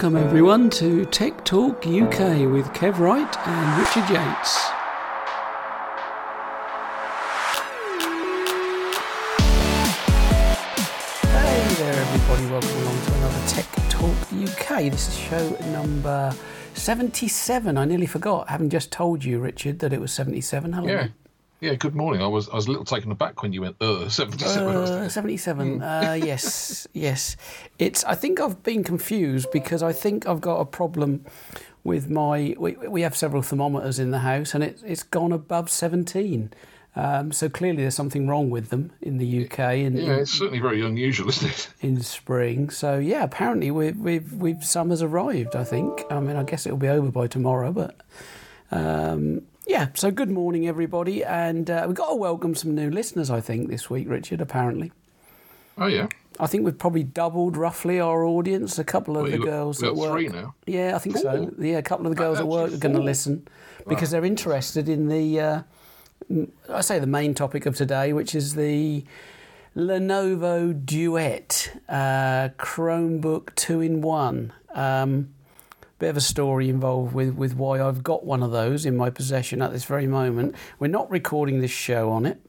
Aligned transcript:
Welcome 0.00 0.16
everyone 0.16 0.70
to 0.70 1.04
Tech 1.06 1.44
Talk 1.44 1.86
UK 1.86 2.48
with 2.50 2.66
Kev 2.72 2.98
Wright 2.98 3.36
and 3.46 3.78
Richard 3.78 4.08
Yates. 4.08 4.56
Hey 11.26 11.74
there 11.74 11.92
everybody, 11.92 12.46
welcome 12.46 12.82
along 12.82 13.02
to 13.02 13.14
another 13.14 13.46
Tech 13.46 13.66
Talk 13.90 14.16
UK. 14.32 14.90
This 14.90 15.08
is 15.08 15.18
show 15.18 15.50
number 15.72 16.32
77. 16.80 17.76
I 17.76 17.84
nearly 17.84 18.06
forgot, 18.06 18.48
having 18.48 18.70
just 18.70 18.90
told 18.90 19.22
you, 19.22 19.38
Richard, 19.38 19.80
that 19.80 19.92
it 19.92 20.00
was 20.00 20.12
77. 20.12 20.72
Hello. 20.72 20.88
Yeah. 20.88 21.08
Yeah, 21.60 21.74
good 21.74 21.94
morning. 21.94 22.22
I 22.22 22.26
was 22.26 22.48
I 22.48 22.54
was 22.54 22.68
a 22.68 22.70
little 22.70 22.86
taken 22.86 23.12
aback 23.12 23.42
when 23.42 23.52
you 23.52 23.60
went, 23.60 23.76
uh, 23.82 24.08
77. 24.08 24.66
Uh, 24.66 25.08
77. 25.10 25.82
Uh, 25.82 26.18
yes, 26.18 26.88
yes. 26.94 27.36
It's. 27.78 28.02
I 28.04 28.14
think 28.14 28.40
I've 28.40 28.62
been 28.62 28.82
confused 28.82 29.50
because 29.52 29.82
I 29.82 29.92
think 29.92 30.26
I've 30.26 30.40
got 30.40 30.56
a 30.60 30.64
problem 30.64 31.26
with 31.84 32.08
my. 32.08 32.56
We, 32.58 32.72
we 32.72 33.02
have 33.02 33.14
several 33.14 33.42
thermometers 33.42 33.98
in 33.98 34.10
the 34.10 34.20
house 34.20 34.54
and 34.54 34.64
it, 34.64 34.82
it's 34.86 35.02
gone 35.02 35.32
above 35.32 35.68
17. 35.68 36.50
Um, 36.96 37.30
so 37.30 37.48
clearly 37.48 37.82
there's 37.82 37.94
something 37.94 38.26
wrong 38.26 38.50
with 38.50 38.70
them 38.70 38.90
in 39.00 39.18
the 39.18 39.44
UK. 39.44 39.58
In, 39.76 39.96
yeah, 39.96 40.14
it's 40.16 40.32
certainly 40.32 40.58
very 40.58 40.84
unusual, 40.84 41.28
isn't 41.28 41.48
it? 41.50 41.68
In 41.80 42.00
spring. 42.02 42.68
So 42.70 42.98
yeah, 42.98 43.22
apparently 43.22 43.70
we've, 43.70 43.96
we've, 43.96 44.32
we've 44.32 44.64
summer's 44.64 45.00
arrived, 45.00 45.54
I 45.54 45.62
think. 45.64 46.02
I 46.10 46.18
mean, 46.18 46.36
I 46.36 46.42
guess 46.42 46.66
it'll 46.66 46.78
be 46.78 46.88
over 46.88 47.10
by 47.10 47.26
tomorrow, 47.28 47.72
but. 47.72 48.00
Um, 48.72 49.42
yeah, 49.66 49.88
so 49.94 50.10
good 50.10 50.30
morning, 50.30 50.66
everybody. 50.66 51.22
And 51.22 51.70
uh, 51.70 51.84
we've 51.86 51.96
got 51.96 52.08
to 52.10 52.16
welcome 52.16 52.54
some 52.56 52.74
new 52.74 52.90
listeners, 52.90 53.30
I 53.30 53.40
think, 53.40 53.70
this 53.70 53.88
week, 53.88 54.08
Richard, 54.08 54.40
apparently. 54.40 54.90
Oh, 55.78 55.86
yeah. 55.86 56.08
I 56.40 56.46
think 56.48 56.64
we've 56.64 56.76
probably 56.78 57.04
doubled 57.04 57.56
roughly 57.56 58.00
our 58.00 58.24
audience. 58.24 58.78
A 58.78 58.84
couple 58.84 59.16
of 59.16 59.24
Well, 59.24 59.30
the 59.32 59.38
girls 59.38 59.82
at 59.82 59.94
work. 59.94 60.12
three 60.12 60.28
now? 60.28 60.54
Yeah, 60.66 60.96
I 60.96 60.98
think 60.98 61.18
so. 61.18 61.54
Yeah, 61.58 61.78
a 61.78 61.82
couple 61.82 62.06
of 62.06 62.10
the 62.10 62.18
girls 62.18 62.40
at 62.40 62.48
work 62.48 62.72
are 62.72 62.78
going 62.78 62.94
to 62.96 63.00
listen 63.02 63.46
because 63.86 64.10
they're 64.10 64.24
interested 64.24 64.88
in 64.88 65.08
the, 65.08 65.40
uh, 65.40 65.62
I 66.68 66.80
say 66.80 66.98
the 66.98 67.06
main 67.06 67.34
topic 67.34 67.66
of 67.66 67.76
today, 67.76 68.12
which 68.12 68.34
is 68.34 68.54
the 68.54 69.04
Lenovo 69.76 70.72
Duet 70.84 71.72
uh, 71.88 72.50
Chromebook 72.58 73.54
two 73.54 73.80
in 73.80 74.00
one. 74.00 74.52
Um, 74.74 75.30
bit 75.98 76.08
of 76.08 76.16
a 76.16 76.20
story 76.20 76.68
involved 76.68 77.14
with, 77.14 77.34
with 77.34 77.54
why 77.54 77.80
I've 77.80 78.02
got 78.02 78.24
one 78.24 78.42
of 78.42 78.52
those 78.52 78.86
in 78.86 78.96
my 78.96 79.10
possession 79.10 79.60
at 79.60 79.70
this 79.70 79.84
very 79.84 80.06
moment. 80.06 80.54
We're 80.78 80.88
not 80.88 81.10
recording 81.10 81.60
this 81.60 81.70
show 81.70 82.10
on 82.10 82.26
it, 82.26 82.40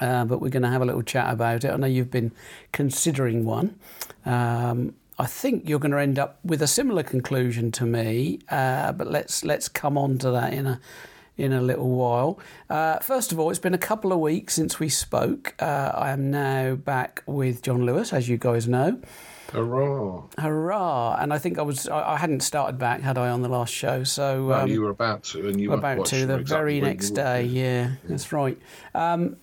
uh, 0.00 0.24
but 0.24 0.40
we're 0.40 0.48
going 0.48 0.62
to 0.62 0.70
have 0.70 0.80
a 0.80 0.86
little 0.86 1.02
chat 1.02 1.32
about 1.32 1.64
it. 1.64 1.70
I 1.70 1.76
know 1.76 1.86
you've 1.86 2.10
been 2.10 2.32
considering 2.72 3.44
one. 3.44 3.78
Um, 4.24 4.94
I 5.18 5.26
think 5.26 5.68
you're 5.68 5.78
going 5.78 5.92
to 5.92 5.98
end 5.98 6.18
up 6.18 6.38
with 6.42 6.62
a 6.62 6.66
similar 6.66 7.02
conclusion 7.02 7.70
to 7.72 7.84
me, 7.84 8.40
uh, 8.48 8.92
but 8.92 9.10
let's 9.10 9.44
let's 9.44 9.68
come 9.68 9.98
on 9.98 10.18
to 10.18 10.30
that 10.30 10.54
in 10.54 10.66
a 10.66 10.80
in 11.36 11.52
a 11.52 11.60
little 11.60 11.90
while. 11.90 12.38
Uh, 12.68 12.98
first 12.98 13.32
of 13.32 13.38
all, 13.38 13.50
it's 13.50 13.58
been 13.58 13.74
a 13.74 13.78
couple 13.78 14.12
of 14.12 14.18
weeks 14.18 14.54
since 14.54 14.78
we 14.78 14.88
spoke. 14.88 15.54
Uh, 15.58 15.92
I 15.94 16.10
am 16.10 16.30
now 16.30 16.74
back 16.74 17.22
with 17.26 17.62
John 17.62 17.84
Lewis, 17.84 18.12
as 18.12 18.28
you 18.28 18.36
guys 18.36 18.68
know. 18.68 19.00
Hurrah. 19.52 20.22
Hurrah! 20.38 21.16
And 21.20 21.32
I 21.32 21.38
think 21.38 21.58
I 21.58 21.62
was 21.62 21.86
I, 21.86 22.14
I 22.14 22.16
hadn't 22.16 22.40
started 22.40 22.78
back, 22.78 23.02
had 23.02 23.18
I, 23.18 23.28
on 23.28 23.42
the 23.42 23.48
last 23.48 23.72
show? 23.72 24.02
So 24.04 24.46
Well, 24.46 24.62
um, 24.62 24.68
you 24.70 24.80
were 24.80 24.90
about 24.90 25.24
to, 25.24 25.46
and 25.46 25.60
you 25.60 25.68
weren't 25.70 25.80
about 25.80 26.06
to 26.06 26.26
the 26.26 26.38
exactly 26.38 26.44
very 26.44 26.80
next 26.80 27.10
were. 27.10 27.16
day. 27.16 27.44
Yeah, 27.44 27.92
that's 28.04 28.32
right. 28.32 28.58
Um, 28.94 29.36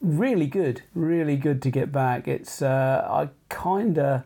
really 0.00 0.46
good, 0.46 0.82
really 0.94 1.36
good 1.36 1.60
to 1.62 1.70
get 1.70 1.92
back. 1.92 2.28
It's 2.28 2.62
uh, 2.62 3.06
I 3.08 3.28
kind 3.48 3.98
of. 3.98 4.24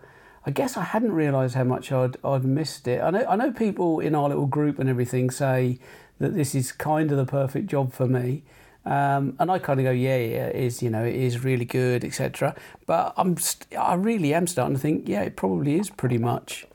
I 0.48 0.52
guess 0.52 0.76
I 0.76 0.84
hadn't 0.84 1.10
realised 1.10 1.56
how 1.56 1.64
much 1.64 1.91
I'd 1.91 2.19
I'd 2.22 2.44
missed 2.44 2.86
it. 2.86 3.02
I 3.02 3.10
know 3.10 3.26
I 3.28 3.34
know 3.34 3.50
people 3.50 3.98
in 3.98 4.14
our 4.14 4.28
little 4.28 4.47
group 4.47 4.78
and 4.78 4.88
everything 4.88 5.28
say 5.28 5.81
that 6.19 6.34
this 6.34 6.54
is 6.54 6.72
kind 6.72 7.10
of 7.10 7.16
the 7.16 7.27
perfect 7.27 7.66
job 7.66 7.93
for 7.93 8.06
me, 8.06 8.43
um, 8.84 9.34
and 9.38 9.50
I 9.50 9.59
kind 9.59 9.81
of 9.81 9.84
go, 9.84 9.91
yeah, 9.91 10.16
yeah, 10.16 10.47
it 10.47 10.56
is. 10.56 10.82
You 10.82 10.91
know, 10.91 11.04
it 11.04 11.15
is 11.15 11.43
really 11.44 11.65
good, 11.65 12.04
etc. 12.04 12.54
But 12.87 13.15
I'm 13.16 13.37
st- 13.37 13.78
I 13.78 13.94
really 13.94 14.32
am 14.32 14.47
starting 14.47 14.76
to 14.76 14.81
think, 14.81 15.09
yeah, 15.09 15.22
it 15.22 15.37
probably 15.37 15.78
is 15.78 15.91
pretty 15.91 16.19
much. 16.19 16.66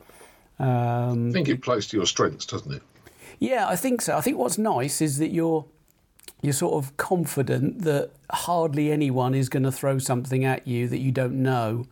Um, 0.58 1.30
I 1.30 1.32
think 1.32 1.48
it 1.48 1.62
plays 1.62 1.86
to 1.88 1.96
your 1.96 2.06
strengths, 2.06 2.46
doesn't 2.46 2.72
it? 2.72 2.82
yeah, 3.42 3.66
I 3.66 3.74
think 3.74 4.02
so. 4.02 4.16
I 4.16 4.20
think 4.20 4.38
what's 4.38 4.56
nice 4.56 5.00
is 5.00 5.18
that 5.18 5.30
you're 5.30 5.64
you're 6.42 6.52
sort 6.52 6.74
of 6.74 6.96
confident 6.96 7.82
that 7.82 8.10
hardly 8.30 8.92
anyone 8.92 9.34
is 9.34 9.48
going 9.48 9.62
to 9.62 9.72
throw 9.72 9.98
something 9.98 10.44
at 10.44 10.66
you 10.66 10.88
that 10.88 10.98
you 10.98 11.12
don't 11.12 11.42
know. 11.42 11.86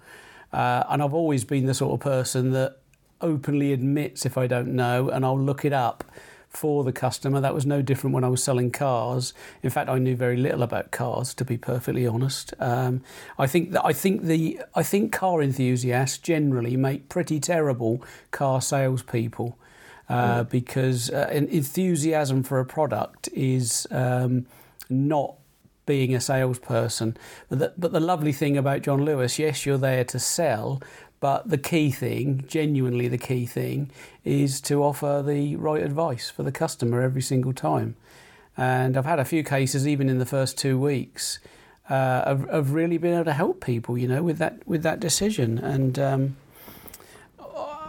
Uh, 0.53 0.84
and 0.89 1.03
I've 1.03 1.15
always 1.15 1.44
been 1.44 1.66
the 1.66 1.75
sort 1.75 1.94
of 1.94 2.00
person 2.00 2.50
that 2.53 2.78
openly 3.21 3.72
admits 3.72 4.27
if 4.27 4.37
I 4.37 4.47
don't 4.47 4.75
know, 4.75 5.09
and 5.09 5.25
I'll 5.25 5.39
look 5.39 5.65
it 5.65 5.72
up 5.72 6.05
for 6.50 6.83
the 6.83 6.93
customer. 6.93 7.41
That 7.41 7.55
was 7.55 7.65
no 7.65 7.81
different 7.81 8.12
when 8.12 8.25
I 8.25 8.28
was 8.28 8.43
selling 8.43 8.71
cars. 8.71 9.33
In 9.62 9.71
fact, 9.71 9.88
I 9.88 9.99
knew 9.99 10.16
very 10.16 10.37
little 10.37 10.62
about 10.62 10.91
cars, 10.91 11.33
to 11.34 11.44
be 11.44 11.56
perfectly 11.56 12.06
honest. 12.06 12.53
Um, 12.59 13.03
I 13.38 13.47
think 13.47 13.71
that 13.71 13.84
I 13.84 13.93
think 13.93 14.22
the 14.22 14.60
I 14.75 14.83
think 14.83 15.12
car 15.12 15.41
enthusiasts 15.41 16.19
generally 16.19 16.77
make 16.77 17.09
pretty 17.09 17.41
terrible 17.41 18.03
car 18.33 18.60
salespeople 18.60 19.56
uh, 20.09 20.43
because 20.43 21.09
uh, 21.10 21.28
en- 21.31 21.47
enthusiasm 21.49 22.43
for 22.43 22.59
a 22.59 22.66
product 22.66 23.28
is 23.33 23.87
um, 23.93 24.47
not 24.89 25.37
being 25.87 26.15
a 26.15 26.21
salesperson. 26.21 27.16
But 27.49 27.59
the, 27.60 27.72
but 27.78 27.93
the 27.93 28.00
lovely 28.00 28.33
thing 28.33 28.56
about 28.56 28.83
John 28.83 29.05
Lewis, 29.05 29.39
yes, 29.39 29.65
you're 29.65 29.78
there 29.78 30.05
to 30.05 30.19
sell, 30.19 30.83
but 31.20 31.48
the 31.48 31.58
key 31.58 31.91
thing, 31.91 32.44
genuinely 32.48 33.06
the 33.06 33.19
key 33.19 33.47
thing, 33.47 33.91
is 34.25 34.60
to 34.62 34.82
offer 34.82 35.22
the 35.25 35.56
right 35.56 35.82
advice 35.82 36.31
for 36.31 36.42
the 36.42 36.53
customer 36.53 37.03
every 37.03 37.22
single 37.22 37.53
time. 37.53 37.94
And 38.56 38.97
I've 38.97 39.04
had 39.04 39.19
a 39.19 39.25
few 39.25 39.44
cases, 39.44 39.86
even 39.86 40.09
in 40.09 40.19
the 40.19 40.26
first 40.26 40.59
two 40.59 40.78
weeks, 40.78 41.38
uh, 41.88 42.22
of, 42.25 42.44
of 42.47 42.72
really 42.72 42.98
being 42.98 43.14
able 43.14 43.25
to 43.25 43.32
help 43.32 43.64
people, 43.64 43.98
you 43.98 44.09
know, 44.09 44.22
with 44.22 44.38
that 44.38 44.66
with 44.66 44.82
that 44.82 45.00
decision. 45.00 45.59
And 45.59 45.98
um, 45.98 46.36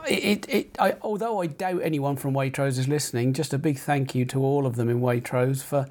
it, 0.07 0.47
it, 0.49 0.75
I, 0.79 0.95
although 1.01 1.41
I 1.41 1.47
doubt 1.47 1.81
anyone 1.83 2.15
from 2.17 2.33
Waitrose 2.33 2.77
is 2.79 2.87
listening, 2.87 3.33
just 3.33 3.53
a 3.53 3.57
big 3.57 3.77
thank 3.77 4.15
you 4.15 4.25
to 4.25 4.41
all 4.41 4.65
of 4.65 4.75
them 4.75 4.89
in 4.89 5.01
Waitrose 5.01 5.63
for 5.63 5.87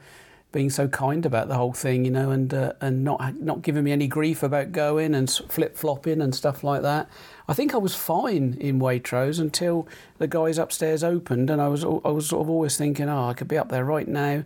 being 0.53 0.71
so 0.71 0.89
kind 0.89 1.25
about 1.25 1.49
the 1.49 1.55
whole 1.55 1.73
thing, 1.73 2.05
you 2.05 2.11
know, 2.11 2.31
and 2.31 2.53
uh, 2.53 2.73
and 2.81 3.05
not 3.05 3.41
not 3.41 3.63
giving 3.63 3.85
me 3.85 3.93
any 3.93 4.07
grief 4.07 4.43
about 4.43 4.73
going 4.73 5.15
and 5.15 5.31
flip 5.31 5.77
flopping 5.77 6.21
and 6.21 6.35
stuff 6.35 6.65
like 6.65 6.83
that. 6.83 7.09
I 7.49 7.53
think 7.53 7.75
I 7.75 7.79
was 7.79 7.95
fine 7.95 8.57
in 8.61 8.81
Waitrose 8.81 9.41
until 9.41 9.87
the 10.19 10.27
guys 10.27 10.59
upstairs 10.59 11.05
opened, 11.05 11.51
and 11.51 11.61
I 11.61 11.69
was 11.69 11.85
I 11.85 12.09
was 12.09 12.29
sort 12.29 12.43
of 12.43 12.51
always 12.51 12.77
thinking, 12.77 13.09
oh, 13.09 13.29
I 13.29 13.35
could 13.35 13.49
be 13.49 13.59
up 13.59 13.69
there 13.69 13.85
right 13.85 14.09
now, 14.09 14.45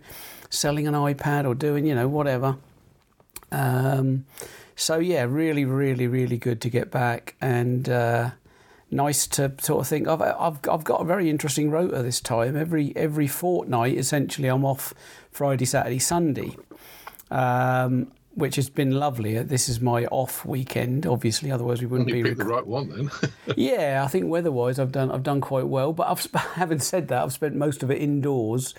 selling 0.49 0.87
an 0.87 0.93
iPad 0.93 1.45
or 1.45 1.55
doing 1.55 1.85
you 1.85 1.95
know 1.95 2.07
whatever. 2.07 2.57
Um, 3.51 4.25
so 4.75 4.99
yeah, 4.99 5.25
really, 5.27 5.65
really, 5.65 6.07
really 6.07 6.37
good 6.37 6.61
to 6.61 6.69
get 6.69 6.91
back 6.91 7.35
and. 7.41 7.89
Uh, 7.89 8.31
nice 8.95 9.27
to 9.27 9.53
sort 9.61 9.81
of 9.81 9.87
think 9.87 10.07
I've, 10.07 10.21
I've 10.21 10.59
I've 10.69 10.83
got 10.83 11.01
a 11.01 11.05
very 11.05 11.29
interesting 11.29 11.69
rota 11.69 12.01
this 12.01 12.19
time. 12.19 12.57
Every 12.57 12.95
every 12.95 13.27
fortnight, 13.27 13.97
essentially, 13.97 14.47
I'm 14.47 14.65
off 14.65 14.93
Friday, 15.31 15.65
Saturday, 15.65 15.99
Sunday, 15.99 16.55
um, 17.31 18.11
which 18.33 18.55
has 18.55 18.69
been 18.69 18.91
lovely. 18.91 19.41
This 19.43 19.69
is 19.69 19.79
my 19.79 20.05
off 20.05 20.45
weekend, 20.45 21.05
obviously. 21.05 21.51
Otherwise, 21.51 21.81
we 21.81 21.87
wouldn't 21.87 22.09
You 22.09 22.15
be. 22.15 22.23
picked 22.23 22.37
the 22.39 22.45
right 22.45 22.65
one 22.65 22.89
then. 22.89 23.11
yeah, 23.57 24.03
I 24.03 24.07
think 24.07 24.29
weather-wise, 24.29 24.79
I've 24.79 24.91
done 24.91 25.11
I've 25.11 25.23
done 25.23 25.41
quite 25.41 25.67
well. 25.67 25.93
But 25.93 26.07
I've 26.07 26.27
having 26.55 26.79
said 26.79 27.07
that, 27.09 27.23
I've 27.23 27.33
spent 27.33 27.55
most 27.55 27.83
of 27.83 27.91
it 27.91 28.01
indoors, 28.01 28.73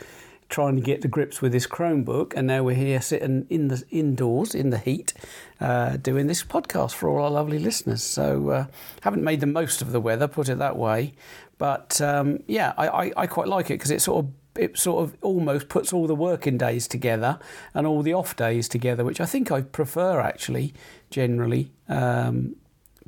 trying 0.49 0.76
to 0.76 0.82
get 0.82 1.03
to 1.03 1.09
grips 1.09 1.43
with 1.43 1.53
this 1.53 1.67
Chromebook, 1.67 2.32
and 2.35 2.47
now 2.47 2.62
we're 2.62 2.76
here 2.76 3.00
sitting 3.00 3.47
in 3.50 3.69
the 3.69 3.82
indoors 3.91 4.55
in 4.55 4.70
the 4.70 4.79
heat, 4.79 5.12
uh, 5.61 5.97
doing 5.97 6.26
this 6.26 6.44
podcast 6.44 6.94
for 6.94 7.09
all 7.09 7.25
our 7.25 7.31
lovely 7.31 7.59
listeners. 7.59 8.03
So 8.03 8.50
uh, 8.50 8.67
haven't 9.03 9.25
made 9.25 9.41
the 9.41 9.47
most 9.47 9.82
of 9.82 9.93
the 9.93 10.00
weather, 10.00 10.29
put 10.29 10.49
it 10.49 10.59
that 10.59 10.76
way. 10.76 11.15
But 11.59 12.00
um, 12.00 12.41
yeah, 12.47 12.75
I, 12.76 12.88
I, 12.88 13.12
I 13.17 13.26
quite 13.26 13.49
like 13.49 13.67
it 13.67 13.75
because 13.75 13.91
it 13.91 14.03
sort 14.03 14.25
of 14.25 14.32
it 14.56 14.79
sort 14.79 15.05
of 15.05 15.17
almost 15.23 15.69
puts 15.69 15.93
all 15.93 16.06
the 16.06 16.15
working 16.15 16.56
days 16.56 16.88
together 16.88 17.38
and 17.75 17.87
all 17.87 18.03
the 18.03 18.15
off 18.15 18.37
days 18.37 18.69
together, 18.69 19.05
which 19.05 19.20
I 19.20 19.26
think 19.26 19.50
I 19.50 19.61
prefer 19.61 20.20
actually 20.20 20.75
generally. 21.11 21.73
Um, 21.88 22.56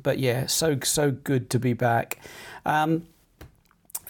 but 0.01 0.19
yeah, 0.19 0.45
so 0.45 0.79
so 0.83 1.11
good 1.11 1.49
to 1.51 1.59
be 1.59 1.73
back. 1.73 2.19
Um, 2.65 3.07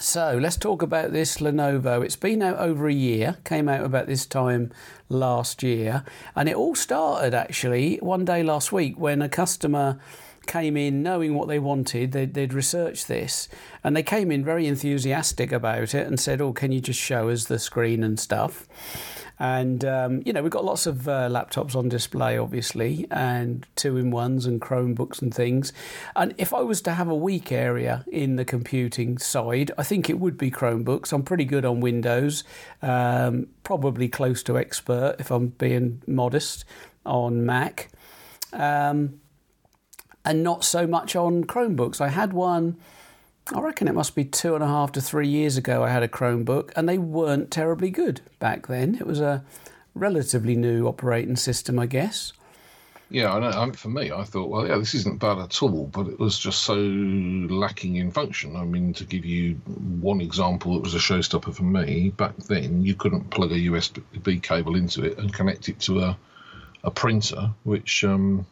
so 0.01 0.39
let's 0.41 0.55
talk 0.55 0.81
about 0.81 1.11
this 1.11 1.39
Lenovo. 1.39 2.05
It's 2.05 2.15
been 2.15 2.41
out 2.41 2.57
over 2.57 2.87
a 2.87 2.93
year, 2.93 3.35
came 3.43 3.67
out 3.67 3.83
about 3.83 4.07
this 4.07 4.25
time 4.25 4.71
last 5.09 5.61
year, 5.61 6.05
and 6.37 6.47
it 6.47 6.55
all 6.55 6.73
started 6.73 7.33
actually 7.33 7.97
one 7.97 8.23
day 8.23 8.41
last 8.41 8.71
week 8.71 8.97
when 8.97 9.21
a 9.21 9.27
customer 9.27 9.99
came 10.47 10.77
in 10.77 11.03
knowing 11.03 11.35
what 11.35 11.49
they 11.49 11.59
wanted. 11.59 12.13
They'd, 12.13 12.33
they'd 12.33 12.53
researched 12.53 13.09
this, 13.09 13.49
and 13.83 13.93
they 13.93 14.01
came 14.01 14.31
in 14.31 14.43
very 14.43 14.67
enthusiastic 14.67 15.51
about 15.51 15.93
it 15.93 16.07
and 16.07 16.17
said, 16.17 16.39
"Oh, 16.39 16.53
can 16.53 16.71
you 16.71 16.79
just 16.79 16.99
show 16.99 17.27
us 17.27 17.45
the 17.45 17.59
screen 17.59 18.01
and 18.01 18.17
stuff?" 18.17 18.67
And, 19.39 19.85
um, 19.85 20.21
you 20.25 20.33
know, 20.33 20.43
we've 20.43 20.51
got 20.51 20.65
lots 20.65 20.85
of 20.85 21.07
uh, 21.07 21.29
laptops 21.29 21.73
on 21.73 21.87
display, 21.87 22.37
obviously, 22.37 23.07
and 23.09 23.65
two 23.77 23.95
in 23.95 24.11
ones 24.11 24.45
and 24.45 24.59
Chromebooks 24.59 25.21
and 25.21 25.33
things. 25.33 25.71
And 26.15 26.35
if 26.37 26.53
I 26.53 26.61
was 26.61 26.81
to 26.81 26.91
have 26.91 27.07
a 27.07 27.15
weak 27.15 27.51
area 27.51 28.03
in 28.11 28.35
the 28.35 28.43
computing 28.43 29.17
side, 29.17 29.71
I 29.77 29.83
think 29.83 30.09
it 30.09 30.19
would 30.19 30.37
be 30.37 30.51
Chromebooks. 30.51 31.13
I'm 31.13 31.23
pretty 31.23 31.45
good 31.45 31.63
on 31.63 31.79
Windows, 31.79 32.43
um, 32.81 33.47
probably 33.63 34.09
close 34.09 34.43
to 34.43 34.57
expert 34.57 35.15
if 35.19 35.31
I'm 35.31 35.47
being 35.47 36.01
modest 36.05 36.65
on 37.05 37.45
Mac. 37.45 37.89
Um, 38.51 39.21
and 40.25 40.43
not 40.43 40.65
so 40.65 40.85
much 40.85 41.15
on 41.15 41.45
Chromebooks. 41.45 42.01
I 42.01 42.09
had 42.09 42.33
one 42.33 42.77
I 43.53 43.61
reckon 43.61 43.87
it 43.87 43.95
must 43.95 44.15
be 44.15 44.25
two 44.25 44.53
and 44.53 44.63
a 44.63 44.67
half 44.67 44.91
to 44.91 45.01
three 45.01 45.27
years 45.27 45.57
ago. 45.57 45.83
I 45.83 45.89
had 45.89 46.03
a 46.03 46.07
Chromebook, 46.07 46.71
and 46.75 46.87
they 46.87 46.99
weren't 46.99 47.49
terribly 47.49 47.89
good 47.89 48.21
back 48.37 48.67
then. 48.67 48.95
It 48.95 49.07
was 49.07 49.19
a 49.19 49.43
relatively 49.95 50.55
new 50.55 50.87
operating 50.87 51.35
system, 51.35 51.79
I 51.79 51.87
guess. 51.87 52.33
Yeah, 53.11 53.33
I 53.33 53.39
know. 53.39 53.49
Um, 53.49 53.71
for 53.73 53.89
me, 53.89 54.11
I 54.11 54.23
thought, 54.23 54.49
well, 54.49 54.67
yeah, 54.67 54.77
this 54.77 54.93
isn't 54.93 55.19
bad 55.19 55.39
at 55.39 55.63
all, 55.63 55.87
but 55.87 56.07
it 56.07 56.19
was 56.19 56.37
just 56.37 56.61
so 56.61 56.75
lacking 56.75 57.95
in 57.95 58.11
function. 58.11 58.55
I 58.55 58.63
mean, 58.65 58.93
to 58.93 59.03
give 59.03 59.25
you 59.25 59.55
one 59.99 60.21
example, 60.21 60.77
it 60.77 60.83
was 60.83 60.93
a 60.93 60.99
showstopper 60.99 61.55
for 61.55 61.63
me. 61.63 62.09
Back 62.09 62.37
then, 62.37 62.83
you 62.83 62.93
couldn't 62.93 63.31
plug 63.31 63.51
a 63.51 63.55
USB 63.55 64.43
cable 64.43 64.75
into 64.75 65.03
it 65.03 65.17
and 65.17 65.33
connect 65.33 65.69
it 65.69 65.79
to 65.81 66.01
a, 66.01 66.17
a 66.83 66.91
printer, 66.91 67.49
which 67.63 68.03
um, 68.03 68.45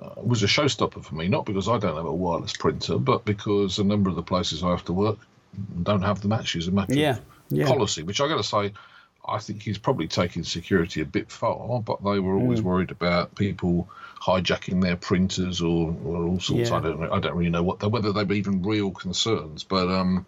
uh, 0.00 0.10
was 0.22 0.42
a 0.42 0.46
showstopper 0.46 1.04
for 1.04 1.14
me, 1.14 1.28
not 1.28 1.46
because 1.46 1.68
I 1.68 1.78
don't 1.78 1.96
have 1.96 2.06
a 2.06 2.14
wireless 2.14 2.52
printer, 2.52 2.98
but 2.98 3.24
because 3.24 3.78
a 3.78 3.84
number 3.84 4.10
of 4.10 4.16
the 4.16 4.22
places 4.22 4.62
I 4.62 4.70
have 4.70 4.84
to 4.86 4.92
work 4.92 5.18
don't 5.82 6.02
have 6.02 6.20
them 6.20 6.32
actually 6.32 6.60
as 6.60 6.68
a 6.68 6.72
matter 6.72 6.94
yeah, 6.94 7.16
of 7.16 7.22
yeah. 7.48 7.66
policy, 7.66 8.02
which 8.02 8.20
I 8.20 8.28
got 8.28 8.36
to 8.36 8.44
say, 8.44 8.72
I 9.26 9.38
think 9.38 9.62
he's 9.62 9.78
probably 9.78 10.08
taking 10.08 10.44
security 10.44 11.00
a 11.02 11.04
bit 11.04 11.30
far, 11.30 11.80
but 11.80 12.02
they 12.04 12.20
were 12.20 12.36
always 12.36 12.60
mm. 12.60 12.64
worried 12.64 12.90
about 12.90 13.34
people 13.34 13.88
hijacking 14.20 14.82
their 14.82 14.96
printers 14.96 15.60
or, 15.60 15.96
or 16.04 16.24
all 16.24 16.40
sorts. 16.40 16.70
Yeah. 16.70 16.76
I 16.76 16.80
don't 16.80 17.00
know, 17.00 17.12
I 17.12 17.20
don't 17.20 17.36
really 17.36 17.50
know 17.50 17.62
what 17.62 17.82
whether 17.90 18.12
they 18.12 18.24
were 18.24 18.34
even 18.34 18.62
real 18.62 18.90
concerns, 18.90 19.64
but 19.64 19.88
um, 19.88 20.26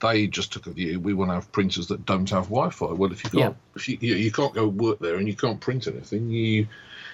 they 0.00 0.26
just 0.26 0.52
took 0.52 0.66
a 0.66 0.70
view. 0.70 0.98
We 1.00 1.14
want 1.14 1.30
to 1.30 1.34
have 1.34 1.52
printers 1.52 1.86
that 1.88 2.04
don't 2.04 2.28
have 2.30 2.44
Wi-Fi. 2.44 2.92
Well, 2.92 3.12
if 3.12 3.24
you 3.24 3.30
can't, 3.30 3.42
yeah. 3.42 3.76
if 3.76 3.88
you, 3.88 3.98
you 4.00 4.32
can't 4.32 4.54
go 4.54 4.66
work 4.66 4.98
there 4.98 5.16
and 5.16 5.28
you 5.28 5.36
can't 5.36 5.60
print 5.60 5.86
anything, 5.86 6.28
you 6.28 6.66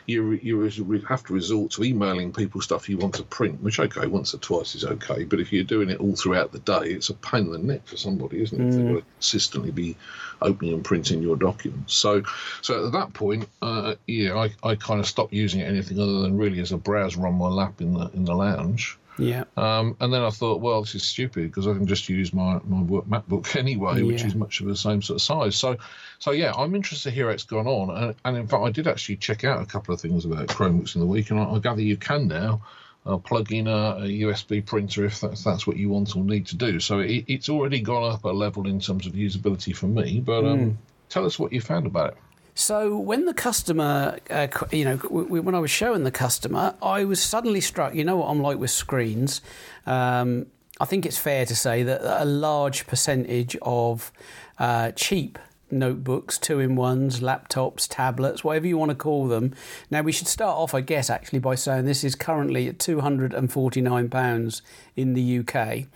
you 0.08 0.32
you 0.42 0.60
have 1.06 1.22
to 1.24 1.34
resort 1.34 1.70
to 1.72 1.84
emailing 1.84 2.32
people 2.32 2.62
stuff 2.62 2.88
you 2.88 2.96
want 2.96 3.14
to 3.14 3.22
print, 3.24 3.62
which 3.62 3.78
okay, 3.78 4.06
once 4.06 4.34
or 4.34 4.38
twice 4.38 4.74
is 4.74 4.84
okay, 4.84 5.24
but 5.24 5.38
if 5.38 5.52
you're 5.52 5.64
doing 5.64 5.90
it 5.90 6.00
all 6.00 6.16
throughout 6.16 6.50
the 6.50 6.58
day, 6.60 6.84
it's 6.84 7.10
a 7.10 7.14
pain 7.14 7.44
in 7.46 7.52
the 7.52 7.58
neck 7.58 7.86
for 7.86 7.98
somebody, 7.98 8.40
isn't 8.42 8.58
it? 8.58 8.64
Mm. 8.64 8.72
They've 8.72 8.94
got 8.94 9.00
to 9.00 9.12
consistently 9.12 9.70
be 9.70 9.96
opening 10.40 10.72
and 10.72 10.84
printing 10.84 11.22
your 11.22 11.36
documents. 11.36 11.94
So, 11.94 12.22
so 12.62 12.86
at 12.86 12.92
that 12.92 13.12
point, 13.12 13.48
uh, 13.60 13.96
yeah, 14.06 14.34
I, 14.34 14.50
I 14.66 14.76
kind 14.76 14.98
of 14.98 15.06
stopped 15.06 15.34
using 15.34 15.60
it 15.60 15.64
anything 15.64 16.00
other 16.00 16.20
than 16.20 16.38
really 16.38 16.60
as 16.60 16.72
a 16.72 16.78
browser 16.78 17.26
on 17.26 17.34
my 17.34 17.48
lap 17.48 17.80
in 17.80 17.92
the 17.92 18.10
in 18.14 18.24
the 18.24 18.34
lounge. 18.34 18.98
Yeah. 19.18 19.44
Um, 19.56 19.96
and 20.00 20.12
then 20.12 20.22
I 20.22 20.30
thought, 20.30 20.60
well, 20.60 20.80
this 20.82 20.94
is 20.94 21.02
stupid 21.02 21.50
because 21.50 21.66
I 21.66 21.72
can 21.72 21.86
just 21.86 22.08
use 22.08 22.32
my, 22.32 22.60
my 22.64 22.82
work 22.82 23.06
MacBook 23.06 23.56
anyway, 23.56 24.02
which 24.02 24.24
is 24.24 24.34
much 24.34 24.60
of 24.60 24.66
the 24.66 24.76
same 24.76 25.02
sort 25.02 25.16
of 25.16 25.22
size. 25.22 25.56
So, 25.56 25.76
so 26.18 26.30
yeah, 26.30 26.52
I'm 26.52 26.74
interested 26.74 27.10
to 27.10 27.14
hear 27.14 27.26
how 27.26 27.32
it's 27.32 27.44
gone 27.44 27.66
on. 27.66 27.90
And, 28.02 28.14
and 28.24 28.36
in 28.36 28.46
fact, 28.46 28.62
I 28.62 28.70
did 28.70 28.86
actually 28.86 29.16
check 29.16 29.44
out 29.44 29.62
a 29.62 29.66
couple 29.66 29.94
of 29.94 30.00
things 30.00 30.24
about 30.24 30.48
Chromebooks 30.48 30.94
in 30.94 31.00
the 31.00 31.06
week, 31.06 31.30
and 31.30 31.40
I, 31.40 31.44
I 31.44 31.58
gather 31.58 31.82
you 31.82 31.96
can 31.96 32.28
now. 32.28 32.62
Uh, 33.06 33.16
plug 33.16 33.52
in 33.52 33.66
a, 33.66 33.70
a, 33.70 34.22
USB 34.22 34.62
printer 34.66 35.06
if 35.06 35.20
that's, 35.20 35.42
that's 35.42 35.66
what 35.66 35.78
you 35.78 35.88
want 35.88 36.14
or 36.14 36.22
need 36.22 36.46
to 36.46 36.56
do. 36.56 36.78
So 36.78 36.98
it, 36.98 37.24
it's 37.26 37.48
already 37.48 37.80
gone 37.80 38.12
up 38.12 38.24
a 38.24 38.28
level 38.28 38.66
in 38.66 38.80
terms 38.80 39.06
of 39.06 39.14
usability 39.14 39.74
for 39.74 39.86
me. 39.86 40.20
But 40.20 40.44
um, 40.44 40.58
mm. 40.58 40.76
tell 41.08 41.24
us 41.24 41.38
what 41.38 41.52
you 41.52 41.62
found 41.62 41.86
about 41.86 42.10
it. 42.10 42.18
So 42.58 42.98
when 42.98 43.24
the 43.24 43.34
customer, 43.34 44.18
uh, 44.28 44.48
you 44.72 44.84
know, 44.84 44.96
when 44.96 45.54
I 45.54 45.60
was 45.60 45.70
showing 45.70 46.02
the 46.02 46.10
customer, 46.10 46.74
I 46.82 47.04
was 47.04 47.22
suddenly 47.22 47.60
struck. 47.60 47.94
You 47.94 48.02
know 48.02 48.16
what 48.16 48.26
I'm 48.26 48.42
like 48.42 48.58
with 48.58 48.72
screens. 48.72 49.40
Um, 49.86 50.46
I 50.80 50.84
think 50.84 51.06
it's 51.06 51.16
fair 51.16 51.46
to 51.46 51.54
say 51.54 51.84
that 51.84 52.00
a 52.20 52.24
large 52.24 52.88
percentage 52.88 53.56
of 53.62 54.10
uh, 54.58 54.90
cheap 54.90 55.38
notebooks, 55.70 56.36
two 56.36 56.58
in 56.58 56.74
ones, 56.74 57.20
laptops, 57.20 57.86
tablets, 57.88 58.42
whatever 58.42 58.66
you 58.66 58.76
want 58.76 58.90
to 58.90 58.96
call 58.96 59.28
them. 59.28 59.54
Now, 59.88 60.02
we 60.02 60.10
should 60.10 60.26
start 60.26 60.56
off, 60.56 60.74
I 60.74 60.80
guess, 60.80 61.10
actually, 61.10 61.38
by 61.38 61.54
saying 61.54 61.84
this 61.84 62.02
is 62.02 62.16
currently 62.16 62.66
at 62.66 62.78
£249 62.78 64.62
in 64.96 65.14
the 65.14 65.38
UK. 65.38 65.86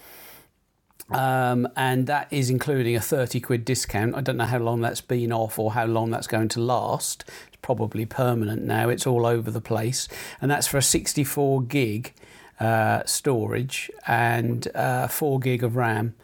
Um, 1.14 1.68
and 1.76 2.06
that 2.06 2.28
is 2.30 2.50
including 2.50 2.96
a 2.96 3.00
30 3.00 3.40
quid 3.40 3.64
discount. 3.64 4.14
I 4.14 4.20
don't 4.20 4.36
know 4.36 4.44
how 4.44 4.58
long 4.58 4.80
that's 4.80 5.00
been 5.00 5.32
off 5.32 5.58
or 5.58 5.72
how 5.72 5.86
long 5.86 6.10
that's 6.10 6.26
going 6.26 6.48
to 6.48 6.60
last. 6.60 7.24
It's 7.48 7.58
probably 7.62 8.06
permanent 8.06 8.62
now, 8.62 8.88
it's 8.88 9.06
all 9.06 9.26
over 9.26 9.50
the 9.50 9.60
place. 9.60 10.08
And 10.40 10.50
that's 10.50 10.66
for 10.66 10.78
a 10.78 10.82
64 10.82 11.62
gig 11.62 12.14
uh, 12.60 13.02
storage 13.06 13.90
and 14.06 14.68
uh, 14.74 15.08
4 15.08 15.40
gig 15.40 15.62
of 15.62 15.76
RAM. 15.76 16.14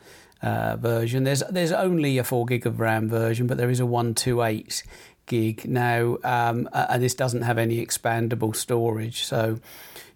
Uh, 0.41 0.77
version. 0.77 1.25
There's 1.25 1.43
there's 1.51 1.73
only 1.73 2.17
a 2.17 2.23
four 2.23 2.47
gig 2.47 2.65
of 2.65 2.79
RAM 2.79 3.09
version, 3.09 3.49
but 3.49 3.57
there 3.57 3.71
is 3.71 3.81
a 3.81 3.87
one 3.87 4.15
two 4.15 4.41
eight 4.43 4.85
gig 5.27 5.69
now, 5.69 6.19
um, 6.23 6.69
and 6.73 7.03
this 7.03 7.15
doesn't 7.15 7.43
have 7.43 7.59
any 7.59 7.85
expandable 7.85 8.55
storage. 8.55 9.25
So 9.25 9.59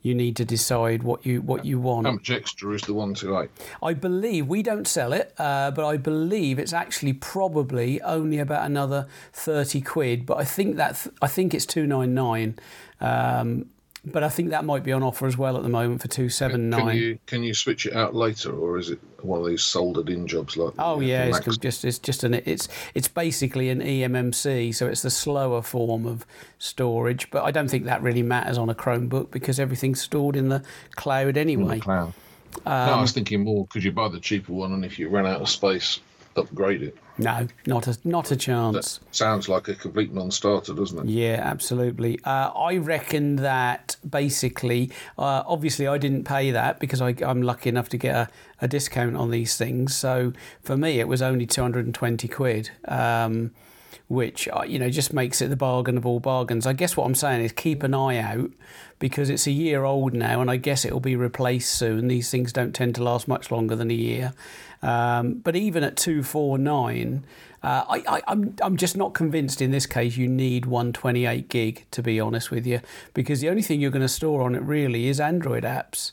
you 0.03 0.15
need 0.15 0.37
to 0.37 0.45
decide 0.45 1.03
what 1.03 1.25
you 1.25 1.41
what 1.43 1.65
you 1.65 1.79
want. 1.79 2.07
How 2.07 2.13
much 2.13 2.31
extra 2.31 2.73
is 2.75 2.83
the 2.83 2.95
one 2.95 3.15
two 3.15 3.39
eight? 3.39 3.51
I 3.83 3.95
believe 3.95 4.49
we 4.49 4.63
don't 4.63 4.87
sell 4.87 5.13
it, 5.13 5.33
uh, 5.39 5.71
but 5.71 5.87
I 5.87 5.97
believe 5.97 6.59
it's 6.59 6.73
actually 6.73 7.13
probably 7.13 8.03
only 8.03 8.39
about 8.39 8.67
another 8.67 9.07
thirty 9.33 9.81
quid. 9.81 10.27
But 10.27 10.39
I 10.39 10.45
think 10.45 10.77
that 10.77 10.97
th- 10.97 11.15
I 11.23 11.29
think 11.29 11.55
it's 11.55 11.67
two 11.67 11.87
nine 11.87 12.15
nine. 12.15 12.59
Um, 13.01 13.67
but 14.05 14.25
I 14.25 14.29
think 14.29 14.51
that 14.51 14.65
might 14.65 14.83
be 14.83 14.93
on 14.93 15.03
offer 15.03 15.27
as 15.27 15.39
well 15.39 15.57
at 15.57 15.63
the 15.63 15.69
moment 15.69 16.03
for 16.03 16.09
two 16.09 16.29
seven 16.29 16.71
nine. 16.71 16.81
Can 16.81 16.97
you 16.97 17.19
can 17.27 17.43
you 17.45 17.55
switch 17.55 17.87
it 17.87 17.95
out 17.95 18.15
later, 18.15 18.51
or 18.53 18.79
is 18.79 18.91
it 18.91 18.99
one 19.21 19.41
of 19.41 19.47
these 19.47 19.63
soldered 19.63 20.09
in 20.09 20.27
jobs 20.27 20.57
like? 20.57 20.75
Oh 20.79 21.01
yeah, 21.01 21.25
it's 21.25 21.57
just 21.59 21.85
it's 21.85 21.99
just 21.99 22.25
an 22.25 22.35
it's 22.35 22.69
it's 22.95 23.09
basically 23.09 23.71
an 23.71 23.81
eMMC, 23.81 24.75
so 24.75 24.89
it's 24.89 25.03
the 25.03 25.11
slower 25.11 25.63
form 25.63 26.07
of 26.07 26.27
storage. 26.59 27.31
But 27.31 27.45
I 27.45 27.53
don't 27.53 27.69
think 27.69 27.85
that 27.85 28.03
really 28.03 28.23
matters 28.23 28.59
on 28.59 28.69
a 28.69 28.75
Chromebook 28.75 29.31
because 29.31 29.61
everything's 29.61 30.01
stored 30.01 30.35
in 30.35 30.49
the 30.49 30.65
cloud 30.97 31.37
anyway. 31.37 31.75
In 31.75 31.79
the 31.79 31.85
cloud. 31.85 32.15
Um, 32.67 32.87
no, 32.87 32.95
I 32.95 33.01
was 33.01 33.13
thinking 33.13 33.45
more. 33.45 33.67
Could 33.69 33.85
you 33.85 33.93
buy 33.93 34.09
the 34.09 34.21
cheaper 34.21 34.53
one, 34.53 34.73
and 34.73 34.85
if 34.85 34.99
you 34.99 35.09
run 35.09 35.27
out 35.27 35.41
of 35.41 35.49
space, 35.49 36.01
upgrade 36.37 36.83
it? 36.83 36.97
No, 37.19 37.47
not 37.67 37.87
a 37.87 37.99
not 38.05 38.31
a 38.31 38.37
chance. 38.37 38.99
That 38.99 39.15
sounds 39.15 39.49
like 39.49 39.69
a 39.69 39.75
complete 39.75 40.13
non-starter, 40.13 40.73
doesn't 40.73 40.99
it? 40.99 41.13
Yeah, 41.13 41.41
absolutely. 41.43 42.19
Uh, 42.25 42.51
I 42.51 42.79
reckon 42.79 43.37
that 43.37 43.97
basically, 44.09 44.91
uh, 45.19 45.43
obviously, 45.47 45.87
I 45.87 45.99
didn't 45.99 46.25
pay 46.25 46.51
that 46.51 46.81
because 46.81 47.03
I, 47.03 47.15
am 47.21 47.43
lucky 47.43 47.69
enough 47.69 47.91
to 47.91 47.99
get 47.99 48.15
a, 48.15 48.29
a, 48.63 48.69
discount 48.69 49.17
on 49.17 49.31
these 49.31 49.57
things. 49.57 49.95
So 49.95 50.33
for 50.63 50.77
me, 50.77 51.01
it 51.01 51.09
was 51.09 51.21
only 51.21 51.47
220 51.47 52.29
quid. 52.29 52.71
Um, 52.87 53.51
which 54.13 54.47
uh, 54.49 54.63
you 54.63 54.79
know 54.79 54.91
just 54.91 55.15
makes 55.15 55.41
it 55.41 55.49
the 55.49 55.57
bargain 55.57 55.97
of 55.97 56.05
all 56.05 56.21
bargains. 56.21 56.67
I 56.67 56.75
guess 56.75 56.99
what 56.99 57.07
I'm 57.07 57.15
saying 57.15 57.43
is 57.43 57.51
keep 57.51 57.83
an 57.83 57.95
eye 57.95 58.19
out 58.19 58.51
because 58.99 59.31
it's 59.31 59.47
a 59.47 59.51
year 59.51 59.85
old 59.85 60.13
now, 60.13 60.43
and 60.43 60.51
I 60.51 60.57
guess 60.57 60.85
it 60.85 60.93
will 60.93 61.01
be 61.01 61.17
replaced 61.17 61.73
soon. 61.73 62.09
These 62.09 62.31
things 62.31 62.53
don't 62.53 62.75
tend 62.75 62.95
to 62.97 63.03
last 63.03 63.27
much 63.27 63.51
longer 63.51 63.75
than 63.75 63.91
a 63.91 63.95
year. 63.95 64.35
Um, 64.83 65.35
but 65.35 65.57
even 65.57 65.83
at 65.83 65.97
two 65.97 66.23
four 66.23 66.59
nine, 66.59 67.25
uh, 67.63 67.85
I, 67.89 68.03
I, 68.07 68.23
I'm 68.29 68.55
I'm 68.61 68.77
just 68.77 68.99
not 68.99 69.15
convinced. 69.15 69.63
In 69.63 69.71
this 69.71 69.87
case, 69.87 70.19
you 70.19 70.29
need 70.29 70.67
128 70.67 71.49
gig 71.49 71.87
to 71.93 72.03
be 72.03 72.21
honest 72.21 72.51
with 72.51 72.67
you, 72.67 72.81
because 73.15 73.41
the 73.41 73.49
only 73.49 73.63
thing 73.63 73.81
you're 73.81 73.91
going 73.91 74.03
to 74.03 74.09
store 74.09 74.43
on 74.43 74.55
it 74.55 74.63
really 74.63 75.09
is 75.09 75.21
Android 75.21 75.65
apps. 75.65 76.13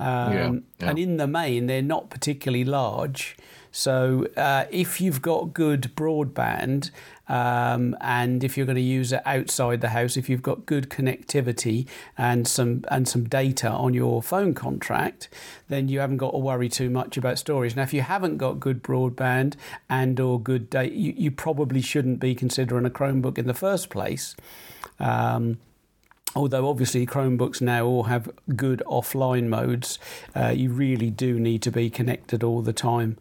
Um, 0.00 0.32
yeah, 0.32 0.52
yeah. 0.80 0.90
And 0.90 0.98
in 0.98 1.16
the 1.16 1.28
main, 1.28 1.68
they're 1.68 1.80
not 1.80 2.10
particularly 2.10 2.64
large. 2.64 3.36
So 3.76 4.26
uh, 4.38 4.64
if 4.70 5.02
you've 5.02 5.20
got 5.20 5.52
good 5.52 5.92
broadband 5.94 6.90
um, 7.28 7.96
and 8.00 8.44
if 8.44 8.56
you're 8.56 8.66
going 8.66 8.76
to 8.76 8.82
use 8.82 9.12
it 9.12 9.22
outside 9.24 9.80
the 9.80 9.88
house, 9.88 10.16
if 10.16 10.28
you've 10.28 10.42
got 10.42 10.66
good 10.66 10.88
connectivity 10.88 11.86
and 12.16 12.46
some 12.46 12.84
and 12.88 13.08
some 13.08 13.24
data 13.24 13.68
on 13.68 13.94
your 13.94 14.22
phone 14.22 14.54
contract, 14.54 15.28
then 15.68 15.88
you 15.88 15.98
haven't 15.98 16.18
got 16.18 16.30
to 16.30 16.38
worry 16.38 16.68
too 16.68 16.88
much 16.88 17.16
about 17.16 17.38
storage. 17.38 17.74
Now, 17.74 17.82
if 17.82 17.92
you 17.92 18.02
haven't 18.02 18.36
got 18.36 18.60
good 18.60 18.82
broadband 18.82 19.54
and 19.88 20.18
or 20.20 20.40
good 20.40 20.70
data, 20.70 20.94
you, 20.94 21.14
you 21.16 21.30
probably 21.30 21.80
shouldn't 21.80 22.20
be 22.20 22.34
considering 22.34 22.86
a 22.86 22.90
Chromebook 22.90 23.38
in 23.38 23.46
the 23.46 23.54
first 23.54 23.90
place. 23.90 24.36
Um, 25.00 25.58
although 26.36 26.68
obviously 26.68 27.06
Chromebooks 27.06 27.60
now 27.60 27.86
all 27.86 28.04
have 28.04 28.30
good 28.54 28.82
offline 28.86 29.48
modes, 29.48 29.98
uh, 30.34 30.48
you 30.48 30.70
really 30.70 31.10
do 31.10 31.40
need 31.40 31.62
to 31.62 31.72
be 31.72 31.90
connected 31.90 32.44
all 32.44 32.62
the 32.62 32.72
time 32.72 33.16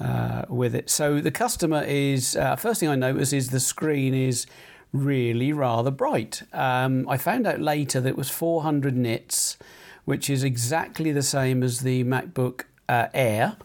uh, 0.00 0.44
with 0.48 0.74
it. 0.74 0.90
So 0.90 1.20
the 1.20 1.30
customer 1.30 1.82
is 1.82 2.36
uh, 2.36 2.56
first 2.56 2.80
thing 2.80 2.88
I 2.88 2.94
notice 2.94 3.32
is 3.32 3.50
the 3.50 3.60
screen 3.60 4.14
is 4.14 4.46
really 4.92 5.52
rather 5.52 5.90
bright. 5.90 6.42
Um, 6.52 7.08
I 7.08 7.16
found 7.16 7.46
out 7.46 7.60
later 7.60 8.00
that 8.00 8.08
it 8.08 8.16
was 8.16 8.30
400 8.30 8.96
nits, 8.96 9.58
which 10.04 10.30
is 10.30 10.44
exactly 10.44 11.12
the 11.12 11.22
same 11.22 11.62
as 11.62 11.80
the 11.80 12.04
MacBook 12.04 12.62
uh, 12.88 13.08
Air. 13.12 13.56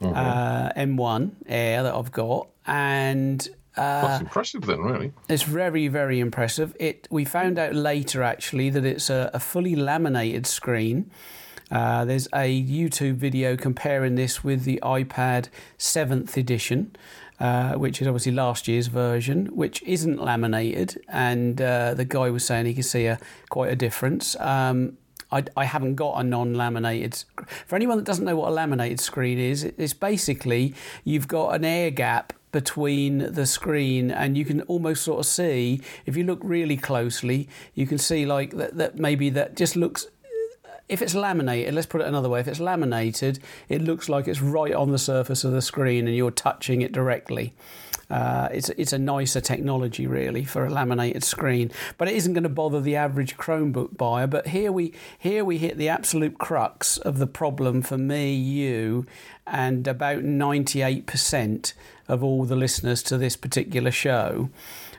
Mm-hmm. 0.00 0.14
Uh, 0.14 0.68
M1 0.76 1.30
Air 1.46 1.82
that 1.82 1.94
I've 1.94 2.12
got, 2.12 2.48
and 2.66 3.48
That's 3.76 4.20
impressive, 4.20 4.62
then, 4.66 4.80
really. 4.80 5.12
It's 5.28 5.42
very, 5.42 5.88
very 5.88 6.20
impressive. 6.20 6.74
It 6.80 7.06
we 7.10 7.24
found 7.24 7.58
out 7.58 7.74
later 7.74 8.22
actually 8.22 8.70
that 8.70 8.84
it's 8.84 9.10
a, 9.10 9.30
a 9.34 9.40
fully 9.40 9.76
laminated 9.76 10.46
screen. 10.46 11.10
Uh, 11.70 12.04
there's 12.04 12.26
a 12.28 12.62
YouTube 12.62 13.14
video 13.14 13.56
comparing 13.56 14.14
this 14.14 14.44
with 14.44 14.64
the 14.64 14.78
iPad 14.82 15.48
7th 15.78 16.36
edition, 16.36 16.94
uh, 17.40 17.74
which 17.74 18.00
is 18.00 18.06
obviously 18.06 18.32
last 18.32 18.68
year's 18.68 18.86
version, 18.86 19.46
which 19.46 19.82
isn't 19.82 20.22
laminated. 20.22 21.02
And 21.08 21.60
uh, 21.60 21.94
the 21.94 22.04
guy 22.04 22.30
was 22.30 22.44
saying 22.44 22.66
he 22.66 22.74
could 22.74 22.84
see 22.84 23.06
a 23.06 23.18
quite 23.50 23.72
a 23.72 23.76
difference. 23.76 24.38
Um, 24.40 24.96
I, 25.32 25.44
I, 25.56 25.64
haven't 25.64 25.96
got 25.96 26.20
a 26.20 26.22
non-laminated. 26.22 27.24
For 27.66 27.74
anyone 27.74 27.96
that 27.96 28.04
doesn't 28.04 28.24
know 28.24 28.36
what 28.36 28.48
a 28.48 28.52
laminated 28.52 29.00
screen 29.00 29.40
is, 29.40 29.64
it's 29.64 29.92
basically 29.92 30.72
you've 31.02 31.26
got 31.26 31.54
an 31.56 31.64
air 31.64 31.90
gap 31.90 32.32
between 32.52 33.18
the 33.34 33.44
screen 33.44 34.10
and 34.10 34.38
you 34.38 34.44
can 34.44 34.62
almost 34.62 35.04
sort 35.04 35.18
of 35.18 35.26
see 35.26 35.78
if 36.06 36.16
you 36.16 36.24
look 36.24 36.38
really 36.42 36.76
closely 36.76 37.46
you 37.74 37.86
can 37.86 37.98
see 37.98 38.24
like 38.24 38.52
that, 38.52 38.74
that 38.78 38.96
maybe 38.96 39.28
that 39.28 39.54
just 39.54 39.76
looks 39.76 40.06
if 40.88 41.02
it's 41.02 41.14
laminated, 41.14 41.74
let's 41.74 41.86
put 41.86 42.00
it 42.00 42.06
another 42.06 42.28
way, 42.28 42.40
if 42.40 42.48
it's 42.48 42.60
laminated, 42.60 43.38
it 43.68 43.82
looks 43.82 44.08
like 44.08 44.28
it's 44.28 44.40
right 44.40 44.74
on 44.74 44.92
the 44.92 44.98
surface 44.98 45.44
of 45.44 45.52
the 45.52 45.62
screen 45.62 46.06
and 46.06 46.16
you're 46.16 46.30
touching 46.30 46.80
it 46.80 46.92
directly. 46.92 47.54
Uh, 48.08 48.48
it's, 48.52 48.68
it's 48.70 48.92
a 48.92 48.98
nicer 48.98 49.40
technology, 49.40 50.06
really, 50.06 50.44
for 50.44 50.64
a 50.64 50.70
laminated 50.70 51.24
screen, 51.24 51.72
but 51.98 52.06
it 52.06 52.14
isn't 52.14 52.34
going 52.34 52.44
to 52.44 52.48
bother 52.48 52.80
the 52.80 52.94
average 52.94 53.36
Chromebook 53.36 53.96
buyer. 53.96 54.28
But 54.28 54.48
here 54.48 54.70
we 54.70 54.92
here 55.18 55.44
we 55.44 55.58
hit 55.58 55.76
the 55.76 55.88
absolute 55.88 56.38
crux 56.38 56.98
of 56.98 57.18
the 57.18 57.26
problem 57.26 57.82
for 57.82 57.98
me, 57.98 58.32
you, 58.32 59.06
and 59.44 59.88
about 59.88 60.22
ninety 60.22 60.82
eight 60.82 61.06
percent 61.06 61.74
of 62.06 62.22
all 62.22 62.44
the 62.44 62.54
listeners 62.54 63.02
to 63.02 63.18
this 63.18 63.34
particular 63.34 63.90
show, 63.90 64.50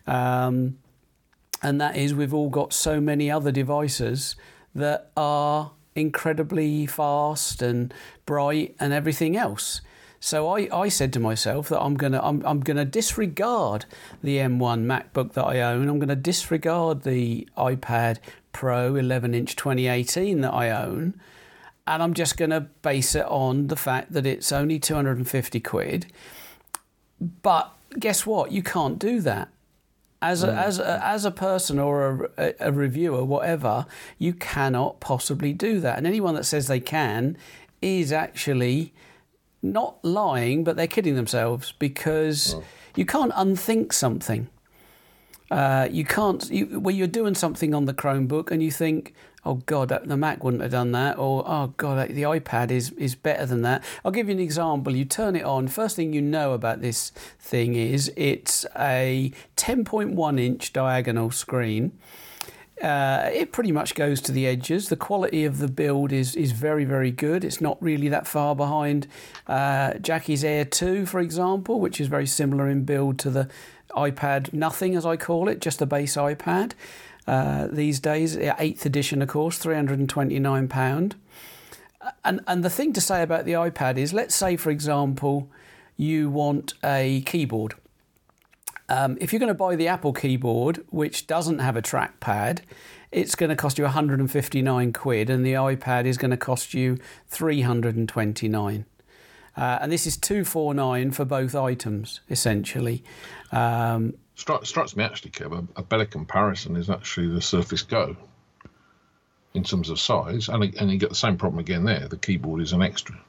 um, 0.05 0.77
and 1.63 1.79
that 1.79 1.95
is 1.95 2.13
we've 2.13 2.33
all 2.33 2.49
got 2.49 2.73
so 2.73 2.99
many 2.99 3.31
other 3.31 3.53
devices 3.53 4.35
that 4.75 5.11
are 5.15 5.71
incredibly 5.97 6.85
fast 6.85 7.61
and 7.61 7.93
bright 8.25 8.75
and 8.79 8.93
everything 8.93 9.35
else. 9.35 9.81
So 10.19 10.49
I, 10.49 10.67
I 10.71 10.89
said 10.89 11.13
to 11.13 11.19
myself 11.19 11.69
that 11.69 11.81
I'm 11.81 11.95
gonna 11.95 12.19
I'm, 12.21 12.45
I'm 12.45 12.59
gonna 12.61 12.85
disregard 12.85 13.85
the 14.23 14.37
M1 14.37 14.85
MacBook 14.85 15.33
that 15.33 15.45
I 15.45 15.61
own. 15.61 15.87
I'm 15.89 15.99
gonna 15.99 16.15
disregard 16.15 17.03
the 17.03 17.47
iPad 17.57 18.19
Pro 18.51 18.95
11 18.95 19.33
inch 19.33 19.55
2018 19.55 20.41
that 20.41 20.53
I 20.53 20.71
own, 20.71 21.19
and 21.85 22.01
I'm 22.01 22.13
just 22.13 22.37
gonna 22.37 22.61
base 22.81 23.13
it 23.13 23.25
on 23.25 23.67
the 23.67 23.75
fact 23.75 24.13
that 24.13 24.25
it's 24.25 24.51
only 24.51 24.79
250 24.79 25.59
quid. 25.59 26.07
But 27.41 27.71
guess 27.99 28.25
what? 28.25 28.51
You 28.51 28.63
can't 28.63 28.97
do 28.97 29.21
that 29.21 29.49
as 30.21 30.43
a, 30.43 30.47
mm. 30.47 30.57
as 30.57 30.79
a, 30.79 31.05
as 31.05 31.25
a 31.25 31.31
person 31.31 31.79
or 31.79 32.31
a, 32.37 32.53
a, 32.59 32.71
reviewer, 32.71 33.23
whatever, 33.23 33.85
you 34.17 34.33
cannot 34.33 34.99
possibly 34.99 35.53
do 35.53 35.79
that. 35.79 35.97
And 35.97 36.07
anyone 36.07 36.33
that 36.35 36.45
says 36.45 36.67
they 36.67 36.79
can 36.79 37.37
is 37.81 38.11
actually 38.11 38.93
not 39.61 40.03
lying, 40.03 40.63
but 40.63 40.75
they're 40.75 40.87
kidding 40.87 41.15
themselves 41.15 41.73
because 41.77 42.55
oh. 42.55 42.63
you 42.95 43.05
can't 43.05 43.31
unthink 43.35 43.93
something. 43.93 44.47
Uh, 45.49 45.87
you 45.89 46.03
can't 46.03 46.49
you, 46.49 46.79
when 46.79 46.95
you're 46.95 47.07
doing 47.07 47.35
something 47.35 47.73
on 47.73 47.85
the 47.85 47.93
Chromebook 47.93 48.51
and 48.51 48.61
you 48.61 48.71
think, 48.71 49.13
oh 49.47 49.61
God, 49.65 49.97
the 50.05 50.17
Mac 50.17 50.43
wouldn't 50.43 50.61
have 50.61 50.71
done 50.71 50.91
that, 50.91 51.17
or 51.17 51.43
oh 51.47 51.73
God, 51.77 52.09
the 52.09 52.23
iPad 52.23 52.69
is, 52.69 52.91
is 52.91 53.15
better 53.15 53.45
than 53.45 53.61
that. 53.61 53.83
I'll 54.03 54.11
give 54.11 54.27
you 54.27 54.33
an 54.33 54.39
example. 54.39 54.95
You 54.95 55.05
turn 55.05 55.35
it 55.35 55.43
on, 55.43 55.67
first 55.67 55.95
thing 55.95 56.11
you 56.11 56.21
know 56.21 56.51
about 56.51 56.81
this 56.81 57.11
thing 57.39 57.75
is 57.75 58.11
it's 58.17 58.65
a 58.77 59.31
10.1 59.55 60.39
inch 60.39 60.73
diagonal 60.73 61.31
screen. 61.31 61.97
Uh, 62.81 63.31
it 63.33 63.51
pretty 63.51 63.71
much 63.71 63.95
goes 63.95 64.21
to 64.21 64.31
the 64.31 64.45
edges. 64.45 64.89
The 64.89 64.95
quality 64.95 65.45
of 65.45 65.57
the 65.57 65.67
build 65.67 66.11
is, 66.11 66.35
is 66.35 66.51
very, 66.51 66.85
very 66.85 67.09
good. 67.09 67.43
It's 67.43 67.59
not 67.59 67.81
really 67.81 68.09
that 68.09 68.27
far 68.27 68.55
behind 68.55 69.07
uh, 69.47 69.93
Jackie's 69.95 70.43
Air 70.43 70.63
2, 70.63 71.07
for 71.07 71.19
example, 71.19 71.79
which 71.79 71.99
is 71.99 72.07
very 72.07 72.27
similar 72.27 72.69
in 72.69 72.83
build 72.83 73.17
to 73.19 73.31
the 73.31 73.49
iPad 73.91 74.53
Nothing, 74.53 74.95
as 74.95 75.05
I 75.05 75.17
call 75.17 75.47
it, 75.47 75.59
just 75.59 75.79
the 75.79 75.87
base 75.87 76.17
iPad 76.17 76.73
uh, 77.27 77.67
these 77.67 77.99
days. 77.99 78.37
Eighth 78.37 78.85
edition, 78.85 79.21
of 79.21 79.27
course, 79.27 79.59
£329. 79.59 81.13
And, 82.23 82.41
and 82.47 82.63
the 82.63 82.69
thing 82.69 82.93
to 82.93 83.01
say 83.01 83.21
about 83.21 83.45
the 83.45 83.53
iPad 83.53 83.97
is 83.97 84.13
let's 84.13 84.35
say, 84.35 84.55
for 84.55 84.69
example, 84.69 85.49
you 85.97 86.29
want 86.29 86.73
a 86.83 87.21
keyboard. 87.21 87.73
Um, 88.89 89.17
if 89.19 89.33
you're 89.33 89.39
going 89.39 89.49
to 89.49 89.53
buy 89.53 89.75
the 89.75 89.87
Apple 89.87 90.13
keyboard, 90.13 90.85
which 90.89 91.27
doesn't 91.27 91.59
have 91.59 91.75
a 91.75 91.81
trackpad, 91.81 92.59
it's 93.11 93.35
going 93.35 93.49
to 93.49 93.55
cost 93.55 93.77
you 93.77 93.83
159 93.83 94.93
quid, 94.93 95.29
and 95.29 95.45
the 95.45 95.53
iPad 95.53 96.05
is 96.05 96.17
going 96.17 96.31
to 96.31 96.37
cost 96.37 96.73
you 96.73 96.97
329. 97.27 98.85
Uh, 99.55 99.79
and 99.81 99.91
this 99.91 100.05
is 100.05 100.15
249 100.17 101.11
for 101.11 101.25
both 101.25 101.55
items, 101.55 102.21
essentially. 102.29 103.03
Um, 103.51 104.13
strikes 104.37 104.95
me 104.95 105.03
actually, 105.03 105.31
Kev, 105.31 105.51
a, 105.51 105.79
a, 105.79 105.83
better 105.83 106.05
comparison 106.05 106.75
is 106.75 106.89
actually 106.89 107.27
the 107.27 107.41
Surface 107.41 107.81
Go 107.81 108.15
in 109.53 109.63
terms 109.63 109.89
of 109.89 109.99
size, 109.99 110.47
and 110.47 110.63
and 110.75 110.91
you 110.91 110.97
get 110.97 111.09
the 111.09 111.15
same 111.15 111.37
problem 111.37 111.59
again 111.59 111.83
there. 111.83 112.07
The 112.07 112.17
keyboard 112.17 112.61
is 112.61 112.71
an 112.71 112.81
extra. 112.81 113.19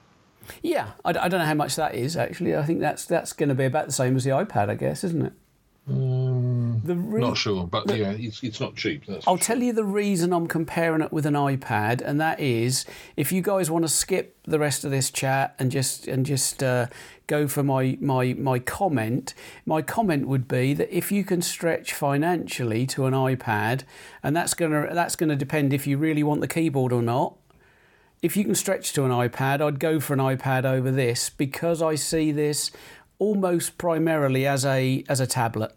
Yeah, 0.63 0.93
I, 1.05 1.11
I 1.11 1.29
don't 1.29 1.41
know 1.41 1.47
how 1.47 1.55
much 1.55 1.77
that 1.77 1.95
is 1.95 2.17
actually. 2.17 2.55
I 2.55 2.63
think 2.65 2.81
that's 2.81 3.05
that's 3.07 3.33
going 3.33 3.49
to 3.49 3.55
be 3.55 3.65
about 3.65 3.87
the 3.87 3.93
same 3.93 4.17
as 4.17 4.25
the 4.25 4.31
iPad, 4.31 4.69
I 4.69 4.75
guess, 4.75 5.03
isn't 5.05 5.27
it? 5.27 5.33
Uh, 5.91 6.28
Um, 6.91 7.11
re- 7.11 7.21
not 7.21 7.37
sure, 7.37 7.67
but 7.67 7.87
the, 7.87 7.99
yeah, 7.99 8.11
it's, 8.11 8.43
it's 8.43 8.61
not 8.61 8.77
cheap. 8.77 9.05
I'll 9.09 9.21
sure. 9.21 9.39
tell 9.39 9.63
you 9.63 9.73
the 9.73 9.85
reason 9.85 10.33
I'm 10.33 10.47
comparing 10.47 11.03
it 11.03 11.13
with 11.13 11.27
an 11.27 11.35
iPad, 11.35 12.01
and 12.01 12.21
that 12.21 12.41
is 12.41 12.85
if 13.17 13.33
you 13.33 13.43
guys 13.43 13.71
want 13.71 13.85
to 13.85 13.89
skip 13.89 14.37
the 14.45 14.59
rest 14.59 14.85
of 14.85 14.91
this 14.91 15.11
chat 15.11 15.55
and 15.59 15.71
just 15.71 16.09
and 16.09 16.25
just 16.25 16.63
uh, 16.63 16.87
go 17.27 17.47
for 17.47 17.63
my 17.63 17.97
my 18.01 18.35
my 18.35 18.59
comment, 18.59 19.35
my 19.67 19.83
comment 19.83 20.27
would 20.27 20.49
be 20.49 20.75
that 20.75 20.95
if 20.95 21.13
you 21.13 21.25
can 21.25 21.43
stretch 21.43 21.93
financially 21.93 22.87
to 22.87 23.07
an 23.07 23.15
iPad, 23.15 23.83
and 24.23 24.37
that's 24.37 24.55
gonna 24.55 24.93
that's 24.93 25.17
gonna 25.17 25.37
depend 25.37 25.73
if 25.73 25.87
you 25.87 25.99
really 25.99 26.23
want 26.23 26.41
the 26.41 26.49
keyboard 26.49 26.93
or 26.93 27.03
not. 27.03 27.37
If 28.21 28.37
you 28.37 28.45
can 28.45 28.57
stretch 28.57 28.93
to 28.95 29.05
an 29.05 29.13
iPad, 29.13 29.61
I'd 29.61 29.79
go 29.79 30.01
for 30.01 30.13
an 30.13 30.19
iPad 30.19 30.65
over 30.65 30.91
this 30.91 31.31
because 31.31 31.81
I 31.81 31.95
see 31.95 32.33
this 32.33 32.73
almost 33.19 33.79
primarily 33.79 34.47
as 34.47 34.65
a 34.65 35.05
as 35.09 35.21
a 35.21 35.27
tablet. 35.27 35.73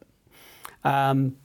Um, 0.84 1.38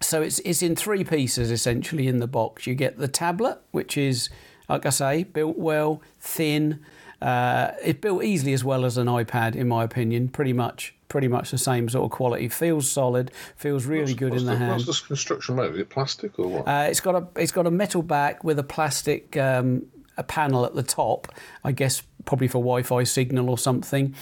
so 0.00 0.22
it's 0.22 0.38
it's 0.40 0.62
in 0.62 0.76
three 0.76 1.04
pieces 1.04 1.50
essentially 1.50 2.06
in 2.06 2.18
the 2.18 2.26
box. 2.26 2.66
You 2.66 2.74
get 2.74 2.98
the 2.98 3.08
tablet, 3.08 3.60
which 3.72 3.96
is 3.96 4.30
like 4.68 4.86
I 4.86 4.90
say, 4.90 5.24
built 5.24 5.58
well, 5.58 6.02
thin. 6.20 6.80
Uh, 7.20 7.72
it's 7.82 7.98
built 8.00 8.22
easily 8.22 8.52
as 8.52 8.62
well 8.62 8.84
as 8.84 8.96
an 8.96 9.06
iPad, 9.06 9.56
in 9.56 9.66
my 9.66 9.82
opinion. 9.82 10.28
Pretty 10.28 10.52
much, 10.52 10.94
pretty 11.08 11.26
much 11.26 11.50
the 11.50 11.58
same 11.58 11.88
sort 11.88 12.04
of 12.04 12.10
quality. 12.10 12.48
Feels 12.48 12.88
solid. 12.88 13.32
Feels 13.56 13.86
really 13.86 14.02
what's, 14.02 14.14
good 14.14 14.30
what's 14.32 14.42
in 14.42 14.46
the, 14.46 14.52
the, 14.52 14.58
hand. 14.58 14.86
What's 14.86 15.00
the 15.00 15.06
construction 15.06 15.56
mode? 15.56 15.74
Is 15.74 15.80
it 15.80 15.88
plastic 15.88 16.38
or 16.38 16.48
what? 16.48 16.68
Uh, 16.68 16.86
it's 16.88 17.00
got 17.00 17.14
a 17.14 17.26
it's 17.40 17.52
got 17.52 17.66
a 17.66 17.70
metal 17.70 18.02
back 18.02 18.44
with 18.44 18.58
a 18.58 18.64
plastic 18.64 19.36
um, 19.36 19.86
a 20.16 20.22
panel 20.22 20.64
at 20.64 20.74
the 20.74 20.82
top. 20.82 21.28
I 21.64 21.72
guess 21.72 22.02
probably 22.24 22.48
for 22.48 22.58
Wi-Fi 22.58 23.04
signal 23.04 23.48
or 23.48 23.56
something 23.56 24.14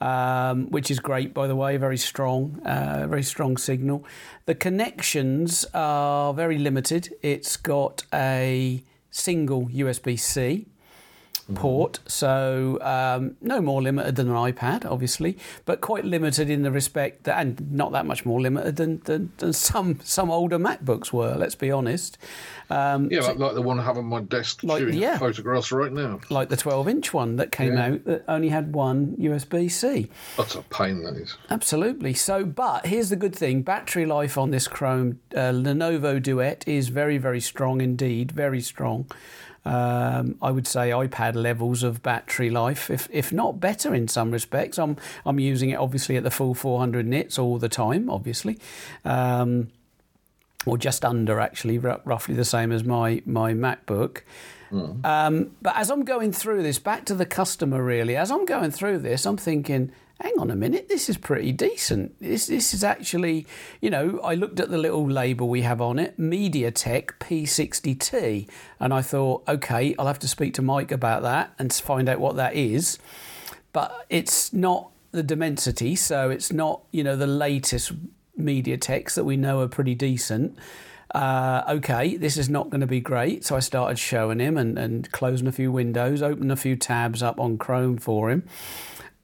um, 0.00 0.70
which 0.70 0.90
is 0.90 1.00
great, 1.00 1.34
by 1.34 1.46
the 1.46 1.56
way, 1.56 1.76
very 1.76 1.96
strong, 1.98 2.60
uh, 2.64 3.06
very 3.08 3.22
strong 3.22 3.56
signal. 3.56 4.04
The 4.46 4.54
connections 4.54 5.64
are 5.74 6.34
very 6.34 6.58
limited. 6.58 7.14
It's 7.22 7.56
got 7.56 8.04
a 8.12 8.82
single 9.10 9.66
USB 9.68 10.18
C 10.18 10.66
mm-hmm. 11.44 11.54
port, 11.54 12.00
so 12.06 12.78
um, 12.82 13.36
no 13.40 13.60
more 13.60 13.82
limited 13.82 14.16
than 14.16 14.28
an 14.28 14.34
iPad, 14.34 14.84
obviously, 14.84 15.38
but 15.64 15.80
quite 15.80 16.04
limited 16.04 16.50
in 16.50 16.62
the 16.62 16.70
respect 16.70 17.24
that, 17.24 17.38
and 17.38 17.72
not 17.72 17.92
that 17.92 18.06
much 18.06 18.24
more 18.24 18.40
limited 18.40 18.76
than, 18.76 19.00
than, 19.04 19.32
than 19.38 19.52
some 19.52 20.00
some 20.02 20.30
older 20.30 20.58
MacBooks 20.58 21.12
were. 21.12 21.34
Let's 21.34 21.54
be 21.54 21.70
honest. 21.70 22.18
Um, 22.70 23.10
yeah, 23.10 23.20
so, 23.20 23.32
like, 23.34 23.54
the 23.54 23.62
one 23.62 23.78
I 23.78 23.84
have 23.84 23.98
on 23.98 24.06
my 24.06 24.20
desk 24.20 24.62
like, 24.62 24.78
shooting 24.78 24.98
yeah, 24.98 25.18
photographs 25.18 25.70
right 25.70 25.92
now. 25.92 26.20
Like 26.30 26.48
the 26.48 26.56
12 26.56 26.88
inch 26.88 27.12
one 27.12 27.36
that 27.36 27.52
came 27.52 27.74
yeah. 27.74 27.86
out 27.86 28.04
that 28.04 28.24
only 28.26 28.48
had 28.48 28.74
one 28.74 29.16
USB 29.18 29.70
C. 29.70 30.08
That's 30.36 30.54
a 30.54 30.62
pain, 30.62 31.02
that 31.02 31.14
is. 31.14 31.36
Absolutely. 31.50 32.14
So, 32.14 32.44
but 32.44 32.86
here's 32.86 33.10
the 33.10 33.16
good 33.16 33.36
thing 33.36 33.62
battery 33.62 34.06
life 34.06 34.38
on 34.38 34.50
this 34.50 34.66
Chrome 34.66 35.20
uh, 35.34 35.52
Lenovo 35.52 36.22
Duet 36.22 36.66
is 36.66 36.88
very, 36.88 37.18
very 37.18 37.40
strong 37.40 37.80
indeed, 37.80 38.32
very 38.32 38.60
strong. 38.60 39.06
Um, 39.66 40.36
I 40.42 40.50
would 40.50 40.66
say 40.66 40.90
iPad 40.90 41.34
levels 41.34 41.82
of 41.82 42.02
battery 42.02 42.50
life, 42.50 42.90
if 42.90 43.08
if 43.10 43.32
not 43.32 43.60
better 43.60 43.94
in 43.94 44.08
some 44.08 44.30
respects. 44.30 44.78
I'm 44.78 44.96
I'm 45.24 45.40
using 45.40 45.70
it 45.70 45.76
obviously 45.76 46.16
at 46.16 46.22
the 46.22 46.30
full 46.30 46.54
400 46.54 47.06
nits 47.06 47.38
all 47.38 47.58
the 47.58 47.68
time, 47.68 48.10
obviously. 48.10 48.58
Um, 49.04 49.68
or 50.66 50.78
just 50.78 51.04
under 51.04 51.40
actually, 51.40 51.78
r- 51.78 52.00
roughly 52.04 52.34
the 52.34 52.44
same 52.44 52.72
as 52.72 52.84
my 52.84 53.22
my 53.26 53.52
MacBook. 53.52 54.20
Mm. 54.70 55.04
Um, 55.04 55.56
but 55.62 55.76
as 55.76 55.90
I'm 55.90 56.04
going 56.04 56.32
through 56.32 56.62
this, 56.62 56.78
back 56.78 57.04
to 57.06 57.14
the 57.14 57.26
customer 57.26 57.82
really, 57.82 58.16
as 58.16 58.30
I'm 58.30 58.44
going 58.44 58.70
through 58.70 58.98
this, 58.98 59.24
I'm 59.24 59.36
thinking, 59.36 59.92
hang 60.20 60.34
on 60.38 60.50
a 60.50 60.56
minute, 60.56 60.88
this 60.88 61.08
is 61.08 61.16
pretty 61.16 61.52
decent. 61.52 62.18
This, 62.20 62.46
this 62.46 62.72
is 62.72 62.84
actually, 62.84 63.46
you 63.80 63.90
know, 63.90 64.20
I 64.22 64.34
looked 64.34 64.60
at 64.60 64.70
the 64.70 64.78
little 64.78 65.08
label 65.08 65.48
we 65.48 65.62
have 65.62 65.80
on 65.80 65.98
it, 65.98 66.18
MediaTek 66.18 67.18
P60T, 67.18 68.48
and 68.80 68.94
I 68.94 69.02
thought, 69.02 69.42
okay, 69.48 69.94
I'll 69.98 70.06
have 70.06 70.20
to 70.20 70.28
speak 70.28 70.54
to 70.54 70.62
Mike 70.62 70.92
about 70.92 71.22
that 71.22 71.52
and 71.58 71.72
find 71.72 72.08
out 72.08 72.20
what 72.20 72.36
that 72.36 72.54
is. 72.54 72.98
But 73.72 74.06
it's 74.08 74.52
not 74.52 74.90
the 75.10 75.22
Dimensity, 75.22 75.96
so 75.96 76.30
it's 76.30 76.52
not, 76.52 76.82
you 76.92 77.02
know, 77.02 77.16
the 77.16 77.26
latest 77.26 77.92
MediaTeks 78.38 79.14
that 79.14 79.24
we 79.24 79.36
know 79.36 79.60
are 79.60 79.68
pretty 79.68 79.94
decent. 79.94 80.56
Uh, 81.14 81.62
okay, 81.68 82.16
this 82.16 82.36
is 82.36 82.48
not 82.48 82.70
going 82.70 82.80
to 82.80 82.86
be 82.86 83.00
great. 83.00 83.44
So 83.44 83.54
I 83.54 83.60
started 83.60 83.98
showing 83.98 84.40
him 84.40 84.56
and, 84.56 84.76
and 84.76 85.10
closing 85.12 85.46
a 85.46 85.52
few 85.52 85.70
windows, 85.70 86.22
opening 86.22 86.50
a 86.50 86.56
few 86.56 86.74
tabs 86.74 87.22
up 87.22 87.38
on 87.38 87.58
Chrome 87.58 87.98
for 87.98 88.30
him. 88.30 88.44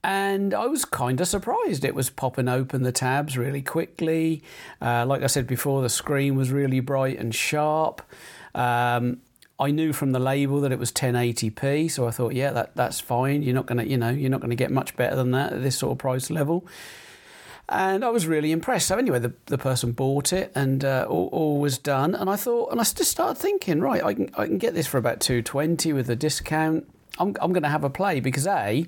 And 0.02 0.54
I 0.54 0.66
was 0.66 0.84
kind 0.84 1.20
of 1.20 1.28
surprised. 1.28 1.84
It 1.84 1.94
was 1.94 2.08
popping 2.08 2.48
open 2.48 2.82
the 2.82 2.92
tabs 2.92 3.36
really 3.36 3.60
quickly. 3.60 4.42
Uh, 4.80 5.04
like 5.06 5.22
I 5.22 5.26
said 5.26 5.46
before, 5.46 5.82
the 5.82 5.90
screen 5.90 6.36
was 6.36 6.50
really 6.50 6.80
bright 6.80 7.18
and 7.18 7.34
sharp. 7.34 8.00
Um, 8.54 9.18
I 9.58 9.70
knew 9.70 9.92
from 9.92 10.12
the 10.12 10.18
label 10.18 10.62
that 10.62 10.72
it 10.72 10.78
was 10.78 10.90
1080p, 10.90 11.90
so 11.90 12.08
I 12.08 12.10
thought, 12.12 12.32
yeah, 12.32 12.50
that, 12.52 12.74
that's 12.76 12.98
fine. 12.98 13.42
You're 13.42 13.54
not 13.54 13.66
gonna, 13.66 13.84
you 13.84 13.98
know, 13.98 14.08
you're 14.08 14.30
not 14.30 14.40
gonna 14.40 14.54
get 14.54 14.70
much 14.70 14.96
better 14.96 15.14
than 15.14 15.32
that 15.32 15.52
at 15.52 15.62
this 15.62 15.76
sort 15.76 15.92
of 15.92 15.98
price 15.98 16.30
level. 16.30 16.66
And 17.68 18.02
I 18.02 18.08
was 18.08 18.26
really 18.26 18.52
impressed. 18.52 18.88
So 18.88 18.96
anyway, 18.96 19.18
the, 19.18 19.34
the 19.46 19.58
person 19.58 19.92
bought 19.92 20.32
it, 20.32 20.50
and 20.54 20.82
uh, 20.82 21.06
all, 21.08 21.28
all, 21.30 21.60
was 21.60 21.76
done. 21.78 22.14
And 22.14 22.28
I 22.28 22.36
thought, 22.36 22.72
and 22.72 22.80
I 22.80 22.84
just 22.84 23.04
started 23.04 23.38
thinking, 23.38 23.80
right, 23.80 24.02
I 24.02 24.14
can 24.14 24.30
I 24.36 24.46
can 24.46 24.58
get 24.58 24.74
this 24.74 24.88
for 24.88 24.98
about 24.98 25.20
220 25.20 25.92
with 25.92 26.10
a 26.10 26.16
discount. 26.16 26.88
I'm 27.18 27.36
I'm 27.40 27.52
going 27.52 27.62
to 27.62 27.68
have 27.68 27.84
a 27.84 27.90
play 27.90 28.18
because 28.18 28.46
a 28.46 28.86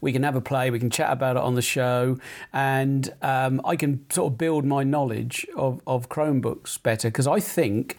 we 0.00 0.12
can 0.12 0.22
have 0.22 0.36
a 0.36 0.40
play, 0.40 0.70
we 0.70 0.78
can 0.78 0.90
chat 0.90 1.10
about 1.10 1.36
it 1.36 1.42
on 1.42 1.54
the 1.54 1.62
show, 1.62 2.18
and 2.52 3.12
um, 3.22 3.60
I 3.64 3.76
can 3.76 4.04
sort 4.10 4.32
of 4.32 4.38
build 4.38 4.64
my 4.64 4.84
knowledge 4.84 5.46
of, 5.56 5.80
of 5.86 6.08
Chromebooks 6.08 6.82
better 6.82 7.08
because 7.08 7.26
I 7.26 7.40
think, 7.40 7.96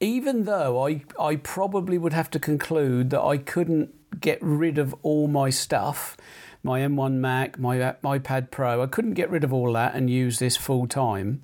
even 0.00 0.44
though 0.44 0.86
I, 0.86 1.02
I 1.18 1.36
probably 1.36 1.98
would 1.98 2.12
have 2.12 2.30
to 2.30 2.38
conclude 2.38 3.10
that 3.10 3.22
I 3.22 3.38
couldn't 3.38 4.20
get 4.20 4.38
rid 4.40 4.78
of 4.78 4.94
all 5.02 5.28
my 5.28 5.50
stuff, 5.50 6.16
my 6.62 6.80
M1 6.80 7.14
Mac, 7.14 7.58
my 7.58 7.78
iPad 8.04 8.50
Pro, 8.50 8.82
I 8.82 8.86
couldn't 8.86 9.14
get 9.14 9.30
rid 9.30 9.44
of 9.44 9.52
all 9.52 9.72
that 9.72 9.94
and 9.94 10.08
use 10.08 10.38
this 10.38 10.56
full 10.56 10.86
time. 10.86 11.42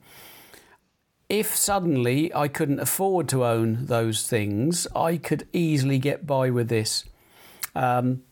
If 1.28 1.54
suddenly 1.54 2.32
I 2.34 2.48
couldn't 2.48 2.80
afford 2.80 3.28
to 3.30 3.44
own 3.44 3.86
those 3.86 4.26
things, 4.26 4.86
I 4.96 5.18
could 5.18 5.46
easily 5.52 5.98
get 5.98 6.26
by 6.26 6.50
with 6.50 6.68
this. 6.68 7.04
Um, 7.74 8.22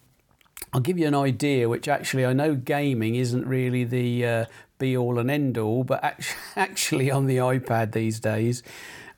I'll 0.73 0.81
give 0.81 0.99
you 0.99 1.07
an 1.07 1.15
idea, 1.15 1.69
which 1.69 1.89
actually 1.89 2.27
I 2.27 2.33
know 2.33 2.55
gaming 2.55 3.15
isn't 3.15 3.47
really 3.47 3.85
the 3.85 4.27
uh, 4.27 4.45
be 4.79 4.97
all 4.97 5.19
and 5.19 5.31
end 5.31 5.59
all, 5.59 5.85
but 5.85 6.03
actually 6.57 7.11
on 7.11 7.27
the 7.27 7.39
iPad 7.39 7.93
these 7.93 8.21
days, 8.21 8.63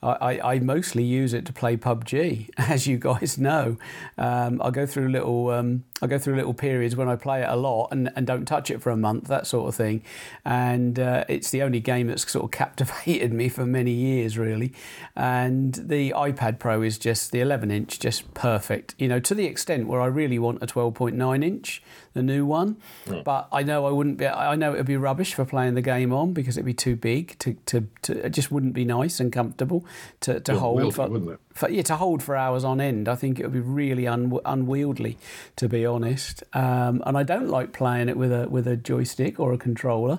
I, 0.02 0.40
I, 0.45 0.59
mostly 0.61 1.02
use 1.02 1.35
it 1.35 1.45
to 1.47 1.52
play 1.52 1.76
PUBG, 1.76 2.50
as 2.59 2.87
you 2.87 2.99
guys 2.99 3.37
know. 3.37 3.78
Um, 4.17 4.62
I 4.62 4.71
go 4.71 4.87
through 4.87 5.09
little 5.09 5.50
um, 5.50 5.85
I 6.00 6.07
go 6.07 6.19
through 6.19 6.37
little 6.37 6.55
periods 6.55 6.95
when 6.97 7.09
I 7.09 7.17
play 7.17 7.43
it 7.43 7.49
a 7.49 7.57
lot 7.57 7.88
and, 7.90 8.11
and 8.14 8.26
don't 8.26 8.45
touch 8.45 8.71
it 8.71 8.81
for 8.81 8.90
a 8.90 8.97
month, 8.97 9.26
that 9.28 9.47
sort 9.47 9.69
of 9.69 9.75
thing. 9.75 10.02
And 10.45 10.99
uh, 10.99 11.25
it's 11.28 11.50
the 11.50 11.62
only 11.62 11.81
game 11.81 12.07
that's 12.07 12.31
sort 12.31 12.45
of 12.45 12.50
captivated 12.59 13.33
me 13.33 13.49
for 13.49 13.67
many 13.67 13.93
years, 13.93 14.38
really. 14.38 14.73
And 15.17 15.75
the 15.75 16.12
iPad 16.17 16.59
Pro 16.59 16.83
is 16.83 16.99
just 16.99 17.33
the 17.33 17.40
11 17.40 17.71
inch, 17.71 17.99
just 17.99 18.33
perfect. 18.35 18.95
You 18.99 19.09
know, 19.09 19.21
to 19.21 19.35
the 19.35 19.47
extent 19.47 19.88
where 19.88 20.00
I 20.00 20.07
really 20.07 20.38
want 20.38 20.62
a 20.62 20.67
12.9 20.67 21.45
inch, 21.45 21.83
the 22.14 22.23
new 22.23 22.45
one. 22.45 22.76
Mm. 23.07 23.25
But 23.25 23.49
I 23.52 23.62
know 23.62 23.87
I 23.87 23.90
wouldn't 23.90 24.19
be. 24.19 24.26
I 24.26 24.57
know 24.57 24.75
it 24.75 24.78
would 24.78 24.87
be 24.87 24.97
rubbish 24.97 25.35
for 25.35 25.45
playing 25.45 25.75
the 25.75 25.83
game 25.83 26.12
on 26.12 26.33
because 26.33 26.57
it'd 26.57 26.67
be 26.67 26.75
too 26.75 26.97
big 26.97 27.38
to 27.38 27.55
to, 27.67 27.87
to 28.02 28.26
it 28.26 28.31
just 28.31 28.50
wouldn't 28.50 28.75
be 28.75 28.85
nice 28.85 29.21
and 29.21 29.33
comfortable 29.33 29.84
to, 30.21 30.41
to 30.41 30.58
hold 30.58 30.95
for, 30.95 31.39
for, 31.58 31.68
yeah 31.68 31.82
to 31.82 31.97
hold 31.97 32.23
for 32.23 32.36
hours 32.36 32.64
on 32.64 32.80
end. 32.80 33.08
I 33.08 33.16
think 33.16 33.38
it 33.38 33.42
would 33.42 33.52
be 33.52 33.60
really 33.60 34.06
un, 34.06 34.38
unwieldy, 34.44 35.18
to 35.56 35.68
be 35.68 35.84
honest. 35.84 36.44
Um, 36.52 37.02
and 37.04 37.18
I 37.18 37.23
don't 37.23 37.49
like 37.49 37.73
playing 37.73 38.08
it 38.08 38.16
with 38.16 38.32
a 38.32 38.49
with 38.49 38.66
a 38.66 38.76
joystick 38.76 39.38
or 39.40 39.52
a 39.52 39.58
controller. 39.58 40.18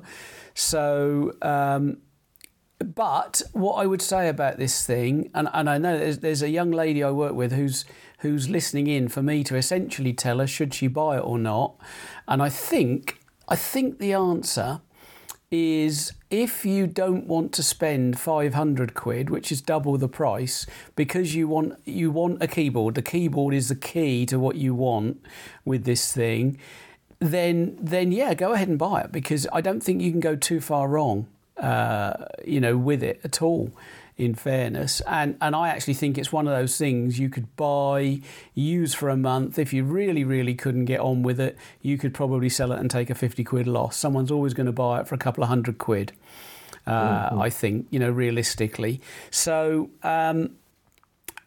So. 0.54 1.34
Um, 1.41 1.97
but 2.82 3.41
what 3.52 3.73
I 3.73 3.86
would 3.86 4.02
say 4.02 4.30
about 4.30 4.58
this 4.58 4.86
thing, 4.86 5.32
and, 5.36 5.49
and 5.54 5.69
I 5.69 5.78
know 5.78 5.97
there's, 5.97 6.19
there's 6.19 6.41
a 6.41 6.49
young 6.49 6.71
lady 6.71 7.04
I 7.04 7.12
work 7.12 7.34
with 7.34 7.52
who's 7.52 7.84
who's 8.19 8.47
listening 8.47 8.88
in 8.88 9.10
for 9.10 9.21
me 9.21 9.43
to 9.43 9.58
essentially 9.58 10.13
tell 10.13 10.39
her 10.39 10.47
should 10.47 10.73
she 10.73 10.88
buy 10.88 11.17
it 11.17 11.19
or 11.25 11.38
not, 11.38 11.75
and 12.25 12.41
I 12.41 12.47
think 12.47 13.19
I 13.49 13.58
think 13.58 13.99
the 13.99 14.13
answer 14.13 14.80
is 15.52 16.14
if 16.30 16.64
you 16.64 16.86
don't 16.86 17.26
want 17.26 17.52
to 17.54 17.64
spend 17.64 18.20
500 18.20 18.94
quid 18.94 19.32
which 19.32 19.52
is 19.52 19.62
double 19.62 19.98
the 19.98 20.08
price 20.08 20.68
because 20.96 21.34
you 21.34 21.48
want 21.48 21.80
you 21.86 22.12
want 22.12 22.42
a 22.42 22.48
keyboard 22.48 22.94
the 22.94 23.02
keyboard 23.02 23.54
is 23.54 23.70
the 23.70 23.76
key 23.76 24.28
to 24.28 24.40
what 24.40 24.56
you 24.58 24.76
want 24.76 25.20
with 25.66 25.86
this 25.86 26.14
thing 26.14 26.58
then 27.20 27.76
then 27.82 28.12
yeah 28.12 28.36
go 28.36 28.54
ahead 28.54 28.68
and 28.68 28.78
buy 28.78 29.02
it 29.02 29.12
because 29.12 29.48
I 29.52 29.62
don't 29.62 29.82
think 29.82 30.02
you 30.02 30.12
can 30.12 30.20
go 30.20 30.36
too 30.36 30.62
far 30.62 30.88
wrong 30.88 31.28
uh, 31.58 32.26
you 32.46 32.62
know 32.62 32.78
with 32.78 33.02
it 33.02 33.20
at 33.24 33.42
all 33.42 33.72
in 34.20 34.36
fairness. 34.36 35.02
And, 35.08 35.38
and 35.42 35.56
I 35.56 35.70
actually 35.70 35.94
think 35.94 36.18
it's 36.18 36.32
one 36.32 36.48
of 36.48 36.54
those 36.54 36.78
things 36.78 37.18
you 37.18 37.30
could 37.30 37.56
buy, 37.56 38.20
use 38.54 38.94
for 38.94 39.10
a 39.10 39.16
month. 39.16 39.58
If 39.58 39.72
you 39.74 39.86
really, 39.86 40.26
really 40.26 40.54
couldn't 40.54 40.86
get 40.86 41.00
on 41.00 41.24
with 41.24 41.40
it, 41.40 41.58
you 41.82 41.98
could 41.98 42.14
probably 42.14 42.50
sell 42.50 42.74
it 42.74 42.80
and 42.80 42.92
take 42.92 43.10
a 43.10 43.16
50 43.16 43.44
quid 43.46 43.66
loss. 43.66 43.96
Someone's 43.96 44.30
always 44.30 44.54
going 44.54 44.66
to 44.66 44.74
buy 44.74 45.00
it 45.00 45.08
for 45.08 45.16
a 45.16 45.18
couple 45.18 45.42
of 45.42 45.50
hundred 45.50 45.78
quid, 45.78 46.12
uh, 46.86 47.30
mm-hmm. 47.30 47.42
I 47.42 47.50
think, 47.50 47.88
you 47.92 48.00
know, 48.00 48.12
realistically. 48.12 49.00
So, 49.32 49.90
um, 50.04 50.52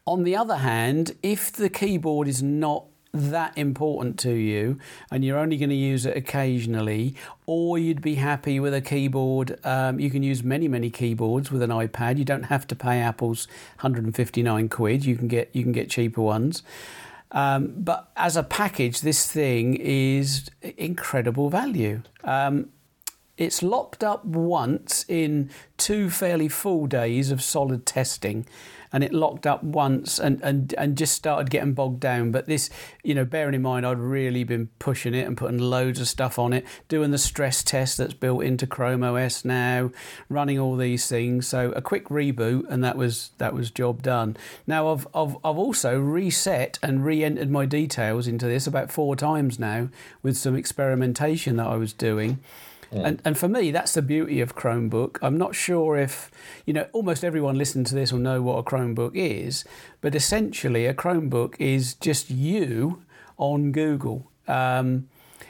on 0.05 0.23
the 0.23 0.35
other 0.35 0.57
hand, 0.57 1.15
if 1.21 1.51
the 1.51 1.69
keyboard 1.69 2.27
is 2.27 2.43
not 2.43 2.85
that 3.13 3.55
important 3.55 4.17
to 4.17 4.31
you 4.31 4.79
and 5.11 5.23
you're 5.23 5.37
only 5.37 5.55
going 5.55 5.69
to 5.69 5.75
use 5.75 6.05
it 6.05 6.17
occasionally, 6.17 7.15
or 7.45 7.77
you'd 7.77 8.01
be 8.01 8.15
happy 8.15 8.59
with 8.59 8.73
a 8.73 8.81
keyboard. 8.81 9.59
Um, 9.63 9.99
you 9.99 10.09
can 10.09 10.23
use 10.23 10.43
many, 10.43 10.67
many 10.67 10.89
keyboards 10.89 11.51
with 11.51 11.61
an 11.61 11.69
iPad. 11.69 12.17
You 12.17 12.25
don't 12.25 12.43
have 12.43 12.65
to 12.67 12.75
pay 12.75 12.99
Apple's 12.99 13.47
159 13.81 14.67
quid. 14.69 15.05
You 15.05 15.15
can 15.15 15.27
get 15.27 15.49
you 15.53 15.61
can 15.61 15.71
get 15.71 15.89
cheaper 15.89 16.21
ones. 16.21 16.63
Um, 17.31 17.73
but 17.77 18.11
as 18.15 18.35
a 18.35 18.43
package, 18.43 19.01
this 19.01 19.31
thing 19.31 19.75
is 19.75 20.49
incredible 20.61 21.49
value. 21.49 22.01
Um, 22.23 22.69
it's 23.37 23.63
locked 23.63 24.03
up 24.03 24.23
once 24.25 25.05
in 25.07 25.49
two 25.77 26.09
fairly 26.11 26.47
full 26.47 26.85
days 26.85 27.31
of 27.31 27.41
solid 27.41 27.85
testing 27.85 28.45
and 28.93 29.03
it 29.03 29.11
locked 29.11 29.47
up 29.47 29.63
once 29.63 30.19
and, 30.19 30.39
and, 30.43 30.73
and 30.77 30.95
just 30.95 31.13
started 31.13 31.49
getting 31.49 31.73
bogged 31.73 31.99
down. 31.99 32.31
But 32.31 32.45
this, 32.45 32.69
you 33.03 33.15
know, 33.15 33.25
bearing 33.25 33.55
in 33.55 33.63
mind, 33.63 33.85
I'd 33.85 33.97
really 33.97 34.43
been 34.43 34.69
pushing 34.77 35.15
it 35.15 35.25
and 35.25 35.35
putting 35.35 35.57
loads 35.57 35.99
of 35.99 36.07
stuff 36.07 36.37
on 36.37 36.53
it, 36.53 36.63
doing 36.87 37.09
the 37.09 37.17
stress 37.17 37.63
test 37.63 37.97
that's 37.97 38.13
built 38.13 38.43
into 38.43 38.67
Chrome 38.67 39.03
OS 39.03 39.43
now, 39.43 39.91
running 40.29 40.59
all 40.59 40.77
these 40.77 41.07
things. 41.07 41.47
So 41.47 41.71
a 41.71 41.81
quick 41.81 42.07
reboot, 42.09 42.65
and 42.69 42.83
that 42.83 42.95
was 42.95 43.31
that 43.39 43.53
was 43.55 43.71
job 43.71 44.03
done. 44.03 44.37
Now 44.67 44.91
I've 44.91 45.07
I've, 45.15 45.35
I've 45.43 45.57
also 45.57 45.99
reset 45.99 46.77
and 46.83 47.03
re-entered 47.03 47.49
my 47.49 47.65
details 47.65 48.27
into 48.27 48.45
this 48.45 48.67
about 48.67 48.91
four 48.91 49.15
times 49.15 49.57
now 49.57 49.89
with 50.21 50.37
some 50.37 50.55
experimentation 50.55 51.55
that 51.57 51.67
I 51.67 51.75
was 51.75 51.93
doing. 51.93 52.39
And, 52.93 53.21
and 53.25 53.37
for 53.37 53.47
me, 53.47 53.71
that's 53.71 53.93
the 53.93 54.01
beauty 54.01 54.41
of 54.41 54.55
Chromebook. 54.55 55.17
I'm 55.21 55.37
not 55.37 55.55
sure 55.55 55.97
if, 55.97 56.29
you 56.65 56.73
know, 56.73 56.87
almost 56.93 57.23
everyone 57.23 57.57
listening 57.57 57.85
to 57.85 57.95
this 57.95 58.11
will 58.11 58.19
know 58.19 58.41
what 58.41 58.57
a 58.57 58.63
Chromebook 58.63 59.11
is, 59.15 59.65
but 60.01 60.15
essentially, 60.15 60.85
a 60.85 60.93
Chromebook 60.93 61.55
is 61.59 61.95
just 61.95 62.29
you 62.29 63.03
on 63.37 63.71
Google. 63.71 64.29
Um, 64.47 65.07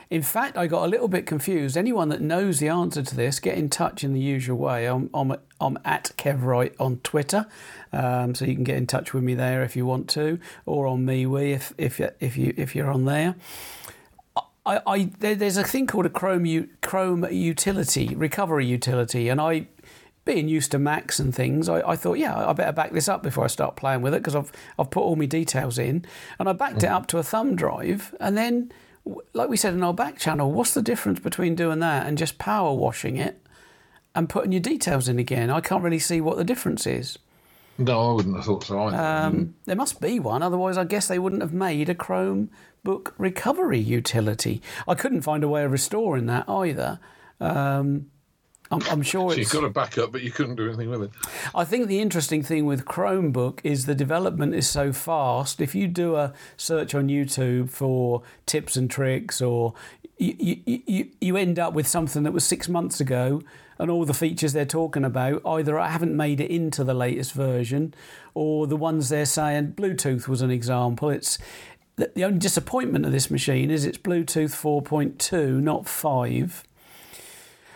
in 0.09 0.21
fact, 0.21 0.57
I 0.57 0.67
got 0.67 0.85
a 0.85 0.87
little 0.87 1.07
bit 1.07 1.25
confused. 1.25 1.75
Anyone 1.75 2.09
that 2.09 2.21
knows 2.21 2.59
the 2.59 2.67
answer 2.67 3.01
to 3.01 3.15
this, 3.15 3.39
get 3.39 3.57
in 3.57 3.67
touch 3.67 4.03
in 4.03 4.13
the 4.13 4.19
usual 4.19 4.57
way. 4.57 4.85
I'm, 4.85 5.09
I'm, 5.11 5.35
I'm 5.59 5.79
at 5.83 6.11
Kevroy 6.17 6.71
on 6.79 6.97
Twitter, 6.97 7.47
um, 7.91 8.35
so 8.35 8.45
you 8.45 8.53
can 8.53 8.63
get 8.63 8.77
in 8.77 8.85
touch 8.85 9.13
with 9.13 9.23
me 9.23 9.33
there 9.33 9.63
if 9.63 9.75
you 9.75 9.87
want 9.87 10.07
to, 10.09 10.39
or 10.67 10.85
on 10.85 11.05
MeWe 11.05 11.53
if, 11.53 11.73
if, 11.79 11.99
if, 12.19 12.37
you, 12.37 12.53
if 12.57 12.75
you're 12.75 12.91
on 12.91 13.05
there. 13.05 13.33
I, 14.65 14.81
I 14.85 15.03
there's 15.19 15.57
a 15.57 15.63
thing 15.63 15.87
called 15.87 16.05
a 16.05 16.09
Chrome 16.09 16.45
U, 16.45 16.69
Chrome 16.81 17.25
utility, 17.31 18.15
recovery 18.15 18.65
utility, 18.65 19.29
and 19.29 19.41
I, 19.41 19.67
being 20.25 20.47
used 20.47 20.71
to 20.71 20.79
Macs 20.79 21.19
and 21.19 21.35
things, 21.35 21.67
I, 21.67 21.81
I 21.81 21.95
thought, 21.95 22.17
yeah, 22.17 22.47
I 22.47 22.53
better 22.53 22.71
back 22.71 22.93
this 22.93 23.09
up 23.09 23.23
before 23.23 23.43
I 23.43 23.47
start 23.47 23.75
playing 23.75 24.01
with 24.01 24.13
it 24.13 24.21
because 24.21 24.35
I've 24.35 24.51
I've 24.79 24.89
put 24.89 25.01
all 25.01 25.15
my 25.15 25.25
details 25.25 25.77
in, 25.77 26.05
and 26.39 26.47
I 26.47 26.53
backed 26.53 26.75
mm. 26.75 26.83
it 26.83 26.85
mm-hmm. 26.85 26.95
up 26.95 27.07
to 27.07 27.17
a 27.17 27.23
thumb 27.23 27.55
drive, 27.55 28.15
and 28.19 28.37
then, 28.37 28.71
like 29.33 29.49
we 29.49 29.57
said 29.57 29.73
in 29.73 29.83
our 29.83 29.93
back 29.93 30.17
channel, 30.17 30.51
what's 30.51 30.73
the 30.73 30.81
difference 30.81 31.19
between 31.19 31.55
doing 31.55 31.79
that 31.79 32.07
and 32.07 32.17
just 32.17 32.37
power 32.37 32.73
washing 32.73 33.17
it, 33.17 33.45
and 34.15 34.29
putting 34.29 34.53
your 34.53 34.61
details 34.61 35.09
in 35.09 35.19
again? 35.19 35.49
I 35.49 35.59
can't 35.59 35.83
really 35.83 35.99
see 35.99 36.21
what 36.21 36.37
the 36.37 36.45
difference 36.45 36.87
is. 36.87 37.19
No, 37.77 38.11
I 38.11 38.13
wouldn't 38.13 38.35
have 38.35 38.45
thought 38.45 38.63
so 38.63 38.79
either. 38.83 38.97
Um, 38.97 39.55
there 39.65 39.75
must 39.75 39.99
be 39.99 40.19
one, 40.19 40.43
otherwise, 40.43 40.77
I 40.77 40.83
guess 40.83 41.07
they 41.07 41.17
wouldn't 41.17 41.41
have 41.41 41.53
made 41.53 41.89
a 41.89 41.95
Chromebook 42.83 43.13
recovery 43.17 43.79
utility. 43.79 44.61
I 44.87 44.95
couldn't 44.95 45.21
find 45.21 45.43
a 45.43 45.47
way 45.47 45.63
of 45.63 45.71
restoring 45.71 46.25
that 46.27 46.47
either. 46.49 46.99
Um, 47.39 48.09
I'm, 48.71 48.81
I'm 48.89 49.01
sure 49.01 49.29
so 49.29 49.37
it's. 49.37 49.53
you've 49.53 49.61
got 49.61 49.67
a 49.67 49.71
backup, 49.71 50.11
but 50.11 50.21
you 50.21 50.31
couldn't 50.31 50.55
do 50.55 50.67
anything 50.67 50.89
with 50.89 51.03
it. 51.03 51.11
I 51.53 51.63
think 51.63 51.87
the 51.87 51.99
interesting 51.99 52.43
thing 52.43 52.65
with 52.65 52.85
Chromebook 52.85 53.59
is 53.63 53.85
the 53.85 53.95
development 53.95 54.55
is 54.55 54.67
so 54.67 54.91
fast. 54.91 55.61
If 55.61 55.75
you 55.75 55.87
do 55.87 56.15
a 56.15 56.33
search 56.57 56.95
on 56.95 57.07
YouTube 57.07 57.69
for 57.69 58.23
tips 58.45 58.75
and 58.75 58.89
tricks, 58.89 59.41
or 59.41 59.73
you, 60.17 60.35
you, 60.65 60.81
you, 60.85 61.09
you 61.21 61.37
end 61.37 61.59
up 61.59 61.73
with 61.73 61.87
something 61.87 62.23
that 62.23 62.31
was 62.31 62.43
six 62.45 62.67
months 62.67 62.99
ago, 62.99 63.41
and 63.79 63.89
all 63.89 64.05
the 64.05 64.13
features 64.13 64.53
they're 64.53 64.65
talking 64.65 65.03
about 65.03 65.41
either 65.45 65.79
I 65.79 65.89
haven't 65.89 66.15
made 66.15 66.39
it 66.39 66.49
into 66.49 66.83
the 66.83 66.93
latest 66.93 67.33
version, 67.33 67.93
or 68.33 68.65
the 68.65 68.77
ones 68.77 69.09
they're 69.09 69.25
saying 69.25 69.73
Bluetooth 69.73 70.27
was 70.27 70.41
an 70.41 70.51
example. 70.51 71.09
It's 71.09 71.37
the 71.95 72.11
the 72.15 72.23
only 72.23 72.39
disappointment 72.39 73.05
of 73.05 73.11
this 73.11 73.29
machine 73.29 73.69
is 73.69 73.85
it's 73.85 73.97
Bluetooth 73.97 74.53
4.2, 74.53 75.61
not 75.61 75.87
5. 75.87 76.63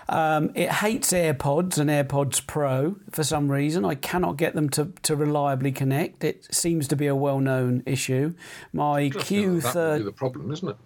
Um, 0.10 0.51
it 0.56 0.71
hates 0.71 1.12
AirPods 1.12 1.77
and 1.77 1.89
AirPods 1.89 2.45
Pro 2.47 2.95
for 3.12 3.23
some 3.23 3.51
reason. 3.51 3.84
I 3.84 3.95
cannot 3.95 4.38
get 4.38 4.56
them 4.56 4.69
to, 4.69 4.93
to 5.03 5.15
reliably 5.15 5.71
connect. 5.71 6.23
It 6.23 6.47
seems 6.53 6.88
to 6.88 6.95
be 6.95 7.08
a 7.08 7.15
well 7.15 7.39
known 7.39 7.84
issue. 7.86 8.34
My 8.71 9.10
Just, 9.10 9.32
you 9.32 9.60
that 9.60 9.75
would 9.75 9.84
Q30. 9.84 9.97
be 9.97 10.03
the 10.03 10.12
problem, 10.13 10.51
isn't 10.51 10.69
it? 10.69 10.77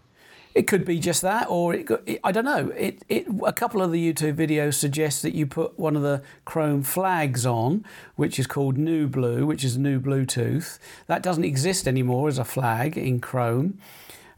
It 0.53 0.67
could 0.67 0.83
be 0.83 0.99
just 0.99 1.21
that, 1.21 1.47
or 1.49 1.73
it, 1.73 1.87
could- 1.87 2.19
I 2.23 2.31
don't 2.31 2.43
know. 2.45 2.69
It, 2.77 3.03
it, 3.07 3.25
a 3.45 3.53
couple 3.53 3.81
of 3.81 3.91
the 3.91 4.13
YouTube 4.13 4.35
videos 4.35 4.73
suggest 4.73 5.21
that 5.21 5.33
you 5.33 5.45
put 5.45 5.79
one 5.79 5.95
of 5.95 6.01
the 6.01 6.21
Chrome 6.45 6.83
flags 6.83 7.45
on, 7.45 7.85
which 8.15 8.37
is 8.37 8.47
called 8.47 8.77
New 8.77 9.07
Blue, 9.07 9.45
which 9.45 9.63
is 9.63 9.77
new 9.77 9.99
Bluetooth. 9.99 10.77
That 11.07 11.23
doesn't 11.23 11.45
exist 11.45 11.87
anymore 11.87 12.27
as 12.27 12.37
a 12.37 12.43
flag 12.43 12.97
in 12.97 13.19
Chrome. 13.21 13.79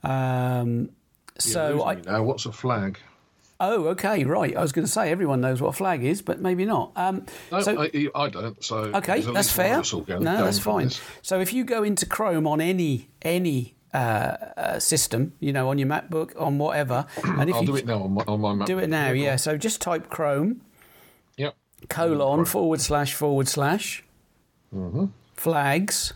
Um, 0.04 0.90
so 1.40 1.84
I, 1.84 1.96
now, 1.96 2.24
what's 2.24 2.46
a 2.46 2.52
flag? 2.52 3.00
oh, 3.60 3.86
okay, 3.88 4.26
right. 4.26 4.58
I 4.58 4.62
was 4.62 4.74
going 4.74 4.86
to 4.86 4.92
say 4.92 5.10
everyone 5.10 5.40
knows 5.40 5.62
what 5.62 5.70
a 5.70 5.74
flag 5.74 6.04
is, 6.04 6.22
but 6.22 6.40
maybe 6.42 6.66
not. 6.66 6.92
Um, 6.98 7.26
No, 7.52 7.62
so, 7.62 7.82
I, 7.82 8.10
I 8.14 8.28
don't. 8.30 8.62
So 8.64 8.76
Okay, 8.94 9.22
that's 9.22 9.28
least 9.28 9.58
one 9.58 9.72
of 9.72 9.82
fair. 9.90 10.06
going- 10.06 10.24
No, 10.26 10.44
that's 10.44 10.60
fine. 10.60 10.88
this. 10.88 11.00
So 11.22 11.40
if 11.40 11.54
you 11.54 11.64
go 11.64 11.82
into 11.84 12.06
Chrome 12.06 12.46
on 12.46 12.60
any 12.60 13.08
any 13.22 13.76
uh, 13.94 14.80
system, 14.80 15.34
you 15.40 15.54
know, 15.54 15.70
on 15.70 15.78
your 15.78 15.88
MacBook, 15.88 16.40
on 16.42 16.58
whatever, 16.58 17.06
and 17.24 17.50
if 17.50 17.56
I'll 17.56 17.62
you 17.62 17.68
do 17.68 17.76
it 17.76 17.86
now 17.86 18.04
on 18.04 18.14
my, 18.14 18.24
on 18.28 18.42
my 18.42 18.54
Mac. 18.54 18.68
do 18.68 18.80
it 18.80 18.90
now, 18.90 19.12
yeah. 19.12 19.36
So 19.36 19.58
just 19.58 19.82
type 19.82 20.10
Chrome 20.10 20.62
Yep. 21.38 21.56
colon 21.90 22.46
forward 22.46 22.82
slash 22.82 23.14
forward 23.14 23.48
slash 23.48 24.04
Mm-hmm. 24.76 25.06
flags. 25.36 26.14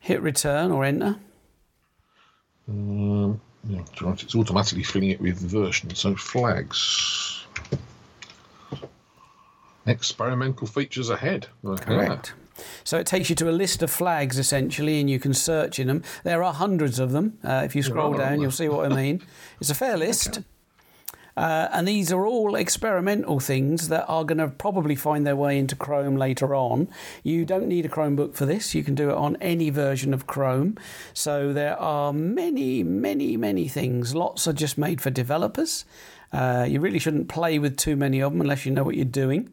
Hit 0.00 0.20
return 0.22 0.70
or 0.70 0.84
enter. 0.84 1.16
Um, 2.68 3.40
yeah, 3.64 3.80
right. 4.02 4.22
It's 4.22 4.34
automatically 4.34 4.82
filling 4.82 5.10
it 5.10 5.20
with 5.20 5.38
version. 5.40 5.94
So 5.94 6.14
flags. 6.14 7.46
Experimental 9.86 10.66
features 10.66 11.08
ahead. 11.08 11.46
Okay. 11.64 11.84
Correct. 11.84 12.34
So 12.84 12.98
it 12.98 13.06
takes 13.06 13.30
you 13.30 13.36
to 13.36 13.48
a 13.48 13.52
list 13.52 13.82
of 13.82 13.90
flags 13.90 14.38
essentially, 14.38 15.00
and 15.00 15.08
you 15.08 15.18
can 15.18 15.34
search 15.34 15.78
in 15.78 15.86
them. 15.86 16.02
There 16.24 16.42
are 16.42 16.52
hundreds 16.52 16.98
of 16.98 17.12
them. 17.12 17.38
Uh, 17.44 17.62
if 17.64 17.74
you 17.74 17.82
scroll 17.82 18.14
down, 18.14 18.40
you'll 18.40 18.50
see 18.50 18.68
what 18.68 18.90
I 18.90 18.94
mean. 18.94 19.22
It's 19.60 19.70
a 19.70 19.74
fair 19.74 19.96
list. 19.96 20.40
Uh, 21.38 21.68
and 21.70 21.86
these 21.86 22.10
are 22.10 22.26
all 22.26 22.56
experimental 22.56 23.38
things 23.38 23.86
that 23.88 24.04
are 24.08 24.24
going 24.24 24.38
to 24.38 24.48
probably 24.48 24.96
find 24.96 25.24
their 25.24 25.36
way 25.36 25.56
into 25.56 25.76
Chrome 25.76 26.16
later 26.16 26.52
on. 26.52 26.88
You 27.22 27.44
don't 27.44 27.68
need 27.68 27.86
a 27.86 27.88
Chromebook 27.88 28.34
for 28.34 28.44
this. 28.44 28.74
You 28.74 28.82
can 28.82 28.96
do 28.96 29.10
it 29.10 29.14
on 29.14 29.36
any 29.40 29.70
version 29.70 30.12
of 30.12 30.26
Chrome. 30.26 30.76
So 31.14 31.52
there 31.52 31.78
are 31.80 32.12
many, 32.12 32.82
many, 32.82 33.36
many 33.36 33.68
things. 33.68 34.16
Lots 34.16 34.48
are 34.48 34.52
just 34.52 34.76
made 34.76 35.00
for 35.00 35.10
developers. 35.10 35.84
Uh, 36.32 36.66
you 36.68 36.80
really 36.80 36.98
shouldn't 36.98 37.28
play 37.28 37.60
with 37.60 37.76
too 37.76 37.94
many 37.94 38.18
of 38.18 38.32
them 38.32 38.40
unless 38.40 38.66
you 38.66 38.72
know 38.72 38.82
what 38.82 38.96
you're 38.96 39.04
doing. 39.04 39.48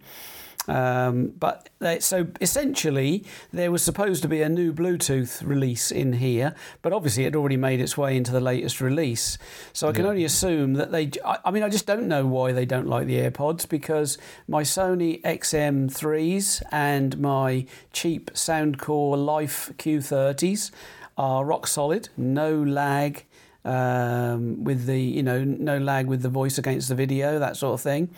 Um, 0.68 1.34
but 1.38 1.70
they, 1.80 2.00
so 2.00 2.28
essentially, 2.42 3.24
there 3.52 3.72
was 3.72 3.84
supposed 3.84 4.22
to 4.24 4.28
be 4.28 4.42
a 4.42 4.50
new 4.50 4.74
Bluetooth 4.74 5.46
release 5.46 5.92
in 5.92 6.14
here, 6.14 6.56
but 6.82 6.94
obviously 6.94 7.26
it 7.26 7.36
already 7.36 7.58
made 7.58 7.80
its 7.80 7.98
way 7.98 8.18
into 8.18 8.32
the 8.32 8.42
latest 8.42 8.82
release. 8.82 9.38
So 9.74 9.88
I 9.88 9.92
can 9.92 10.06
only 10.06 10.26
assume 10.26 10.74
that 10.74 10.92
they. 10.92 11.12
I, 11.24 11.38
I 11.46 11.52
mean, 11.52 11.64
I 11.64 11.70
just 11.70 11.86
don't 11.86 12.08
know 12.08 12.26
why 12.26 12.52
they 12.52 12.66
don't 12.66 12.88
like 12.88 13.08
the 13.08 13.18
AirPods 13.20 13.68
because 13.68 14.18
my 14.48 14.64
Sony 14.64 15.22
XM3s 15.22 16.64
and 16.72 17.20
my 17.20 17.66
cheap 17.94 18.32
Soundcore 18.34 19.24
Life 19.24 19.72
Q30s 19.78 20.72
are 21.18 21.46
rock 21.46 21.68
solid, 21.68 22.10
no 22.18 22.62
lag 22.62 23.24
um, 23.66 24.64
with 24.64 24.86
the 24.86 25.00
you 25.00 25.24
know 25.24 25.44
no 25.44 25.78
lag 25.78 26.08
with 26.08 26.22
the 26.22 26.30
voice 26.30 26.58
against 26.58 26.88
the 26.88 26.96
video 26.96 27.40
that 27.40 27.58
sort 27.58 27.74
of 27.74 27.82
thing 27.82 28.10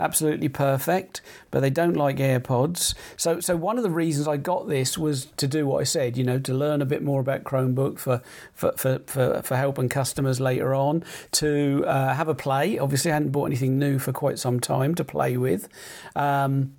absolutely 0.00 0.48
perfect 0.48 1.20
but 1.50 1.60
they 1.60 1.70
don't 1.70 1.94
like 1.94 2.16
airpods 2.16 2.94
so 3.16 3.38
so 3.38 3.56
one 3.56 3.76
of 3.76 3.82
the 3.82 3.90
reasons 3.90 4.26
i 4.26 4.36
got 4.36 4.68
this 4.68 4.96
was 4.96 5.26
to 5.36 5.46
do 5.46 5.66
what 5.66 5.80
i 5.80 5.84
said 5.84 6.16
you 6.16 6.24
know 6.24 6.38
to 6.38 6.54
learn 6.54 6.82
a 6.82 6.86
bit 6.86 7.02
more 7.02 7.20
about 7.20 7.44
chromebook 7.44 7.98
for 7.98 8.22
for 8.54 8.72
for, 8.76 9.00
for, 9.06 9.42
for 9.42 9.56
helping 9.56 9.88
customers 9.88 10.40
later 10.40 10.74
on 10.74 11.04
to 11.30 11.84
uh, 11.86 12.14
have 12.14 12.28
a 12.28 12.34
play 12.34 12.78
obviously 12.78 13.10
i 13.10 13.14
hadn't 13.14 13.30
bought 13.30 13.46
anything 13.46 13.78
new 13.78 13.98
for 13.98 14.12
quite 14.12 14.38
some 14.38 14.58
time 14.58 14.94
to 14.94 15.04
play 15.04 15.36
with 15.36 15.68
um, 16.16 16.72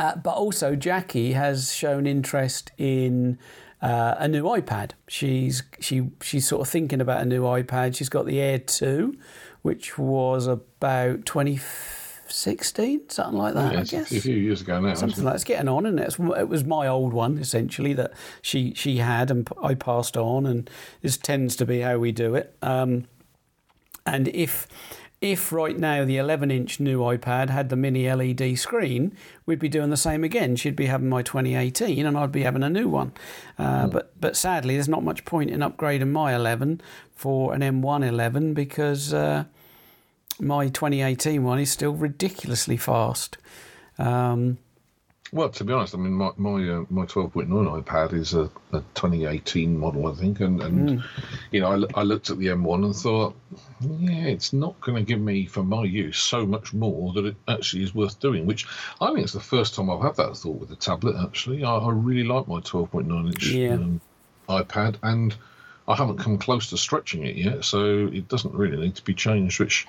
uh, 0.00 0.16
but 0.16 0.34
also, 0.34 0.74
Jackie 0.74 1.34
has 1.34 1.74
shown 1.74 2.06
interest 2.06 2.72
in 2.78 3.38
uh, 3.82 4.14
a 4.16 4.26
new 4.26 4.44
iPad. 4.44 4.92
She's 5.06 5.62
she 5.78 6.08
she's 6.22 6.48
sort 6.48 6.62
of 6.62 6.68
thinking 6.68 7.02
about 7.02 7.20
a 7.20 7.26
new 7.26 7.42
iPad. 7.42 7.96
She's 7.96 8.08
got 8.08 8.24
the 8.24 8.40
Air 8.40 8.58
Two, 8.58 9.18
which 9.60 9.98
was 9.98 10.46
about 10.46 11.26
2016, 12.30 13.10
something 13.10 13.38
like 13.38 13.54
that. 13.54 13.72
Yeah, 13.72 13.78
I 13.78 13.82
it's 13.82 13.92
a 13.92 14.20
few, 14.20 14.36
years 14.36 14.60
ago 14.60 14.80
now. 14.80 14.94
something 14.94 15.24
like 15.24 15.34
it's 15.34 15.44
getting 15.44 15.68
on, 15.68 15.86
and 15.86 15.98
it? 15.98 16.18
It 16.18 16.48
was 16.48 16.64
my 16.64 16.86
old 16.86 17.12
one 17.12 17.38
essentially 17.38 17.92
that 17.94 18.12
she 18.42 18.72
she 18.74 18.98
had 18.98 19.30
and 19.30 19.48
I 19.62 19.74
passed 19.74 20.16
on, 20.16 20.46
and 20.46 20.70
this 21.02 21.16
tends 21.16 21.56
to 21.56 21.66
be 21.66 21.80
how 21.80 21.98
we 21.98 22.12
do 22.12 22.34
it. 22.34 22.56
Um, 22.62 23.06
and 24.06 24.28
if 24.28 24.66
if 25.20 25.52
right 25.52 25.78
now 25.78 26.04
the 26.04 26.16
11 26.16 26.50
inch 26.50 26.80
new 26.80 27.00
iPad 27.00 27.50
had 27.50 27.68
the 27.68 27.76
mini 27.76 28.10
LED 28.10 28.58
screen, 28.58 29.14
we'd 29.44 29.58
be 29.58 29.68
doing 29.68 29.90
the 29.90 29.96
same 29.96 30.24
again. 30.24 30.56
She'd 30.56 30.76
be 30.76 30.86
having 30.86 31.10
my 31.10 31.22
2018, 31.22 32.06
and 32.06 32.16
I'd 32.16 32.32
be 32.32 32.42
having 32.42 32.62
a 32.62 32.70
new 32.70 32.88
one. 32.88 33.12
Uh, 33.58 33.86
But 33.86 34.18
but 34.20 34.36
sadly, 34.36 34.74
there's 34.74 34.88
not 34.88 35.02
much 35.02 35.24
point 35.24 35.50
in 35.50 35.60
upgrading 35.60 36.10
my 36.10 36.34
11 36.34 36.80
for 37.14 37.52
an 37.54 37.60
M1 37.60 38.06
11 38.06 38.54
because. 38.54 39.12
Uh, 39.12 39.44
my 40.40 40.68
2018 40.68 41.42
one 41.44 41.58
is 41.58 41.70
still 41.70 41.92
ridiculously 41.92 42.76
fast. 42.76 43.38
Um, 43.98 44.58
Well, 45.32 45.48
to 45.50 45.62
be 45.64 45.72
honest, 45.72 45.94
I 45.94 45.98
mean, 45.98 46.14
my 46.14 46.30
my, 46.38 46.68
uh, 46.68 46.84
my 46.90 47.04
12.9 47.06 47.48
iPad 47.84 48.14
is 48.14 48.34
a, 48.34 48.50
a 48.72 48.80
2018 48.94 49.78
model, 49.78 50.08
I 50.08 50.14
think, 50.14 50.40
and, 50.40 50.60
and 50.60 51.04
you 51.52 51.60
know, 51.60 51.86
I, 51.94 52.00
I 52.00 52.02
looked 52.02 52.30
at 52.30 52.38
the 52.38 52.46
M1 52.46 52.84
and 52.84 52.96
thought, 52.96 53.36
yeah, 53.80 54.24
it's 54.24 54.52
not 54.52 54.80
going 54.80 54.96
to 54.96 55.04
give 55.08 55.20
me 55.20 55.46
for 55.46 55.62
my 55.62 55.84
use 55.84 56.18
so 56.18 56.44
much 56.46 56.72
more 56.74 57.12
that 57.12 57.26
it 57.26 57.36
actually 57.46 57.84
is 57.84 57.94
worth 57.94 58.18
doing. 58.18 58.44
Which 58.46 58.66
I 59.00 59.06
think 59.08 59.20
it's 59.20 59.32
the 59.32 59.40
first 59.40 59.74
time 59.74 59.88
I've 59.88 60.02
had 60.02 60.16
that 60.16 60.36
thought 60.36 60.58
with 60.58 60.72
a 60.72 60.76
tablet. 60.76 61.14
Actually, 61.22 61.62
I, 61.62 61.76
I 61.76 61.90
really 61.92 62.24
like 62.24 62.48
my 62.48 62.58
12.9 62.60 63.26
inch 63.26 63.46
Yeah. 63.52 63.74
um, 63.74 64.00
iPad, 64.48 64.96
and 65.04 65.36
I 65.86 65.94
haven't 65.94 66.18
come 66.18 66.38
close 66.38 66.70
to 66.70 66.76
stretching 66.76 67.24
it 67.24 67.36
yet, 67.36 67.64
so 67.64 68.08
it 68.12 68.26
doesn't 68.26 68.54
really 68.54 68.78
need 68.78 68.96
to 68.96 69.04
be 69.04 69.14
changed. 69.14 69.60
Which, 69.60 69.86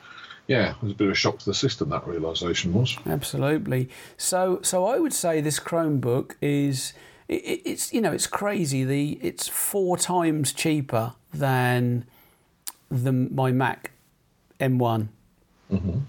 yeah, 0.48 0.72
it 0.72 0.82
was 0.82 0.92
a 0.92 0.96
bit 0.96 1.08
of 1.08 1.12
a 1.14 1.16
shock 1.16 1.40
to 1.40 1.46
the 1.46 1.54
system. 1.54 1.90
That 1.90 2.06
realization 2.08 2.74
was. 2.74 2.98
Absolutely. 3.06 3.90
So, 4.18 4.60
so 4.64 4.86
I 4.86 5.00
would 5.00 5.14
say 5.14 5.40
this 5.42 5.60
Chromebook 5.60 6.36
is 6.42 6.94
it, 7.28 7.36
it- 7.46 7.62
it's 7.66 7.94
you 7.94 8.02
know 8.02 8.12
it's 8.12 8.28
crazy. 8.28 8.84
The 8.84 9.20
it's 9.22 9.48
four 9.48 9.98
times 9.98 10.52
cheaper 10.54 11.14
than 11.34 12.06
the 12.90 13.12
my 13.14 13.52
Mac 13.52 13.92
M1. 14.60 15.08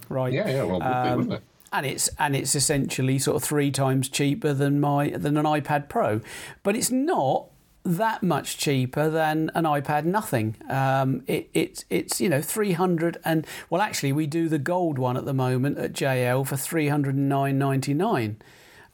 Right. 0.08 0.32
Yeah, 0.32 0.48
yeah, 0.48 0.62
well, 0.64 0.72
would 0.72 0.80
be, 0.80 0.84
Um, 0.86 1.16
wouldn't 1.18 1.34
it? 1.34 1.42
and 1.72 1.86
it's 1.86 2.08
and 2.18 2.34
it's 2.34 2.54
essentially 2.56 3.18
sort 3.20 3.36
of 3.36 3.44
three 3.44 3.70
times 3.70 4.08
cheaper 4.08 4.52
than 4.52 4.80
my 4.80 5.10
than 5.10 5.36
an 5.36 5.44
iPad 5.44 5.88
Pro, 5.88 6.20
but 6.64 6.74
it's 6.74 6.90
not 6.90 7.46
that 7.84 8.22
much 8.22 8.58
cheaper 8.58 9.10
than 9.10 9.50
an 9.54 9.64
iPad 9.64 10.04
Nothing. 10.04 10.56
Um, 10.68 11.22
it, 11.26 11.50
it's 11.52 11.84
it's 11.90 12.20
you 12.20 12.28
know 12.28 12.40
three 12.40 12.72
hundred 12.72 13.18
and 13.24 13.46
well 13.70 13.82
actually 13.82 14.12
we 14.12 14.26
do 14.26 14.48
the 14.48 14.58
gold 14.58 14.98
one 14.98 15.16
at 15.16 15.24
the 15.24 15.34
moment 15.34 15.78
at 15.78 15.92
JL 15.92 16.46
for 16.46 16.56
three 16.56 16.88
hundred 16.88 17.16
and 17.16 17.28
nine 17.28 17.58
ninety 17.58 17.94
nine. 17.94 18.40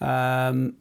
Um, 0.01 0.77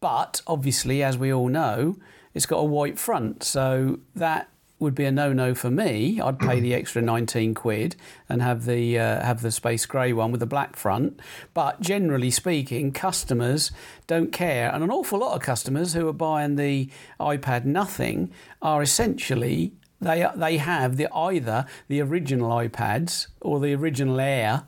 but 0.00 0.42
obviously, 0.46 1.02
as 1.02 1.16
we 1.16 1.32
all 1.32 1.48
know, 1.48 1.96
it's 2.34 2.46
got 2.46 2.58
a 2.58 2.64
white 2.64 2.98
front, 2.98 3.42
so 3.42 4.00
that 4.14 4.48
would 4.78 4.94
be 4.94 5.04
a 5.04 5.12
no-no 5.12 5.54
for 5.54 5.70
me. 5.70 6.20
I'd 6.20 6.38
pay 6.38 6.60
the 6.60 6.74
extra 6.74 7.02
19 7.02 7.54
quid 7.54 7.96
and 8.28 8.40
have 8.42 8.64
the 8.64 8.98
uh, 8.98 9.24
have 9.24 9.42
the 9.42 9.50
space 9.50 9.86
grey 9.86 10.12
one 10.12 10.30
with 10.30 10.40
the 10.40 10.46
black 10.46 10.76
front. 10.76 11.20
But 11.52 11.80
generally 11.80 12.30
speaking, 12.30 12.92
customers 12.92 13.72
don't 14.06 14.32
care, 14.32 14.72
and 14.72 14.84
an 14.84 14.90
awful 14.90 15.18
lot 15.18 15.34
of 15.34 15.42
customers 15.42 15.94
who 15.94 16.08
are 16.08 16.12
buying 16.12 16.56
the 16.56 16.90
iPad 17.18 17.64
Nothing 17.64 18.30
are 18.62 18.82
essentially 18.82 19.72
they 20.00 20.26
they 20.34 20.58
have 20.58 20.96
the 20.96 21.12
either 21.12 21.66
the 21.88 22.00
original 22.00 22.50
iPads 22.50 23.26
or 23.40 23.60
the 23.60 23.74
original 23.74 24.20
Air. 24.20 24.64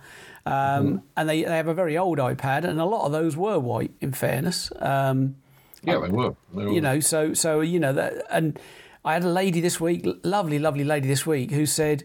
Um, 0.46 0.54
mm-hmm. 0.54 0.96
And 1.16 1.28
they, 1.28 1.44
they 1.44 1.56
have 1.56 1.68
a 1.68 1.74
very 1.74 1.98
old 1.98 2.18
iPad, 2.18 2.64
and 2.64 2.80
a 2.80 2.86
lot 2.86 3.04
of 3.04 3.12
those 3.12 3.36
were 3.36 3.58
white. 3.58 3.92
In 4.00 4.12
fairness, 4.12 4.72
um, 4.80 5.36
yeah, 5.82 5.98
they 6.00 6.08
were. 6.08 6.34
They 6.54 6.64
were. 6.64 6.72
You 6.72 6.80
know, 6.80 7.00
so 7.00 7.34
so 7.34 7.60
you 7.60 7.78
know 7.78 7.92
that, 7.92 8.24
and 8.30 8.58
I 9.04 9.14
had 9.14 9.24
a 9.24 9.30
lady 9.30 9.60
this 9.60 9.80
week, 9.80 10.06
lovely, 10.22 10.58
lovely 10.58 10.84
lady 10.84 11.08
this 11.08 11.26
week, 11.26 11.52
who 11.52 11.64
said 11.64 12.04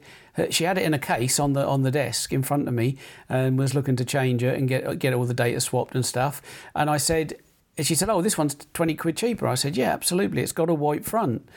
she 0.50 0.64
had 0.64 0.78
it 0.78 0.84
in 0.84 0.94
a 0.94 1.00
case 1.00 1.40
on 1.40 1.54
the 1.54 1.66
on 1.66 1.84
the 1.84 1.92
desk 1.92 2.32
in 2.32 2.42
front 2.42 2.68
of 2.68 2.74
me 2.74 2.98
and 3.28 3.58
was 3.58 3.74
looking 3.74 3.96
to 3.98 4.06
change 4.06 4.44
it 4.44 4.58
and 4.58 4.68
get 4.70 5.00
get 5.00 5.14
all 5.14 5.26
the 5.26 5.34
data 5.34 5.60
swapped 5.60 5.96
and 5.96 6.06
stuff. 6.06 6.42
And 6.74 6.90
I 6.90 6.98
said, 6.98 7.36
and 7.78 7.86
she 7.86 7.96
said, 7.96 8.10
"Oh, 8.10 8.22
this 8.22 8.38
one's 8.38 8.56
twenty 8.74 8.96
quid 8.96 9.18
cheaper." 9.18 9.48
I 9.48 9.56
said, 9.56 9.76
"Yeah, 9.76 9.92
absolutely. 9.92 10.42
It's 10.42 10.52
got 10.52 10.70
a 10.70 10.74
white 10.74 11.06
front." 11.06 11.48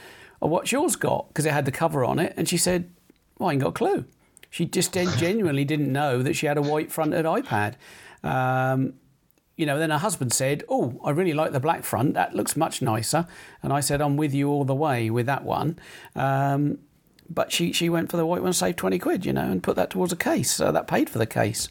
Oh, 0.42 0.48
what's 0.48 0.72
yours 0.72 0.96
got? 0.96 1.29
Because 1.29 1.46
it 1.46 1.53
had 1.53 1.64
the 1.64 1.72
cover 1.72 2.05
on 2.05 2.18
it. 2.18 2.35
And 2.37 2.48
she 2.48 2.57
said, 2.57 2.90
"Well, 3.38 3.48
I 3.48 3.53
ain't 3.53 3.62
got 3.62 3.70
a 3.70 3.72
clue." 3.72 4.05
She 4.51 4.66
just 4.66 4.92
genuinely 5.18 5.64
didn't 5.64 5.92
know 5.92 6.22
that 6.22 6.35
she 6.35 6.46
had 6.46 6.59
a 6.59 6.62
white 6.62 6.90
fronted 6.90 7.24
iPad. 7.24 7.74
Um, 8.24 8.94
you 9.58 9.66
know, 9.66 9.76
then 9.78 9.90
her 9.90 9.98
husband 9.98 10.32
said, 10.32 10.62
Oh, 10.68 10.98
I 11.04 11.10
really 11.10 11.34
like 11.34 11.50
the 11.50 11.60
black 11.60 11.82
front. 11.82 12.14
That 12.14 12.32
looks 12.32 12.56
much 12.56 12.80
nicer. 12.80 13.26
And 13.60 13.72
I 13.72 13.80
said, 13.80 14.00
I'm 14.00 14.16
with 14.16 14.32
you 14.32 14.48
all 14.48 14.64
the 14.64 14.74
way 14.74 15.10
with 15.10 15.26
that 15.26 15.44
one. 15.44 15.78
Um, 16.14 16.78
but 17.28 17.50
she, 17.50 17.72
she 17.72 17.90
went 17.90 18.08
for 18.08 18.16
the 18.16 18.24
white 18.24 18.40
one, 18.40 18.52
saved 18.52 18.78
20 18.78 19.00
quid, 19.00 19.26
you 19.26 19.32
know, 19.32 19.50
and 19.50 19.60
put 19.60 19.74
that 19.74 19.90
towards 19.90 20.12
a 20.12 20.16
case. 20.16 20.52
So 20.52 20.70
that 20.70 20.86
paid 20.86 21.10
for 21.10 21.18
the 21.18 21.26
case. 21.26 21.68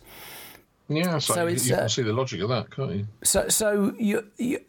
Yeah, 0.90 1.18
so, 1.18 1.34
so 1.34 1.48
you, 1.48 1.56
you 1.58 1.76
uh, 1.76 1.80
can 1.80 1.90
see 1.90 2.02
the 2.02 2.14
logic 2.14 2.42
of 2.42 2.50
that, 2.50 2.72
can't 2.72 2.92
you? 2.92 3.08
So, 3.24 3.48
so 3.48 3.94
you, 3.98 4.28
you, 4.38 4.60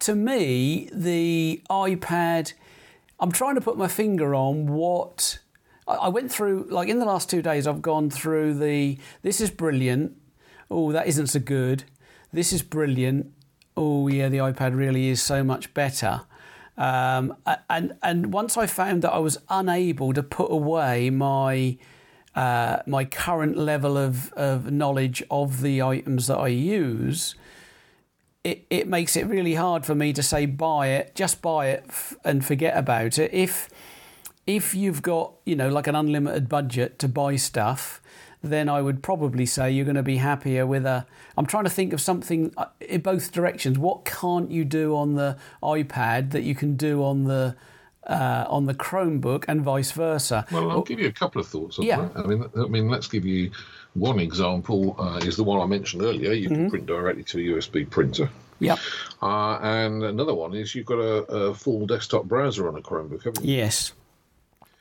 to 0.00 0.16
me, 0.16 0.90
the 0.92 1.62
iPad, 1.70 2.54
I'm 3.20 3.30
trying 3.30 3.54
to 3.54 3.60
put 3.60 3.78
my 3.78 3.88
finger 3.88 4.34
on 4.34 4.66
what 4.66 5.38
I 5.86 6.08
went 6.08 6.30
through. 6.30 6.66
Like 6.70 6.88
in 6.88 6.98
the 6.98 7.04
last 7.04 7.30
two 7.30 7.40
days, 7.40 7.68
I've 7.68 7.82
gone 7.82 8.10
through 8.10 8.54
the 8.54 8.98
this 9.22 9.40
is 9.40 9.50
brilliant. 9.50 10.16
Oh, 10.70 10.90
that 10.92 11.06
isn't 11.06 11.28
so 11.28 11.38
good 11.38 11.84
this 12.34 12.52
is 12.52 12.62
brilliant. 12.62 13.32
Oh, 13.76 14.08
yeah, 14.08 14.28
the 14.28 14.38
iPad 14.38 14.76
really 14.76 15.08
is 15.08 15.22
so 15.22 15.42
much 15.42 15.72
better. 15.74 16.22
Um, 16.76 17.36
and 17.70 17.96
and 18.02 18.32
once 18.32 18.56
I 18.56 18.66
found 18.66 19.02
that 19.02 19.12
I 19.12 19.18
was 19.18 19.38
unable 19.48 20.12
to 20.12 20.22
put 20.22 20.50
away 20.50 21.08
my 21.08 21.78
uh, 22.34 22.78
my 22.86 23.04
current 23.04 23.56
level 23.56 23.96
of, 23.96 24.32
of 24.32 24.72
knowledge 24.72 25.22
of 25.30 25.62
the 25.62 25.80
items 25.82 26.26
that 26.26 26.38
I 26.38 26.48
use, 26.48 27.36
it, 28.42 28.66
it 28.70 28.88
makes 28.88 29.14
it 29.16 29.26
really 29.26 29.54
hard 29.54 29.86
for 29.86 29.94
me 29.94 30.12
to 30.12 30.22
say 30.22 30.46
buy 30.46 30.88
it, 30.88 31.14
just 31.14 31.40
buy 31.40 31.68
it 31.68 31.84
f- 31.88 32.16
and 32.24 32.44
forget 32.44 32.76
about 32.76 33.18
it. 33.18 33.32
If 33.32 33.68
if 34.46 34.74
you've 34.74 35.00
got 35.00 35.34
you 35.46 35.54
know 35.54 35.68
like 35.68 35.86
an 35.86 35.94
unlimited 35.94 36.48
budget 36.48 36.98
to 36.98 37.08
buy 37.08 37.36
stuff, 37.36 38.02
then 38.44 38.68
I 38.68 38.82
would 38.82 39.02
probably 39.02 39.46
say 39.46 39.70
you're 39.70 39.84
going 39.84 39.96
to 39.96 40.02
be 40.02 40.18
happier 40.18 40.66
with 40.66 40.84
a. 40.84 41.06
I'm 41.36 41.46
trying 41.46 41.64
to 41.64 41.70
think 41.70 41.92
of 41.92 42.00
something 42.00 42.52
uh, 42.56 42.66
in 42.80 43.00
both 43.00 43.32
directions. 43.32 43.78
What 43.78 44.04
can't 44.04 44.50
you 44.50 44.64
do 44.64 44.94
on 44.94 45.14
the 45.14 45.36
iPad 45.62 46.30
that 46.32 46.42
you 46.42 46.54
can 46.54 46.76
do 46.76 47.02
on 47.02 47.24
the 47.24 47.56
uh, 48.06 48.44
on 48.48 48.66
the 48.66 48.74
Chromebook 48.74 49.44
and 49.48 49.62
vice 49.62 49.92
versa? 49.92 50.46
Well, 50.52 50.70
I'll 50.70 50.82
give 50.82 51.00
you 51.00 51.08
a 51.08 51.12
couple 51.12 51.40
of 51.40 51.48
thoughts 51.48 51.78
on 51.78 51.86
yeah. 51.86 52.02
that. 52.02 52.16
I 52.16 52.26
mean, 52.26 52.44
I 52.56 52.66
mean, 52.66 52.88
let's 52.88 53.08
give 53.08 53.24
you 53.24 53.50
one 53.94 54.18
example. 54.18 54.94
Uh, 54.98 55.18
is 55.24 55.36
the 55.36 55.44
one 55.44 55.60
I 55.60 55.66
mentioned 55.66 56.02
earlier. 56.02 56.32
You 56.32 56.48
can 56.48 56.56
mm-hmm. 56.56 56.68
print 56.68 56.86
directly 56.86 57.24
to 57.24 57.38
a 57.38 57.58
USB 57.58 57.88
printer. 57.88 58.28
Yep. 58.60 58.78
Uh, 59.22 59.58
and 59.62 60.04
another 60.04 60.34
one 60.34 60.54
is 60.54 60.74
you've 60.74 60.86
got 60.86 60.98
a, 60.98 61.24
a, 61.24 61.54
full 61.54 61.86
desktop 61.86 62.24
browser 62.24 62.68
on 62.68 62.76
a 62.76 62.80
Chromebook, 62.80 63.24
haven't 63.24 63.44
you? 63.44 63.56
Yes. 63.56 63.92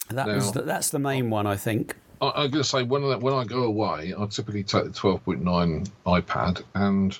That 0.10 0.28
now, 0.28 0.52
the, 0.52 0.62
that's 0.62 0.89
the 0.89 0.99
main 0.99 1.30
one, 1.30 1.47
I 1.47 1.56
think. 1.56 1.95
I, 2.21 2.45
am 2.45 2.52
going 2.52 2.63
to 2.63 2.63
say 2.63 2.84
when 2.84 3.04
I, 3.04 3.15
when 3.15 3.34
I 3.34 3.43
go 3.43 3.63
away, 3.63 4.13
I 4.17 4.26
typically 4.28 4.63
take 4.63 4.86
the 4.86 4.89
12.9 4.91 5.89
iPad, 6.06 6.63
and 6.73 7.17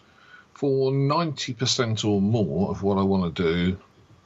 for 0.54 0.92
90% 0.92 2.06
or 2.06 2.22
more 2.22 2.70
of 2.70 2.84
what 2.84 2.98
I 2.98 3.02
want 3.02 3.36
to 3.36 3.44
do, 3.44 3.78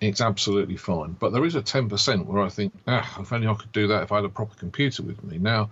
it's 0.01 0.21
absolutely 0.21 0.77
fine. 0.77 1.15
But 1.19 1.33
there 1.33 1.45
is 1.45 1.55
a 1.55 1.61
10% 1.61 2.25
where 2.25 2.43
I 2.43 2.49
think, 2.49 2.73
ah, 2.87 3.17
if 3.19 3.33
only 3.33 3.47
I 3.47 3.53
could 3.55 3.71
do 3.71 3.87
that 3.87 4.03
if 4.03 4.11
I 4.11 4.17
had 4.17 4.25
a 4.25 4.29
proper 4.29 4.55
computer 4.55 5.03
with 5.03 5.23
me. 5.23 5.37
Now, 5.39 5.71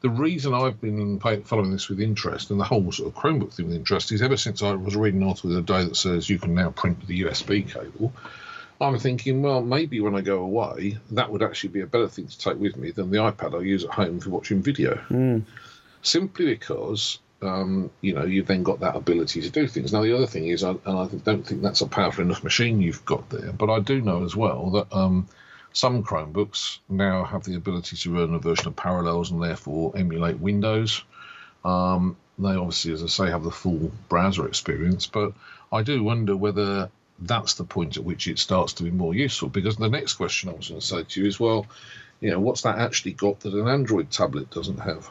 the 0.00 0.10
reason 0.10 0.52
I've 0.52 0.80
been 0.80 1.18
following 1.18 1.72
this 1.72 1.88
with 1.88 1.98
interest 1.98 2.50
and 2.50 2.60
the 2.60 2.64
whole 2.64 2.92
sort 2.92 3.08
of 3.08 3.14
Chromebook 3.20 3.54
thing 3.54 3.66
with 3.66 3.74
interest 3.74 4.12
is 4.12 4.20
ever 4.20 4.36
since 4.36 4.62
I 4.62 4.74
was 4.74 4.94
reading 4.94 5.22
an 5.22 5.28
article 5.28 5.50
the 5.50 5.58
other 5.58 5.66
day 5.66 5.84
that 5.88 5.96
says 5.96 6.28
you 6.28 6.38
can 6.38 6.54
now 6.54 6.70
print 6.70 7.00
with 7.00 7.08
a 7.08 7.14
USB 7.14 7.68
cable. 7.68 8.12
I'm 8.80 8.98
thinking, 8.98 9.42
well, 9.42 9.62
maybe 9.62 10.00
when 10.00 10.14
I 10.14 10.20
go 10.20 10.38
away, 10.38 10.98
that 11.12 11.30
would 11.30 11.42
actually 11.42 11.70
be 11.70 11.80
a 11.80 11.86
better 11.86 12.08
thing 12.08 12.26
to 12.26 12.38
take 12.38 12.58
with 12.58 12.76
me 12.76 12.90
than 12.90 13.10
the 13.10 13.18
iPad 13.18 13.58
I 13.58 13.62
use 13.62 13.84
at 13.84 13.90
home 13.90 14.20
for 14.20 14.30
watching 14.30 14.62
video. 14.62 14.96
Mm. 15.10 15.44
Simply 16.02 16.46
because, 16.46 17.18
um, 17.40 17.90
you 18.00 18.14
know, 18.14 18.24
you've 18.24 18.46
then 18.46 18.62
got 18.62 18.80
that 18.80 18.96
ability 18.96 19.42
to 19.42 19.50
do 19.50 19.68
things. 19.68 19.92
Now, 19.92 20.02
the 20.02 20.14
other 20.14 20.26
thing 20.26 20.48
is, 20.48 20.64
I, 20.64 20.70
and 20.70 20.80
I 20.86 21.06
don't 21.24 21.46
think 21.46 21.62
that's 21.62 21.82
a 21.82 21.86
powerful 21.86 22.24
enough 22.24 22.42
machine 22.42 22.80
you've 22.80 23.04
got 23.04 23.30
there, 23.30 23.52
but 23.52 23.70
I 23.70 23.80
do 23.80 24.00
know 24.00 24.24
as 24.24 24.34
well 24.34 24.70
that 24.70 24.92
um, 24.92 25.28
some 25.72 26.02
Chromebooks 26.02 26.78
now 26.88 27.24
have 27.24 27.44
the 27.44 27.54
ability 27.54 27.96
to 27.96 28.14
run 28.14 28.34
a 28.34 28.38
version 28.38 28.68
of 28.68 28.76
Parallels 28.76 29.30
and 29.30 29.42
therefore 29.42 29.92
emulate 29.96 30.38
Windows. 30.40 31.02
Um, 31.64 32.16
they 32.38 32.50
obviously, 32.50 32.92
as 32.92 33.02
I 33.02 33.06
say, 33.06 33.30
have 33.30 33.44
the 33.44 33.50
full 33.50 33.92
browser 34.08 34.46
experience, 34.46 35.06
but 35.06 35.32
I 35.72 35.82
do 35.82 36.02
wonder 36.02 36.36
whether 36.36 36.90
that's 37.18 37.54
the 37.54 37.64
point 37.64 37.96
at 37.96 38.04
which 38.04 38.28
it 38.28 38.38
starts 38.38 38.74
to 38.74 38.82
be 38.82 38.90
more 38.90 39.14
useful. 39.14 39.48
Because 39.48 39.76
the 39.76 39.88
next 39.88 40.14
question 40.14 40.48
I 40.48 40.54
was 40.54 40.68
going 40.68 40.80
to 40.80 40.86
say 40.86 41.02
to 41.02 41.20
you 41.20 41.26
is, 41.26 41.38
well, 41.38 41.66
you 42.20 42.30
know, 42.30 42.40
what's 42.40 42.62
that 42.62 42.78
actually 42.78 43.12
got 43.12 43.40
that 43.40 43.54
an 43.54 43.68
Android 43.68 44.10
tablet 44.10 44.50
doesn't 44.50 44.78
have? 44.78 45.10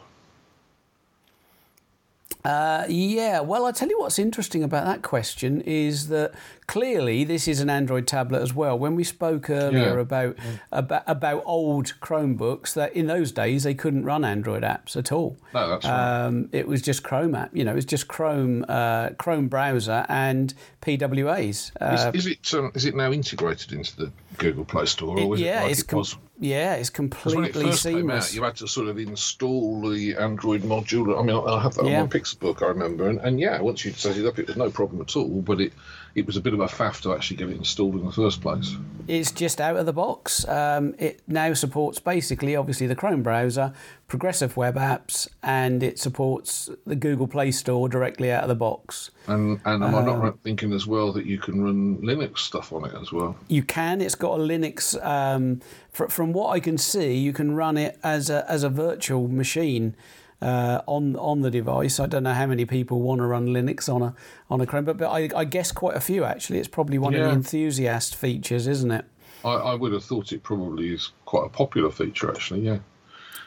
Uh, 2.44 2.84
yeah, 2.88 3.40
well, 3.40 3.64
I 3.64 3.72
tell 3.72 3.88
you 3.88 3.98
what's 3.98 4.18
interesting 4.18 4.62
about 4.62 4.84
that 4.84 5.02
question 5.02 5.62
is 5.62 6.08
that 6.08 6.34
clearly 6.66 7.24
this 7.24 7.48
is 7.48 7.60
an 7.60 7.70
Android 7.70 8.06
tablet 8.06 8.42
as 8.42 8.52
well. 8.54 8.78
When 8.78 8.94
we 8.94 9.04
spoke 9.04 9.48
earlier 9.48 9.94
yeah. 9.94 10.00
about, 10.00 10.36
yeah. 10.38 10.56
about 10.72 11.02
about 11.06 11.42
old 11.46 11.94
Chromebooks, 12.00 12.74
that 12.74 12.94
in 12.94 13.06
those 13.06 13.32
days 13.32 13.62
they 13.64 13.74
couldn't 13.74 14.04
run 14.04 14.24
Android 14.24 14.62
apps 14.62 14.96
at 14.96 15.10
all. 15.10 15.36
No, 15.54 15.68
that's 15.70 15.84
right. 15.86 16.24
Um, 16.26 16.48
it 16.52 16.68
was 16.68 16.82
just 16.82 17.02
Chrome 17.02 17.34
app. 17.34 17.56
You 17.56 17.64
know, 17.64 17.72
it 17.72 17.76
was 17.76 17.86
just 17.86 18.08
Chrome 18.08 18.64
uh, 18.68 19.10
Chrome 19.10 19.48
browser 19.48 20.04
and 20.08 20.52
PWAs. 20.82 21.70
Uh, 21.80 22.12
is, 22.14 22.26
is, 22.26 22.32
it 22.32 22.54
um, 22.54 22.72
is 22.74 22.84
it 22.84 22.94
now 22.94 23.10
integrated 23.10 23.72
into 23.72 23.96
the 23.96 24.12
Google 24.36 24.64
Play 24.64 24.86
Store, 24.86 25.18
it, 25.18 25.38
yeah, 25.38 25.60
it 25.60 25.62
like 25.62 25.72
it's 25.72 25.82
it 25.82 25.92
was? 25.92 26.16
Yeah, 26.44 26.74
it's 26.74 26.90
completely 26.90 27.40
when 27.40 27.48
it 27.48 27.54
first 27.54 27.82
seamless. 27.82 28.28
Out, 28.28 28.34
you 28.34 28.42
had 28.42 28.56
to 28.56 28.68
sort 28.68 28.88
of 28.88 28.98
install 28.98 29.88
the 29.88 30.14
Android 30.16 30.60
module. 30.60 31.18
I 31.18 31.22
mean, 31.22 31.34
I 31.34 31.62
have 31.62 31.74
that 31.76 31.86
yeah. 31.86 32.02
on 32.02 32.04
my 32.04 32.10
Pixelbook, 32.10 32.62
I 32.62 32.66
remember, 32.66 33.08
and, 33.08 33.18
and 33.20 33.40
yeah, 33.40 33.62
once 33.62 33.82
you 33.82 33.92
set 33.92 34.18
it 34.18 34.26
up, 34.26 34.38
it 34.38 34.48
was 34.48 34.56
no 34.56 34.68
problem 34.68 35.00
at 35.00 35.16
all. 35.16 35.40
But 35.40 35.62
it 35.62 35.72
it 36.14 36.26
was 36.26 36.36
a 36.36 36.40
bit 36.40 36.54
of 36.54 36.60
a 36.60 36.66
faff 36.66 37.00
to 37.02 37.12
actually 37.12 37.36
get 37.36 37.50
it 37.50 37.56
installed 37.56 37.94
in 37.94 38.04
the 38.04 38.12
first 38.12 38.40
place. 38.40 38.76
It's 39.08 39.32
just 39.32 39.60
out 39.60 39.76
of 39.76 39.84
the 39.86 39.92
box. 39.92 40.46
Um, 40.48 40.94
it 40.98 41.20
now 41.26 41.52
supports 41.54 41.98
basically, 41.98 42.54
obviously, 42.54 42.86
the 42.86 42.94
Chrome 42.94 43.22
browser, 43.22 43.72
progressive 44.06 44.56
web 44.56 44.76
apps, 44.76 45.28
and 45.42 45.82
it 45.82 45.98
supports 45.98 46.70
the 46.86 46.96
Google 46.96 47.26
Play 47.26 47.50
Store 47.50 47.88
directly 47.88 48.30
out 48.30 48.44
of 48.44 48.48
the 48.48 48.54
box. 48.54 49.10
And 49.26 49.60
and 49.64 49.82
am 49.82 49.94
I 49.94 50.02
not 50.02 50.24
um, 50.24 50.38
thinking 50.42 50.72
as 50.72 50.86
well 50.86 51.12
that 51.12 51.26
you 51.26 51.38
can 51.38 51.62
run 51.62 51.98
Linux 51.98 52.38
stuff 52.38 52.72
on 52.72 52.84
it 52.84 52.94
as 53.00 53.12
well? 53.12 53.36
You 53.48 53.62
can. 53.62 54.00
It's 54.00 54.14
got 54.14 54.38
a 54.38 54.42
Linux. 54.42 55.04
Um, 55.04 55.60
fr- 55.90 56.06
from 56.06 56.32
what 56.32 56.50
I 56.50 56.60
can 56.60 56.78
see, 56.78 57.16
you 57.16 57.32
can 57.32 57.54
run 57.54 57.76
it 57.76 57.98
as 58.02 58.30
a 58.30 58.48
as 58.50 58.62
a 58.62 58.68
virtual 58.68 59.28
machine 59.28 59.96
uh, 60.42 60.82
on 60.86 61.16
on 61.16 61.40
the 61.40 61.50
device. 61.50 61.98
I 62.00 62.06
don't 62.06 62.22
know 62.22 62.34
how 62.34 62.46
many 62.46 62.64
people 62.64 63.00
want 63.00 63.20
to 63.20 63.26
run 63.26 63.48
Linux 63.48 63.92
on 63.92 64.02
a 64.02 64.14
on 64.50 64.60
a 64.60 64.66
Chrome, 64.66 64.84
but, 64.84 64.96
but 64.96 65.10
I, 65.10 65.28
I 65.34 65.44
guess 65.44 65.72
quite 65.72 65.96
a 65.96 66.00
few 66.00 66.24
actually. 66.24 66.58
It's 66.58 66.68
probably 66.68 66.98
one 66.98 67.12
yeah. 67.12 67.20
of 67.20 67.26
the 67.26 67.32
enthusiast 67.32 68.16
features, 68.16 68.66
isn't 68.66 68.90
it? 68.90 69.04
I, 69.44 69.52
I, 69.52 69.74
would 69.74 69.92
have 69.92 70.04
thought 70.04 70.32
it 70.32 70.42
probably 70.42 70.94
is 70.94 71.10
quite 71.26 71.46
a 71.46 71.50
popular 71.50 71.90
feature 71.90 72.30
actually. 72.30 72.60
Yeah, 72.60 72.78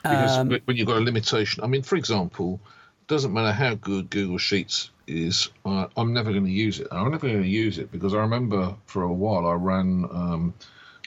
because 0.03 0.37
um, 0.37 0.49
when 0.65 0.77
you've 0.77 0.87
got 0.87 0.97
a 0.97 1.01
limitation. 1.01 1.63
I 1.63 1.67
mean, 1.67 1.83
for 1.83 1.95
example, 1.95 2.59
doesn't 3.07 3.33
matter 3.33 3.51
how 3.51 3.75
good 3.75 4.09
Google 4.09 4.37
Sheets 4.37 4.91
is, 5.07 5.49
uh, 5.65 5.87
I'm 5.95 6.13
never 6.13 6.31
going 6.31 6.45
to 6.45 6.51
use 6.51 6.79
it. 6.79 6.87
I'm 6.91 7.11
never 7.11 7.27
going 7.27 7.41
to 7.41 7.47
use 7.47 7.77
it 7.77 7.91
because 7.91 8.13
I 8.13 8.17
remember 8.17 8.75
for 8.85 9.03
a 9.03 9.13
while 9.13 9.47
I 9.47 9.53
ran. 9.53 10.05
Um, 10.11 10.53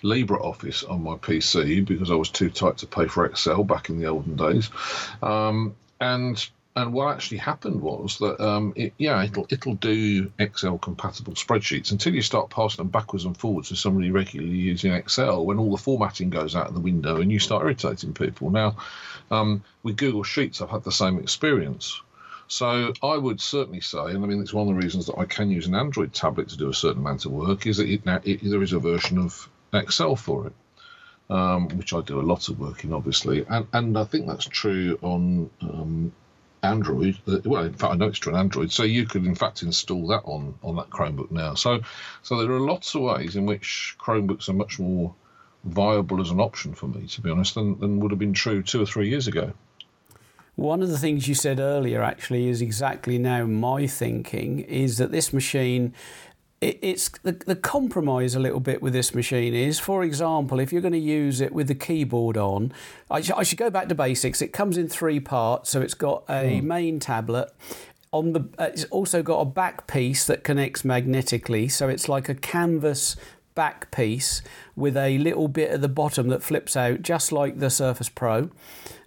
LibreOffice 0.03 0.89
on 0.89 1.03
my 1.03 1.15
PC 1.15 1.85
because 1.85 2.11
I 2.11 2.15
was 2.15 2.31
too 2.31 2.51
tight 2.51 2.79
to 2.79 2.87
pay 2.87 3.07
for 3.07 3.27
Excel 3.27 3.65
back 3.65 3.89
in 3.89 3.99
the 3.99 4.07
olden 4.07 4.37
days. 4.37 4.71
Um, 5.23 5.75
and 6.01 6.49
and 6.77 6.93
what 6.93 7.13
actually 7.13 7.39
happened 7.39 7.81
was 7.81 8.19
that 8.19 8.41
um, 8.41 8.73
it, 8.77 8.93
yeah, 8.97 9.23
it'll 9.25 9.47
it'll 9.51 9.75
do 9.75 10.31
Excel 10.39 10.79
compatible 10.79 11.35
spreadsheets 11.35 11.91
until 11.91 12.15
you 12.15 12.23
start 12.23 12.49
passing 12.49 12.79
them 12.79 12.91
backwards 12.91 13.25
and 13.25 13.37
forwards 13.37 13.69
to 13.69 13.77
somebody 13.77 14.11
regularly 14.11 14.55
using 14.55 14.93
Excel. 14.93 15.45
When 15.45 15.59
all 15.59 15.73
the 15.73 15.83
formatting 15.83 16.31
goes 16.31 16.55
out 16.55 16.69
of 16.69 16.75
the 16.75 16.81
window 16.81 17.21
and 17.21 17.31
you 17.31 17.39
start 17.39 17.65
irritating 17.65 18.15
people. 18.15 18.51
Now, 18.51 18.77
um, 19.31 19.65
with 19.83 19.97
Google 19.97 20.23
Sheets, 20.23 20.61
I've 20.61 20.71
had 20.71 20.85
the 20.85 20.93
same 20.93 21.19
experience. 21.19 22.01
So 22.47 22.93
I 23.03 23.17
would 23.17 23.41
certainly 23.41 23.81
say, 23.81 24.07
and 24.07 24.25
I 24.25 24.27
mean 24.27 24.41
it's 24.41 24.53
one 24.53 24.69
of 24.69 24.75
the 24.75 24.81
reasons 24.81 25.07
that 25.07 25.19
I 25.19 25.25
can 25.25 25.51
use 25.51 25.67
an 25.67 25.75
Android 25.75 26.13
tablet 26.13 26.49
to 26.49 26.57
do 26.57 26.69
a 26.69 26.75
certain 26.75 27.03
amount 27.03 27.25
of 27.25 27.33
work, 27.33 27.67
is 27.67 27.77
that 27.77 27.89
it, 27.89 28.05
now 28.07 28.21
it, 28.25 28.41
there 28.43 28.63
is 28.63 28.73
a 28.73 28.81
version 28.81 29.19
of 29.19 29.49
Excel 29.73 30.17
for 30.17 30.47
it. 30.49 30.53
Um, 31.29 31.69
which 31.69 31.93
I 31.93 32.01
do 32.01 32.19
a 32.19 32.23
lot 32.23 32.49
of 32.49 32.59
work 32.59 32.83
in, 32.83 32.93
obviously, 32.93 33.47
and 33.49 33.65
and 33.73 33.97
I 33.97 34.03
think 34.03 34.27
that's 34.27 34.47
true 34.47 34.99
on 35.01 35.49
um, 35.61 36.13
Android. 36.65 37.19
Uh, 37.27 37.39
well, 37.45 37.65
in 37.65 37.75
fact, 37.75 37.93
I 37.93 37.97
know 37.97 38.07
it's 38.07 38.19
true 38.19 38.35
on 38.35 38.41
Android. 38.41 38.73
So 38.73 38.83
you 38.83 39.07
could, 39.07 39.25
in 39.25 39.37
fact, 39.37 39.63
install 39.63 40.09
that 40.09 40.23
on 40.25 40.55
on 40.65 40.75
that 40.77 40.91
Chromebook 40.91 41.31
now. 41.31 41.55
So, 41.55 41.81
so 42.23 42.37
there 42.39 42.51
are 42.51 42.61
lots 42.61 42.95
of 42.97 43.03
ways 43.03 43.37
in 43.37 43.47
which 43.47 43.97
Chromebooks 44.01 44.49
are 44.49 44.55
much 44.55 44.81
more 44.81 45.15
viable 45.65 46.21
as 46.21 46.31
an 46.31 46.41
option 46.41 46.75
for 46.75 46.89
me, 46.89 47.07
to 47.07 47.21
be 47.21 47.31
honest, 47.31 47.55
than, 47.55 47.79
than 47.79 48.01
would 48.01 48.11
have 48.11 48.19
been 48.19 48.33
true 48.33 48.63
two 48.63 48.83
or 48.83 48.87
three 48.87 49.09
years 49.09 49.29
ago. 49.29 49.53
One 50.57 50.83
of 50.83 50.89
the 50.89 50.99
things 50.99 51.29
you 51.29 51.35
said 51.35 51.59
earlier 51.59 52.03
actually 52.03 52.49
is 52.49 52.61
exactly 52.61 53.19
now 53.19 53.47
my 53.47 53.87
thinking 53.87 54.61
is 54.61 54.99
that 54.99 55.13
this 55.13 55.33
machine 55.33 55.95
it, 56.61 56.79
it's 56.83 57.09
the, 57.23 57.33
the 57.33 57.57
compromise 57.57 58.35
a 58.35 58.41
little 58.41 58.61
bit 58.61 58.83
with 58.83 58.93
this 58.93 59.15
machine 59.15 59.55
is, 59.55 59.79
for 59.79 60.05
example, 60.05 60.61
if 60.61 60.73
you're 60.73 60.83
going 60.83 60.93
to 60.93 60.99
use 60.99 61.41
it 61.41 61.53
with 61.53 61.69
the 61.69 61.75
keyboard 61.75 62.37
on, 62.37 62.73
I, 63.11 63.23
sh- 63.23 63.33
I 63.35 63.43
should 63.43 63.59
go 63.59 63.71
back 63.71 63.89
to 63.89 63.95
basics. 63.95 64.43
It 64.43 64.53
comes 64.53 64.77
in 64.77 64.89
three 64.89 65.21
parts, 65.21 65.71
so 65.71 65.81
it's 65.81 65.95
got 65.95 66.25
a 66.29 66.61
mm. 66.61 66.63
main 66.63 67.01
tablet. 67.01 67.51
On 68.13 68.33
the, 68.33 68.41
uh, 68.59 68.65
it's 68.65 68.85
also 68.85 69.23
got 69.23 69.41
a 69.41 69.45
back 69.45 69.87
piece 69.87 70.27
that 70.27 70.45
connects 70.45 70.85
magnetically, 70.85 71.69
so 71.69 71.89
it's 71.89 72.09
like 72.09 72.29
a 72.29 72.35
canvas 72.35 73.17
back 73.55 73.91
piece 73.91 74.43
with 74.77 74.97
a 74.97 75.19
little 75.19 75.49
bit 75.49 75.71
at 75.71 75.81
the 75.81 75.89
bottom 75.89 76.29
that 76.29 76.43
flips 76.43 76.77
out, 76.77 77.03
just 77.03 77.33
like 77.33 77.59
the 77.59 77.71
Surface 77.71 78.09
Pro. 78.09 78.51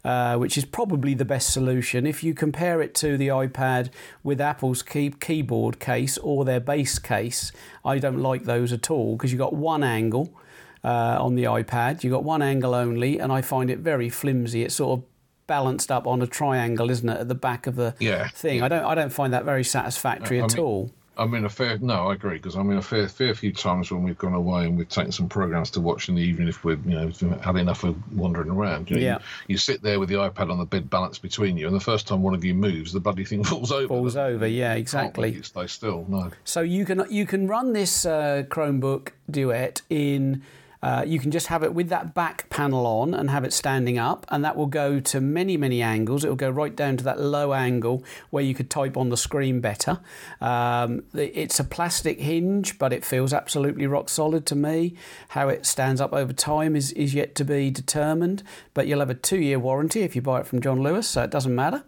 Uh, 0.06 0.36
which 0.36 0.58
is 0.58 0.66
probably 0.66 1.14
the 1.14 1.24
best 1.24 1.54
solution. 1.54 2.06
If 2.06 2.26
you 2.26 2.34
compare 2.34 2.82
it 2.82 2.94
to 2.96 3.16
the 3.18 3.30
iPad 3.30 3.90
with 4.22 4.42
Apple's 4.42 4.84
key- 4.84 5.14
keyboard 5.18 5.80
case 5.80 6.18
or 6.18 6.44
their 6.44 6.60
base 6.60 7.00
case, 7.00 7.54
I 7.86 8.00
don't 8.00 8.20
like 8.20 8.44
those 8.44 8.74
at 8.74 8.92
all 8.92 9.16
because 9.16 9.32
you've 9.32 9.40
got 9.40 9.54
one 9.54 9.82
angle 9.82 10.38
uh, 10.84 11.18
on 11.22 11.36
the 11.36 11.46
iPad, 11.46 12.04
you've 12.04 12.12
got 12.12 12.26
one 12.26 12.42
angle 12.42 12.76
only, 12.76 13.18
and 13.20 13.32
I 13.32 13.42
find 13.42 13.70
it 13.70 13.80
very 13.80 14.10
flimsy. 14.10 14.64
It's 14.64 14.76
sort 14.76 15.00
of 15.00 15.06
balanced 15.48 15.92
up 15.92 16.08
on 16.08 16.22
a 16.22 16.28
triangle, 16.28 16.90
isn't 16.90 17.08
it, 17.08 17.22
at 17.22 17.28
the 17.30 17.36
back 17.36 17.68
of 17.68 17.76
the 17.76 17.96
yeah. 18.00 18.28
thing? 18.28 18.62
I 18.62 18.68
don't, 18.68 18.84
I 18.84 18.96
don't 18.96 19.12
find 19.12 19.34
that 19.34 19.46
very 19.46 19.64
satisfactory 19.64 20.42
I 20.42 20.46
at 20.46 20.56
mean, 20.56 20.66
all. 20.66 20.92
I 21.16 21.26
mean, 21.26 21.46
a 21.46 21.50
fair 21.50 21.78
no, 21.78 22.08
I 22.10 22.14
agree 22.14 22.38
because 22.38 22.56
I 22.56 22.64
mean 22.64 22.78
a 22.78 22.82
fair 22.82 23.08
fair 23.08 23.36
few 23.36 23.54
times 23.54 23.92
when 23.92 24.04
we've 24.04 24.18
gone 24.18 24.34
away 24.34 24.66
and 24.66 24.78
we've 24.78 24.90
taken 24.90 25.12
some 25.12 25.30
programs 25.30 25.70
to 25.72 25.82
watch 25.82 26.10
in 26.10 26.16
the 26.16 26.22
evening 26.22 26.48
if 26.48 26.64
we've 26.64 26.84
you 26.86 26.96
know 26.96 27.12
had 27.42 27.56
enough 27.56 27.84
of 27.84 27.96
wandering 28.18 28.50
around. 28.50 28.90
You 28.90 28.96
know, 28.96 29.02
yeah. 29.02 29.18
You, 29.48 29.54
you, 29.54 29.58
sit 29.58 29.84
there 29.84 30.00
with 30.00 30.10
the 30.10 30.16
iPad 30.16 30.52
on 30.52 30.58
the 30.58 30.66
bed 30.66 30.90
balanced 30.90 31.22
between 31.22 31.58
you, 31.58 31.68
and 31.68 31.76
the 31.76 31.80
first 31.80 32.08
time 32.08 32.24
one 32.24 32.34
of 32.34 32.44
you 32.44 32.56
moves, 32.56 32.94
the 32.94 33.00
bloody 33.00 33.26
thing 33.26 33.44
falls 33.44 33.72
over. 33.72 33.88
Falls 33.88 34.16
over, 34.16 34.48
yeah, 34.48 34.74
exactly. 34.74 35.42
Stay 35.44 35.68
still, 35.68 36.06
no. 36.10 36.32
So 36.46 36.62
you 36.62 36.86
can 36.86 37.06
you 37.10 37.28
can 37.28 37.48
run 37.48 37.74
this 37.74 38.06
uh, 38.06 38.44
Chromebook 38.48 39.10
Duet 39.30 39.82
in 39.90 40.42
uh, 40.84 41.02
you 41.08 41.18
can 41.18 41.32
just 41.32 41.48
have 41.48 41.64
it 41.64 41.74
with 41.74 41.88
that 41.88 42.14
back 42.14 42.50
panel 42.50 42.86
on 42.86 43.14
and 43.14 43.30
have 43.30 43.46
it 43.46 43.54
standing 43.54 43.98
up, 43.98 44.26
and 44.28 44.44
that 44.44 44.58
will 44.58 44.68
go 44.68 45.00
to 45.00 45.22
many, 45.22 45.56
many 45.56 45.82
angles. 45.82 46.26
It 46.26 46.28
will 46.28 46.36
go 46.36 46.50
right 46.50 46.76
down 46.76 46.98
to 46.98 47.04
that 47.06 47.22
low 47.22 47.54
angle 47.54 48.04
where 48.32 48.44
you 48.44 48.54
could 48.54 48.70
type 48.70 48.98
on 48.98 49.08
the 49.08 49.16
screen 49.16 49.62
better. 49.62 50.02
Um, 50.42 51.04
it's 51.14 51.58
a 51.58 51.64
plastic 51.64 52.20
hinge, 52.20 52.78
but 52.78 52.92
it 52.92 53.06
feels 53.06 53.32
absolutely 53.32 53.88
rock 53.88 54.10
solid 54.10 54.46
to 54.48 54.56
me. 54.56 54.96
How 55.30 55.48
it 55.48 55.66
stands 55.66 56.02
up 56.02 56.12
over 56.12 56.34
time 56.34 56.76
is, 56.76 56.92
is 56.92 57.14
yet 57.14 57.34
to 57.36 57.46
be 57.46 57.72
determined, 57.72 58.44
but 58.74 58.86
you'll 58.86 59.00
have 59.00 59.10
a 59.10 59.16
two 59.16 59.40
year 59.40 59.60
warranty 59.60 60.02
if 60.02 60.18
you 60.18 60.22
buy 60.22 60.42
it 60.42 60.48
from 60.48 60.60
John 60.60 60.82
Lewis, 60.84 61.08
so 61.08 61.24
it 61.24 61.32
doesn't 61.32 61.56
matter. 61.56 61.86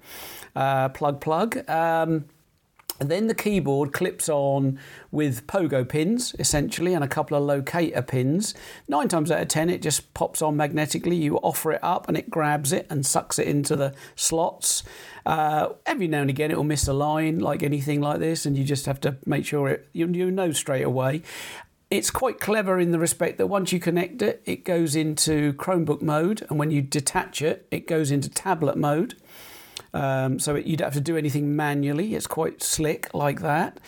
Uh, 0.56 0.88
plug, 0.88 1.20
plug. 1.20 1.70
Um, 1.70 2.26
and 3.00 3.12
then 3.12 3.28
the 3.28 3.36
keyboard 3.36 3.92
clips 3.92 4.30
on 4.30 4.80
with 5.12 5.48
pogo 5.48 5.88
pins, 5.88 6.34
essentially, 6.40 6.94
and 6.94 7.04
a 7.04 7.08
couple 7.08 7.36
of 7.36 7.44
locator 7.44 8.02
pins. 8.02 8.56
Nine 8.88 9.10
times 9.10 9.32
out 9.32 9.42
of 9.42 9.48
ten, 9.50 9.70
it 9.70 9.82
just 9.82 10.14
pops 10.14 10.42
on 10.42 10.56
magnetically. 10.56 11.16
You 11.16 11.38
offer 11.38 11.74
it 11.74 11.84
up 11.84 12.08
and 12.08 12.18
it 12.18 12.30
grabs 12.30 12.72
it 12.72 12.88
and 12.90 13.06
sucks 13.06 13.38
it 13.38 13.48
into 13.48 13.76
the 13.76 13.94
slots. 14.16 14.84
Uh, 15.26 15.70
every 15.86 16.08
now 16.08 16.22
and 16.22 16.30
again, 16.30 16.52
it 16.52 16.58
will 16.58 16.64
miss 16.64 16.88
a 16.88 16.94
line, 16.94 17.40
like 17.40 17.64
anything 17.64 18.00
like 18.00 18.20
this, 18.20 18.46
and 18.46 18.58
you 18.58 18.64
just 18.64 18.86
have 18.86 19.02
to 19.02 19.18
make 19.26 19.46
sure 19.46 19.68
it, 19.68 19.90
you, 19.92 20.08
you 20.08 20.32
know 20.32 20.52
straight 20.52 20.84
away. 20.84 21.22
It's 21.92 22.10
quite 22.10 22.40
clever 22.40 22.80
in 22.80 22.92
the 22.92 23.00
respect 23.00 23.38
that 23.38 23.48
once 23.48 23.72
you 23.72 23.80
connect 23.80 24.22
it, 24.22 24.42
it 24.46 24.66
goes 24.66 24.96
into 24.96 25.54
Chromebook 25.54 26.02
mode, 26.02 26.46
and 26.50 26.58
when 26.58 26.72
you 26.72 26.82
detach 26.82 27.42
it, 27.42 27.68
it 27.72 27.88
goes 27.88 28.10
into 28.10 28.30
tablet 28.30 28.78
mode. 28.78 29.16
Um, 29.96 30.40
so 30.40 30.56
it, 30.56 30.66
you 30.66 30.76
don't 30.76 30.88
have 30.88 30.94
to 30.94 31.02
do 31.02 31.18
anything 31.18 31.56
manually. 31.56 32.16
It's 32.16 32.28
quite 32.28 32.62
slick 32.62 33.12
like 33.14 33.40
that. 33.40 33.80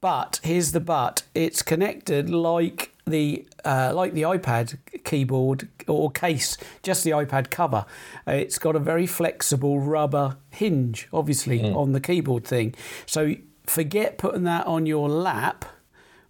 But 0.00 0.40
here's 0.42 0.72
the 0.72 0.80
but: 0.80 1.22
it's 1.34 1.62
connected 1.62 2.30
like 2.30 2.92
the 3.04 3.46
uh, 3.64 3.92
like 3.94 4.12
the 4.12 4.22
iPad 4.22 4.78
keyboard 5.04 5.68
or 5.88 6.10
case, 6.10 6.56
just 6.82 7.02
the 7.02 7.10
iPad 7.10 7.50
cover. 7.50 7.84
It's 8.26 8.58
got 8.58 8.76
a 8.76 8.78
very 8.78 9.06
flexible 9.06 9.80
rubber 9.80 10.36
hinge, 10.50 11.08
obviously, 11.12 11.60
mm. 11.60 11.74
on 11.74 11.92
the 11.92 12.00
keyboard 12.00 12.44
thing. 12.44 12.74
So 13.04 13.34
forget 13.66 14.18
putting 14.18 14.44
that 14.44 14.66
on 14.66 14.86
your 14.86 15.08
lap 15.08 15.64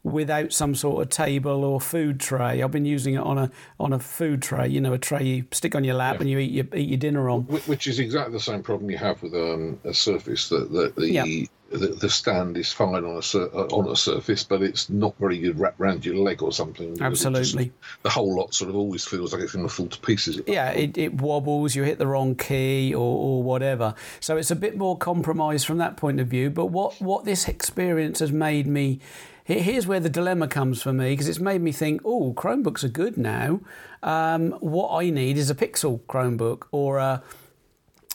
without 0.07 0.53
some 0.53 0.75
sort 0.75 1.03
of 1.03 1.11
table 1.11 1.65
or 1.65 1.81
food 1.81 2.21
tray. 2.21 2.63
I've 2.63 2.71
been 2.71 2.85
using 2.85 3.15
it 3.15 3.21
on 3.21 3.39
a 3.39 3.51
on 3.81 3.93
a 3.93 3.99
food 3.99 4.43
tray, 4.43 4.69
you 4.69 4.81
know, 4.81 4.93
a 4.93 4.99
tray 4.99 5.25
you 5.25 5.45
stick 5.53 5.75
on 5.75 5.85
your 5.85 5.95
lap 5.95 6.17
yeah. 6.17 6.21
and 6.23 6.31
you 6.31 6.39
eat 6.39 6.53
your 6.53 6.67
eat 6.75 6.89
your 6.89 6.99
dinner 6.99 7.29
on. 7.29 7.43
Which 7.43 7.87
is 7.87 7.99
exactly 7.99 8.33
the 8.33 8.41
same 8.41 8.63
problem 8.63 8.91
you 8.91 8.99
have 8.99 9.23
with 9.23 9.35
um, 9.35 9.81
a 9.85 9.93
surface 9.93 10.49
that, 10.49 10.73
that 10.73 10.97
the 10.97 11.11
yeah 11.11 11.47
the, 11.71 11.89
the 11.89 12.09
stand 12.09 12.57
is 12.57 12.73
fine 12.73 13.05
on 13.05 13.17
a 13.17 13.23
sur- 13.23 13.51
uh, 13.53 13.67
on 13.67 13.91
a 13.91 13.97
surface, 13.97 14.45
but 14.45 14.63
it's 14.63 14.89
not 14.89 15.17
very 15.19 15.39
good 15.39 15.59
wrapped 15.59 15.81
around 15.81 16.05
your 16.05 16.17
leg 16.17 16.43
or 16.43 16.53
something. 16.53 17.01
Absolutely, 17.01 17.67
just, 17.67 18.03
the 18.03 18.11
whole 18.11 18.37
lot 18.37 18.55
sort 18.55 18.71
of 18.71 18.77
always 18.77 19.05
feels 19.05 19.33
like 19.33 19.43
it's 19.43 19.53
going 19.53 19.67
to 19.67 19.73
fall 19.73 19.89
to 19.89 20.01
pieces. 20.01 20.41
Yeah, 20.47 20.71
it, 20.71 20.97
it, 20.97 21.15
wobbles. 21.15 21.75
You 21.75 21.83
hit 21.83 21.99
the 21.99 22.07
wrong 22.07 22.37
key 22.37 22.95
or, 22.95 22.99
or 22.99 23.43
whatever. 23.43 23.95
So 24.21 24.37
it's 24.37 24.51
a 24.51 24.57
bit 24.57 24.77
more 24.77 24.97
compromise 24.97 25.65
from 25.65 25.79
that 25.79 25.97
point 25.97 26.21
of 26.21 26.29
view. 26.29 26.51
But 26.51 26.67
what 26.67 27.01
what 27.01 27.25
this 27.25 27.49
experience 27.49 28.21
has 28.21 28.33
made 28.33 28.67
me. 28.67 29.01
Here's 29.47 29.87
where 29.87 30.01
the 30.01 30.11
dilemma 30.11 30.49
comes 30.49 30.83
for 30.83 30.93
me 30.93 31.13
because 31.13 31.29
it's 31.29 31.39
made 31.39 31.63
me 31.63 31.71
think, 31.71 32.01
oh, 32.05 32.33
Chromebooks 32.33 32.83
are 32.83 32.89
good 32.89 33.17
now. 33.17 33.61
Um, 34.03 34.51
what 34.55 34.91
I 34.93 35.11
need 35.11 35.39
is 35.39 35.51
a 35.51 35.55
Pixel 35.55 36.01
Chromebook 36.09 36.65
or 36.73 36.99
a 36.99 37.23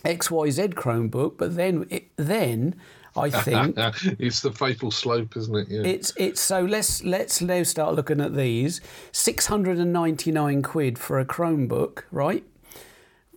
XYZ 0.04 0.74
Chromebook, 0.74 1.38
but 1.38 1.56
then 1.56 1.86
it, 1.90 2.10
then 2.18 2.76
I 3.16 3.30
think 3.30 3.78
it's 4.20 4.42
the 4.42 4.52
fatal 4.52 4.92
slope, 4.92 5.38
isn't 5.38 5.56
it? 5.56 5.68
Yeah. 5.70 5.84
It's 5.84 6.12
it's 6.18 6.42
so 6.42 6.66
let's 6.66 7.02
let's 7.04 7.42
now 7.42 7.64
start 7.64 7.96
looking 7.96 8.20
at 8.20 8.36
these. 8.36 8.82
Six 9.14 9.46
hundred 9.46 9.80
and 9.80 9.94
ninety 9.94 10.34
nine 10.34 10.62
quid 10.62 11.00
for 11.00 11.18
a 11.18 11.26
Chromebook, 11.26 12.04
right? 12.12 12.44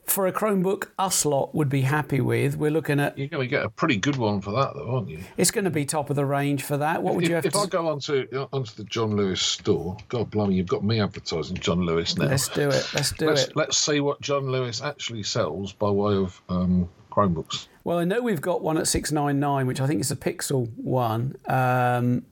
For 0.07 0.27
a 0.27 0.33
Chromebook, 0.33 0.89
us 0.99 1.25
lot 1.25 1.55
would 1.55 1.69
be 1.69 1.81
happy 1.81 2.21
with. 2.21 2.57
We're 2.57 2.71
looking 2.71 3.01
at. 3.01 3.17
You're 3.17 3.29
going 3.29 3.43
to 3.43 3.49
get 3.49 3.65
a 3.65 3.71
pretty 3.71 3.97
good 3.97 4.17
one 4.17 4.41
for 4.41 4.53
that, 4.53 4.75
though, 4.75 4.97
aren't 4.97 5.09
you? 5.09 5.21
It's 5.37 5.51
going 5.51 5.65
to 5.65 5.71
be 5.71 5.85
top 5.85 6.11
of 6.11 6.17
the 6.17 6.27
range 6.27 6.63
for 6.63 6.77
that. 6.77 7.03
What 7.03 7.13
if, 7.13 7.17
would 7.17 7.29
you 7.29 7.35
have 7.35 7.47
if 7.47 7.53
to? 7.55 7.59
If 7.59 7.65
I 7.65 7.69
go 7.69 7.89
onto 7.89 8.27
onto 8.53 8.75
the 8.75 8.85
John 8.85 9.17
Lewis 9.17 9.41
store, 9.41 9.97
God 10.09 10.31
blimey, 10.31 10.55
you've 10.55 10.67
got 10.67 10.85
me 10.85 11.01
advertising 11.01 11.57
John 11.57 11.81
Lewis 11.81 12.17
now. 12.19 12.27
Let's 12.27 12.49
do 12.49 12.69
it. 12.69 12.89
Let's 12.95 13.13
do 13.13 13.29
let's, 13.29 13.45
it. 13.45 13.57
Let's 13.57 13.79
see 13.79 14.01
what 14.01 14.21
John 14.21 14.51
Lewis 14.51 14.83
actually 14.83 15.23
sells 15.23 15.73
by 15.73 15.91
way 15.91 16.15
of 16.15 16.41
um, 16.49 16.89
Chromebooks. 17.11 17.69
Well, 17.85 17.99
I 17.99 18.05
know 18.05 18.23
we've 18.23 18.41
got 18.41 18.63
one 18.63 18.77
at 18.79 18.87
699, 18.87 19.67
which 19.67 19.81
I 19.81 19.87
think 19.87 20.01
is 20.01 20.11
a 20.11 20.17
Pixel 20.17 20.69
one. 20.77 21.37
Um, 21.47 22.25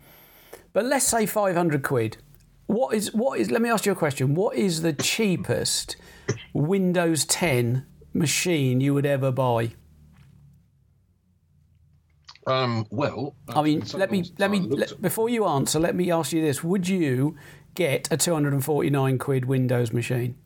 but 0.72 0.84
let's 0.84 1.06
say 1.06 1.26
500 1.26 1.82
quid. 1.82 2.16
What 2.66 2.94
is, 2.94 3.12
what 3.12 3.38
is, 3.38 3.50
let 3.50 3.60
me 3.60 3.68
ask 3.68 3.86
you 3.86 3.92
a 3.92 3.96
question. 3.96 4.34
What 4.34 4.56
is 4.56 4.82
the 4.82 4.92
cheapest 5.02 5.96
Windows 6.52 7.24
10 7.24 7.86
machine 8.12 8.80
you 8.80 8.94
would 8.94 9.06
ever 9.06 9.30
buy? 9.30 9.72
Um, 12.46 12.86
well, 12.90 13.36
I 13.48 13.62
mean, 13.62 13.84
let 13.94 14.10
me 14.10 14.24
let 14.38 14.50
me 14.50 14.60
let, 14.60 15.00
before 15.00 15.28
you 15.28 15.46
answer. 15.46 15.78
Let 15.78 15.94
me 15.94 16.10
ask 16.10 16.32
you 16.32 16.42
this: 16.42 16.64
Would 16.64 16.88
you 16.88 17.36
get 17.74 18.08
a 18.10 18.16
249 18.16 19.18
quid 19.18 19.44
Windows 19.44 19.92
machine? 19.92 20.36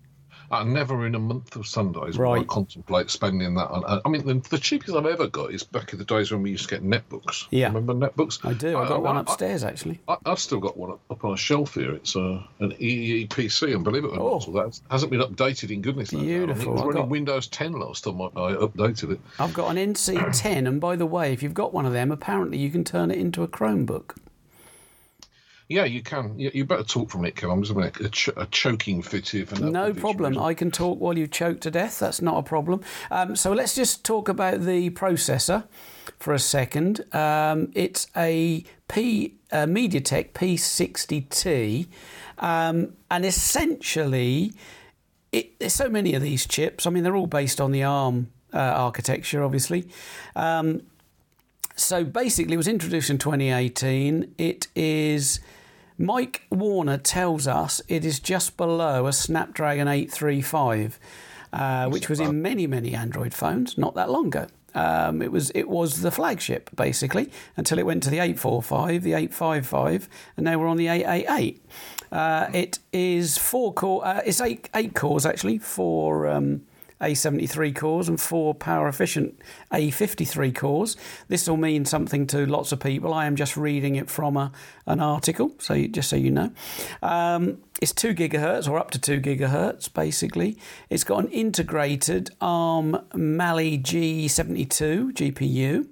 I 0.51 0.63
never 0.65 1.07
in 1.07 1.15
a 1.15 1.19
month 1.19 1.57
of 1.57 1.67
Sundays 1.67 2.19
will 2.19 2.33
I 2.33 2.45
contemplate 2.45 3.11
spending 3.11 3.55
that 3.55 3.69
on. 3.69 4.01
I 4.05 4.09
mean, 4.09 4.25
the, 4.27 4.35
the 4.49 4.59
cheapest 4.59 4.95
I've 4.97 5.07
ever 5.07 5.27
got 5.27 5.51
is 5.53 5.63
back 5.63 5.93
in 5.93 5.99
the 5.99 6.05
days 6.05 6.31
when 6.31 6.43
we 6.43 6.51
used 6.51 6.69
to 6.69 6.75
get 6.79 6.85
netbooks. 6.85 7.47
Yeah. 7.51 7.67
Remember 7.69 7.95
netbooks? 7.95 8.45
I 8.45 8.53
do. 8.53 8.77
I've 8.79 8.89
got 8.89 8.97
I- 8.97 8.99
one 8.99 9.17
I- 9.17 9.21
upstairs 9.21 9.65
actually. 9.65 10.01
I, 10.09 10.17
I've 10.27 10.39
still 10.39 10.61
got 10.61 10.77
one 10.77 10.93
up, 10.93 11.01
up 11.11 11.25
on 11.25 11.35
a 11.35 11.37
shelf 11.37 11.75
here. 11.75 11.93
It's 11.95 12.15
uh, 12.17 12.43
an 12.61 12.73
Eee 12.79 13.27
PC, 13.29 13.75
and 13.75 13.83
believe 13.85 14.05
it 14.05 14.09
or 14.09 14.17
not, 14.17 14.49
Oh. 14.49 14.53
that 14.53 14.81
hasn't 14.91 15.11
been 15.11 15.21
updated 15.21 15.71
in 15.71 15.83
goodness. 15.83 16.13
knows 16.13 16.23
how 16.23 16.29
long. 16.29 16.47
Beautiful. 16.47 16.63
It 16.63 16.73
was 16.73 16.81
I've 16.83 16.87
running 16.89 17.03
got- 17.03 17.09
Windows 17.09 17.47
10 17.49 17.73
last 17.73 18.05
time 18.05 18.21
I, 18.21 18.25
I 18.27 18.53
updated 18.55 19.13
it. 19.13 19.21
I've 19.39 19.55
got 19.55 19.77
an 19.77 19.95
NC10, 19.95 20.69
and 20.69 20.81
by 20.81 20.97
the 20.97 21.07
way, 21.07 21.33
if 21.33 21.43
you've 21.43 21.55
got 21.55 21.73
one 21.73 21.87
of 21.87 21.93
them, 21.93 22.11
apparently 22.13 22.59
you 22.59 22.71
can 22.71 22.85
turn 22.85 23.11
it 23.11 23.19
into 23.19 23.43
a 23.43 23.49
Chromebook. 23.49 24.17
Yeah, 25.69 25.85
you 25.85 26.01
can. 26.01 26.39
You, 26.39 26.51
you 26.55 26.65
better 26.65 26.85
talk 26.85 27.11
from 27.11 27.25
it, 27.25 27.35
Ken. 27.35 27.51
I'm 27.51 27.63
just 27.63 27.77
having 27.77 28.07
a, 28.07 28.09
ch- 28.09 28.31
a 28.37 28.47
choking 28.47 29.03
fit 29.03 29.29
here 29.29 29.47
for 29.47 29.61
No 29.65 29.93
problem. 29.93 30.39
I 30.39 30.55
can 30.55 30.71
talk 30.71 31.01
while 31.01 31.19
you 31.19 31.27
choke 31.27 31.61
to 31.63 31.71
death. 31.73 31.99
That's 31.99 32.23
not 32.23 32.39
a 32.39 32.43
problem. 32.43 32.83
Um, 33.11 33.35
so 33.35 33.53
let's 33.53 33.75
just 33.75 34.05
talk 34.05 34.29
about 34.29 34.61
the 34.61 34.91
processor 34.91 35.65
for 36.21 36.33
a 36.33 36.39
second. 36.39 37.05
Um, 37.13 37.73
it's 37.75 38.07
a 38.17 38.65
P 38.87 39.35
uh, 39.51 39.67
MediaTek 39.67 40.33
P60T, 40.33 41.89
um, 42.39 42.93
and 43.11 43.25
essentially, 43.25 44.53
it, 45.33 45.59
there's 45.59 45.75
so 45.75 45.89
many 45.89 46.15
of 46.15 46.23
these 46.23 46.47
chips. 46.47 46.87
I 46.87 46.91
mean, 46.91 47.03
they're 47.03 47.17
all 47.17 47.27
based 47.27 47.61
on 47.61 47.73
the 47.73 47.83
ARM 47.83 48.31
uh, 48.55 48.59
architecture, 48.59 49.43
obviously. 49.43 49.89
Um, 50.37 50.83
so 51.75 52.05
basically, 52.05 52.55
it 52.55 52.57
was 52.57 52.69
introduced 52.69 53.11
in 53.11 53.19
2018. 53.19 54.35
It 54.39 54.69
is. 54.77 55.41
Mike 55.99 56.47
Warner 56.51 56.99
tells 56.99 57.47
us 57.47 57.81
it 57.89 58.05
is 58.05 58.21
just 58.21 58.57
below 58.57 59.07
a 59.07 59.13
Snapdragon 59.13 59.89
835, 59.89 60.99
uh, 61.53 61.89
which 61.89 62.09
was 62.09 62.21
in 62.21 62.43
many, 62.43 62.67
many 62.67 62.95
Android 62.95 63.33
phones 63.33 63.79
not 63.79 63.95
that 63.95 64.11
long 64.11 64.27
ago. 64.27 64.47
Um, 64.75 65.23
it 65.23 65.33
was 65.33 65.51
it 65.51 65.69
was 65.71 66.03
the 66.03 66.11
flagship 66.11 66.69
basically 66.77 67.31
until 67.57 67.79
it 67.79 67.87
went 67.87 68.03
to 68.03 68.11
the 68.11 68.19
845, 68.19 69.03
the 69.03 69.15
855, 69.15 70.09
and 70.37 70.45
now 70.45 70.59
we're 70.59 70.69
on 70.69 70.77
the 70.77 70.89
888. 70.89 71.65
Uh, 72.13 72.51
it 72.53 72.79
is 72.93 73.39
four 73.39 73.73
core. 73.73 74.07
Uh, 74.07 74.21
it's 74.27 74.41
eight 74.43 74.69
eight 74.75 74.95
cores 74.95 75.25
actually. 75.25 75.59
Four. 75.59 76.29
Um, 76.29 76.67
a73 77.01 77.75
cores 77.75 78.09
and 78.09 78.21
four 78.21 78.55
power 78.55 78.89
efficient 78.89 79.41
A53 79.73 80.55
cores. 80.55 80.97
This 81.29 81.49
will 81.49 81.57
mean 81.57 81.85
something 81.85 82.27
to 82.29 82.47
lots 82.47 82.73
of 82.73 82.81
people. 82.81 83.13
I 83.13 83.27
am 83.27 83.37
just 83.37 83.57
reading 83.57 83.97
it 83.97 84.09
from 84.09 84.37
a, 84.37 84.53
an 84.87 85.01
article, 85.01 85.53
so 85.59 85.75
you, 85.75 85.89
just 85.89 86.09
so 86.09 86.17
you 86.17 86.31
know. 86.31 86.53
Um, 87.03 87.59
it's 87.81 87.93
2 87.93 88.15
gigahertz 88.15 88.69
or 88.69 88.79
up 88.79 88.91
to 88.93 88.99
2 88.99 89.21
gigahertz 89.21 89.93
basically. 89.93 90.57
It's 90.89 91.05
got 91.05 91.25
an 91.25 91.31
integrated 91.31 92.31
ARM 92.41 92.99
Mali 93.15 93.79
G72 93.79 95.13
GPU. 95.13 95.89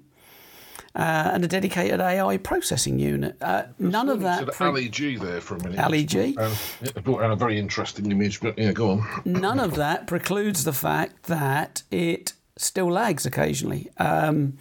Uh, 0.95 1.31
and 1.33 1.43
a 1.43 1.47
dedicated 1.47 1.99
AI 1.99 2.37
processing 2.37 2.99
unit. 2.99 3.35
Uh, 3.41 3.63
none 3.77 4.07
of 4.07 4.21
that. 4.21 4.47
Pre- 4.47 4.65
Ali 4.67 4.87
G 4.87 5.17
there 5.17 5.41
for 5.41 5.55
a 5.57 5.63
minute. 5.63 5.77
Ali 5.77 6.05
G? 6.05 6.37
It 6.81 7.03
brought 7.03 7.21
out 7.21 7.31
a 7.31 7.35
very 7.35 7.59
interesting 7.59 8.09
image, 8.09 8.39
but 8.39 8.57
yeah, 8.57 8.71
go 8.71 8.91
on. 8.91 9.21
none 9.25 9.59
of 9.59 9.75
that 9.75 10.07
precludes 10.07 10.63
the 10.63 10.71
fact 10.71 11.23
that 11.23 11.83
it 11.91 12.31
still 12.55 12.89
lags 12.89 13.25
occasionally. 13.25 13.89
Um, 13.97 14.57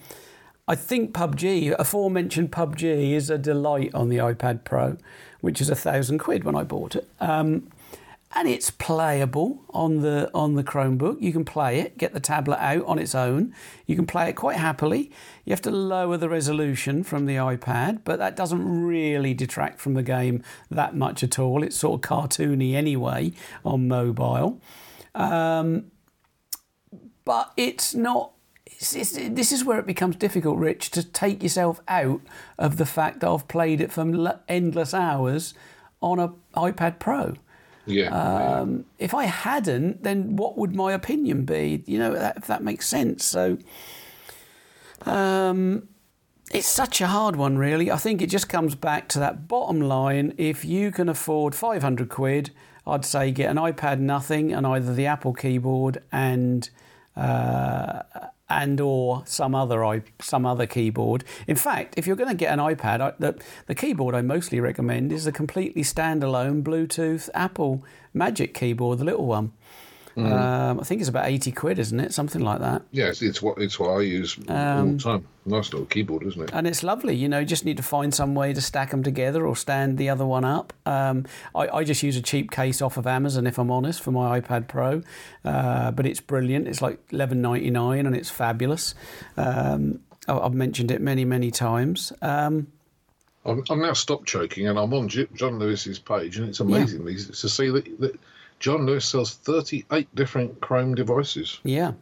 I 0.67 0.75
think 0.75 1.13
PUBG, 1.13 1.77
aforementioned 1.79 2.51
PUBG, 2.51 3.13
is 3.13 3.31
a 3.31 3.39
delight 3.39 3.95
on 3.95 4.09
the 4.09 4.17
iPad 4.17 4.65
Pro, 4.65 4.97
which 5.41 5.61
is 5.61 5.69
a 5.71 5.77
thousand 5.77 6.19
quid 6.19 6.43
when 6.43 6.57
I 6.57 6.65
bought 6.65 6.97
it. 6.97 7.07
Um, 7.21 7.69
and 8.35 8.49
it's 8.49 8.71
playable 8.71 9.65
on 9.71 10.01
the 10.01 10.29
on 10.35 10.55
the 10.55 10.65
Chromebook. 10.65 11.21
You 11.21 11.33
can 11.33 11.45
play 11.45 11.79
it, 11.79 11.97
get 11.97 12.13
the 12.13 12.21
tablet 12.21 12.59
out 12.59 12.85
on 12.85 12.99
its 12.99 13.15
own. 13.15 13.55
You 13.87 13.95
can 13.95 14.07
play 14.07 14.29
it 14.29 14.33
quite 14.33 14.57
happily. 14.57 15.13
You 15.45 15.53
have 15.53 15.63
to 15.63 15.71
lower 15.71 16.17
the 16.17 16.29
resolution 16.29 17.05
from 17.05 17.27
the 17.27 17.37
iPad, 17.37 18.01
but 18.05 18.19
that 18.19 18.35
doesn't 18.35 18.85
really 18.85 19.35
detract 19.35 19.79
from 19.79 19.95
the 19.95 20.03
game 20.03 20.43
that 20.71 20.97
much 20.97 21.23
at 21.23 21.39
all. 21.39 21.63
It's 21.63 21.77
sort 21.77 22.05
of 22.05 22.11
cartoony 22.11 22.75
anyway 22.75 23.33
on 23.65 23.87
mobile. 23.87 24.61
Um, 25.15 25.93
but 27.25 27.53
it's 27.57 27.95
not. 27.95 28.33
It's, 28.67 28.97
it's, 28.97 29.13
this 29.13 29.53
is 29.53 29.65
where 29.65 29.79
it 29.79 29.87
becomes 29.87 30.17
difficult, 30.17 30.59
Rich, 30.59 30.91
to 30.91 31.05
take 31.05 31.43
yourself 31.43 31.81
out 31.87 32.21
of 32.59 32.79
the 32.79 32.87
fact 32.87 33.21
that 33.21 33.29
I've 33.29 33.47
played 33.47 33.81
it 33.81 33.93
for 33.93 34.41
endless 34.49 34.93
hours 34.93 35.55
on 36.03 36.19
a 36.19 36.33
iPad 36.57 36.99
Pro. 36.99 37.37
Yeah. 37.87 38.09
Um, 38.09 38.85
if 38.99 39.15
I 39.15 39.25
hadn't, 39.25 40.03
then 40.03 40.37
what 40.37 40.57
would 40.57 40.75
my 40.75 40.93
opinion 40.93 41.45
be? 41.45 41.83
You 41.87 41.99
know, 41.99 42.33
if 42.37 42.47
that 42.47 42.63
makes 42.63 42.89
sense. 42.89 43.25
So, 43.25 43.59
um, 45.03 45.89
it's 46.53 46.69
such 46.69 47.01
a 47.01 47.07
hard 47.07 47.37
one, 47.37 47.59
really. 47.59 47.91
I 47.91 47.97
think 47.97 48.23
it 48.23 48.29
just 48.29 48.49
comes 48.49 48.75
back 48.75 49.09
to 49.11 49.19
that 49.19 49.49
bottom 49.49 49.81
line. 49.81 50.35
If 50.39 50.65
you 50.65 50.91
can 50.91 51.09
afford 51.09 51.55
500 51.55 52.09
quid, 52.09 52.51
I'd 52.87 53.05
say 53.05 53.31
get 53.31 53.51
an 53.51 53.57
iPad 53.57 53.99
nothing 53.99 54.53
and 54.53 54.67
either 54.67 54.95
the 54.95 55.07
Apple 55.07 55.33
keyboard 55.33 56.03
and 56.13 56.69
uh, 57.17 58.03
and 58.49 58.81
or 58.81 59.23
some 59.27 59.55
other 59.55 60.03
some 60.21 60.45
other 60.45 60.67
keyboard. 60.67 61.25
In 61.47 61.57
fact, 61.57 61.95
if 61.97 62.07
you're 62.07 62.17
going 62.17 62.29
to 62.29 62.35
get 62.35 62.53
an 62.53 62.59
iPad, 62.59 63.01
I, 63.01 63.13
the 63.19 63.41
the 63.67 63.75
keyboard 63.75 64.15
I 64.15 64.23
mostly 64.23 64.61
recommend 64.61 65.13
is 65.13 65.25
the 65.25 65.33
completely 65.33 65.83
standalone 65.83 66.63
Bluetooth 66.63 67.31
Apple 67.35 67.85
Magic 68.13 68.55
keyboard, 68.55 68.99
the 68.99 69.05
little 69.05 69.27
one. 69.27 69.53
Um, 70.17 70.79
I 70.81 70.85
think 70.85 71.01
it's 71.01 71.09
about 71.09 71.27
80 71.27 71.51
quid, 71.53 71.79
isn't 71.81 71.99
it? 71.99 72.15
Something 72.15 72.43
like 72.43 72.61
that. 72.61 72.83
yeah, 72.93 73.07
it's, 73.07 73.21
it's 73.21 73.43
what 73.43 73.59
it's 73.59 73.79
what 73.81 73.89
I 73.91 74.01
use 74.03 74.37
all 74.49 74.87
the 74.87 74.99
time. 74.99 75.27
Nice 75.47 75.73
little 75.73 75.87
keyboard, 75.87 76.23
isn't 76.23 76.41
it? 76.41 76.51
and 76.53 76.67
it's 76.67 76.83
lovely. 76.83 77.15
You 77.17 77.29
know, 77.29 77.41
you 77.41 77.45
just 77.47 77.65
need 77.65 77.77
to 77.79 77.83
find 77.83 78.15
some 78.15 78.35
way 78.35 78.53
to 78.53 78.61
stack 78.61 78.91
them 78.91 79.03
together 79.03 79.45
or 79.47 79.57
stand 79.57 79.99
the 79.99 80.09
other 80.09 80.25
one 80.25 80.45
up. 80.45 80.73
Um, 80.87 81.27
I, 81.55 81.69
I 81.69 81.85
just 81.85 82.03
use 82.03 82.17
a 82.17 82.23
cheap 82.23 82.51
case 82.51 82.81
off 82.81 82.97
of 82.97 83.07
Amazon, 83.07 83.47
if 83.47 83.59
I'm 83.59 83.71
honest, 83.71 84.01
for 84.03 84.13
my 84.13 84.41
iPad 84.41 84.69
Pro, 84.69 85.03
uh, 85.45 85.91
but 85.91 86.07
it's 86.07 86.21
brilliant. 86.21 86.69
It's 86.69 86.81
like 86.81 86.99
eleven 87.11 87.43
ninety 87.43 87.71
nine, 87.71 88.07
and 88.07 88.15
it's 88.17 88.31
fabulous. 88.31 88.95
Um, 89.37 90.01
I- 90.29 90.39
I've 90.39 90.55
mentioned 90.55 90.91
it 90.91 91.01
many, 91.01 91.25
many 91.25 91.51
times. 91.51 92.13
Um, 92.23 92.69
I'm, 93.45 93.63
I'm 93.69 93.81
now 93.83 93.93
stopped 93.93 94.27
choking, 94.27 94.69
and 94.69 94.79
I'm 94.79 94.95
on 94.95 95.09
John 95.09 95.59
Lewis's 95.59 95.99
page, 95.99 96.39
and 96.39 96.49
it's 96.49 96.61
amazing 96.61 97.05
these 97.05 97.29
to 97.29 97.49
see 97.49 97.69
that, 97.69 98.01
that 98.01 98.19
John 98.61 98.87
Lewis 98.87 99.05
sells 99.05 99.35
38 99.35 100.15
different 100.15 100.61
Chrome 100.61 100.95
devices. 100.95 101.61
yeah, 101.65 101.93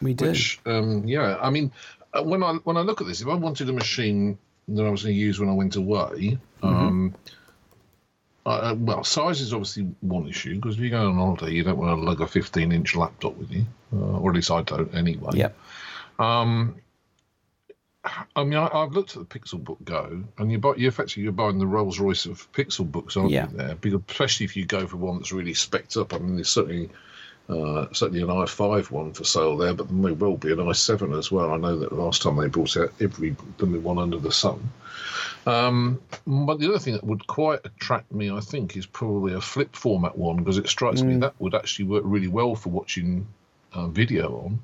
we 0.00 0.14
do. 0.14 0.26
Which, 0.26 0.60
um, 0.66 1.06
yeah, 1.06 1.38
I 1.40 1.50
mean, 1.50 1.72
uh, 2.12 2.22
when 2.22 2.42
I 2.42 2.54
when 2.64 2.76
I 2.76 2.80
look 2.80 3.00
at 3.00 3.06
this, 3.06 3.20
if 3.20 3.28
I 3.28 3.34
wanted 3.34 3.68
a 3.68 3.72
machine 3.72 4.38
that 4.68 4.84
I 4.84 4.90
was 4.90 5.02
going 5.02 5.14
to 5.14 5.20
use 5.20 5.38
when 5.38 5.48
I 5.48 5.52
went 5.54 5.76
away, 5.76 6.38
um, 6.62 7.14
uh, 8.44 8.74
well, 8.78 9.04
size 9.04 9.40
is 9.40 9.52
obviously 9.52 9.84
one 10.00 10.28
issue 10.28 10.54
because 10.56 10.76
if 10.76 10.80
you 10.80 10.90
go 10.90 11.08
on 11.08 11.16
holiday, 11.16 11.52
you 11.52 11.62
don't 11.64 11.78
want 11.78 11.98
to 11.98 12.04
lug 12.04 12.20
a 12.20 12.26
15 12.26 12.72
inch 12.72 12.94
laptop 12.94 13.36
with 13.36 13.50
you, 13.50 13.64
uh, 13.92 14.18
or 14.18 14.30
at 14.30 14.36
least 14.36 14.50
I 14.50 14.62
don't 14.62 14.94
anyway. 14.94 15.32
Yep. 15.34 15.56
I 18.34 18.44
mean, 18.44 18.54
I, 18.54 18.68
I've 18.72 18.92
looked 18.92 19.16
at 19.16 19.28
the 19.28 19.38
Pixel 19.38 19.62
Book 19.62 19.78
Go, 19.84 20.24
and 20.38 20.52
you 20.52 20.58
buy, 20.58 20.74
you 20.76 20.88
effectively 20.88 21.24
you're 21.24 21.32
buying 21.32 21.58
the 21.58 21.66
Rolls 21.66 21.98
Royce 21.98 22.26
of 22.26 22.50
Pixel 22.52 22.90
books, 22.90 23.16
aren't 23.16 23.30
Yeah. 23.30 23.48
you? 23.50 23.56
There, 23.56 23.74
because 23.76 24.00
especially 24.08 24.44
if 24.44 24.56
you 24.56 24.64
go 24.64 24.86
for 24.86 24.96
one 24.96 25.16
that's 25.16 25.32
really 25.32 25.52
specced 25.52 26.00
up. 26.00 26.14
I 26.14 26.18
mean, 26.18 26.36
there's 26.36 26.48
certainly 26.48 26.90
uh, 27.48 27.86
certainly 27.92 28.22
an 28.22 28.28
i5 28.28 28.90
one 28.90 29.12
for 29.12 29.22
sale 29.24 29.56
there, 29.56 29.72
but 29.72 29.88
there 29.88 29.96
may 29.96 30.10
well 30.10 30.36
be 30.36 30.52
an 30.52 30.58
i7 30.58 31.16
as 31.16 31.30
well. 31.30 31.52
I 31.52 31.56
know 31.56 31.78
that 31.78 31.90
the 31.90 31.96
last 31.96 32.22
time 32.22 32.36
they 32.36 32.48
brought 32.48 32.76
out 32.76 32.92
every 33.00 33.30
one 33.30 33.98
under 33.98 34.18
the 34.18 34.32
sun. 34.32 34.68
Um, 35.46 36.00
but 36.26 36.58
the 36.58 36.68
other 36.68 36.80
thing 36.80 36.94
that 36.94 37.04
would 37.04 37.26
quite 37.28 37.60
attract 37.64 38.12
me, 38.12 38.32
I 38.32 38.40
think, 38.40 38.76
is 38.76 38.84
probably 38.84 39.34
a 39.34 39.40
flip 39.40 39.76
format 39.76 40.18
one 40.18 40.38
because 40.38 40.58
it 40.58 40.68
strikes 40.68 41.02
me 41.02 41.18
that 41.18 41.34
would 41.40 41.54
actually 41.54 41.84
work 41.84 42.02
really 42.04 42.26
well 42.26 42.56
for 42.56 42.70
watching 42.70 43.26
uh, 43.72 43.86
video 43.86 44.38
on 44.44 44.58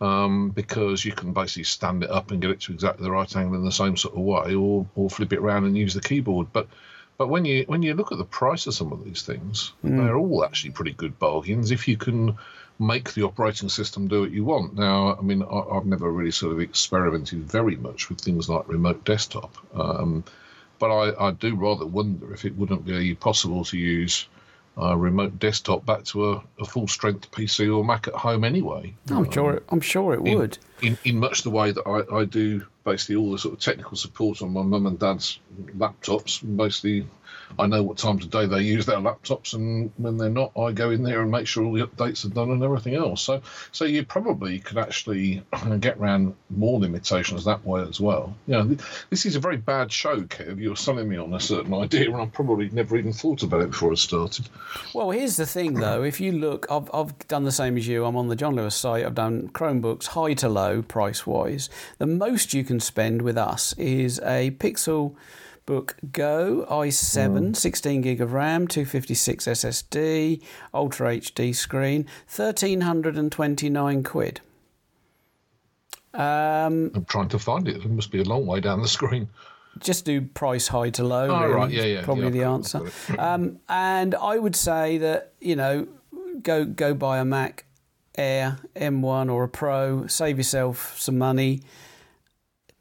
um, 0.00 0.50
because 0.50 1.04
you 1.04 1.12
can 1.12 1.32
basically 1.32 1.64
stand 1.64 2.02
it 2.02 2.10
up 2.10 2.30
and 2.30 2.40
get 2.40 2.50
it 2.50 2.60
to 2.62 2.72
exactly 2.72 3.04
the 3.04 3.10
right 3.10 3.36
angle 3.36 3.56
in 3.56 3.64
the 3.64 3.72
same 3.72 3.96
sort 3.96 4.14
of 4.14 4.20
way, 4.20 4.54
or 4.54 4.86
or 4.94 5.10
flip 5.10 5.32
it 5.32 5.38
around 5.38 5.64
and 5.64 5.76
use 5.76 5.94
the 5.94 6.00
keyboard. 6.00 6.48
But 6.52 6.68
but 7.16 7.28
when 7.28 7.44
you 7.44 7.64
when 7.66 7.82
you 7.82 7.94
look 7.94 8.12
at 8.12 8.18
the 8.18 8.24
price 8.24 8.66
of 8.66 8.74
some 8.74 8.92
of 8.92 9.04
these 9.04 9.22
things, 9.22 9.72
they're 9.82 10.16
all 10.16 10.44
actually 10.44 10.72
pretty 10.72 10.92
good 10.92 11.18
bargains 11.18 11.70
if 11.70 11.86
you 11.86 11.96
can 11.96 12.36
make 12.80 13.14
the 13.14 13.22
operating 13.22 13.68
system 13.68 14.08
do 14.08 14.22
what 14.22 14.32
you 14.32 14.44
want. 14.44 14.74
Now, 14.74 15.16
I 15.16 15.22
mean, 15.22 15.44
I, 15.44 15.60
I've 15.76 15.86
never 15.86 16.10
really 16.10 16.32
sort 16.32 16.52
of 16.52 16.60
experimented 16.60 17.44
very 17.44 17.76
much 17.76 18.08
with 18.08 18.20
things 18.20 18.48
like 18.48 18.68
remote 18.68 19.04
desktop, 19.04 19.56
um, 19.74 20.24
but 20.80 20.90
I, 20.90 21.28
I 21.28 21.30
do 21.30 21.54
rather 21.54 21.86
wonder 21.86 22.34
if 22.34 22.44
it 22.44 22.56
wouldn't 22.56 22.84
be 22.84 23.14
possible 23.14 23.64
to 23.66 23.78
use 23.78 24.26
a 24.76 24.96
remote 24.96 25.38
desktop 25.38 25.86
back 25.86 26.04
to 26.04 26.32
a, 26.32 26.42
a 26.60 26.64
full 26.64 26.88
strength 26.88 27.30
PC 27.30 27.74
or 27.74 27.84
Mac 27.84 28.08
at 28.08 28.14
home 28.14 28.44
anyway 28.44 28.92
I'm 29.10 29.30
sure. 29.30 29.54
It, 29.54 29.64
I'm 29.68 29.80
sure 29.80 30.14
it 30.14 30.26
in, 30.26 30.38
would. 30.38 30.58
in, 30.82 30.98
in 31.04 31.18
much 31.18 31.42
the 31.42 31.50
way 31.50 31.70
that 31.72 31.86
I, 31.86 32.16
I 32.16 32.24
do 32.24 32.64
basically 32.84 33.16
all 33.16 33.32
the 33.32 33.38
sort 33.38 33.54
of 33.54 33.60
technical 33.60 33.96
support 33.96 34.42
on 34.42 34.52
my 34.52 34.62
mum 34.62 34.86
and 34.86 34.98
dad's 34.98 35.38
laptops. 35.76 36.40
Basically, 36.56 37.06
I 37.58 37.66
know 37.66 37.82
what 37.82 37.98
times 37.98 38.24
of 38.24 38.30
day 38.30 38.46
they 38.46 38.62
use 38.62 38.86
their 38.86 38.98
laptops, 38.98 39.54
and 39.54 39.90
when 39.96 40.16
they're 40.16 40.28
not, 40.28 40.52
I 40.58 40.72
go 40.72 40.90
in 40.90 41.02
there 41.02 41.22
and 41.22 41.30
make 41.30 41.46
sure 41.46 41.64
all 41.64 41.72
the 41.72 41.86
updates 41.86 42.24
are 42.24 42.34
done 42.34 42.50
and 42.50 42.62
everything 42.62 42.94
else. 42.94 43.22
So, 43.22 43.42
so 43.72 43.84
you 43.84 44.04
probably 44.04 44.58
could 44.58 44.78
actually 44.78 45.42
get 45.80 45.98
around 45.98 46.34
more 46.50 46.80
limitations 46.80 47.44
that 47.44 47.64
way 47.64 47.82
as 47.82 48.00
well. 48.00 48.34
You 48.46 48.54
know, 48.54 48.76
this 49.10 49.26
is 49.26 49.36
a 49.36 49.40
very 49.40 49.56
bad 49.56 49.92
show, 49.92 50.22
Kev. 50.22 50.60
You're 50.60 50.76
selling 50.76 51.08
me 51.08 51.16
on 51.16 51.32
a 51.34 51.40
certain 51.40 51.74
idea, 51.74 52.10
and 52.10 52.20
I 52.20 52.26
probably 52.26 52.70
never 52.70 52.96
even 52.96 53.12
thought 53.12 53.42
about 53.42 53.62
it 53.62 53.70
before 53.70 53.92
I 53.92 53.96
started. 53.96 54.48
Well, 54.92 55.10
here's 55.10 55.36
the 55.36 55.46
thing, 55.46 55.74
though. 55.74 56.02
If 56.02 56.20
you 56.20 56.32
look, 56.32 56.66
I've, 56.70 56.90
I've 56.92 57.16
done 57.28 57.44
the 57.44 57.52
same 57.52 57.76
as 57.76 57.86
you. 57.86 58.04
I'm 58.04 58.16
on 58.16 58.28
the 58.28 58.36
John 58.36 58.56
Lewis 58.56 58.74
site. 58.74 59.04
I've 59.04 59.14
done 59.14 59.48
Chromebooks, 59.48 60.06
high 60.06 60.34
to 60.34 60.48
low, 60.48 60.82
price 60.82 61.26
wise. 61.26 61.70
The 61.98 62.06
most 62.06 62.52
you 62.52 62.64
can 62.64 62.73
spend 62.80 63.22
with 63.22 63.36
us 63.36 63.72
is 63.74 64.18
a 64.20 64.52
Pixel 64.52 65.14
Book 65.66 65.96
Go 66.12 66.66
i7, 66.68 67.38
mm. 67.38 67.56
16 67.56 68.00
gig 68.02 68.20
of 68.20 68.32
RAM, 68.32 68.66
256 68.68 69.46
SSD, 69.46 70.42
Ultra 70.74 71.16
HD 71.16 71.54
screen, 71.54 72.02
1329 72.26 74.02
quid. 74.02 74.40
Um, 76.12 76.92
I'm 76.94 77.04
trying 77.06 77.28
to 77.28 77.38
find 77.38 77.66
it. 77.66 77.76
It 77.76 77.90
must 77.90 78.10
be 78.10 78.20
a 78.20 78.24
long 78.24 78.46
way 78.46 78.60
down 78.60 78.82
the 78.82 78.88
screen. 78.88 79.28
Just 79.78 80.04
do 80.04 80.20
price 80.20 80.68
high 80.68 80.90
to 80.90 81.02
low. 81.02 81.28
Oh, 81.28 81.40
really. 81.40 81.54
right, 81.54 81.70
yeah, 81.70 81.84
yeah. 81.84 82.04
Probably 82.04 82.24
yeah, 82.24 82.30
the 82.30 82.44
answer. 82.44 82.90
um, 83.18 83.58
and 83.68 84.14
I 84.14 84.38
would 84.38 84.54
say 84.54 84.98
that 84.98 85.32
you 85.40 85.56
know, 85.56 85.88
go 86.42 86.64
go 86.64 86.94
buy 86.94 87.18
a 87.18 87.24
Mac 87.24 87.64
Air 88.16 88.58
M1 88.76 89.32
or 89.32 89.42
a 89.42 89.48
Pro. 89.48 90.06
Save 90.06 90.36
yourself 90.36 90.96
some 90.98 91.18
money 91.18 91.62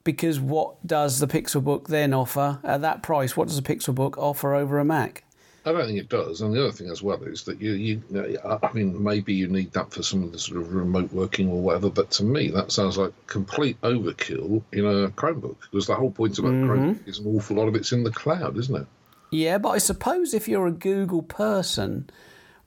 because 0.03 0.39
what 0.39 0.85
does 0.85 1.19
the 1.19 1.27
Pixelbook 1.27 1.87
then 1.87 2.13
offer 2.13 2.59
at 2.63 2.81
that 2.81 3.03
price? 3.03 3.37
What 3.37 3.47
does 3.47 3.57
a 3.57 3.63
Pixelbook 3.63 4.17
offer 4.17 4.53
over 4.53 4.79
a 4.79 4.85
Mac? 4.85 5.23
I 5.65 5.71
don't 5.71 5.85
think 5.85 5.99
it 5.99 6.09
does. 6.09 6.41
And 6.41 6.53
the 6.53 6.61
other 6.61 6.73
thing 6.73 6.89
as 6.89 7.01
well 7.01 7.23
is 7.23 7.43
that 7.45 7.61
you, 7.61 7.71
you, 7.71 8.37
I 8.43 8.69
mean, 8.73 9.01
maybe 9.01 9.33
you 9.33 9.47
need 9.47 9.71
that 9.71 9.93
for 9.93 10.03
some 10.03 10.23
of 10.23 10.33
the 10.33 10.39
sort 10.39 10.59
of 10.59 10.73
remote 10.73 11.13
working 11.13 11.49
or 11.49 11.61
whatever. 11.61 11.89
But 11.89 12.11
to 12.11 12.25
me, 12.25 12.49
that 12.49 12.71
sounds 12.71 12.97
like 12.97 13.13
complete 13.27 13.79
overkill 13.81 14.61
in 14.73 14.85
a 14.85 15.07
Chromebook 15.09 15.55
because 15.61 15.87
the 15.87 15.95
whole 15.95 16.11
point 16.11 16.37
about 16.37 16.51
mm-hmm. 16.51 16.69
Chromebook 16.69 17.07
is 17.07 17.19
an 17.19 17.33
awful 17.33 17.55
lot 17.55 17.69
of 17.69 17.75
it's 17.75 17.93
in 17.93 18.03
the 18.03 18.11
cloud, 18.11 18.57
isn't 18.57 18.75
it? 18.75 18.87
Yeah, 19.31 19.57
but 19.57 19.69
I 19.69 19.77
suppose 19.77 20.33
if 20.33 20.49
you're 20.49 20.67
a 20.67 20.71
Google 20.71 21.23
person, 21.23 22.09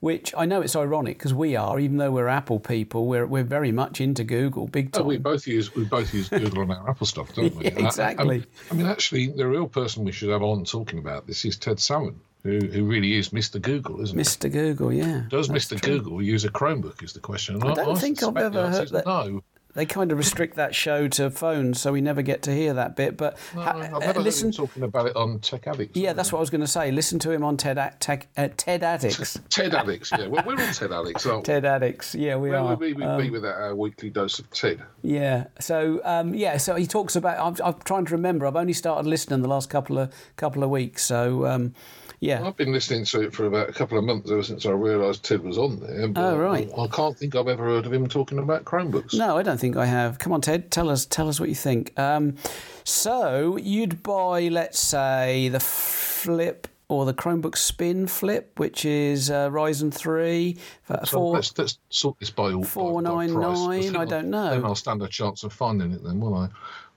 which 0.01 0.35
I 0.37 0.45
know 0.45 0.61
it's 0.61 0.77
ironic 0.77 1.19
because 1.19 1.35
we 1.35 1.57
are, 1.57 1.79
even 1.79 1.97
though 1.97 2.11
we're 2.11 2.29
Apple 2.29 2.61
people, 2.61 3.07
we're 3.07 3.27
we're 3.27 3.45
very 3.45 3.73
much 3.73 4.01
into 4.01 4.25
Google, 4.25 4.67
big 4.67 4.93
time. 4.93 5.03
Oh, 5.03 5.07
we 5.07 5.17
both 5.19 5.47
use 5.47 5.75
we 5.75 5.85
both 5.85 6.13
use 6.13 6.29
Google 6.29 6.63
on 6.63 6.71
our 6.71 6.91
Apple 6.91 7.07
stuff, 7.07 7.35
don't 7.35 7.55
we? 7.57 7.65
yeah, 7.65 7.73
um, 7.73 7.87
exactly. 7.87 8.37
I, 8.37 8.41
I, 8.41 8.45
I, 8.71 8.75
mean, 8.75 8.87
actually, 8.87 9.29
the 9.29 9.47
real 9.47 9.69
person 9.69 10.05
we 10.05 10.13
should 10.13 10.31
have 10.31 10.43
on 10.43 10.65
talking 10.65 10.99
about 10.99 11.27
this 11.27 11.45
is 11.45 11.57
Ted 11.57 11.81
Salmon. 11.81 12.21
Who, 12.43 12.61
who 12.61 12.85
really 12.85 13.15
is 13.15 13.31
Mr. 13.31 13.61
Google, 13.61 14.01
isn't 14.03 14.17
Mr. 14.17 14.45
He? 14.45 14.51
Mr. 14.51 14.53
Google, 14.53 14.93
yeah. 14.93 15.25
Does 15.29 15.49
Mr. 15.49 15.81
True. 15.81 15.99
Google 15.99 16.23
use 16.23 16.45
a 16.45 16.49
Chromebook? 16.49 17.03
Is 17.03 17.13
the 17.13 17.19
question. 17.19 17.61
I 17.61 17.75
don't 17.75 17.99
think 17.99 18.23
I've 18.23 18.37
ever 18.37 18.71
heard 18.71 18.91
that. 18.91 19.05
No, 19.05 19.43
they 19.77 19.87
kind 19.87 20.11
of 20.11 20.19
restrict 20.19 20.57
that 20.57 20.75
show 20.75 21.07
to 21.07 21.31
phones, 21.31 21.81
so 21.81 21.93
we 21.93 22.01
never 22.01 22.23
get 22.23 22.43
to 22.43 22.55
hear 22.55 22.73
that 22.75 22.97
bit. 22.97 23.17
But 23.17 23.39
no, 23.55 23.61
ha- 23.61 23.91
I've 23.95 24.01
never 24.01 24.21
listen 24.21 24.51
talking 24.51 24.83
about 24.83 25.07
it 25.07 25.15
on 25.17 25.39
Tech 25.41 25.67
Addicts. 25.67 25.97
Yeah, 25.97 26.15
that's 26.15 26.33
what 26.33 26.39
I 26.39 26.41
was 26.41 26.51
going 26.51 26.63
to 26.63 26.67
say. 26.67 26.91
Listen 26.91 27.19
to 27.21 27.31
him 27.31 27.45
on 27.45 27.57
TED 27.57 27.77
Tech, 28.01 28.29
uh, 28.37 28.49
TED 28.57 28.83
Addicts. 28.83 29.39
TED 29.51 29.75
Addicts, 29.75 30.11
yeah. 30.13 30.27
Well, 30.29 30.43
we're 30.47 30.53
on 30.53 30.73
TED 30.73 30.93
Addicts, 30.93 31.27
aren't 31.27 31.47
we? 31.47 31.55
TED 31.55 31.65
Addicts, 31.67 32.15
yeah, 32.15 32.37
we 32.37 32.51
Where 32.51 32.59
are. 32.59 32.75
We, 32.77 32.95
um, 33.03 33.21
be 33.21 33.31
with 33.31 33.45
our 33.45 33.75
weekly 33.75 34.09
dose 34.09 34.39
of 34.39 34.51
TED? 34.51 34.83
Yeah. 35.03 35.45
So 35.61 36.01
um, 36.05 36.35
yeah, 36.35 36.57
so 36.57 36.75
he 36.75 36.87
talks 36.87 37.15
about. 37.15 37.39
I'm, 37.39 37.67
I'm, 37.67 37.79
trying 37.85 38.07
to 38.07 38.13
remember. 38.13 38.47
I've 38.47 38.57
only 38.57 38.73
started 38.73 39.07
listening 39.07 39.43
the 39.43 39.49
last 39.49 39.69
couple 39.69 39.99
of 39.99 40.13
couple 40.37 40.65
of 40.65 40.71
weeks, 40.71 41.05
so. 41.05 41.47
Um, 41.47 41.75
yeah. 42.21 42.47
I've 42.47 42.57
been 42.57 42.73
listening 42.73 43.05
to 43.07 43.23
it 43.23 43.35
for 43.35 43.47
about 43.47 43.69
a 43.69 43.73
couple 43.73 43.99
of 43.99 44.05
months 44.05 44.31
ever 44.31 44.43
since 44.43 44.67
I 44.67 44.71
realised 44.71 45.25
Ted 45.25 45.43
was 45.43 45.59
on 45.59 45.81
there. 45.81 46.11
oh, 46.17 46.39
right. 46.39 46.71
I, 46.77 46.83
I, 46.83 46.89
can't 46.89 47.17
think 47.17 47.35
I've 47.35 47.49
ever 47.49 47.65
heard 47.65 47.87
of 47.87 47.93
him 47.93 48.09
talking 48.09 48.39
about 48.39 48.65
Chromebooks. 48.65 49.15
No, 49.15 49.37
I 49.37 49.43
don't 49.43 49.59
think 49.59 49.77
I 49.77 49.87
have. 49.87 50.19
Come 50.19 50.33
on, 50.33 50.41
Ted, 50.41 50.71
tell 50.71 50.89
us 50.89 51.07
tell 51.07 51.29
us 51.29 51.39
what 51.39 51.49
you 51.49 51.55
think. 51.55 51.99
Um, 51.99 52.37
so 52.85 53.57
you'd 53.57 54.03
buy, 54.03 54.49
let's 54.49 54.81
say, 54.81 55.49
the 55.49 55.61
Flip 55.61 56.69
or 56.89 57.05
the 57.05 57.15
Chromebook 57.15 57.57
Spin 57.57 58.07
Flip, 58.07 58.59
which 58.59 58.85
is 58.85 59.31
uh, 59.31 59.51
Ryzen 59.51 59.93
three. 59.93 60.59
Uh, 60.89 61.05
so 61.05 61.19
four, 61.19 61.35
let's, 61.35 61.57
let's 61.59 61.79
sort 61.91 62.19
this 62.21 62.31
by 62.31 62.53
all. 62.53 62.65
Four 62.65 63.03
nine 63.03 63.35
nine. 63.35 63.97
I 63.97 64.05
don't 64.05 64.31
know. 64.31 64.51
Then 64.51 64.65
I'll 64.65 64.75
stand 64.75 65.03
a 65.03 65.09
chance 65.09 65.43
of 65.45 65.53
finding 65.53 65.93
it. 65.93 66.03
Then, 66.03 66.21
will 66.21 66.35
I? 66.35 66.49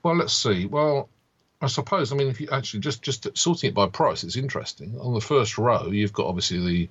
Well, 0.02 0.16
let's 0.16 0.32
see. 0.32 0.66
Well, 0.66 1.08
I 1.60 1.66
suppose. 1.66 2.12
I 2.12 2.16
mean, 2.16 2.28
if 2.28 2.40
you 2.40 2.48
actually 2.50 2.80
just 2.80 3.02
just 3.02 3.26
sorting 3.36 3.68
it 3.68 3.74
by 3.74 3.86
price, 3.86 4.24
it's 4.24 4.36
interesting. 4.36 4.98
On 5.00 5.14
the 5.14 5.20
first 5.20 5.58
row, 5.58 5.88
you've 5.90 6.12
got 6.12 6.26
obviously 6.26 6.58
the 6.58 6.88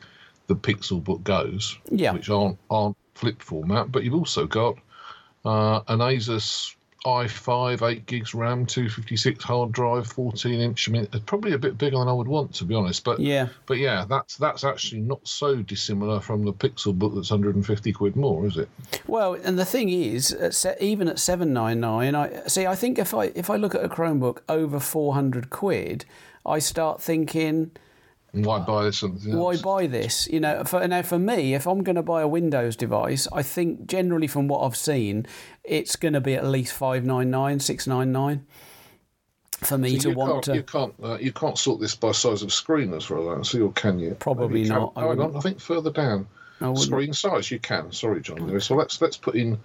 the 0.48 0.56
Pixel 0.56 1.04
Book 1.04 1.24
Goes, 1.24 1.78
yeah. 1.90 2.12
which 2.12 2.30
aren't 2.30 2.58
aren't 2.70 2.98
flip 3.16 3.42
format, 3.42 3.92
but 3.92 4.04
you've 4.04 4.16
also 4.16 4.46
got 4.48 4.78
uh, 5.46 5.82
an 5.88 6.00
Asus 6.00 6.76
i5, 7.06 7.90
8 7.90 8.06
gigs 8.06 8.34
RAM, 8.34 8.66
256 8.66 9.44
hard 9.44 9.72
drive, 9.72 10.08
14 10.08 10.60
inch. 10.60 10.90
I 10.90 10.92
mean, 10.92 11.08
it's 11.14 11.24
probably 11.26 11.54
a 11.54 11.58
bit 11.58 11.78
bigger 11.78 11.98
than 11.98 12.08
I 12.08 12.14
would 12.14 12.28
want 12.28 12.54
to 12.56 12.66
be 12.66 12.76
honest. 12.76 13.04
But 13.04 13.20
yeah, 13.20 13.48
but 13.66 13.78
yeah, 13.78 14.06
that's 14.08 14.36
that's 14.36 14.64
actually 14.64 15.02
not 15.02 15.26
so 15.28 15.58
dissimilar 15.58 16.20
from 16.20 16.44
the 16.44 16.54
Pixel 16.54 16.98
book 16.98 17.16
that's 17.16 17.32
150 17.32 17.94
quid 17.94 18.16
more, 18.16 18.46
is 18.46 18.58
it? 18.58 18.70
Well, 19.08 19.36
and 19.36 19.58
the 19.58 19.66
thing 19.66 19.90
is, 19.90 20.34
at, 20.34 20.82
even 20.82 21.08
at 21.08 21.20
799, 21.20 22.16
I 22.16 22.48
see. 22.48 22.68
I 22.68 22.76
think 22.76 23.00
if 23.00 23.14
I 23.14 23.26
if 23.36 23.50
I 23.50 23.56
look 23.56 23.76
at 23.76 23.84
a 23.84 23.90
Chromebook 23.90 24.40
over 24.50 24.80
400 24.80 25.50
quid, 25.50 26.06
I 26.46 26.60
start 26.60 27.02
thinking 27.02 27.72
why 28.32 28.60
buy 28.60 28.90
something 28.92 29.36
Why 29.36 29.58
buy 29.58 29.88
this? 29.88 30.28
You 30.28 30.40
know, 30.40 30.64
for, 30.64 30.88
now 30.88 31.02
for 31.02 31.18
me, 31.20 31.54
if 31.54 31.66
I'm 31.66 31.84
going 31.84 31.96
to 31.96 32.04
buy 32.04 32.22
a 32.22 32.28
Windows 32.28 32.76
device, 32.76 33.28
I 33.34 33.42
think 33.42 33.88
generally 33.88 34.28
from 34.28 34.48
what 34.48 34.66
I've 34.66 34.76
seen, 34.76 35.26
it's 35.64 35.96
going 35.96 36.14
to 36.14 36.22
be 36.22 36.36
at 36.36 36.46
least 36.46 36.74
five 36.74 37.04
nine 37.06 37.30
nine, 37.30 37.60
six 37.60 37.88
nine 37.88 38.12
nine 38.12 38.46
for 39.62 39.78
me 39.78 40.00
so 40.00 40.10
to 40.10 40.16
want 40.16 40.44
to. 40.46 40.56
You 40.56 40.64
can't 40.64 40.94
uh, 41.04 41.18
you 41.20 41.32
can't 41.32 41.58
sort 41.58 41.80
this 41.80 41.96
by 41.96 42.12
size 42.12 42.42
of 42.42 42.54
screen 42.54 42.94
as 42.94 43.10
well, 43.10 43.44
so 43.44 43.60
or 43.60 43.72
can 43.74 44.00
you? 44.00 44.16
Probably 44.20 44.62
you 44.62 44.70
not. 44.70 44.94
I, 44.96 45.06
I, 45.08 45.38
I, 45.38 45.40
think 45.42 45.60
further 45.60 45.92
down. 45.92 46.28
Screen 46.76 47.14
size, 47.14 47.50
you 47.52 47.60
can. 47.60 47.92
Sorry, 47.92 48.22
John. 48.22 48.46
Lewis. 48.46 48.66
So 48.66 48.76
let's 48.76 49.02
let's 49.02 49.18
put 49.18 49.36
in 49.36 49.60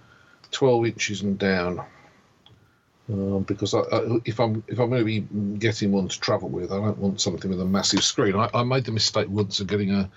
twelve 0.51 0.85
inches 0.85 1.21
and 1.21 1.37
down. 1.37 1.83
Um, 3.07 3.43
because 3.43 3.73
I, 3.73 3.79
I, 3.79 4.17
if 4.25 4.39
I'm 4.39 4.63
if 4.67 4.79
I'm 4.79 4.89
going 4.89 5.01
to 5.01 5.05
be 5.05 5.19
getting 5.59 5.91
one 5.91 6.07
to 6.07 6.19
travel 6.19 6.49
with, 6.49 6.71
I 6.71 6.77
don't 6.77 6.97
want 6.97 7.21
something 7.21 7.51
with 7.51 7.61
a 7.61 7.65
massive 7.65 8.03
screen. 8.03 8.35
I, 8.35 8.49
I 8.53 8.63
made 8.63 8.85
the 8.85 8.91
mistake 8.91 9.27
once 9.29 9.59
of 9.59 9.67
getting 9.67 9.91
a 9.91 10.09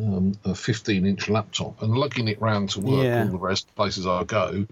um, 0.00 0.32
a 0.44 0.54
15 0.54 1.06
inch 1.06 1.28
laptop 1.28 1.82
and 1.82 1.96
lugging 1.96 2.28
it 2.28 2.40
round 2.40 2.70
to 2.70 2.80
work 2.80 3.04
yeah. 3.04 3.24
all 3.24 3.30
the 3.30 3.38
rest 3.38 3.74
places 3.76 4.06
I 4.06 4.24
go. 4.24 4.66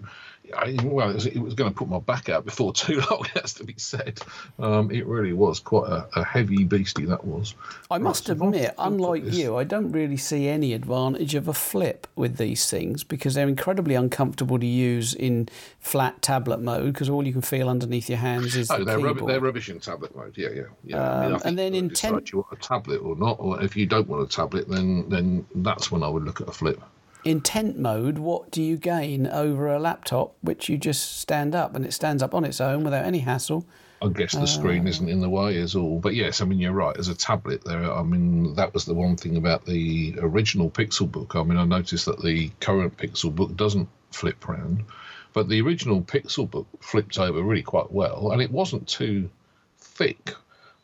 I, 0.55 0.77
well, 0.83 1.09
it 1.09 1.13
was, 1.13 1.25
it 1.25 1.39
was, 1.39 1.53
going 1.53 1.71
to 1.71 1.75
put 1.75 1.87
my 1.87 1.99
back 1.99 2.29
out 2.29 2.45
before 2.45 2.73
too 2.73 3.01
long. 3.09 3.25
Has 3.35 3.53
to 3.55 3.63
be 3.63 3.75
said. 3.77 4.19
Um, 4.59 4.91
it 4.91 5.05
really 5.05 5.33
was 5.33 5.59
quite 5.59 5.89
a, 5.89 6.07
a, 6.15 6.23
heavy 6.23 6.63
beastie. 6.63 7.05
That 7.05 7.25
was. 7.25 7.55
I 7.89 7.97
must 7.97 8.29
right, 8.29 8.37
admit, 8.37 8.73
unlike 8.77 9.23
you, 9.25 9.57
I 9.57 9.63
don't 9.63 9.91
really 9.91 10.17
see 10.17 10.47
any 10.47 10.73
advantage 10.73 11.35
of 11.35 11.47
a 11.47 11.53
flip 11.53 12.07
with 12.15 12.37
these 12.37 12.69
things 12.69 13.03
because 13.03 13.33
they're 13.33 13.47
incredibly 13.47 13.95
uncomfortable 13.95 14.59
to 14.59 14.65
use 14.65 15.13
in 15.13 15.49
flat 15.79 16.21
tablet 16.21 16.59
mode 16.59 16.93
because 16.93 17.09
all 17.09 17.25
you 17.25 17.33
can 17.33 17.41
feel 17.41 17.69
underneath 17.69 18.09
your 18.09 18.19
hands 18.19 18.55
is 18.55 18.69
oh, 18.71 18.79
the 18.79 18.85
they're, 18.85 18.97
keyboard. 18.97 19.27
they're 19.27 19.39
rubbish 19.39 19.69
in 19.69 19.79
tablet 19.79 20.15
mode. 20.15 20.37
Yeah, 20.37 20.49
yeah, 20.53 20.63
yeah. 20.83 20.97
Um, 20.97 21.03
I 21.03 21.27
mean, 21.27 21.35
I 21.35 21.47
and 21.47 21.59
then 21.59 21.75
in 21.75 21.89
ten, 21.89 22.21
you 22.31 22.39
want 22.39 22.47
a 22.51 22.55
tablet 22.55 22.97
or 22.97 23.15
not, 23.15 23.37
or 23.39 23.61
if 23.61 23.75
you 23.75 23.85
don't 23.85 24.07
want 24.07 24.23
a 24.23 24.27
tablet, 24.27 24.67
then 24.67 25.09
then 25.09 25.45
that's 25.55 25.91
when 25.91 26.03
I 26.03 26.07
would 26.07 26.23
look 26.23 26.41
at 26.41 26.47
a 26.47 26.51
flip 26.51 26.81
in 27.23 27.41
tent 27.41 27.77
mode, 27.77 28.17
what 28.17 28.51
do 28.51 28.61
you 28.61 28.77
gain 28.77 29.27
over 29.27 29.67
a 29.67 29.79
laptop 29.79 30.35
which 30.41 30.69
you 30.69 30.77
just 30.77 31.19
stand 31.19 31.55
up 31.55 31.75
and 31.75 31.85
it 31.85 31.93
stands 31.93 32.23
up 32.23 32.33
on 32.33 32.43
its 32.43 32.59
own 32.59 32.83
without 32.83 33.05
any 33.05 33.19
hassle? 33.19 33.65
I 34.01 34.07
guess 34.07 34.31
the 34.31 34.41
uh, 34.41 34.45
screen 34.47 34.87
isn't 34.87 35.07
in 35.07 35.19
the 35.19 35.29
way 35.29 35.55
is 35.55 35.75
all. 35.75 35.99
But 35.99 36.15
yes, 36.15 36.41
I 36.41 36.45
mean 36.45 36.59
you're 36.59 36.71
right. 36.71 36.97
As 36.97 37.07
a 37.07 37.15
tablet, 37.15 37.63
there. 37.63 37.91
I 37.91 38.01
mean 38.01 38.55
that 38.55 38.73
was 38.73 38.85
the 38.85 38.95
one 38.95 39.15
thing 39.15 39.37
about 39.37 39.65
the 39.65 40.15
original 40.19 40.71
Pixel 40.71 41.11
Book. 41.11 41.35
I 41.35 41.43
mean 41.43 41.59
I 41.59 41.65
noticed 41.65 42.05
that 42.07 42.21
the 42.21 42.49
current 42.59 42.97
Pixel 42.97 43.33
Book 43.33 43.55
doesn't 43.55 43.87
flip 44.09 44.47
round, 44.47 44.85
but 45.33 45.49
the 45.49 45.61
original 45.61 46.01
Pixel 46.01 46.49
Book 46.49 46.67
flipped 46.81 47.19
over 47.19 47.41
really 47.41 47.61
quite 47.61 47.91
well, 47.91 48.31
and 48.31 48.41
it 48.41 48.51
wasn't 48.51 48.87
too 48.87 49.29
thick. 49.77 50.33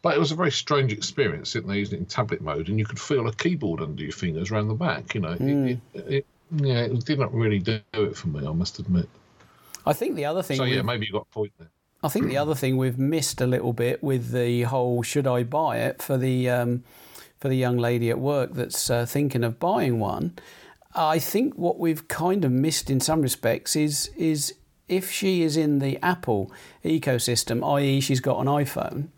But 0.02 0.16
it 0.16 0.20
was 0.20 0.32
a 0.32 0.36
very 0.36 0.52
strange 0.52 0.94
experience 0.94 1.50
sitting 1.50 1.68
there 1.68 1.78
using 1.78 1.98
it 1.98 2.02
in 2.02 2.06
tablet 2.06 2.42
mode, 2.42 2.70
and 2.70 2.78
you 2.78 2.86
could 2.86 3.00
feel 3.00 3.28
a 3.28 3.34
keyboard 3.34 3.82
under 3.82 4.04
your 4.04 4.12
fingers 4.12 4.52
around 4.52 4.68
the 4.68 4.76
back. 4.76 5.16
You 5.16 5.22
know, 5.22 5.36
mm. 5.36 5.72
it, 5.72 5.80
it, 5.94 6.06
it, 6.08 6.26
yeah, 6.52 6.82
it 6.82 7.06
didn't 7.06 7.32
really 7.34 7.60
do 7.60 7.82
it 7.94 8.16
for 8.16 8.28
me. 8.28 8.46
I 8.46 8.52
must 8.52 8.80
admit. 8.80 9.10
I 9.86 9.94
think 9.94 10.16
the 10.16 10.26
other 10.26 10.44
thing. 10.44 10.58
So 10.58 10.64
yeah, 10.64 10.82
maybe 10.82 11.06
you 11.06 11.12
got 11.12 11.28
a 11.30 11.34
point 11.34 11.52
there. 11.58 11.70
I 12.04 12.10
think 12.10 12.28
the 12.28 12.38
other 12.38 12.54
thing 12.54 12.78
we've 12.78 13.00
missed 13.00 13.42
a 13.42 13.48
little 13.48 13.74
bit 13.74 14.04
with 14.04 14.32
the 14.32 14.64
whole 14.64 15.02
"should 15.02 15.26
I 15.26 15.44
buy 15.44 15.80
it" 15.80 16.02
for 16.02 16.18
the 16.18 16.50
um, 16.50 16.84
for 17.40 17.50
the 17.50 17.56
young 17.56 17.78
lady 17.78 18.10
at 18.10 18.20
work 18.20 18.54
that's 18.54 18.90
uh, 18.90 19.06
thinking 19.06 19.44
of 19.44 19.60
buying 19.60 20.00
one. 20.00 20.38
I 20.94 21.20
think 21.20 21.56
what 21.56 21.80
we've 21.80 22.08
kind 22.08 22.46
of 22.46 22.52
missed 22.52 22.90
in 22.90 23.00
some 23.00 23.22
respects 23.22 23.76
is 23.76 24.12
is 24.16 24.54
if 24.88 25.12
she 25.12 25.42
is 25.42 25.58
in 25.58 25.80
the 25.80 25.98
Apple 26.04 26.52
ecosystem, 26.86 27.66
i.e., 27.76 28.00
she's 28.00 28.22
got 28.22 28.40
an 28.40 28.48
iPhone 28.48 29.10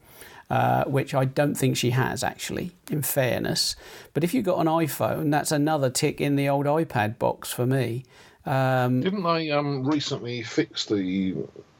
uh, 0.49 0.83
which 0.85 1.13
I 1.13 1.25
don't 1.25 1.55
think 1.55 1.77
she 1.77 1.91
has 1.91 2.23
actually, 2.23 2.71
in 2.89 3.01
fairness. 3.01 3.75
But 4.13 4.23
if 4.23 4.33
you've 4.33 4.45
got 4.45 4.59
an 4.59 4.67
iPhone, 4.67 5.31
that's 5.31 5.51
another 5.51 5.89
tick 5.89 6.19
in 6.19 6.35
the 6.35 6.49
old 6.49 6.65
iPad 6.65 7.19
box 7.19 7.51
for 7.51 7.65
me. 7.65 8.05
Um, 8.45 9.01
Didn't 9.01 9.23
they 9.23 9.51
um, 9.51 9.85
recently 9.85 10.41
fix 10.41 10.85
the 10.85 11.35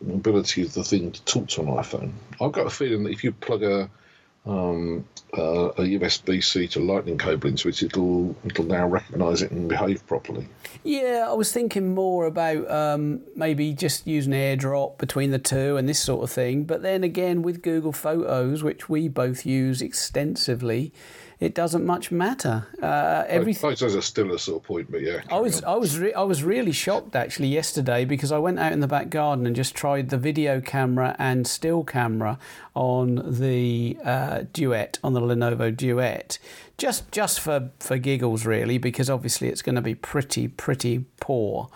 ability 0.07 0.61
of 0.61 0.74
the 0.74 0.84
thing 0.84 1.11
to 1.11 1.22
talk 1.24 1.47
to 1.49 1.61
an 1.61 1.67
iPhone? 1.67 2.11
I've 2.39 2.51
got 2.51 2.67
a 2.67 2.70
feeling 2.70 3.03
that 3.03 3.11
if 3.11 3.24
you 3.24 3.32
plug 3.32 3.63
a 3.63 3.89
um, 4.46 5.06
uh, 5.38 5.70
a 5.70 5.82
USB 5.82 6.44
C 6.44 6.68
to 6.70 6.80
Lightning 6.80 7.18
cable 7.18 7.50
into 7.50 7.70
it, 7.70 7.84
it'll 7.84 8.36
it'll 8.44 8.66
now 8.66 8.88
recognise 8.88 9.42
it 9.42 9.52
and 9.52 9.70
behave 9.70 10.06
properly. 10.08 10.48
Yeah, 10.84 11.28
I 11.30 11.34
was 11.34 11.52
thinking 11.52 11.94
more 11.94 12.26
about 12.26 12.70
um, 12.72 13.22
maybe 13.36 13.74
just 13.74 14.08
using 14.08 14.34
AirDrop 14.34 14.98
between 14.98 15.32
the 15.32 15.40
two 15.40 15.78
and 15.78 15.88
this 15.88 16.00
sort 16.00 16.24
of 16.24 16.32
thing. 16.32 16.64
But 16.64 16.82
then 16.82 17.04
again, 17.04 17.42
with 17.42 17.62
Google 17.62 17.94
Photos, 17.94 18.64
which 18.64 18.90
we 18.90 19.08
both 19.08 19.46
use 19.46 19.82
extensively, 19.82 20.94
it 21.40 21.56
doesn't 21.56 21.86
much 21.86 22.12
matter. 22.12 22.68
Uh, 22.82 23.24
everything. 23.28 23.62
Photos 23.62 23.96
are 23.96 24.02
still 24.02 24.34
a 24.34 24.40
sore 24.40 24.60
point, 24.60 24.92
but 24.92 25.02
yeah. 25.02 25.22
I 25.32 25.40
was 25.40 25.64
I 25.64 25.76
was 25.76 25.98
re- 25.98 26.14
I 26.14 26.24
was 26.24 26.44
really 26.44 26.74
shocked 26.74 27.16
actually 27.16 27.48
yesterday 27.48 28.04
because 28.04 28.32
I 28.32 28.38
went 28.40 28.60
out 28.60 28.74
in 28.74 28.82
the 28.82 28.88
back 28.88 29.10
garden 29.10 29.48
and 29.48 29.56
just 29.56 29.74
tried 29.74 30.10
the 30.10 30.18
video 30.18 30.60
camera 30.60 31.16
and 31.18 31.48
still 31.48 31.86
camera 31.86 32.38
on 32.76 33.40
the 33.40 33.98
uh, 34.04 34.44
Duet 34.52 35.00
on 35.02 35.14
the 35.14 35.22
Lenovo 35.22 35.76
Duet, 35.76 36.40
just 36.78 37.10
just 37.12 37.40
for 37.40 37.72
for 37.80 37.98
giggles 37.98 38.46
really 38.46 38.78
because 38.78 39.10
obviously 39.10 39.48
it's 39.48 39.62
going 39.62 39.76
to 39.76 39.82
be 39.82 39.96
pretty 39.96 40.50
pretty 40.50 41.06
poor. 41.22 41.70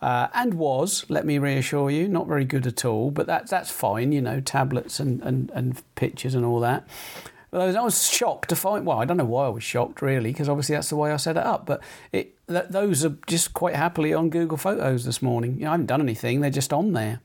Uh, 0.00 0.28
and 0.32 0.54
was, 0.54 1.04
let 1.08 1.26
me 1.26 1.38
reassure 1.38 1.90
you, 1.90 2.06
not 2.06 2.28
very 2.28 2.44
good 2.44 2.68
at 2.68 2.84
all, 2.84 3.10
but 3.10 3.26
that, 3.26 3.50
that's 3.50 3.68
fine, 3.68 4.12
you 4.12 4.20
know, 4.20 4.40
tablets 4.40 5.00
and, 5.00 5.20
and, 5.22 5.50
and 5.52 5.82
pictures 5.96 6.36
and 6.36 6.44
all 6.44 6.60
that. 6.60 6.86
I 7.52 7.66
was, 7.66 7.76
I 7.76 7.80
was 7.80 8.08
shocked 8.08 8.50
to 8.50 8.56
find. 8.56 8.84
Well, 8.84 8.98
I 8.98 9.04
don't 9.04 9.16
know 9.16 9.24
why 9.24 9.46
I 9.46 9.48
was 9.48 9.64
shocked 9.64 10.02
really, 10.02 10.32
because 10.32 10.48
obviously 10.48 10.74
that's 10.74 10.90
the 10.90 10.96
way 10.96 11.12
I 11.12 11.16
set 11.16 11.36
it 11.36 11.44
up. 11.44 11.64
But 11.66 11.82
it 12.12 12.34
th- 12.46 12.66
those 12.68 13.04
are 13.04 13.16
just 13.26 13.54
quite 13.54 13.74
happily 13.74 14.12
on 14.12 14.28
Google 14.28 14.58
Photos 14.58 15.04
this 15.04 15.22
morning. 15.22 15.54
You 15.54 15.62
know, 15.62 15.68
I 15.68 15.72
haven't 15.72 15.86
done 15.86 16.02
anything; 16.02 16.40
they're 16.40 16.50
just 16.50 16.72
on 16.72 16.92
there. 16.92 17.20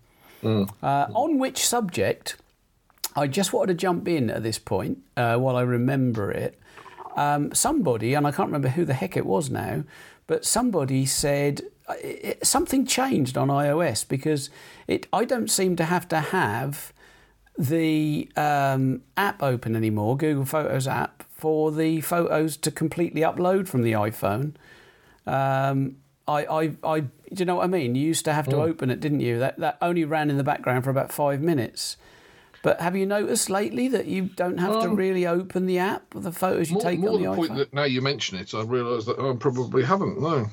Uh, 0.82 1.08
on 1.14 1.40
which 1.40 1.66
subject, 1.66 2.38
I 3.16 3.28
just 3.28 3.54
wanted 3.54 3.68
to 3.68 3.74
jump 3.76 4.08
in 4.08 4.30
at 4.30 4.44
this 4.44 4.60
point 4.60 5.00
uh, 5.18 5.38
while 5.38 5.56
I 5.56 5.62
remember 5.62 6.32
it. 6.32 6.58
Um, 7.16 7.54
somebody, 7.54 8.14
and 8.14 8.26
I 8.26 8.32
can't 8.32 8.48
remember 8.48 8.70
who 8.70 8.86
the 8.86 8.94
heck 8.94 9.16
it 9.18 9.26
was 9.26 9.50
now, 9.50 9.84
but 10.26 10.46
somebody 10.46 11.06
said 11.06 11.62
uh, 11.88 11.96
it, 12.02 12.46
something 12.46 12.86
changed 12.86 13.38
on 13.38 13.50
iOS 13.50 14.08
because 14.08 14.50
it. 14.88 15.08
I 15.12 15.26
don't 15.26 15.52
seem 15.52 15.76
to 15.76 15.86
have 15.86 16.08
to 16.08 16.20
have 16.20 16.93
the 17.58 18.30
um, 18.36 19.02
app 19.18 19.42
open 19.44 19.76
anymore, 19.76 20.18
Google 20.18 20.46
Photos 20.46 20.88
app, 20.88 21.24
for 21.30 21.72
the 21.72 22.02
photos 22.02 22.58
to 22.58 22.72
completely 22.72 23.22
upload 23.22 23.68
from 23.68 23.84
the 23.84 23.92
iPhone. 23.94 24.54
Um, 25.28 25.98
I, 26.28 26.46
I, 26.46 26.72
I, 26.84 27.00
do 27.02 27.10
you 27.36 27.46
know 27.46 27.56
what 27.56 27.66
I 27.66 27.68
mean? 27.68 27.96
You 27.96 28.06
used 28.08 28.26
to 28.26 28.34
have 28.34 28.48
to 28.50 28.58
open 28.58 28.90
it, 28.90 29.00
didn't 29.00 29.20
you? 29.20 29.40
That 29.40 29.60
that 29.60 29.78
only 29.82 30.06
ran 30.06 30.30
in 30.30 30.38
the 30.38 30.44
background 30.44 30.84
for 30.84 30.90
about 30.90 31.12
five 31.12 31.42
minutes. 31.42 31.98
But 32.62 32.80
have 32.80 32.96
you 32.96 33.06
noticed 33.06 33.50
lately 33.50 33.90
that 33.90 34.06
you 34.06 34.22
don't 34.24 34.58
have 34.58 34.72
to 34.82 34.90
Um, 34.90 34.96
really 34.96 35.28
open 35.28 35.66
the 35.66 35.80
app, 35.80 36.06
the 36.16 36.32
photos 36.32 36.70
you 36.70 36.76
More, 36.76 36.82
take 36.84 37.00
more 37.02 37.10
on 37.16 37.22
the 37.22 37.30
the 37.30 37.36
point 37.36 37.52
iPhone? 37.52 37.58
that 37.58 37.74
now 37.74 37.84
you 37.84 38.02
mention 38.02 38.38
it, 38.38 38.54
I 38.54 38.62
realise 38.62 39.04
that 39.06 39.20
I 39.20 39.36
probably 39.38 39.84
haven't. 39.84 40.22
No. 40.22 40.48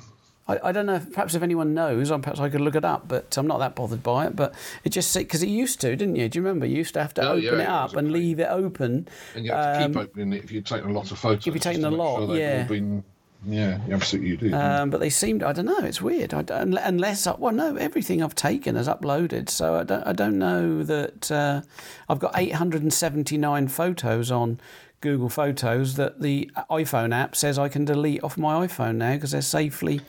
I, 0.50 0.68
I 0.68 0.72
don't 0.72 0.86
know. 0.86 0.94
If, 0.96 1.12
perhaps 1.12 1.34
if 1.34 1.42
anyone 1.42 1.74
knows, 1.74 2.10
or 2.10 2.18
perhaps 2.18 2.40
I 2.40 2.48
could 2.48 2.60
look 2.60 2.74
it 2.74 2.84
up. 2.84 3.08
But 3.08 3.36
I'm 3.38 3.46
not 3.46 3.58
that 3.58 3.74
bothered 3.74 4.02
by 4.02 4.26
it. 4.26 4.36
But 4.36 4.54
it 4.84 4.90
just 4.90 5.14
because 5.16 5.42
it 5.42 5.48
used 5.48 5.80
to, 5.82 5.94
didn't 5.96 6.16
you? 6.16 6.28
Do 6.28 6.38
you 6.38 6.44
remember? 6.44 6.66
You 6.66 6.76
used 6.76 6.94
to 6.94 7.02
have 7.02 7.14
to 7.14 7.22
Oh, 7.22 7.32
open 7.32 7.42
yeah, 7.42 7.52
it 7.62 7.68
up 7.68 7.96
and 7.96 8.12
leave 8.12 8.40
it 8.40 8.48
open. 8.50 9.08
And 9.34 9.44
you 9.44 9.52
have 9.52 9.78
to 9.78 9.86
keep 9.86 9.96
Um, 9.96 10.02
opening 10.02 10.32
it 10.32 10.44
if 10.44 10.52
you're 10.52 10.62
taking 10.62 10.90
a 10.90 10.92
lot 10.92 11.10
of 11.10 11.18
photos. 11.18 11.46
If 11.46 11.54
you've 11.54 11.62
taken 11.62 11.82
just 11.82 11.92
a 11.92 11.96
lot, 11.96 12.26
sure 12.26 12.36
yeah. 12.36 12.64
Been, 12.64 13.04
yeah, 13.46 13.78
absolutely 13.90 14.30
you 14.30 14.36
do. 14.36 14.54
Um, 14.54 14.90
but 14.90 15.00
they 15.00 15.08
seemed, 15.10 15.42
I 15.42 15.52
don't 15.52 15.64
know, 15.64 15.78
it's 15.78 16.02
weird. 16.02 16.34
I 16.34 16.44
unless, 16.50 17.26
I, 17.26 17.34
well, 17.36 17.54
no, 17.54 17.76
everything 17.76 18.22
I've 18.22 18.34
taken 18.34 18.76
is 18.76 18.86
uploaded. 18.86 19.48
So 19.48 19.76
I 19.76 19.84
don't, 19.84 20.06
I 20.06 20.12
don't 20.12 20.38
know 20.38 20.82
that 20.82 21.30
uh, 21.32 21.62
I've 22.08 22.18
got 22.18 22.32
879 22.36 23.68
photos 23.68 24.30
on 24.30 24.60
Google 25.00 25.30
Photos 25.30 25.94
that 25.94 26.20
the 26.20 26.50
iPhone 26.70 27.14
app 27.14 27.34
says 27.34 27.58
I 27.58 27.70
can 27.70 27.86
delete 27.86 28.22
off 28.22 28.36
my 28.36 28.66
iPhone 28.66 28.96
now 28.96 29.14
because 29.14 29.30
they're 29.30 29.40
safely 29.40 30.02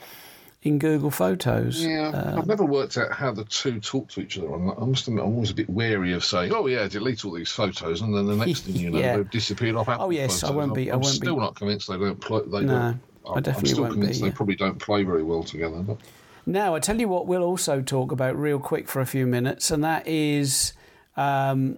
in 0.64 0.78
Google 0.78 1.10
Photos. 1.10 1.84
Yeah, 1.84 2.10
Um, 2.10 2.40
I've 2.40 2.48
never 2.48 2.64
worked 2.64 2.98
out 2.98 3.12
how 3.12 3.32
the 3.32 3.44
two 3.46 3.80
talk 3.80 4.10
to 4.10 4.22
each 4.22 4.38
other. 4.38 4.52
I'm- 4.52 4.72
I 4.80 4.86
must 4.86 5.08
admit, 5.08 5.24
I'm 5.26 5.34
always 5.34 5.50
a 5.50 5.56
bit 5.56 5.70
wary 5.70 6.14
of 6.14 6.24
saying, 6.24 6.52
"Oh 6.54 6.68
yeah, 6.68 6.88
delete 6.88 7.26
all 7.26 7.32
these 7.32 7.50
photos," 7.50 8.02
and 8.02 8.16
then 8.16 8.28
the 8.28 8.36
next 8.36 8.62
thing 8.62 8.76
you 8.76 8.90
know, 8.92 9.00
Yeah. 9.00 9.18
they've 9.18 9.30
disappeared 9.32 9.76
off 9.76 9.90
Apple 9.90 10.06
Oh, 10.06 10.10
yes, 10.12 10.44
I 10.44 10.52
won't 10.52 10.76
be. 10.76 10.92
I 10.92 10.96
I'm, 10.96 11.02
won't 11.02 11.14
be- 11.20 11.26
still 11.26 11.38
not 11.40 11.56
convinced 11.56 11.88
they 11.88 11.98
don't 11.98 12.20
play. 12.20 12.42
They 12.46 12.62
No, 12.62 12.68
don't. 12.68 13.00
I 13.36 13.40
definitely 13.40 13.70
I'm 13.70 13.74
still 13.74 13.84
won't 13.84 13.94
be, 13.96 14.00
convinced 14.02 14.22
yeah. 14.22 14.28
they 14.30 14.36
probably 14.36 14.56
don't 14.56 14.78
play 14.80 15.04
very 15.04 15.24
well 15.24 15.44
together. 15.44 15.78
But 15.82 15.98
Now, 16.46 16.74
I 16.76 16.80
tell 16.80 17.00
you 17.00 17.08
what, 17.08 17.28
we'll 17.28 17.44
also 17.44 17.82
talk 17.82 18.12
about 18.12 18.36
real 18.38 18.60
quick 18.60 18.88
for 18.88 19.00
a 19.00 19.06
few 19.06 19.26
minutes, 19.28 19.70
and 19.72 19.84
that 19.84 20.08
is 20.08 20.74
um, 21.18 21.78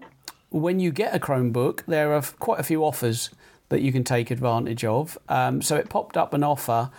when 0.52 0.80
you 0.80 0.92
get 0.92 1.16
a 1.16 1.20
Chromebook, 1.20 1.84
there 1.88 2.14
are 2.14 2.22
quite 2.40 2.60
a 2.60 2.64
few 2.64 2.84
offers 2.84 3.30
that 3.70 3.82
you 3.82 3.92
can 3.92 4.04
take 4.04 4.30
advantage 4.30 4.84
of. 4.86 5.18
Um, 5.30 5.62
so 5.62 5.76
it 5.78 5.90
popped 5.90 6.16
up 6.18 6.34
an 6.34 6.44
offer 6.44 6.92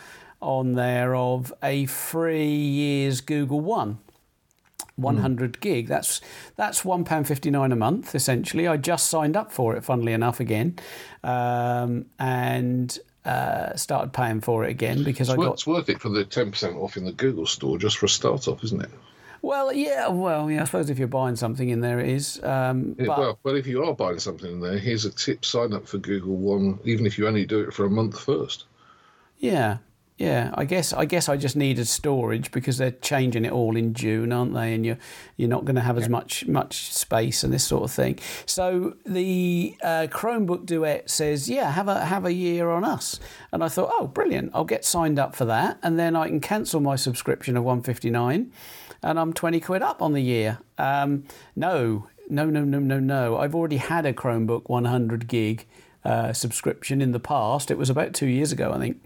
on 0.45 0.75
there 0.75 1.15
of 1.15 1.53
a 1.63 1.87
free 1.87 2.55
year's 2.55 3.21
Google 3.21 3.61
One. 3.61 3.99
100 4.97 5.61
gig. 5.61 5.89
That's 5.89 6.21
that's 6.55 6.85
one 6.85 7.05
pound 7.05 7.27
fifty 7.27 7.51
nine 7.51 7.73
a 7.73 7.77
month. 7.77 8.15
Essentially, 8.15 8.69
I 8.69 8.77
just 8.77 9.09
signed 9.11 9.37
up 9.37 9.51
for 9.51 9.75
it. 9.75 9.85
Funnily 9.85 10.13
enough, 10.13 10.39
again, 10.39 10.79
um, 11.25 12.07
and 12.21 12.97
uh, 13.25 13.75
started 13.75 14.13
paying 14.13 14.41
for 14.41 14.65
it 14.65 14.71
again 14.71 15.03
because 15.03 15.31
I 15.31 15.33
it's, 15.33 15.39
worth, 15.39 15.47
got 15.47 15.53
it's 15.55 15.67
worth 15.67 15.89
it 15.89 16.01
for 16.01 16.11
the 16.11 16.25
ten 16.25 16.51
percent 16.53 16.77
off 16.77 16.97
in 16.97 17.05
the 17.05 17.13
Google 17.13 17.47
store 17.47 17.77
just 17.77 17.99
for 17.99 18.07
a 18.07 18.09
start 18.09 18.47
off, 18.47 18.63
isn't 18.63 18.83
it? 18.83 18.91
Well, 19.43 19.73
yeah, 19.75 20.09
well, 20.09 20.51
yeah. 20.51 20.63
I 20.63 20.65
suppose 20.65 20.89
if 20.89 20.99
you're 20.99 21.07
buying 21.09 21.37
something 21.37 21.69
in 21.69 21.81
there, 21.81 22.01
it 22.01 22.09
is. 22.09 22.43
Um, 22.43 22.97
Yeah, 22.99 23.07
but 23.09 23.19
well, 23.19 23.39
well, 23.43 23.57
if 23.57 23.67
you 23.67 23.85
are 23.85 23.95
buying 23.95 24.19
something 24.19 24.51
in 24.51 24.61
there, 24.61 24.79
here's 24.79 25.05
a 25.05 25.11
tip: 25.11 25.45
sign 25.45 25.73
up 25.73 25.87
for 25.87 25.99
Google 25.99 26.37
One, 26.37 26.79
even 26.85 27.05
if 27.05 27.19
you 27.19 27.27
only 27.27 27.45
do 27.45 27.61
it 27.61 27.75
for 27.75 27.85
a 27.85 27.91
month 27.91 28.19
first. 28.19 28.65
yeah, 29.39 29.79
yeah. 30.25 30.51
I 30.55 30.64
guess 30.64 30.93
I 30.93 31.05
guess 31.05 31.29
I 31.29 31.37
just 31.37 31.57
needed 31.57 31.87
storage 31.87 32.51
because 32.51 32.79
they're 32.79 32.91
changing 32.91 33.45
it 33.45 33.53
all 33.53 33.77
in 33.77 33.95
June, 33.95 34.33
aren't 34.33 34.55
they? 34.55 34.75
And 34.75 34.85
you're 34.85 34.99
you're 35.37 35.49
not 35.49 35.64
going 35.64 35.77
to 35.77 35.83
have 35.83 35.99
as 35.99 36.09
much 36.09 36.47
much 36.47 36.93
space 36.93 37.45
and 37.45 37.53
this 37.53 37.64
sort 37.64 37.85
of 37.85 37.91
thing. 37.91 38.18
So 38.47 38.95
the 39.05 39.77
uh, 39.83 40.07
Chromebook 40.11 40.66
Duet 40.66 41.11
says, 41.11 41.49
yeah, 41.49 41.70
have 41.70 41.89
a 41.89 42.05
have 42.05 42.25
a 42.25 42.33
year 42.33 42.70
on 42.70 42.85
us. 42.85 43.20
And 43.53 43.62
I 43.62 43.68
thought, 43.68 43.91
oh, 43.93 44.07
brilliant! 44.07 44.51
I'll 44.55 44.64
get 44.64 44.85
signed 44.85 45.18
up 45.18 45.37
for 45.37 45.45
that, 45.45 45.79
and 45.83 45.99
then 45.99 46.16
I 46.16 46.29
can 46.29 46.41
cancel 46.41 46.81
my 46.81 46.97
subscription 46.97 47.57
of 47.57 47.64
one 47.64 47.83
fifty 47.83 48.11
nine. 48.11 48.53
And 49.03 49.20
I'm 49.20 49.35
20 49.35 49.61
quid 49.61 49.83
up 49.83 50.01
on 50.01 50.14
the 50.14 50.22
year. 50.22 50.61
Um, 50.79 51.25
no, 51.55 52.09
no, 52.31 52.47
no, 52.47 52.64
no, 52.64 52.79
no, 52.79 52.99
no. 52.99 53.37
I've 53.37 53.55
already 53.55 53.77
had 53.77 54.07
a 54.07 54.14
Chromebook 54.14 54.70
100 54.70 55.29
gig 55.29 55.66
uh, 56.05 56.33
subscription 56.33 57.01
in 57.01 57.12
the 57.12 57.20
past. 57.20 57.70
It 57.70 57.79
was 57.79 57.91
about 57.91 58.14
two 58.14 58.27
years 58.27 58.53
ago, 58.53 58.72
I 58.72 58.79
think. 58.79 59.03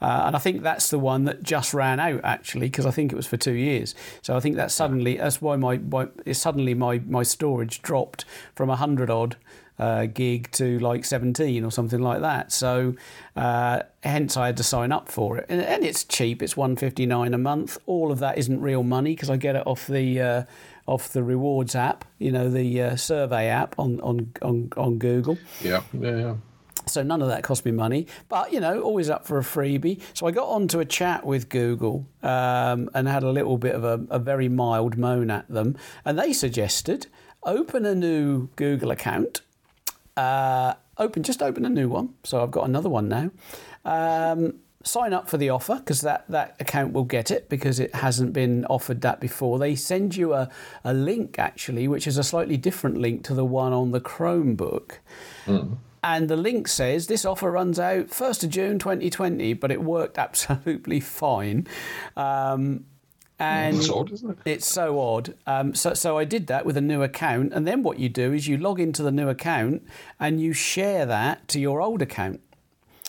Uh, 0.00 0.24
and 0.26 0.36
I 0.36 0.38
think 0.38 0.62
that's 0.62 0.90
the 0.90 0.98
one 0.98 1.24
that 1.24 1.42
just 1.42 1.72
ran 1.72 2.00
out 2.00 2.20
actually, 2.24 2.68
because 2.68 2.86
I 2.86 2.90
think 2.90 3.12
it 3.12 3.16
was 3.16 3.26
for 3.26 3.36
two 3.36 3.54
years. 3.54 3.94
So 4.22 4.36
I 4.36 4.40
think 4.40 4.56
that 4.56 4.70
suddenly 4.70 5.16
that's 5.16 5.40
why 5.40 5.56
my, 5.56 5.78
my 5.78 6.08
suddenly 6.32 6.74
my 6.74 6.98
my 7.06 7.22
storage 7.22 7.82
dropped 7.82 8.24
from 8.54 8.68
hundred 8.68 9.10
odd 9.10 9.36
uh, 9.78 10.06
gig 10.06 10.50
to 10.52 10.78
like 10.78 11.04
17 11.04 11.64
or 11.64 11.70
something 11.70 12.00
like 12.00 12.20
that. 12.20 12.52
So 12.52 12.94
uh, 13.34 13.82
hence 14.02 14.36
I 14.36 14.46
had 14.46 14.56
to 14.58 14.62
sign 14.62 14.92
up 14.92 15.08
for 15.10 15.38
it, 15.38 15.46
and, 15.48 15.60
and 15.60 15.84
it's 15.84 16.04
cheap. 16.04 16.42
It's 16.42 16.56
159 16.56 17.34
a 17.34 17.38
month. 17.38 17.78
All 17.86 18.10
of 18.10 18.18
that 18.20 18.38
isn't 18.38 18.60
real 18.60 18.82
money 18.82 19.14
because 19.14 19.30
I 19.30 19.36
get 19.36 19.56
it 19.56 19.66
off 19.66 19.86
the 19.86 20.20
uh, 20.20 20.42
off 20.86 21.08
the 21.12 21.22
rewards 21.22 21.74
app, 21.74 22.04
you 22.18 22.30
know, 22.30 22.48
the 22.48 22.82
uh, 22.82 22.96
survey 22.96 23.48
app 23.48 23.78
on 23.78 24.00
on 24.00 24.32
on, 24.42 24.72
on 24.76 24.98
Google. 24.98 25.38
Yeah, 25.62 25.82
yeah, 25.92 26.16
yeah. 26.16 26.34
So 26.88 27.02
none 27.02 27.20
of 27.20 27.28
that 27.28 27.42
cost 27.42 27.64
me 27.64 27.72
money, 27.72 28.06
but 28.28 28.52
you 28.52 28.60
know, 28.60 28.80
always 28.80 29.10
up 29.10 29.26
for 29.26 29.38
a 29.38 29.42
freebie. 29.42 30.00
So 30.14 30.26
I 30.26 30.30
got 30.30 30.48
onto 30.48 30.78
a 30.78 30.84
chat 30.84 31.26
with 31.26 31.48
Google 31.48 32.06
um, 32.22 32.88
and 32.94 33.08
had 33.08 33.24
a 33.24 33.30
little 33.30 33.58
bit 33.58 33.74
of 33.74 33.82
a, 33.82 34.06
a 34.08 34.20
very 34.20 34.48
mild 34.48 34.96
moan 34.96 35.28
at 35.28 35.48
them, 35.48 35.76
and 36.04 36.16
they 36.16 36.32
suggested 36.32 37.08
open 37.42 37.84
a 37.84 37.94
new 37.94 38.48
Google 38.54 38.92
account. 38.92 39.40
Uh, 40.16 40.74
open, 40.96 41.24
just 41.24 41.42
open 41.42 41.64
a 41.64 41.68
new 41.68 41.88
one. 41.88 42.14
So 42.22 42.42
I've 42.42 42.52
got 42.52 42.68
another 42.68 42.88
one 42.88 43.08
now. 43.08 43.30
Um, 43.84 44.54
sign 44.84 45.12
up 45.12 45.28
for 45.28 45.36
the 45.36 45.50
offer 45.50 45.76
because 45.76 46.00
that, 46.02 46.24
that 46.28 46.56
account 46.60 46.92
will 46.92 47.04
get 47.04 47.30
it 47.30 47.48
because 47.48 47.80
it 47.80 47.94
hasn't 47.96 48.32
been 48.32 48.64
offered 48.66 49.00
that 49.00 49.20
before. 49.20 49.58
They 49.58 49.74
send 49.74 50.16
you 50.16 50.34
a, 50.34 50.48
a 50.84 50.94
link 50.94 51.38
actually, 51.38 51.88
which 51.88 52.06
is 52.06 52.16
a 52.16 52.22
slightly 52.22 52.56
different 52.56 52.98
link 52.98 53.24
to 53.24 53.34
the 53.34 53.44
one 53.44 53.72
on 53.72 53.90
the 53.90 54.00
Chromebook. 54.00 54.98
And 56.06 56.28
the 56.28 56.36
link 56.36 56.68
says 56.68 57.08
this 57.08 57.24
offer 57.24 57.50
runs 57.50 57.80
out 57.80 58.10
1st 58.10 58.44
of 58.44 58.50
June 58.50 58.78
2020, 58.78 59.54
but 59.54 59.72
it 59.72 59.82
worked 59.82 60.18
absolutely 60.26 61.00
fine. 61.00 61.66
Um, 62.16 62.84
And 63.40 63.76
It's 63.76 63.90
odd, 63.90 64.12
isn't 64.12 64.30
it? 64.30 64.38
it's 64.44 64.66
so 64.66 65.00
odd. 65.00 65.34
Um, 65.48 65.74
so, 65.74 65.94
so 65.94 66.16
I 66.16 66.24
did 66.24 66.46
that 66.46 66.64
with 66.64 66.76
a 66.76 66.80
new 66.80 67.02
account, 67.02 67.52
and 67.52 67.66
then 67.66 67.82
what 67.82 67.98
you 67.98 68.08
do 68.08 68.32
is 68.32 68.46
you 68.46 68.56
log 68.56 68.78
into 68.78 69.02
the 69.02 69.10
new 69.10 69.28
account 69.28 69.82
and 70.20 70.40
you 70.40 70.52
share 70.52 71.04
that 71.06 71.48
to 71.48 71.58
your 71.60 71.82
old 71.82 72.00
account. 72.02 72.40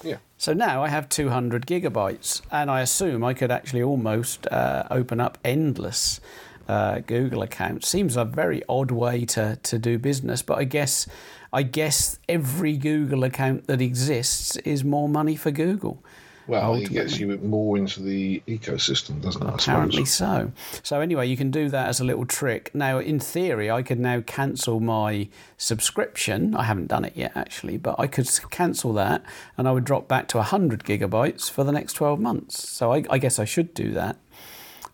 Yeah. 0.04 0.18
So 0.38 0.54
now 0.54 0.84
I 0.84 0.90
have 0.90 1.08
200 1.08 1.68
gigabytes, 1.68 2.42
and 2.52 2.70
I 2.72 2.82
assume 2.82 3.24
I 3.24 3.34
could 3.36 3.52
actually 3.52 3.84
almost 3.84 4.48
uh, 4.48 4.84
open 4.90 5.20
up 5.20 5.38
endless 5.46 6.20
uh, 6.68 7.00
Google 7.00 7.44
accounts. 7.44 7.88
Seems 7.88 8.18
a 8.18 8.26
very 8.26 8.64
odd 8.68 8.92
way 8.92 9.24
to, 9.26 9.58
to 9.64 9.80
do 9.80 9.98
business, 10.00 10.42
but 10.42 10.58
I 10.58 10.64
guess 10.66 11.08
I 11.52 11.64
guess 11.64 12.20
every 12.28 12.78
Google 12.78 13.24
account 13.24 13.68
that 13.68 13.82
exists 13.82 14.56
is 14.58 14.84
more 14.84 15.10
money 15.10 15.36
for 15.36 15.52
Google. 15.52 16.04
Well, 16.48 16.76
it 16.76 16.90
gets 16.90 17.20
you 17.20 17.38
more 17.40 17.78
into 17.78 18.02
the 18.02 18.42
ecosystem, 18.48 19.22
doesn't 19.22 19.46
it? 19.46 19.54
Apparently 19.54 20.06
so. 20.06 20.54
So 20.82 21.02
anyway, 21.02 21.28
you 21.28 21.36
can 21.36 21.52
do 21.52 21.68
that 21.70 21.90
as 21.90 22.00
a 22.00 22.06
little 22.06 22.26
trick. 22.26 22.74
Now, 22.74 23.00
in 23.00 23.20
theory, 23.20 23.70
I 23.70 23.84
could 23.84 24.00
now 24.00 24.22
cancel 24.22 24.80
my 24.80 25.28
subscription. 25.58 26.56
I 26.56 26.64
haven't 26.64 26.88
done 26.88 27.04
it 27.04 27.18
yet, 27.18 27.34
actually, 27.36 27.78
but 27.78 28.00
I 28.00 28.08
could 28.08 28.30
cancel 28.50 28.94
that, 28.94 29.24
and 29.58 29.68
I 29.68 29.72
would 29.72 29.84
drop 29.84 30.08
back 30.08 30.30
to 30.30 30.38
100 30.38 30.86
gigabytes 30.86 31.52
for 31.52 31.66
the 31.66 31.74
next 31.74 31.94
12 31.94 32.20
months. 32.20 32.70
So 32.70 32.94
I, 32.94 33.04
I 33.10 33.18
guess 33.18 33.40
I 33.40 33.46
should 33.46 33.74
do 33.74 33.92
that. 33.92 34.16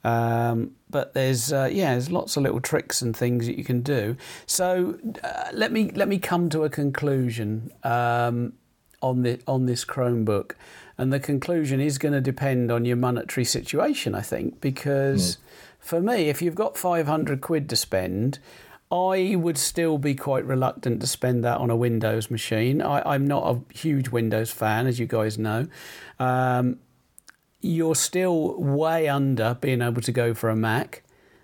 Um, 0.04 0.72
but 0.90 1.14
there's 1.14 1.52
uh, 1.52 1.70
yeah, 1.72 1.92
there's 1.92 2.12
lots 2.12 2.38
of 2.38 2.44
little 2.44 2.62
tricks 2.62 3.02
and 3.02 3.16
things 3.16 3.48
that 3.48 3.58
you 3.58 3.64
can 3.64 3.82
do. 3.82 4.18
So 4.46 5.00
uh, 5.24 5.50
let 5.54 5.72
me 5.72 5.92
let 5.92 6.08
me 6.08 6.20
come 6.20 6.50
to 6.50 6.64
a 6.64 6.70
conclusion 6.70 7.72
um, 7.84 8.54
on 9.02 9.24
the 9.24 9.40
on 9.48 9.66
this 9.66 9.86
Chromebook, 9.86 10.54
and 10.98 11.12
the 11.12 11.20
conclusion 11.20 11.80
is 11.80 11.98
going 11.98 12.14
to 12.14 12.22
depend 12.22 12.72
on 12.72 12.86
your 12.86 12.98
monetary 12.98 13.46
situation, 13.46 14.14
I 14.14 14.22
think, 14.22 14.62
because 14.62 15.38
for 15.80 16.00
me, 16.02 16.30
if 16.30 16.42
you've 16.42 16.56
got 16.56 16.78
500 16.78 17.42
quid 17.42 17.70
to 17.70 17.76
spend. 17.76 18.40
I 18.92 19.36
would 19.36 19.58
still 19.58 19.98
be 19.98 20.14
quite 20.14 20.46
reluctant 20.46 21.02
to 21.02 21.08
spend 21.08 21.44
that 21.46 21.58
on 21.58 21.72
a 21.72 21.76
Windows 21.76 22.30
machine. 22.30 22.80
I, 22.80 23.02
I'm 23.14 23.26
not 23.26 23.44
a 23.44 23.74
huge 23.76 24.10
Windows 24.10 24.52
fan, 24.52 24.86
as 24.86 25.00
you 25.00 25.08
guys 25.08 25.40
know. 25.40 25.66
Um, 26.20 26.78
you're 27.64 27.96
still 27.96 28.60
way 28.62 29.08
under 29.08 29.56
being 29.62 29.82
able 29.82 30.02
to 30.02 30.12
go 30.12 30.34
for 30.34 30.50
a 30.50 30.56
Mac. 30.56 31.04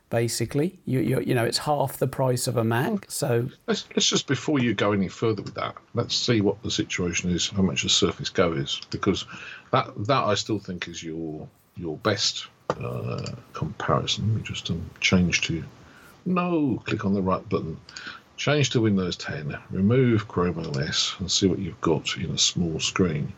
Basically, 0.09 0.79
you 0.85 0.99
you 0.99 1.19
you 1.21 1.35
know 1.35 1.45
it's 1.45 1.59
half 1.59 1.97
the 1.97 2.07
price 2.07 2.47
of 2.47 2.57
a 2.57 2.63
Mac. 2.63 3.05
So 3.09 3.49
Let's, 3.67 3.87
let's 3.95 4.07
just 4.07 4.27
before 4.27 4.59
you 4.59 4.73
go 4.73 4.91
any 4.91 5.07
further 5.07 5.43
with 5.43 5.53
that, 5.53 5.75
let's 5.93 6.15
see 6.15 6.41
what 6.41 6.61
the 6.63 6.71
situation 6.71 7.29
is, 7.29 7.47
how 7.49 7.61
much 7.61 7.83
the 7.83 7.89
Surface 7.89 8.29
Go 8.29 8.53
is, 8.53 8.81
because 8.89 9.25
that 9.71 9.91
that 10.07 10.23
I 10.23 10.33
still 10.33 10.59
think 10.59 10.87
is 10.87 11.03
your 11.03 11.47
your 11.77 11.95
best 11.97 12.47
uh, 12.71 13.33
comparison. 13.53 14.27
Let 14.27 14.37
me 14.37 14.41
just 14.41 14.69
um, 14.71 14.89
change 14.99 15.41
to 15.41 15.63
no, 16.25 16.81
click 16.85 17.05
on 17.05 17.13
the 17.13 17.21
right 17.21 17.47
button, 17.47 17.77
change 18.35 18.71
to 18.71 18.81
Windows 18.81 19.15
10, 19.17 19.57
remove 19.69 20.27
Chrome 20.27 20.59
OS, 20.59 21.15
and 21.19 21.31
see 21.31 21.47
what 21.47 21.59
you've 21.59 21.81
got 21.81 22.17
in 22.17 22.31
a 22.31 22.37
small 22.37 22.79
screen. 22.79 23.31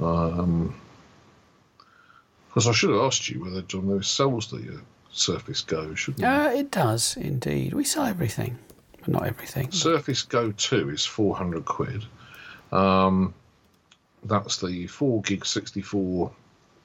Um, 0.00 0.74
because 2.52 2.68
I 2.68 2.72
should 2.72 2.90
have 2.90 3.00
asked 3.00 3.30
you 3.30 3.42
whether 3.42 3.62
John 3.62 3.88
Lewis 3.88 4.08
sells 4.08 4.50
the 4.50 4.58
uh, 4.58 4.80
Surface 5.10 5.62
Go, 5.62 5.94
shouldn't 5.94 6.22
I? 6.24 6.46
uh, 6.46 6.50
it 6.50 6.70
does 6.70 7.16
indeed. 7.16 7.72
We 7.72 7.84
sell 7.84 8.04
everything, 8.04 8.58
but 8.98 9.08
not 9.08 9.26
everything. 9.26 9.70
Surface 9.72 10.20
Go 10.22 10.52
2 10.52 10.90
is 10.90 11.06
400 11.06 11.64
quid. 11.64 12.04
Um, 12.70 13.32
that's 14.24 14.58
the 14.58 14.86
4 14.86 15.22
gig 15.22 15.46
64 15.46 16.30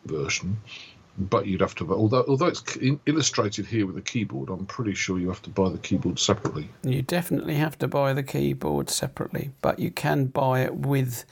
version. 0.05 0.57
But 1.19 1.47
you'd 1.47 1.61
have 1.61 1.73
to, 1.75 1.91
although 1.91 2.23
although 2.27 2.45
it's 2.45 2.63
illustrated 3.07 3.65
here 3.65 3.87
with 3.87 3.97
a 3.97 4.01
keyboard, 4.01 4.49
I'm 4.49 4.67
pretty 4.67 4.93
sure 4.93 5.17
you 5.19 5.29
have 5.29 5.41
to 5.43 5.49
buy 5.49 5.69
the 5.69 5.79
keyboard 5.79 6.19
separately. 6.19 6.69
You 6.83 7.01
definitely 7.01 7.55
have 7.55 7.75
to 7.79 7.87
buy 7.87 8.13
the 8.13 8.21
keyboard 8.21 8.91
separately, 8.91 9.49
but 9.63 9.79
you 9.79 9.89
can 9.89 10.25
buy 10.25 10.61
it 10.61 10.75
with 10.75 11.25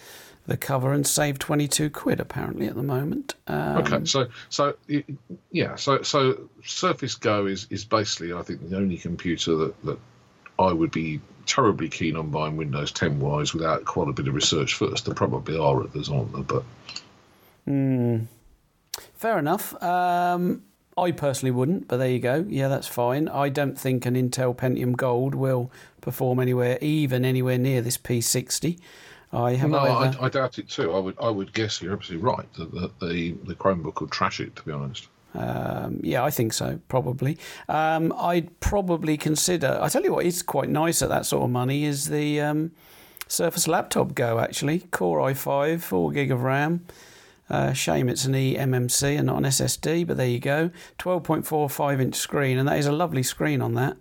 the 0.48 0.58
cover 0.58 0.94
and 0.94 1.06
save 1.06 1.40
22 1.40 1.90
quid 1.90 2.20
apparently 2.20 2.68
at 2.68 2.76
the 2.76 2.84
moment. 2.84 3.36
Um, 3.48 3.78
Okay, 3.78 4.06
so 4.06 4.28
so 4.50 4.76
yeah, 5.52 5.76
so 5.76 6.02
so 6.02 6.50
Surface 6.64 7.16
Go 7.16 7.46
is 7.46 7.68
is 7.70 7.86
basically 7.86 8.34
I 8.34 8.42
think 8.42 8.70
the 8.70 8.78
only 8.78 8.98
computer 8.98 9.56
that 9.56 9.82
that 9.84 10.00
I 10.60 10.72
would 10.72 10.92
be 10.92 11.20
terribly 11.46 11.90
keen 11.90 12.16
on 12.16 12.30
buying 12.30 12.58
Windows 12.58 12.92
10 12.92 13.20
wise 13.20 13.54
without 13.54 13.86
quite 13.86 14.08
a 14.08 14.14
bit 14.14 14.28
of 14.28 14.34
research 14.34 14.74
first. 14.76 15.06
There 15.06 15.14
probably 15.14 15.58
are 15.58 15.84
others, 15.84 16.10
aren't 16.10 16.34
there? 16.34 16.44
But 16.44 16.64
Fair 19.14 19.40
enough. 19.40 19.82
Um, 19.84 20.64
I 20.98 21.12
personally 21.12 21.52
wouldn't, 21.52 21.88
but 21.88 21.98
there 21.98 22.10
you 22.10 22.20
go. 22.20 22.46
Yeah, 22.48 22.68
that's 22.68 22.88
fine. 22.88 23.28
I 23.28 23.50
don't 23.50 23.78
think 23.78 24.06
an 24.06 24.16
Intel 24.16 24.56
Pentium 24.56 24.96
Gold 24.96 25.36
will 25.36 25.72
perform 26.00 26.40
anywhere, 26.40 26.78
even 26.82 27.26
anywhere 27.26 27.58
near 27.58 27.82
this 27.82 27.98
P60. 27.98 28.80
I 29.34 29.54
have 29.54 29.70
no, 29.70 29.80
I, 29.80 30.08
either. 30.08 30.18
I 30.22 30.30
doubt 30.30 30.60
it 30.60 30.70
too. 30.70 30.94
I 30.94 31.00
would 31.00 31.16
I 31.22 31.30
would 31.30 31.54
guess 31.54 31.82
you're 31.82 31.94
absolutely 31.94 32.26
right 32.26 32.52
that, 32.54 32.72
that 32.74 33.00
the 33.00 33.32
the 33.44 33.56
Chromebook 33.56 34.02
would 34.02 34.12
trash 34.12 34.40
it. 34.40 34.56
To 34.56 34.64
be 34.64 34.72
honest. 34.72 35.08
Um, 35.34 36.00
yeah, 36.02 36.24
I 36.24 36.32
think 36.32 36.54
so, 36.54 36.80
probably. 36.88 37.38
Um, 37.68 38.14
I'd 38.18 38.58
probably 38.62 39.18
consider. 39.18 39.78
I 39.82 39.90
tell 39.90 40.04
you 40.04 40.14
what 40.14 40.26
is 40.26 40.42
quite 40.42 40.70
nice 40.70 41.02
at 41.02 41.10
that 41.10 41.26
sort 41.26 41.44
of 41.44 41.50
money 41.50 41.84
is 41.84 42.10
the 42.10 42.40
um, 42.40 42.72
Surface 43.28 43.68
Laptop 43.68 44.16
Go, 44.16 44.40
actually. 44.40 44.80
Core 44.92 45.20
i5, 45.20 45.82
4 45.82 46.12
gig 46.12 46.32
of 46.32 46.44
RAM. 46.44 46.86
Uh, 47.50 47.74
shame 47.74 48.10
it's 48.10 48.26
an 48.26 48.34
eMMC 48.34 49.18
and 49.18 49.28
not 49.28 49.38
an 49.38 49.44
SSD, 49.44 50.08
but 50.08 50.18
there 50.18 50.28
you 50.28 50.40
go. 50.40 50.72
12.45 51.00 52.02
inch 52.02 52.16
screen, 52.16 52.58
and 52.58 52.68
that 52.68 52.80
is 52.80 52.88
a 52.88 52.92
lovely 52.92 53.22
screen 53.24 53.62
on 53.62 53.74
that. 53.76 53.98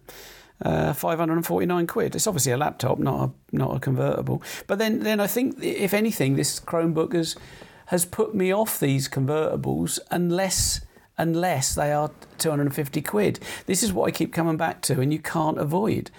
Uh, 0.64 0.94
549 0.94 1.86
quid. 1.86 2.16
It's 2.16 2.26
obviously 2.26 2.52
a 2.52 2.56
laptop, 2.56 2.98
not 2.98 3.28
a 3.28 3.54
not 3.54 3.76
a 3.76 3.80
convertible. 3.80 4.42
But 4.66 4.78
then, 4.78 5.00
then 5.00 5.20
I 5.20 5.26
think 5.26 5.62
if 5.62 5.92
anything, 5.92 6.36
this 6.36 6.58
Chromebook 6.58 7.12
has 7.12 7.36
has 7.86 8.06
put 8.06 8.34
me 8.34 8.50
off 8.52 8.80
these 8.80 9.06
convertibles 9.06 9.98
unless 10.10 10.80
unless 11.16 11.74
they 11.74 11.92
are 11.92 12.10
250 12.38 13.02
quid. 13.02 13.40
This 13.66 13.82
is 13.82 13.92
what 13.92 14.06
I 14.06 14.10
keep 14.10 14.32
coming 14.32 14.56
back 14.56 14.80
to, 14.82 15.00
and 15.00 15.12
you 15.12 15.18
can't 15.18 15.58
avoid. 15.58 16.10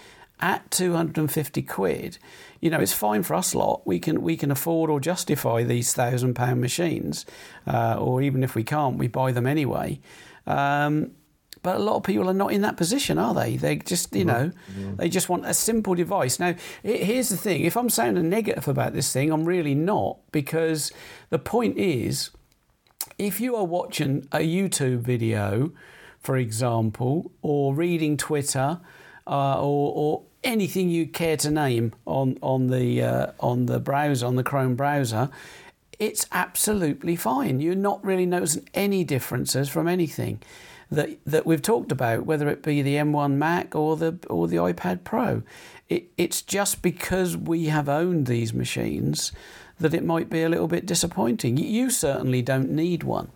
At 0.42 0.70
250 0.72 1.62
quid, 1.62 2.18
you 2.60 2.70
know, 2.70 2.82
it's 2.82 2.92
fine 2.92 3.24
for 3.24 3.36
us 3.36 3.56
lot. 3.56 3.82
We 3.86 4.00
can 4.00 4.22
we 4.22 4.36
can 4.36 4.52
afford 4.52 4.90
or 4.90 5.00
justify 5.00 5.64
these 5.64 5.94
thousand 5.94 6.34
pound 6.34 6.60
machines, 6.60 7.26
uh, 7.66 7.96
or 7.98 8.22
even 8.22 8.44
if 8.44 8.54
we 8.54 8.64
can't, 8.64 8.98
we 8.98 9.08
buy 9.08 9.32
them 9.32 9.48
anyway. 9.48 10.02
Um, 10.46 11.12
but 11.66 11.78
a 11.78 11.80
lot 11.80 11.96
of 11.96 12.04
people 12.04 12.30
are 12.30 12.34
not 12.36 12.54
in 12.54 12.62
that 12.62 12.78
position, 12.78 13.18
are 13.18 13.34
they? 13.34 13.58
They 13.58 13.78
just, 13.78 14.16
you 14.16 14.24
know, 14.24 14.52
they 14.98 15.10
just 15.10 15.30
want 15.30 15.48
a 15.48 15.54
simple 15.56 15.96
device. 15.96 16.40
Now, 16.40 16.54
here's 16.84 17.30
the 17.30 17.38
thing: 17.38 17.64
if 17.64 17.76
I'm 17.76 17.90
sounding 17.90 18.30
negative 18.30 18.68
about 18.68 18.94
this 18.94 19.12
thing, 19.12 19.32
I'm 19.32 19.46
really 19.46 19.74
not, 19.74 20.20
because 20.32 20.92
the 21.32 21.40
point 21.40 21.80
is, 21.80 22.30
if 23.18 23.42
you 23.42 23.56
are 23.56 23.66
watching 23.66 24.28
a 24.32 24.42
YouTube 24.42 25.00
video, 25.00 25.72
for 26.20 26.38
example, 26.38 27.32
or 27.42 27.74
reading 27.74 28.16
Twitter, 28.16 28.80
uh, 29.26 29.60
or, 29.60 29.92
or 29.96 30.22
anything 30.44 30.88
you 30.90 31.08
care 31.08 31.38
to 31.38 31.50
name 31.50 31.94
on 32.06 32.38
on 32.44 32.68
the 32.68 33.02
uh, 33.02 33.32
on 33.40 33.66
the 33.66 33.80
browser 33.80 34.28
on 34.28 34.36
the 34.36 34.44
Chrome 34.44 34.76
browser, 34.76 35.32
it's 35.98 36.28
absolutely 36.32 37.16
fine. 37.16 37.60
You're 37.60 37.74
not 37.74 38.06
really 38.06 38.28
noticing 38.28 38.70
any 38.76 39.04
differences 39.04 39.68
from 39.68 39.88
anything 39.88 40.44
that 40.92 41.18
that 41.26 41.46
we've 41.46 41.62
talked 41.62 41.92
about, 41.92 42.26
whether 42.26 42.48
it 42.50 42.64
be 42.64 42.82
the 42.82 42.96
M1 42.96 43.34
Mac 43.34 43.76
or 43.76 43.96
the 43.98 44.18
or 44.30 44.48
the 44.48 44.58
iPad 44.58 45.04
Pro. 45.04 45.44
It, 45.90 46.12
it's 46.18 46.42
just 46.42 46.82
because 46.82 47.38
we 47.38 47.66
have 47.66 47.88
owned 47.88 48.26
these 48.26 48.54
machines 48.54 49.32
that 49.80 49.94
it 49.94 50.04
might 50.04 50.30
be 50.30 50.42
a 50.42 50.50
little 50.50 50.68
bit 50.68 50.86
disappointing. 50.86 51.58
You- 51.58 51.90
certainly 51.90 52.42
don't 52.42 52.72
need 52.72 53.04
one 53.04 53.30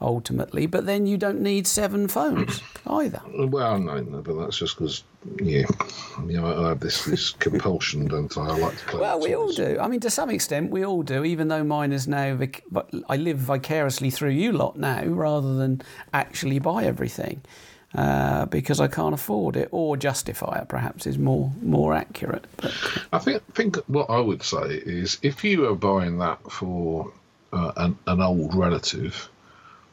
ultimately, 0.00 0.66
but 0.66 0.86
then 0.86 1.06
you 1.06 1.16
don't 1.16 1.40
need 1.40 1.66
seven 1.66 2.08
phones 2.08 2.62
either. 2.86 3.20
Well, 3.34 3.78
no, 3.78 4.00
no, 4.00 4.20
but 4.20 4.38
that's 4.38 4.58
just 4.58 4.76
because, 4.76 5.04
yeah, 5.42 5.64
you 6.26 6.40
know, 6.40 6.64
I 6.64 6.68
have 6.70 6.80
this 6.80 7.04
this 7.04 7.30
compulsion, 7.38 8.06
don't 8.06 8.36
I? 8.36 8.48
I 8.48 8.58
like 8.58 8.78
to 8.78 8.84
play. 8.86 9.00
Well, 9.00 9.20
we 9.20 9.34
all 9.34 9.52
do. 9.52 9.78
I 9.80 9.88
mean, 9.88 10.00
to 10.00 10.10
some 10.10 10.30
extent, 10.30 10.70
we 10.70 10.84
all 10.84 11.02
do. 11.02 11.24
Even 11.24 11.48
though 11.48 11.64
mine 11.64 11.92
is 11.92 12.06
now, 12.06 12.34
vic- 12.36 12.64
but 12.70 12.90
I 13.08 13.16
live 13.16 13.38
vicariously 13.38 14.10
through 14.10 14.30
you 14.30 14.52
lot 14.52 14.78
now, 14.78 15.04
rather 15.04 15.54
than 15.54 15.82
actually 16.12 16.58
buy 16.58 16.84
everything 16.84 17.42
uh, 17.94 18.44
because 18.46 18.80
I 18.80 18.88
can't 18.88 19.14
afford 19.14 19.56
it 19.56 19.68
or 19.72 19.96
justify 19.96 20.58
it. 20.60 20.68
Perhaps 20.68 21.06
is 21.06 21.18
more 21.18 21.50
more 21.62 21.94
accurate. 21.94 22.46
But 22.58 22.72
I 23.12 23.18
think 23.18 23.42
think 23.54 23.76
what 23.86 24.10
I 24.10 24.20
would 24.20 24.42
say 24.42 24.82
is 24.84 25.18
if 25.22 25.42
you 25.42 25.66
are 25.70 25.74
buying 25.74 26.18
that 26.18 26.38
for 26.50 27.10
uh, 27.52 27.72
an, 27.76 27.98
an 28.06 28.20
old 28.20 28.54
relative, 28.54 29.28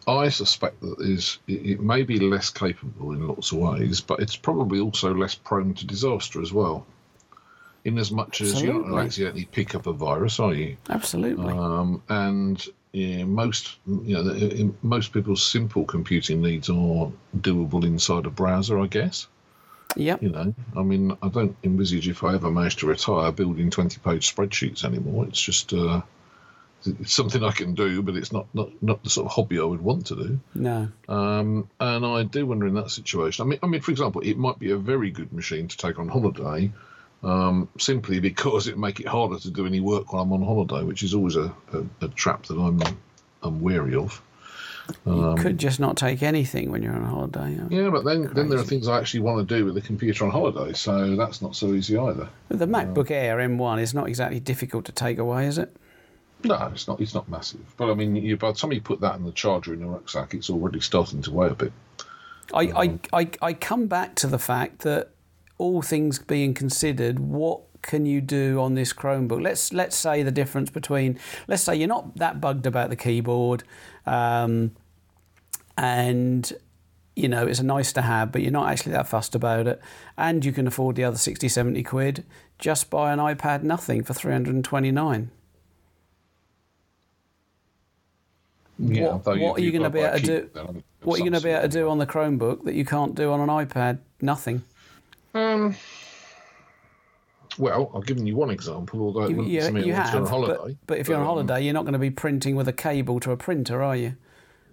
I 0.08 0.30
suspect 0.30 0.82
that 0.82 0.96
is 1.00 1.40
it, 1.48 1.80
may 1.80 2.04
be 2.04 2.20
less 2.20 2.50
capable 2.50 3.12
in 3.14 3.28
lots 3.28 3.52
of 3.52 3.60
ways, 3.60 4.02
but 4.02 4.20
it's 4.20 4.36
probably 4.36 4.80
also 4.80 5.14
less 5.14 5.36
prone 5.36 5.74
to 5.76 5.86
disaster 5.86 6.42
as 6.42 6.52
well. 6.52 6.86
In 7.86 7.98
as 7.98 8.12
much 8.12 8.40
as 8.42 8.62
you're 8.62 8.74
not 8.74 8.80
Absolutely. 8.80 9.06
accidentally 9.06 9.46
pick 9.46 9.76
up 9.76 9.88
a 9.88 9.94
virus, 9.94 10.40
are 10.40 10.54
you? 10.54 10.78
absolutely, 10.90 11.52
Um, 11.52 12.02
and 12.08 12.66
yeah, 12.94 13.24
most 13.26 13.78
you 13.86 14.14
know 14.16 14.74
most 14.84 15.12
people's 15.12 15.44
simple 15.44 15.84
computing 15.84 16.42
needs 16.42 16.70
are 16.70 17.12
doable 17.38 17.84
inside 17.84 18.26
a 18.26 18.30
browser, 18.30 18.80
I 18.80 18.88
guess. 18.88 19.28
Yep. 19.96 20.24
You 20.24 20.30
know, 20.30 20.56
I 20.76 20.82
mean, 20.82 21.16
I 21.22 21.28
don't 21.28 21.56
envisage 21.64 22.08
if 22.08 22.24
I 22.24 22.34
ever 22.36 22.50
manage 22.50 22.78
to 22.78 22.88
retire 22.88 23.32
building 23.32 23.70
twenty-page 23.70 24.34
spreadsheets 24.34 24.84
anymore. 24.86 25.26
It's 25.28 25.42
just 25.42 25.74
uh, 25.74 26.02
it's 26.86 27.14
something 27.14 27.44
I 27.44 27.52
can 27.52 27.74
do, 27.74 28.02
but 28.02 28.16
it's 28.16 28.32
not, 28.32 28.48
not 28.54 28.70
not 28.82 29.04
the 29.04 29.10
sort 29.10 29.26
of 29.28 29.32
hobby 29.32 29.60
I 29.60 29.64
would 29.64 29.82
want 29.82 30.08
to 30.08 30.16
do. 30.16 30.40
No. 30.56 30.90
Um, 31.08 31.70
and 31.80 32.06
I 32.06 32.24
do 32.24 32.46
wonder 32.46 32.68
in 32.68 32.74
that 32.76 32.92
situation. 32.92 33.46
I 33.46 33.48
mean, 33.48 33.60
I 33.64 33.68
mean, 33.68 33.82
for 33.82 33.92
example, 33.92 34.22
it 34.22 34.38
might 34.38 34.60
be 34.60 34.72
a 34.72 34.78
very 34.78 35.12
good 35.12 35.32
machine 35.34 35.68
to 35.68 35.78
take 35.78 36.00
on 36.00 36.08
holiday, 36.08 36.72
um, 37.24 37.70
simply 37.78 38.20
because 38.20 38.68
it 38.68 38.78
make 38.78 39.00
it 39.00 39.08
harder 39.08 39.40
to 39.40 39.52
do 39.52 39.66
any 39.66 39.80
work 39.80 40.14
while 40.14 40.24
I'm 40.24 40.34
on 40.34 40.44
holiday, 40.44 40.84
which 40.84 41.04
is 41.04 41.14
always 41.14 41.36
a, 41.36 41.54
a, 41.74 42.06
a 42.06 42.08
trap 42.10 42.46
that 42.48 42.58
I'm 42.58 42.82
I'm 43.42 43.62
wary 43.62 43.96
of. 43.96 44.22
You 45.06 45.36
could 45.40 45.58
just 45.58 45.80
not 45.80 45.96
take 45.96 46.22
anything 46.24 46.70
when 46.70 46.84
you're 46.84 46.94
on 46.94 47.06
holiday. 47.06 47.58
Yeah, 47.70 47.90
but 47.90 48.04
then 48.04 48.30
then 48.34 48.50
there 48.50 48.60
are 48.60 48.64
things 48.64 48.88
I 48.88 48.98
actually 49.00 49.22
want 49.22 49.48
to 49.48 49.58
do 49.58 49.64
with 49.66 49.76
the 49.76 49.82
computer 49.82 50.26
on 50.26 50.32
holiday, 50.32 50.74
so 50.74 51.16
that's 51.16 51.42
not 51.42 51.56
so 51.56 51.74
easy 51.74 51.98
either. 51.98 52.28
The 52.50 52.68
MacBook 52.68 53.10
Air 53.10 53.38
M1 53.38 53.82
is 53.82 53.94
not 53.94 54.10
exactly 54.10 54.40
difficult 54.42 54.86
to 54.86 54.92
take 54.92 55.18
away, 55.20 55.48
is 55.48 55.58
it? 55.58 55.76
No, 56.44 56.72
it's 56.74 56.88
not. 56.88 57.00
It's 57.00 57.14
not 57.14 57.30
massive. 57.30 57.74
But 57.78 57.92
I 57.92 57.94
mean, 57.94 58.16
you, 58.16 58.38
by 58.38 58.52
the 58.52 58.58
time 58.58 58.72
you 58.72 58.82
put 58.82 59.02
that 59.02 59.16
in 59.16 59.24
the 59.24 59.32
charger 59.32 59.74
in 59.74 59.80
the 59.80 59.86
rucksack, 59.86 60.34
it's 60.34 60.50
already 60.50 60.80
starting 60.80 61.22
to 61.22 61.32
weigh 61.32 61.48
a 61.48 61.56
bit. 61.56 61.72
I, 62.54 62.62
I, 62.62 63.00
I, 63.14 63.30
I 63.42 63.54
come 63.54 63.88
back 63.88 64.16
to 64.16 64.28
the 64.28 64.40
fact 64.40 64.80
that 64.80 65.12
all 65.58 65.82
things 65.82 66.20
being 66.20 66.54
considered, 66.54 67.20
what 67.20 67.62
can 67.82 68.06
you 68.06 68.22
do 68.22 68.60
on 68.60 68.74
this 68.74 68.94
Chromebook? 68.94 69.42
Let's 69.42 69.72
let's 69.72 69.96
say 69.96 70.24
the 70.24 70.32
difference 70.32 70.70
between 70.70 71.20
let's 71.48 71.64
say 71.64 71.76
you're 71.76 71.88
not 71.88 72.18
that 72.18 72.42
bugged 72.42 72.66
about 72.66 72.90
the 72.90 72.96
keyboard, 72.96 73.64
um, 74.06 74.72
and 75.78 76.52
you 77.16 77.28
know 77.30 77.46
it's 77.46 77.60
a 77.60 77.64
nice 77.64 77.94
to 77.94 78.02
have, 78.02 78.32
but 78.32 78.42
you're 78.42 78.52
not 78.52 78.70
actually 78.70 78.94
that 78.94 79.08
fussed 79.08 79.36
about 79.36 79.68
it, 79.68 79.82
and 80.18 80.44
you 80.44 80.52
can 80.52 80.68
afford 80.68 80.96
the 80.96 81.04
other 81.04 81.18
60, 81.18 81.48
70 81.48 81.84
quid. 81.84 82.26
Just 82.60 82.90
buy 82.90 83.14
an 83.14 83.20
iPad 83.20 83.64
Nothing 83.64 84.04
for 84.04 84.14
329. 84.14 85.30
Yeah, 88.86 89.14
What- 89.14 89.24
though 89.24 89.38
what 89.38 89.60
are 89.60 89.62
you 89.64 89.72
gonna 89.72 89.90
be 89.90 90.00
able 90.00 90.20
to 90.20 90.26
do- 90.26 90.42
keyboard, 90.48 90.84
What 91.04 91.16
are 91.16 91.18
you 91.24 91.30
going 91.30 91.40
to 91.42 91.46
be 91.46 91.50
able 91.52 91.62
to 91.64 91.68
do 91.68 91.90
on 91.90 91.98
the 91.98 92.06
Chromebook 92.06 92.64
that 92.64 92.76
you 92.76 92.86
can't 92.86 93.14
do 93.14 93.32
on 93.32 93.42
an 93.42 93.50
iPad? 93.50 93.98
Nothing. 94.22 94.62
Um, 95.34 95.76
well, 97.58 97.92
I've 97.96 98.06
given 98.06 98.26
you 98.26 98.36
one 98.36 98.50
example, 98.50 99.02
although 99.02 99.24
it 99.24 99.32
You, 99.32 99.44
you, 99.44 99.52
you 99.52 99.60
I 99.60 99.64
want 99.72 99.76
to 99.76 100.12
do 100.12 100.18
on 100.18 100.26
holiday. 100.26 100.56
but, 100.64 100.88
but 100.88 100.98
if 101.00 101.08
you're 101.08 101.18
on 101.18 101.22
um, 101.24 101.28
holiday, 101.28 101.62
you're 101.64 101.74
not 101.74 101.84
going 101.84 101.94
to 101.94 102.00
be 102.00 102.10
printing 102.10 102.56
with 102.56 102.68
a 102.68 102.74
cable 102.74 103.20
to 103.20 103.32
a 103.32 103.38
printer, 103.38 103.82
are 103.84 103.96
you? 103.96 104.16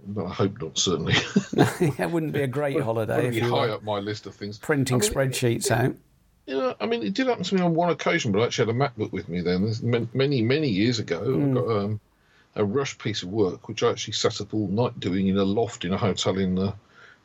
but 0.07 0.25
I 0.25 0.31
hope 0.33 0.63
not. 0.63 0.79
Certainly, 0.79 1.13
that 1.99 2.11
wouldn't 2.11 2.33
be 2.33 2.41
a 2.41 2.47
great 2.47 2.81
holiday 2.81 3.13
Probably 3.15 3.29
if 3.29 3.35
you 3.45 3.51
high 3.51 3.67
were 3.67 3.73
up 3.73 3.83
my 3.85 3.99
list 3.99 4.27
of 4.27 4.35
things. 4.35 4.57
printing 4.59 4.97
I 4.97 5.01
mean, 5.01 5.11
spreadsheets 5.11 5.71
out. 5.71 5.95
Yeah, 6.47 6.73
I 6.81 6.87
mean, 6.87 7.03
it 7.03 7.13
did 7.13 7.27
happen 7.27 7.45
to 7.45 7.55
me 7.55 7.61
on 7.61 7.75
one 7.75 7.91
occasion, 7.91 8.33
but 8.33 8.41
I 8.41 8.45
actually 8.47 8.73
had 8.73 8.77
a 8.77 8.79
MacBook 8.79 9.13
with 9.13 9.29
me 9.29 9.41
then. 9.43 9.71
Many, 10.15 10.41
many 10.41 10.69
years 10.69 10.99
ago, 11.01 11.19
Hmm. 11.35 11.51
I 11.51 11.61
got 11.61 11.71
um, 11.77 12.01
a 12.57 12.65
rush 12.65 12.99
piece 12.99 13.23
of 13.23 13.31
work, 13.31 13.69
which 13.69 13.83
I 13.83 13.91
actually 13.91 14.15
sat 14.15 14.41
up 14.41 14.53
all 14.55 14.69
night 14.69 14.99
doing 14.99 15.29
in 15.29 15.39
a 15.39 15.45
loft 15.45 15.85
in 15.85 15.93
a 15.93 15.99
hotel 15.99 16.39
in 16.39 16.59
uh, 16.59 16.73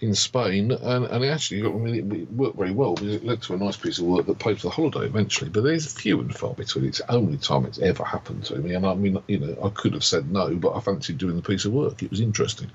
in 0.01 0.13
Spain, 0.13 0.71
and, 0.71 1.05
and 1.05 1.23
it 1.23 1.29
actually 1.29 1.65
I 1.65 1.69
mean, 1.69 2.11
it 2.13 2.31
worked 2.33 2.57
very 2.57 2.71
well 2.71 2.95
because 2.95 3.15
it 3.15 3.25
led 3.25 3.41
to 3.43 3.53
a 3.53 3.57
nice 3.57 3.77
piece 3.77 3.97
of 3.97 4.05
work 4.05 4.25
that 4.25 4.39
paid 4.39 4.57
for 4.59 4.67
the 4.67 4.69
holiday 4.71 5.05
eventually. 5.05 5.49
But 5.49 5.63
there's 5.63 5.91
few 5.91 6.19
and 6.19 6.35
far 6.35 6.53
between. 6.53 6.85
It's 6.85 6.99
the 6.99 7.11
only 7.11 7.37
time 7.37 7.65
it's 7.65 7.79
ever 7.79 8.03
happened 8.03 8.43
to 8.45 8.57
me, 8.57 8.73
and 8.75 8.85
I 8.85 8.93
mean, 8.93 9.21
you 9.27 9.39
know, 9.39 9.57
I 9.63 9.69
could 9.69 9.93
have 9.93 10.03
said 10.03 10.31
no, 10.31 10.53
but 10.55 10.73
I 10.75 10.81
fancied 10.81 11.17
doing 11.17 11.35
the 11.37 11.41
piece 11.41 11.65
of 11.65 11.73
work. 11.73 12.03
It 12.03 12.11
was 12.11 12.19
interesting. 12.21 12.69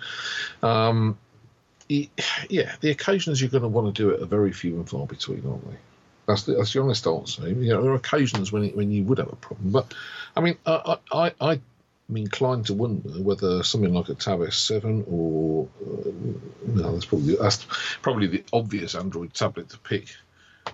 Um, 0.63 1.19
it- 1.89 2.09
yeah, 2.49 2.75
the 2.81 2.91
occasions 2.91 3.41
you're 3.41 3.51
going 3.51 3.63
to 3.63 3.69
want 3.69 3.95
to 3.95 4.03
do 4.03 4.11
it 4.11 4.23
are 4.23 4.27
very 4.27 4.53
few 4.53 4.77
and 4.77 4.89
far 4.89 5.07
between, 5.07 5.47
aren't 5.47 5.71
they? 5.71 5.77
That's 6.27 6.45
the, 6.45 6.55
that's 6.55 6.73
the 6.73 6.81
honest 6.81 7.07
answer. 7.07 7.49
You 7.49 7.55
know, 7.75 7.83
there 7.83 7.91
are 7.93 7.97
occasions 7.97 8.53
when 8.53 8.65
it, 8.65 8.77
when 8.77 8.91
you 8.91 9.03
would 9.05 9.19
have 9.19 9.33
a 9.33 9.37
problem, 9.37 9.71
but 9.73 9.93
I 10.37 10.41
mean, 10.41 10.57
I 10.65 10.97
I, 11.13 11.33
I 11.41 11.61
I'm 12.11 12.17
inclined 12.17 12.67
to 12.67 12.75
wonder 12.75 13.09
whether 13.23 13.63
something 13.63 13.95
like 13.95 14.09
a 14.09 14.15
Tab 14.15 14.41
S7 14.41 15.05
or 15.09 15.69
uh, 15.81 16.11
no, 16.67 16.93
that's 16.93 17.05
probably 17.05 17.37
that's 17.37 17.67
probably 18.03 18.27
the 18.27 18.43
obvious 18.53 18.97
Android 18.97 19.33
tablet 19.33 19.69
to 19.69 19.79
pick. 19.79 20.09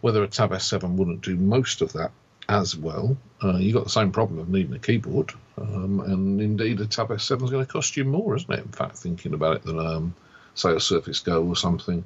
Whether 0.00 0.22
a 0.22 0.28
Tab 0.28 0.50
S7 0.50 0.96
wouldn't 0.96 1.20
do 1.20 1.36
most 1.36 1.82
of 1.82 1.92
that 1.92 2.10
as 2.48 2.76
well. 2.76 3.16
Uh, 3.42 3.58
you 3.58 3.72
got 3.72 3.84
the 3.84 3.90
same 3.90 4.12
problem 4.12 4.38
of 4.38 4.48
needing 4.48 4.74
a 4.74 4.78
keyboard, 4.78 5.32
um, 5.58 6.00
and 6.00 6.40
indeed 6.40 6.80
a 6.80 6.86
Tab 6.86 7.08
S7 7.08 7.44
is 7.44 7.50
going 7.50 7.64
to 7.64 7.70
cost 7.70 7.96
you 7.96 8.04
more, 8.04 8.34
isn't 8.34 8.50
it? 8.50 8.64
In 8.64 8.72
fact, 8.72 8.96
thinking 8.96 9.34
about 9.34 9.56
it 9.56 9.62
than 9.64 9.78
um, 9.78 10.14
say 10.54 10.74
a 10.74 10.80
Surface 10.80 11.20
Go 11.20 11.44
or 11.44 11.56
something. 11.56 12.02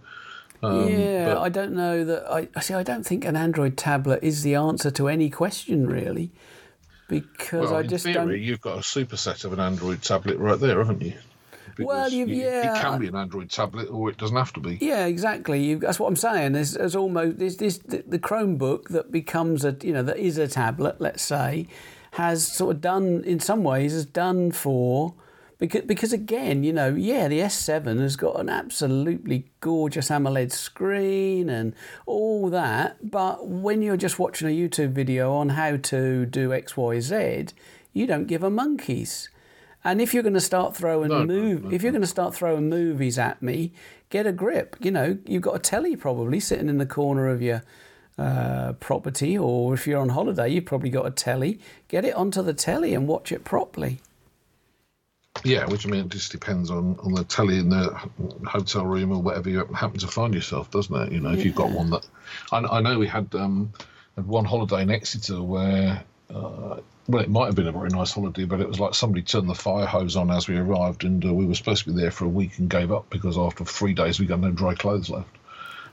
Um, 0.62 0.88
yeah, 0.88 1.34
but- 1.34 1.42
I 1.42 1.48
don't 1.50 1.72
know 1.72 2.04
that. 2.04 2.26
I 2.28 2.48
I 2.56 2.60
see. 2.60 2.74
I 2.74 2.82
don't 2.82 3.06
think 3.06 3.24
an 3.24 3.36
Android 3.36 3.76
tablet 3.76 4.20
is 4.22 4.42
the 4.42 4.56
answer 4.56 4.90
to 4.90 5.06
any 5.06 5.30
question 5.30 5.86
really, 5.86 6.32
because 7.10 7.68
Well, 7.70 7.76
I 7.76 7.80
in 7.82 7.88
just 7.88 8.04
theory, 8.04 8.14
don't. 8.14 8.40
you've 8.40 8.60
got 8.62 8.78
a 8.78 8.80
superset 8.80 9.44
of 9.44 9.52
an 9.52 9.60
Android 9.60 10.00
tablet 10.02 10.38
right 10.38 10.58
there, 10.58 10.78
haven't 10.78 11.02
you? 11.02 11.14
Well, 11.78 11.98
Because 11.98 12.12
you've- 12.14 12.34
you- 12.34 12.42
yeah, 12.42 12.76
it 12.78 12.80
can 12.82 13.00
be 13.00 13.06
an 13.08 13.16
Android 13.16 13.50
tablet, 13.50 13.88
or 13.90 14.10
it 14.10 14.16
doesn't 14.18 14.36
have 14.36 14.52
to 14.54 14.60
be. 14.60 14.78
Yeah, 14.80 15.06
exactly. 15.06 15.62
You, 15.62 15.78
that's 15.78 15.98
what 16.00 16.08
I'm 16.08 16.16
saying. 16.16 16.52
There's, 16.52 16.72
there's 16.74 16.96
almost 16.96 17.38
there's 17.38 17.56
this 17.58 17.78
the, 17.78 18.02
the 18.06 18.18
Chromebook 18.18 18.88
that 18.88 19.10
becomes 19.12 19.64
a 19.64 19.76
you 19.82 19.92
know 19.92 20.02
that 20.02 20.18
is 20.18 20.36
a 20.38 20.46
tablet. 20.48 20.96
Let's 21.00 21.22
say 21.22 21.68
has 22.12 22.46
sort 22.46 22.74
of 22.74 22.80
done 22.80 23.22
in 23.24 23.38
some 23.40 23.62
ways 23.62 23.92
has 23.92 24.04
done 24.04 24.50
for 24.50 25.14
because 25.60 25.82
because 25.82 26.12
again 26.12 26.64
you 26.64 26.72
know 26.72 26.88
yeah 26.88 27.28
the 27.28 27.38
S7 27.38 28.00
has 28.00 28.16
got 28.16 28.40
an 28.40 28.48
absolutely 28.48 29.44
gorgeous 29.60 30.10
AMOLED 30.10 30.50
screen 30.50 31.48
and 31.48 31.74
all 32.06 32.50
that, 32.50 32.96
but 33.08 33.46
when 33.46 33.82
you're 33.82 33.96
just 33.96 34.18
watching 34.18 34.48
a 34.48 34.50
YouTube 34.50 34.90
video 34.90 35.32
on 35.32 35.50
how 35.50 35.76
to 35.76 36.26
do 36.26 36.52
X 36.52 36.76
Y 36.76 36.98
Z, 36.98 37.46
you 37.92 38.06
don't 38.06 38.26
give 38.26 38.42
a 38.42 38.50
monkeys. 38.50 39.28
And 39.84 40.00
if 40.00 40.12
you're 40.12 40.22
going 40.22 40.34
to 40.34 40.40
start 40.40 40.76
throwing 40.76 41.08
No, 41.08 41.24
no, 41.24 41.54
no, 41.54 41.70
if 41.70 41.82
you're 41.82 41.92
going 41.92 42.02
to 42.02 42.08
start 42.08 42.34
throwing 42.34 42.68
movies 42.68 43.18
at 43.18 43.40
me, 43.40 43.72
get 44.10 44.26
a 44.26 44.32
grip. 44.32 44.76
You 44.80 44.90
know, 44.90 45.18
you've 45.26 45.42
got 45.42 45.56
a 45.56 45.58
telly 45.58 45.96
probably 45.96 46.40
sitting 46.40 46.68
in 46.68 46.78
the 46.78 46.86
corner 46.86 47.28
of 47.28 47.40
your 47.40 47.62
uh, 48.18 48.74
property, 48.74 49.38
or 49.38 49.72
if 49.72 49.86
you're 49.86 50.00
on 50.00 50.10
holiday, 50.10 50.48
you've 50.48 50.66
probably 50.66 50.90
got 50.90 51.06
a 51.06 51.10
telly. 51.10 51.60
Get 51.88 52.04
it 52.04 52.14
onto 52.14 52.42
the 52.42 52.52
telly 52.52 52.92
and 52.92 53.08
watch 53.08 53.32
it 53.32 53.44
properly. 53.44 54.00
Yeah, 55.44 55.66
which 55.66 55.86
I 55.86 55.90
mean, 55.90 56.06
it 56.06 56.08
just 56.10 56.32
depends 56.32 56.70
on, 56.70 56.98
on 57.02 57.12
the 57.12 57.24
telly 57.24 57.58
in 57.58 57.70
the 57.70 57.88
hotel 58.46 58.84
room 58.84 59.12
or 59.12 59.22
whatever 59.22 59.48
you 59.48 59.64
happen 59.74 59.98
to 60.00 60.06
find 60.06 60.34
yourself, 60.34 60.70
doesn't 60.70 60.94
it? 60.94 61.12
You 61.12 61.20
know, 61.20 61.32
if 61.32 61.44
you've 61.44 61.54
got 61.54 61.70
one 61.70 61.90
that. 61.90 62.06
I, 62.52 62.58
I 62.58 62.80
know 62.80 62.98
we 62.98 63.06
had, 63.06 63.34
um, 63.34 63.72
had 64.16 64.26
one 64.26 64.44
holiday 64.44 64.82
in 64.82 64.90
Exeter 64.90 65.42
where. 65.42 66.04
Uh, 66.32 66.80
well, 67.08 67.22
it 67.22 67.28
might 67.28 67.46
have 67.46 67.56
been 67.56 67.66
a 67.66 67.72
very 67.72 67.88
nice 67.88 68.12
holiday, 68.12 68.44
but 68.44 68.60
it 68.60 68.68
was 68.68 68.78
like 68.78 68.94
somebody 68.94 69.22
turned 69.22 69.48
the 69.48 69.54
fire 69.54 69.86
hose 69.86 70.14
on 70.14 70.30
as 70.30 70.46
we 70.46 70.56
arrived, 70.56 71.02
and 71.02 71.24
uh, 71.24 71.34
we 71.34 71.44
were 71.44 71.56
supposed 71.56 71.84
to 71.84 71.92
be 71.92 72.00
there 72.00 72.12
for 72.12 72.24
a 72.24 72.28
week 72.28 72.58
and 72.58 72.70
gave 72.70 72.92
up 72.92 73.10
because 73.10 73.36
after 73.36 73.64
three 73.64 73.94
days 73.94 74.20
we 74.20 74.26
got 74.26 74.38
no 74.38 74.52
dry 74.52 74.74
clothes 74.74 75.10
left. 75.10 75.36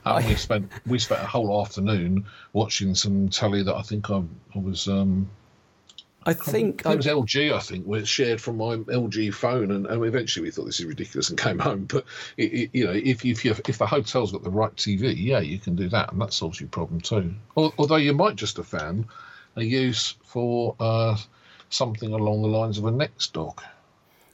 And 0.04 0.26
we 0.26 0.36
spent 0.36 0.70
we 0.86 0.98
spent 0.98 1.22
a 1.22 1.26
whole 1.26 1.60
afternoon 1.60 2.26
watching 2.52 2.94
some 2.94 3.30
telly 3.30 3.64
that 3.64 3.74
I 3.74 3.82
think 3.82 4.10
I, 4.10 4.22
I 4.54 4.58
was 4.58 4.86
um, 4.86 5.28
I 6.24 6.34
think 6.34 6.82
it 6.84 6.96
was 6.96 7.06
LG, 7.06 7.54
I 7.54 7.60
think, 7.60 7.86
it 7.88 8.06
shared 8.06 8.40
from 8.40 8.58
my 8.58 8.76
LG 8.76 9.32
phone, 9.32 9.70
and, 9.70 9.86
and 9.86 10.04
eventually 10.04 10.44
we 10.44 10.50
thought 10.50 10.66
this 10.66 10.80
is 10.80 10.86
ridiculous 10.86 11.30
and 11.30 11.38
came 11.38 11.58
home. 11.68 11.84
But 11.84 12.04
it, 12.36 12.52
it, 12.52 12.70
you 12.72 12.84
know, 12.84 12.92
if 12.92 13.24
if 13.24 13.44
you 13.44 13.54
if 13.66 13.78
the 13.78 13.86
hotel's 13.86 14.32
got 14.32 14.42
the 14.42 14.50
right 14.50 14.74
TV, 14.76 15.14
yeah, 15.16 15.38
you 15.38 15.58
can 15.58 15.74
do 15.74 15.88
that, 15.88 16.12
and 16.12 16.20
that 16.20 16.32
solves 16.32 16.60
your 16.60 16.68
problem 16.68 17.00
too. 17.00 17.34
Although 17.56 17.96
you 17.96 18.12
might 18.12 18.36
just 18.36 18.56
have 18.58 18.66
found 18.66 19.06
a 19.56 19.62
use 19.62 20.14
for 20.24 20.74
uh, 20.80 21.16
something 21.70 22.12
along 22.12 22.42
the 22.42 22.48
lines 22.48 22.78
of 22.78 22.84
a 22.84 22.90
Nexdock. 22.90 23.60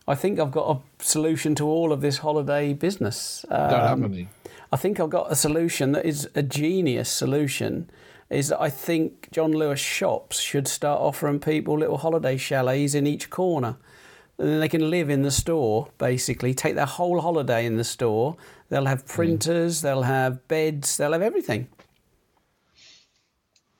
I 0.07 0.15
think 0.15 0.39
I've 0.39 0.51
got 0.51 0.77
a 0.77 1.03
solution 1.03 1.55
to 1.57 1.65
all 1.65 1.93
of 1.93 2.01
this 2.03 2.19
holiday 2.19 2.75
business. 2.75 3.45
Don't 3.49 3.71
have 3.71 3.93
Um, 3.93 4.05
any. 4.05 4.29
I 4.71 4.77
think 4.77 5.01
I've 5.01 5.11
got 5.11 5.31
a 5.31 5.37
solution 5.37 5.93
that 5.93 6.05
is 6.05 6.29
a 6.35 6.43
genius 6.43 7.09
solution. 7.09 7.89
Is 8.31 8.49
that 8.49 8.61
I 8.61 8.71
think 8.71 9.29
John 9.31 9.53
Lewis 9.53 9.81
shops 9.81 10.41
should 10.41 10.67
start 10.67 11.01
offering 11.01 11.41
people 11.41 11.79
little 11.79 11.99
holiday 11.99 12.37
chalets 12.37 12.95
in 12.95 13.07
each 13.07 13.31
corner. 13.31 13.77
And 14.39 14.49
then 14.49 14.61
they 14.61 14.69
can 14.69 14.91
live 14.91 15.11
in 15.11 15.23
the 15.23 15.31
store, 15.31 15.89
basically, 15.99 16.55
take 16.55 16.75
their 16.75 16.87
whole 16.87 17.21
holiday 17.21 17.67
in 17.67 17.77
the 17.77 17.85
store. 17.85 18.37
They'll 18.69 18.87
have 18.87 19.03
hmm. 19.03 19.09
printers, 19.09 19.83
they'll 19.83 20.03
have 20.03 20.49
beds, 20.49 20.97
they'll 20.97 21.13
have 21.13 21.23
everything. 21.23 21.69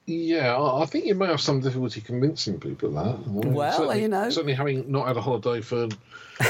Yeah, 0.07 0.63
I 0.63 0.85
think 0.85 1.07
you 1.07 1.15
may 1.15 1.27
have 1.27 1.41
some 1.41 1.61
difficulty 1.61 2.03
convincing 2.03 2.61
people 2.61 2.91
that. 2.91 3.27
Well, 3.27 3.73
certainly, 3.73 4.03
you 4.03 4.09
know. 4.09 4.29
certainly 4.29 4.53
having 4.53 4.91
not 4.91 5.07
had 5.07 5.17
a 5.17 5.23
holiday 5.23 5.63
for 5.63 5.89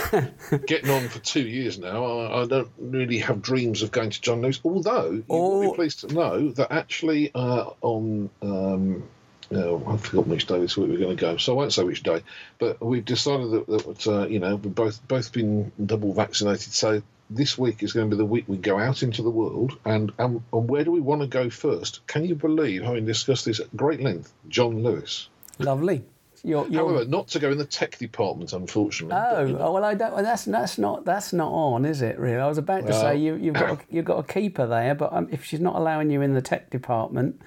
getting 0.67 0.91
on 0.91 1.09
for 1.09 1.21
two 1.21 1.47
years 1.47 1.79
now, 1.79 2.05
I, 2.05 2.43
I 2.43 2.47
don't 2.47 2.71
really 2.79 3.19
have 3.19 3.43
dreams 3.43 3.83
of 3.83 3.93
going 3.93 4.11
to 4.11 4.21
John 4.21 4.43
Lewis. 4.43 4.61
Although 4.65 5.11
you 5.13 5.25
will 5.29 5.37
Or- 5.37 5.71
be 5.71 5.77
pleased 5.77 6.01
to 6.01 6.09
know 6.09 6.51
that 6.51 6.73
actually 6.73 7.31
uh, 7.33 7.71
on 7.81 8.29
um, 8.43 9.05
uh, 9.53 9.77
I 9.77 9.97
forgot 9.99 10.27
which 10.27 10.47
day 10.47 10.59
this 10.59 10.77
week 10.77 10.89
we're 10.89 10.99
going 10.99 11.17
to 11.17 11.21
go, 11.21 11.37
so 11.37 11.53
I 11.53 11.57
won't 11.57 11.73
say 11.73 11.85
which 11.85 12.03
day. 12.03 12.23
But 12.59 12.85
we've 12.85 13.05
decided 13.05 13.51
that, 13.51 13.67
that 13.69 14.07
uh, 14.07 14.27
you 14.27 14.41
know 14.41 14.57
we've 14.57 14.75
both 14.75 15.07
both 15.07 15.33
been 15.33 15.71
double 15.85 16.13
vaccinated, 16.13 16.73
so 16.73 17.03
this 17.31 17.57
week 17.59 17.83
is 17.83 17.93
going 17.93 18.11
to 18.11 18.17
be 18.17 18.19
the 18.19 18.25
week 18.25 18.45
we 18.47 18.57
go 18.57 18.79
out 18.79 19.03
into 19.03 19.23
the 19.23 19.31
world. 19.31 19.79
And 19.85 20.13
um, 20.19 20.45
and 20.53 20.69
where 20.69 20.85
do 20.85 20.91
we 20.91 21.01
want 21.01 21.21
to 21.23 21.27
go 21.27 21.51
first? 21.51 22.07
Can 22.07 22.25
you 22.25 22.35
believe, 22.35 22.83
having 22.83 23.07
discussed 23.07 23.45
this 23.45 23.61
at 23.61 23.75
great 23.77 24.01
length, 24.01 24.33
John 24.49 24.83
Lewis? 24.83 25.29
Lovely. 25.59 26.05
You're, 26.47 26.69
you're... 26.69 26.87
However, 26.87 27.07
not 27.07 27.29
to 27.29 27.39
go 27.39 27.51
in 27.51 27.57
the 27.57 27.65
tech 27.65 27.97
department, 27.97 28.53
unfortunately. 28.53 29.17
Oh, 29.17 29.53
but, 29.53 29.61
oh 29.63 29.73
well, 29.73 29.85
I 29.85 29.95
don't. 29.95 30.15
Well, 30.15 30.23
that's 30.23 30.45
that's 30.45 30.77
not 30.77 31.07
that's 31.07 31.33
not 31.33 31.51
on, 31.51 31.87
is 31.87 32.03
it? 32.03 32.19
Really, 32.19 32.37
I 32.37 32.47
was 32.47 32.59
about 32.59 32.81
to 32.81 32.93
well, 32.93 33.01
say 33.01 33.17
you, 33.17 33.37
you've 33.37 33.55
got 33.55 33.71
a, 33.71 33.79
you've 33.89 34.05
got 34.05 34.19
a 34.19 34.23
keeper 34.23 34.67
there, 34.67 34.95
but 34.95 35.11
um, 35.15 35.29
if 35.33 35.43
she's 35.43 35.61
not 35.61 35.75
allowing 35.75 36.11
you 36.11 36.21
in 36.21 36.35
the 36.35 36.43
tech 36.43 36.69
department, 36.69 37.41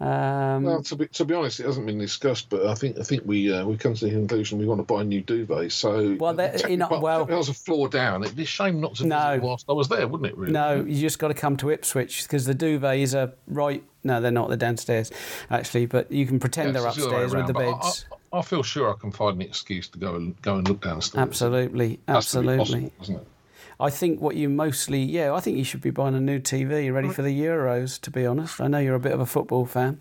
um, 0.00 0.62
well, 0.62 0.82
to 0.82 0.96
be, 0.96 1.06
to 1.08 1.26
be 1.26 1.34
honest, 1.34 1.60
it 1.60 1.66
hasn't 1.66 1.86
been 1.86 1.98
discussed, 1.98 2.48
but 2.48 2.66
I 2.66 2.74
think 2.74 2.98
I 2.98 3.02
think 3.02 3.24
we 3.26 3.52
uh, 3.52 3.66
we 3.66 3.76
come 3.76 3.92
to 3.92 4.06
the 4.06 4.10
conclusion 4.10 4.58
we 4.58 4.64
want 4.64 4.78
to 4.78 4.82
buy 4.82 5.02
a 5.02 5.04
new 5.04 5.20
duvet. 5.20 5.72
So 5.72 6.16
well, 6.18 6.34
you 6.68 6.78
know, 6.78 6.88
well, 7.02 7.26
there 7.26 7.36
was 7.36 7.50
a 7.50 7.54
floor 7.54 7.86
down. 7.86 8.24
It'd 8.24 8.34
be 8.34 8.44
a 8.44 8.46
shame 8.46 8.80
not 8.80 8.94
to 8.96 9.06
no, 9.06 9.38
whilst 9.42 9.66
I 9.68 9.72
was 9.72 9.88
there, 9.88 10.08
wouldn't 10.08 10.30
it? 10.30 10.38
Really? 10.38 10.52
No, 10.52 10.76
you 10.76 10.98
just 10.98 11.18
got 11.18 11.28
to 11.28 11.34
come 11.34 11.58
to 11.58 11.70
Ipswich 11.70 12.22
because 12.22 12.46
the 12.46 12.54
duvets 12.54 13.14
are 13.14 13.34
right. 13.46 13.84
No, 14.02 14.22
they're 14.22 14.30
not. 14.30 14.48
They're 14.48 14.56
downstairs, 14.56 15.12
actually. 15.50 15.84
But 15.84 16.10
you 16.10 16.24
can 16.24 16.40
pretend 16.40 16.72
yes, 16.72 16.82
they're 16.82 16.88
upstairs 16.88 17.34
with 17.34 17.46
the 17.46 17.52
beds. 17.52 18.06
I, 18.32 18.38
I, 18.38 18.42
feel 18.42 18.62
sure 18.62 18.90
I 18.90 18.98
can 18.98 19.12
find 19.12 19.36
an 19.36 19.42
excuse 19.42 19.88
to 19.88 19.98
go 19.98 20.14
and 20.14 20.40
go 20.40 20.56
and 20.56 20.66
look 20.66 20.80
downstairs. 20.80 21.20
Absolutely, 21.20 22.00
absolutely. 22.08 22.88
Possible, 22.96 23.26
I 23.80 23.90
think 23.90 24.20
what 24.20 24.36
you 24.36 24.48
mostly, 24.48 25.02
yeah, 25.02 25.32
I 25.32 25.40
think 25.40 25.56
you 25.56 25.64
should 25.64 25.80
be 25.80 25.90
buying 25.90 26.14
a 26.14 26.20
new 26.20 26.38
TV 26.38 26.92
ready 26.92 27.08
for 27.08 27.22
the 27.22 27.38
Euros. 27.38 28.00
To 28.02 28.10
be 28.10 28.26
honest, 28.26 28.60
I 28.60 28.68
know 28.68 28.78
you're 28.78 28.94
a 28.94 29.00
bit 29.00 29.12
of 29.12 29.20
a 29.20 29.26
football 29.26 29.64
fan. 29.66 30.00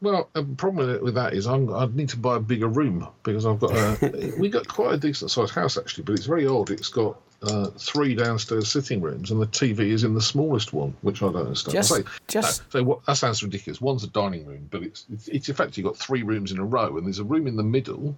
Well, 0.00 0.28
the 0.32 0.44
problem 0.44 1.02
with 1.02 1.14
that 1.14 1.34
is 1.34 1.46
I'm, 1.46 1.74
I'd 1.74 1.96
need 1.96 2.08
to 2.10 2.16
buy 2.16 2.36
a 2.36 2.40
bigger 2.40 2.68
room 2.68 3.08
because 3.24 3.44
I've 3.44 3.58
got 3.58 3.72
a. 3.72 4.34
we 4.38 4.48
got 4.48 4.68
quite 4.68 4.94
a 4.94 4.96
decent 4.96 5.30
sized 5.30 5.54
house 5.54 5.76
actually, 5.76 6.04
but 6.04 6.12
it's 6.12 6.26
very 6.26 6.46
old. 6.46 6.70
It's 6.70 6.88
got 6.88 7.20
uh, 7.42 7.70
three 7.76 8.14
downstairs 8.14 8.70
sitting 8.70 9.00
rooms, 9.00 9.32
and 9.32 9.40
the 9.40 9.46
TV 9.46 9.80
is 9.80 10.04
in 10.04 10.14
the 10.14 10.22
smallest 10.22 10.72
one, 10.72 10.96
which 11.02 11.22
I 11.22 11.26
don't 11.26 11.46
understand. 11.46 11.74
Just, 11.74 11.88
say, 11.88 12.02
just 12.28 12.70
that, 12.70 12.84
what, 12.84 13.04
that 13.06 13.16
sounds 13.16 13.42
ridiculous. 13.42 13.80
One's 13.80 14.04
a 14.04 14.08
dining 14.08 14.46
room, 14.46 14.68
but 14.70 14.82
it's, 14.82 15.06
it's 15.12 15.28
it's 15.28 15.48
effectively 15.48 15.82
got 15.82 15.96
three 15.96 16.22
rooms 16.22 16.52
in 16.52 16.58
a 16.58 16.64
row, 16.64 16.96
and 16.96 17.06
there's 17.06 17.18
a 17.18 17.24
room 17.24 17.48
in 17.48 17.56
the 17.56 17.64
middle, 17.64 18.16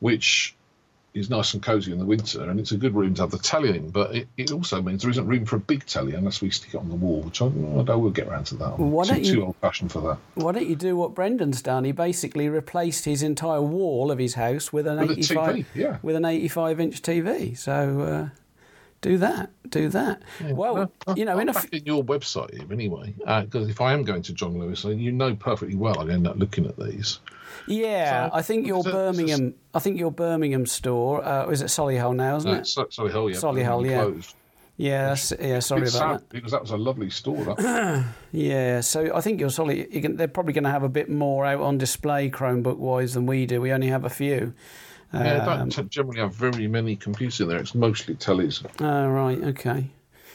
which 0.00 0.55
is 1.16 1.30
nice 1.30 1.54
and 1.54 1.62
cosy 1.62 1.92
in 1.92 1.98
the 1.98 2.04
winter, 2.04 2.48
and 2.48 2.60
it's 2.60 2.72
a 2.72 2.76
good 2.76 2.94
room 2.94 3.14
to 3.14 3.22
have 3.22 3.30
the 3.30 3.38
telly 3.38 3.70
in. 3.70 3.90
But 3.90 4.14
it, 4.14 4.28
it 4.36 4.52
also 4.52 4.82
means 4.82 5.02
there 5.02 5.10
isn't 5.10 5.26
room 5.26 5.46
for 5.46 5.56
a 5.56 5.60
big 5.60 5.86
telly 5.86 6.14
unless 6.14 6.40
we 6.40 6.50
stick 6.50 6.74
it 6.74 6.78
on 6.78 6.88
the 6.88 6.94
wall, 6.94 7.22
which 7.22 7.40
I, 7.40 7.46
I 7.46 7.48
know 7.48 7.98
we'll 7.98 8.10
get 8.10 8.28
around 8.28 8.44
to 8.46 8.56
that. 8.56 8.78
Why 8.78 9.04
too, 9.04 9.12
don't 9.12 9.24
you, 9.24 9.34
too 9.34 9.44
old 9.44 9.56
fashioned 9.56 9.92
for 9.92 10.00
that. 10.02 10.18
Why 10.34 10.52
don't 10.52 10.66
you 10.66 10.76
do 10.76 10.96
what 10.96 11.14
Brendan's 11.14 11.62
done? 11.62 11.84
He 11.84 11.92
basically 11.92 12.48
replaced 12.48 13.04
his 13.04 13.22
entire 13.22 13.62
wall 13.62 14.10
of 14.10 14.18
his 14.18 14.34
house 14.34 14.72
with 14.72 14.86
an 14.86 14.98
with 14.98 15.12
85 15.12 15.54
TV, 15.54 15.64
yeah. 15.74 15.98
with 16.02 16.16
an 16.16 16.24
85 16.24 16.80
inch 16.80 17.02
TV. 17.02 17.56
So. 17.56 18.00
Uh, 18.00 18.28
do 19.02 19.18
that. 19.18 19.50
Do 19.68 19.88
that. 19.90 20.22
Yeah, 20.42 20.52
well, 20.52 20.90
you 21.14 21.26
know, 21.26 21.38
in 21.38 21.48
a 21.48 21.54
in 21.70 21.84
your 21.84 22.02
website 22.02 22.72
anyway, 22.72 23.14
because 23.18 23.66
uh, 23.66 23.70
if 23.70 23.80
I 23.80 23.92
am 23.92 24.02
going 24.02 24.22
to 24.22 24.32
John 24.32 24.58
Lewis, 24.58 24.84
you 24.84 25.12
know 25.12 25.36
perfectly 25.36 25.76
well 25.76 26.00
I'm 26.00 26.10
end 26.10 26.26
up 26.26 26.36
looking 26.36 26.66
at 26.66 26.76
these. 26.76 27.20
Yeah, 27.66 28.28
so, 28.28 28.36
I 28.36 28.42
think 28.42 28.66
your 28.66 28.82
Birmingham. 28.82 29.54
I 29.74 29.78
think 29.78 29.98
your 29.98 30.10
Birmingham 30.10 30.66
store 30.66 31.24
uh, 31.24 31.48
is 31.48 31.62
it 31.62 31.66
Solihull 31.66 32.16
now, 32.16 32.36
isn't 32.36 32.50
it? 32.50 32.62
Solihull, 32.62 33.32
yeah. 33.32 33.36
Solihull, 33.36 33.88
yeah. 33.88 34.02
Closed. 34.02 34.34
Yeah, 34.78 35.16
yeah. 35.40 35.60
Sorry 35.60 35.82
it's 35.82 35.96
about 35.96 36.20
that. 36.20 36.28
Because 36.28 36.52
that 36.52 36.60
was 36.60 36.70
a 36.70 36.76
lovely 36.76 37.08
store. 37.08 37.56
yeah, 38.32 38.80
so 38.80 39.14
I 39.14 39.20
think 39.22 39.40
you're 39.40 39.50
solid. 39.50 39.88
You 39.90 40.02
can, 40.02 40.16
they're 40.16 40.28
probably 40.28 40.52
going 40.52 40.64
to 40.64 40.70
have 40.70 40.82
a 40.82 40.88
bit 40.88 41.08
more 41.08 41.46
out 41.46 41.60
on 41.60 41.78
display 41.78 42.30
Chromebook 42.30 42.76
wise 42.76 43.14
than 43.14 43.26
we 43.26 43.46
do. 43.46 43.60
We 43.60 43.72
only 43.72 43.88
have 43.88 44.04
a 44.04 44.10
few. 44.10 44.52
Yeah, 45.14 45.46
um, 45.46 45.68
don't 45.70 45.88
generally 45.88 46.20
have 46.20 46.34
very 46.34 46.66
many 46.66 46.96
computers 46.96 47.40
in 47.40 47.48
there. 47.48 47.58
It's 47.58 47.74
mostly 47.74 48.16
tellies. 48.16 48.64
Oh 48.80 49.08
right, 49.08 49.42
okay. 49.44 49.88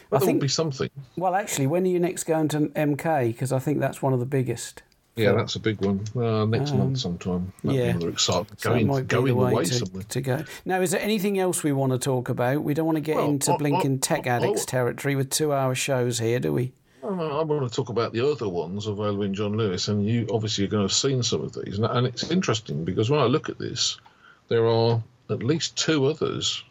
But 0.10 0.18
I 0.18 0.20
there 0.20 0.26
think, 0.26 0.36
will 0.38 0.42
be 0.42 0.48
something. 0.48 0.90
Well, 1.16 1.36
actually, 1.36 1.68
when 1.68 1.84
are 1.84 1.90
you 1.90 2.00
next 2.00 2.24
going 2.24 2.48
to 2.50 2.60
MK? 2.60 3.28
Because 3.28 3.52
I 3.52 3.60
think 3.60 3.80
that's 3.80 4.02
one 4.02 4.14
of 4.14 4.20
the 4.20 4.26
biggest. 4.26 4.82
Yeah, 5.16 5.34
that's 5.34 5.56
a 5.56 5.60
big 5.60 5.84
one. 5.84 6.04
Uh, 6.16 6.46
next 6.46 6.72
um, 6.72 6.78
month 6.78 7.00
sometime. 7.00 7.52
That'd 7.64 7.80
yeah, 7.80 7.92
be 7.98 8.06
exciting. 8.06 8.48
Going, 8.62 8.94
so 8.94 9.04
going 9.04 9.26
the 9.28 9.36
way, 9.36 9.54
way 9.54 9.66
to, 9.66 9.86
to, 9.86 10.22
go. 10.22 10.44
Now, 10.64 10.80
is 10.80 10.92
there 10.92 11.02
anything 11.02 11.38
else 11.38 11.64
we 11.64 11.74
want 11.74 11.92
to 11.92 12.00
talk 12.00 12.30
about? 12.30 12.64
We 12.64 12.74
don't 12.74 12.86
want 12.86 12.96
to 12.96 13.02
get 13.02 13.18
well, 13.18 13.28
into 13.28 13.52
I, 13.52 13.58
blinking 13.58 13.96
I, 13.96 13.98
tech 13.98 14.26
addicts 14.26 14.64
I, 14.64 14.66
territory 14.72 15.16
with 15.16 15.30
two-hour 15.30 15.76
shows 15.76 16.20
here, 16.20 16.40
do 16.40 16.54
we? 16.54 16.72
I 17.04 17.08
want 17.44 17.70
to 17.70 17.76
talk 17.76 17.90
about 17.90 18.14
the 18.14 18.30
other 18.30 18.48
ones 18.48 18.88
available 18.88 19.24
in 19.24 19.34
John 19.34 19.58
Lewis, 19.58 19.88
and 19.90 20.06
you 20.08 20.28
obviously 20.32 20.64
are 20.66 20.68
going 20.68 20.82
to 20.82 20.86
have 20.86 20.94
seen 20.94 21.24
some 21.24 21.42
of 21.42 21.54
these. 21.54 21.80
And 21.80 22.08
it's 22.08 22.32
interesting 22.32 22.86
because 22.86 23.10
when 23.10 23.20
I 23.20 23.26
look 23.26 23.50
at 23.50 23.60
this, 23.60 24.00
there 24.48 24.68
are 24.68 25.04
at 25.30 25.44
least 25.44 25.76
two 25.76 26.06
others 26.06 26.64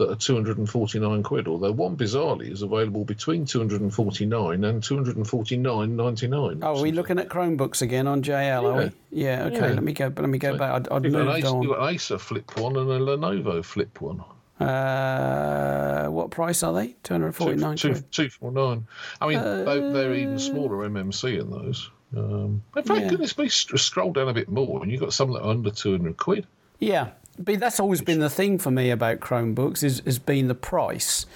that 0.00 0.10
are 0.10 0.16
249 0.16 1.22
quid, 1.22 1.46
although 1.46 1.72
one 1.72 1.94
bizarrely 1.94 2.50
is 2.50 2.62
available 2.62 3.04
between 3.04 3.44
249 3.44 4.64
and 4.64 4.82
249.99. 4.82 6.58
Oh, 6.62 6.78
are 6.78 6.82
we 6.82 6.90
looking 6.90 7.18
at 7.18 7.28
Chromebooks 7.28 7.82
again 7.82 8.06
on 8.06 8.22
JL? 8.22 8.32
Yeah. 8.32 8.60
Are 8.60 8.76
we? 8.78 8.92
Yeah. 9.10 9.44
Okay. 9.44 9.56
Yeah. 9.56 9.74
Let 9.74 9.82
me 9.82 9.92
go. 9.92 10.06
Let 10.06 10.28
me 10.28 10.38
go 10.38 10.52
so 10.52 10.58
back. 10.58 10.72
I'd, 10.72 10.88
I'd 10.88 11.02
moved 11.02 11.30
Acer, 11.30 11.46
on. 11.48 11.62
You've 11.62 11.76
got 11.76 11.92
Acer 11.92 12.18
Flip 12.18 12.58
one 12.58 12.76
and 12.76 12.90
a 12.90 12.98
Lenovo 12.98 13.62
Flip 13.62 14.00
one. 14.00 14.24
Uh, 14.58 16.06
what 16.08 16.30
price 16.30 16.62
are 16.62 16.72
they? 16.72 16.94
249 17.02 17.76
two, 17.76 17.94
two, 17.94 18.28
249. 18.28 18.86
I 19.20 19.28
mean, 19.28 19.38
uh, 19.38 19.64
they're, 19.64 19.92
they're, 19.92 20.14
even 20.14 20.38
smaller 20.38 20.88
MMC 20.88 21.40
in 21.40 21.50
those. 21.50 21.90
Um, 22.16 22.62
in 22.76 22.82
fact, 22.82 23.00
yeah. 23.00 23.08
goodness 23.08 23.38
me, 23.38 23.48
scroll 23.48 24.12
down 24.12 24.28
a 24.28 24.34
bit 24.34 24.48
more 24.48 24.82
and 24.82 24.90
you've 24.90 25.00
got 25.00 25.12
some 25.12 25.32
that 25.32 25.42
are 25.42 25.50
under 25.50 25.70
200 25.70 26.16
quid. 26.16 26.46
Yeah, 26.78 27.10
but 27.40 27.58
that's 27.58 27.80
always 27.80 28.02
been 28.02 28.20
the 28.20 28.30
thing 28.30 28.58
for 28.58 28.70
me 28.70 28.90
about 28.90 29.20
Chromebooks 29.20 29.82
is 29.82 30.02
has 30.04 30.18
been 30.18 30.48
the 30.48 30.54
price. 30.54 31.26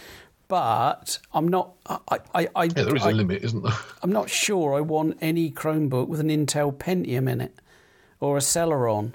But 0.47 1.19
I'm 1.33 1.49
not. 1.49 1.73
I, 1.87 1.99
I, 2.35 2.49
I 2.55 2.63
yeah, 2.65 2.69
there 2.75 2.95
is 2.95 3.07
I, 3.07 3.11
a 3.11 3.15
limit, 3.15 3.43
isn't 3.43 3.63
there? 3.63 3.73
I'm 4.03 4.13
not 4.13 4.29
sure 4.29 4.75
I 4.75 4.81
want 4.81 5.17
any 5.21 5.51
Chromebook 5.51 6.07
with 6.07 6.21
an 6.21 6.29
Intel 6.29 6.73
Pentium 6.73 7.29
in 7.29 7.41
it 7.41 7.55
or 8.21 8.37
a 8.37 8.41
Celeron. 8.41 9.15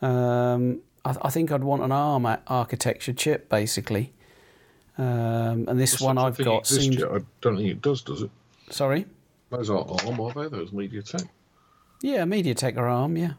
Um, 0.00 0.80
I, 1.04 1.14
I, 1.22 1.30
think 1.30 1.52
I'd 1.52 1.62
want 1.62 1.82
an 1.82 1.92
ARM 1.92 2.26
architecture 2.46 3.12
chip, 3.12 3.48
basically. 3.48 4.12
Um, 4.98 5.66
and 5.68 5.78
this 5.78 6.00
one 6.00 6.16
I've 6.16 6.38
got 6.38 6.66
seems. 6.66 6.96
Yet. 6.96 7.10
I 7.10 7.18
don't 7.42 7.56
think 7.56 7.68
it 7.68 7.82
does, 7.82 8.02
does 8.02 8.22
it? 8.22 8.30
Sorry. 8.70 9.06
Those 9.50 9.70
are 9.70 9.78
ARM, 9.78 10.20
are 10.20 10.32
they? 10.32 10.48
Those 10.48 10.70
MediaTek. 10.70 11.28
Yeah, 12.00 12.24
MediaTek 12.24 12.76
are 12.76 12.88
ARM. 12.88 13.16
Yeah. 13.16 13.32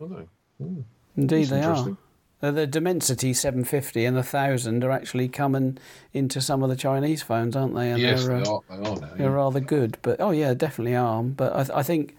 Are 0.00 0.08
they? 0.08 0.64
Ooh. 0.64 0.84
Indeed, 1.16 1.48
they 1.48 1.62
are. 1.62 1.96
Uh, 2.40 2.52
the 2.52 2.66
Dimensity 2.66 3.32
750 3.32 4.04
and 4.04 4.16
the 4.16 4.20
1000 4.20 4.84
are 4.84 4.90
actually 4.92 5.28
coming 5.28 5.76
into 6.12 6.40
some 6.40 6.62
of 6.62 6.70
the 6.70 6.76
Chinese 6.76 7.20
phones, 7.22 7.56
aren't 7.56 7.74
they? 7.74 7.90
And 7.90 8.00
yes, 8.00 8.24
they're, 8.24 8.42
they 8.42 8.48
are. 8.48 8.62
They 8.68 8.74
are 8.76 8.80
now, 8.80 9.08
They're 9.16 9.30
rather 9.32 9.60
good, 9.60 9.98
but 10.02 10.20
oh 10.20 10.30
yeah, 10.30 10.54
definitely 10.54 10.94
ARM. 10.94 11.32
But 11.32 11.52
I, 11.52 11.64
th- 11.64 11.70
I, 11.76 11.82
think, 11.82 12.16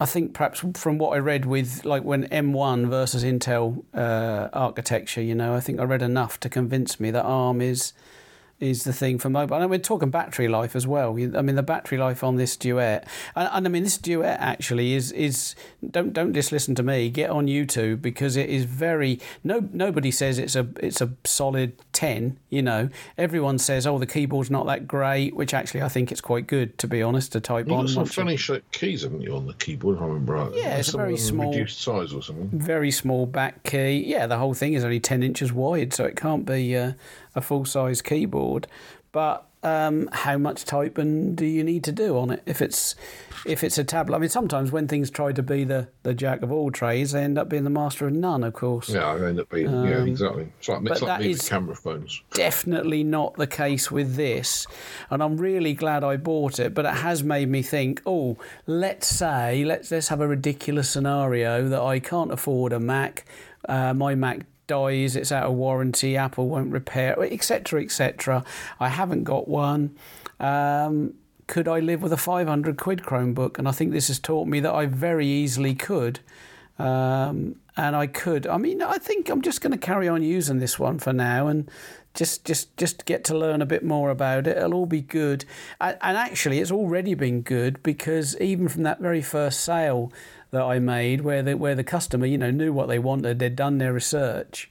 I 0.00 0.06
think 0.06 0.32
perhaps 0.32 0.64
from 0.74 0.96
what 0.96 1.10
I 1.10 1.18
read 1.18 1.44
with 1.44 1.84
like 1.84 2.02
when 2.02 2.28
M1 2.28 2.88
versus 2.88 3.24
Intel 3.24 3.84
uh, 3.92 4.48
architecture, 4.54 5.20
you 5.20 5.34
know, 5.34 5.54
I 5.54 5.60
think 5.60 5.80
I 5.80 5.84
read 5.84 6.02
enough 6.02 6.40
to 6.40 6.48
convince 6.48 6.98
me 6.98 7.10
that 7.10 7.24
ARM 7.24 7.60
is 7.60 7.92
is 8.62 8.84
the 8.84 8.92
thing 8.92 9.18
for 9.18 9.28
mobile. 9.28 9.56
And 9.56 9.68
we're 9.68 9.78
talking 9.78 10.10
battery 10.10 10.46
life 10.46 10.76
as 10.76 10.86
well. 10.86 11.10
I 11.10 11.42
mean, 11.42 11.56
the 11.56 11.62
battery 11.62 11.98
life 11.98 12.22
on 12.22 12.36
this 12.36 12.56
Duet, 12.56 13.06
and, 13.34 13.48
and, 13.52 13.66
I 13.66 13.68
mean, 13.68 13.82
this 13.82 13.98
Duet 13.98 14.38
actually 14.40 14.94
is 14.94 15.10
is 15.12 15.54
don't 15.90 16.12
don't 16.12 16.32
just 16.32 16.52
listen 16.52 16.74
to 16.76 16.82
me. 16.82 17.10
Get 17.10 17.28
on 17.28 17.46
YouTube 17.48 18.00
because 18.00 18.36
it 18.36 18.48
is 18.48 18.64
very 18.64 19.18
no 19.42 19.68
nobody 19.72 20.10
says 20.10 20.38
it's 20.38 20.54
a 20.54 20.68
it's 20.80 21.00
a 21.00 21.10
solid 21.24 21.72
ten. 21.92 22.38
You 22.50 22.62
know, 22.62 22.88
everyone 23.18 23.58
says, 23.58 23.86
oh, 23.86 23.98
the 23.98 24.06
keyboard's 24.06 24.50
not 24.50 24.66
that 24.66 24.86
great, 24.86 25.34
which 25.34 25.52
actually 25.52 25.82
I 25.82 25.88
think 25.88 26.12
it's 26.12 26.20
quite 26.20 26.46
good 26.46 26.78
to 26.78 26.86
be 26.86 27.02
honest 27.02 27.32
to 27.32 27.40
type 27.40 27.66
You've 27.66 27.76
on. 27.76 27.86
Got 27.86 27.92
some 27.92 28.06
funny 28.06 28.36
shaped 28.36 28.72
keys, 28.72 29.02
haven't 29.02 29.22
you, 29.22 29.34
on 29.34 29.46
the 29.46 29.54
keyboard? 29.54 29.98
I 29.98 30.02
remember 30.02 30.34
right. 30.34 30.54
Yeah, 30.54 30.76
it's 30.76 30.94
a 30.94 30.96
very 30.96 31.16
small, 31.16 31.50
reduced 31.50 31.80
size 31.80 32.12
or 32.12 32.22
something. 32.22 32.48
Very 32.52 32.92
small 32.92 33.26
back 33.26 33.64
key. 33.64 34.04
Yeah, 34.06 34.28
the 34.28 34.38
whole 34.38 34.54
thing 34.54 34.74
is 34.74 34.84
only 34.84 35.00
ten 35.00 35.24
inches 35.24 35.52
wide, 35.52 35.92
so 35.92 36.04
it 36.04 36.16
can't 36.16 36.46
be. 36.46 36.76
Uh, 36.76 36.92
a 37.34 37.40
full 37.40 37.64
size 37.64 38.02
keyboard, 38.02 38.66
but 39.12 39.46
um, 39.62 40.08
how 40.12 40.38
much 40.38 40.64
typing 40.64 41.34
do 41.34 41.46
you 41.46 41.62
need 41.62 41.84
to 41.84 41.92
do 41.92 42.18
on 42.18 42.30
it? 42.30 42.42
If 42.46 42.60
it's 42.60 42.96
if 43.44 43.64
it's 43.64 43.78
a 43.78 43.84
tablet, 43.84 44.16
I 44.16 44.18
mean, 44.18 44.28
sometimes 44.28 44.72
when 44.72 44.86
things 44.88 45.10
try 45.10 45.32
to 45.32 45.42
be 45.42 45.64
the, 45.64 45.88
the 46.04 46.14
jack 46.14 46.42
of 46.42 46.52
all 46.52 46.70
trades, 46.70 47.12
they 47.12 47.22
end 47.22 47.38
up 47.38 47.48
being 47.48 47.64
the 47.64 47.70
master 47.70 48.06
of 48.06 48.12
none. 48.12 48.44
Of 48.44 48.52
course. 48.54 48.88
Yeah, 48.88 49.16
they 49.16 49.26
end 49.26 49.40
up 49.40 49.50
being 49.50 49.68
um, 49.68 49.86
yeah, 49.86 50.04
exactly. 50.04 50.52
It's 50.58 50.68
like, 50.68 50.82
it's 50.84 51.02
like 51.02 51.20
me 51.20 51.28
with 51.28 51.48
camera 51.48 51.76
phones. 51.76 52.22
Definitely 52.32 53.04
not 53.04 53.34
the 53.34 53.46
case 53.46 53.90
with 53.90 54.16
this, 54.16 54.66
and 55.10 55.22
I'm 55.22 55.36
really 55.36 55.74
glad 55.74 56.02
I 56.02 56.16
bought 56.16 56.58
it. 56.58 56.74
But 56.74 56.86
it 56.86 56.94
has 56.94 57.22
made 57.22 57.48
me 57.48 57.62
think. 57.62 58.02
Oh, 58.04 58.38
let's 58.66 59.06
say 59.06 59.64
let's 59.64 59.90
let's 59.90 60.08
have 60.08 60.20
a 60.20 60.26
ridiculous 60.26 60.90
scenario 60.90 61.68
that 61.68 61.80
I 61.80 62.00
can't 62.00 62.32
afford 62.32 62.72
a 62.72 62.80
Mac. 62.80 63.24
Uh, 63.68 63.94
my 63.94 64.16
Mac 64.16 64.44
dies, 64.72 65.16
it's 65.16 65.30
out 65.30 65.44
of 65.44 65.52
warranty, 65.52 66.16
Apple 66.16 66.48
won't 66.48 66.72
repair, 66.72 67.14
etc., 67.20 67.82
etc. 67.82 68.42
I 68.80 68.88
haven't 68.88 69.24
got 69.24 69.46
one. 69.46 69.94
Um, 70.40 71.12
could 71.46 71.68
I 71.68 71.80
live 71.80 72.00
with 72.00 72.14
a 72.14 72.16
500 72.16 72.78
quid 72.78 73.02
Chromebook? 73.02 73.58
And 73.58 73.68
I 73.68 73.72
think 73.72 73.92
this 73.92 74.08
has 74.08 74.18
taught 74.18 74.48
me 74.48 74.60
that 74.60 74.72
I 74.72 74.86
very 74.86 75.26
easily 75.26 75.74
could. 75.74 76.20
Um, 76.78 77.56
and 77.76 77.94
I 77.94 78.06
could. 78.06 78.46
I 78.46 78.56
mean, 78.56 78.80
I 78.80 78.96
think 78.96 79.28
I'm 79.28 79.42
just 79.42 79.60
going 79.60 79.72
to 79.72 79.78
carry 79.78 80.08
on 80.08 80.22
using 80.22 80.58
this 80.58 80.78
one 80.78 80.98
for 80.98 81.12
now 81.12 81.48
and 81.48 81.70
just 82.14 82.46
just 82.46 82.74
just 82.78 83.04
get 83.04 83.24
to 83.24 83.36
learn 83.36 83.60
a 83.60 83.66
bit 83.66 83.84
more 83.84 84.08
about 84.08 84.46
it. 84.46 84.56
It'll 84.56 84.74
all 84.74 84.86
be 84.86 85.02
good. 85.02 85.44
And, 85.82 85.98
and 86.00 86.16
actually, 86.16 86.60
it's 86.60 86.72
already 86.72 87.12
been 87.12 87.42
good 87.42 87.82
because 87.82 88.40
even 88.40 88.68
from 88.68 88.84
that 88.84 89.00
very 89.00 89.22
first 89.22 89.60
sale 89.60 90.10
that 90.52 90.62
I 90.62 90.78
made, 90.78 91.22
where 91.22 91.42
the 91.42 91.56
where 91.56 91.74
the 91.74 91.82
customer, 91.82 92.26
you 92.26 92.38
know, 92.38 92.50
knew 92.50 92.72
what 92.72 92.86
they 92.88 92.98
wanted, 92.98 93.38
they'd 93.38 93.56
done 93.56 93.78
their 93.78 93.92
research, 93.92 94.70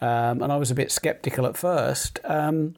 um, 0.00 0.42
and 0.42 0.50
I 0.50 0.56
was 0.56 0.70
a 0.70 0.74
bit 0.74 0.90
skeptical 0.90 1.46
at 1.46 1.56
first. 1.56 2.18
Um, 2.24 2.74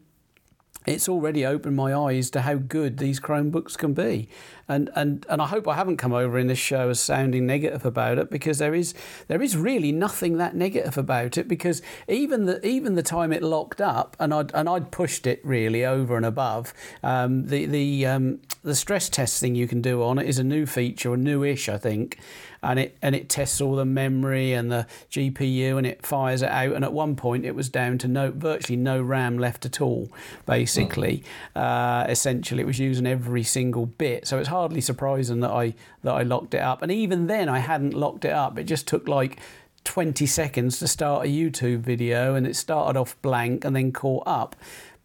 it's 0.85 1.09
already 1.09 1.47
opened 1.47 1.77
my 1.77 1.95
eyes 1.95 2.29
to 2.31 2.41
how 2.41 2.57
good 2.57 2.99
these 2.99 3.21
Chromebooks 3.21 3.79
can 3.79 3.95
be. 3.95 4.29
And, 4.69 4.91
and, 4.95 5.27
and 5.29 5.43
I 5.43 5.47
hope 5.47 5.67
I 5.69 5.75
haven't 5.75 5.97
come 5.97 6.13
over 6.13 6.39
in 6.39 6.47
this 6.47 6.59
show 6.59 6.91
as 6.91 7.01
sounding 7.01 7.47
negative 7.47 7.85
about 7.85 8.19
it 8.19 8.31
because 8.31 8.59
there 8.59 8.75
is, 8.75 8.95
there 9.29 9.43
is 9.43 9.57
really 9.57 9.93
nothing 9.93 10.39
that 10.39 10.55
negative 10.55 10.97
about 10.97 11.37
it 11.37 11.49
because 11.49 11.83
even 12.09 12.47
the, 12.47 12.65
even 12.67 12.95
the 12.95 13.03
time 13.03 13.33
it 13.33 13.43
locked 13.43 13.81
up 13.81 14.17
and 14.19 14.33
I'd, 14.33 14.55
and 14.55 14.69
I'd 14.69 14.91
pushed 14.91 15.27
it 15.27 15.41
really 15.45 15.85
over 15.85 16.17
and 16.17 16.27
above, 16.27 16.73
um, 17.03 17.47
the, 17.47 17.67
the, 17.67 18.07
um, 18.07 18.41
the 18.63 18.75
stress 18.75 19.09
testing 19.09 19.55
you 19.55 19.67
can 19.67 19.81
do 19.81 20.03
on 20.03 20.19
it 20.19 20.29
is 20.29 20.39
a 20.39 20.45
new 20.45 20.67
feature, 20.67 21.15
a 21.15 21.17
newish, 21.17 21.69
I 21.69 21.79
think 21.79 22.19
and 22.63 22.79
it 22.79 22.97
and 23.03 23.15
it 23.15 23.29
tests 23.29 23.61
all 23.61 23.75
the 23.75 23.85
memory 23.85 24.53
and 24.53 24.71
the 24.71 24.87
GPU 25.11 25.77
and 25.79 25.87
it 25.87 26.07
fires 26.07 26.43
it 26.43 26.49
out. 26.49 26.73
And 26.73 26.85
at 26.85 26.93
one 26.93 27.17
point, 27.17 27.45
it 27.45 27.55
was 27.55 27.69
down 27.69 27.99
to 27.99 28.09
no 28.09 28.31
virtually 28.31 28.77
no 28.77 29.03
RAM 29.03 29.39
left 29.39 29.67
at 29.67 29.81
all. 29.81 30.11
Basically, 30.47 31.25
mm. 31.57 31.61
uh, 31.61 32.07
essentially, 32.09 32.63
it 32.63 32.67
was 32.67 32.79
using 32.79 33.07
every 33.07 33.43
single 33.43 33.87
bit. 33.87 34.27
So 34.29 34.39
it's 34.39 34.49
hardly 34.53 34.81
surprising 34.81 35.41
that 35.41 35.51
I 35.51 35.75
that 36.03 36.15
I 36.15 36.23
locked 36.23 36.55
it 36.55 36.63
up. 36.63 36.83
And 36.83 36.93
even 36.93 37.27
then, 37.27 37.49
I 37.49 37.59
hadn't 37.59 37.95
locked 37.95 38.25
it 38.25 38.33
up. 38.33 38.59
It 38.59 38.65
just 38.65 38.87
took 38.87 39.09
like 39.09 39.41
20 39.85 40.27
seconds 40.27 40.79
to 40.79 40.87
start 40.87 41.27
a 41.27 41.29
YouTube 41.29 41.81
video, 41.81 42.35
and 42.35 42.47
it 42.47 42.55
started 42.55 42.99
off 42.99 43.21
blank 43.23 43.65
and 43.65 43.75
then 43.75 43.93
caught 43.93 44.25
up. 44.27 44.55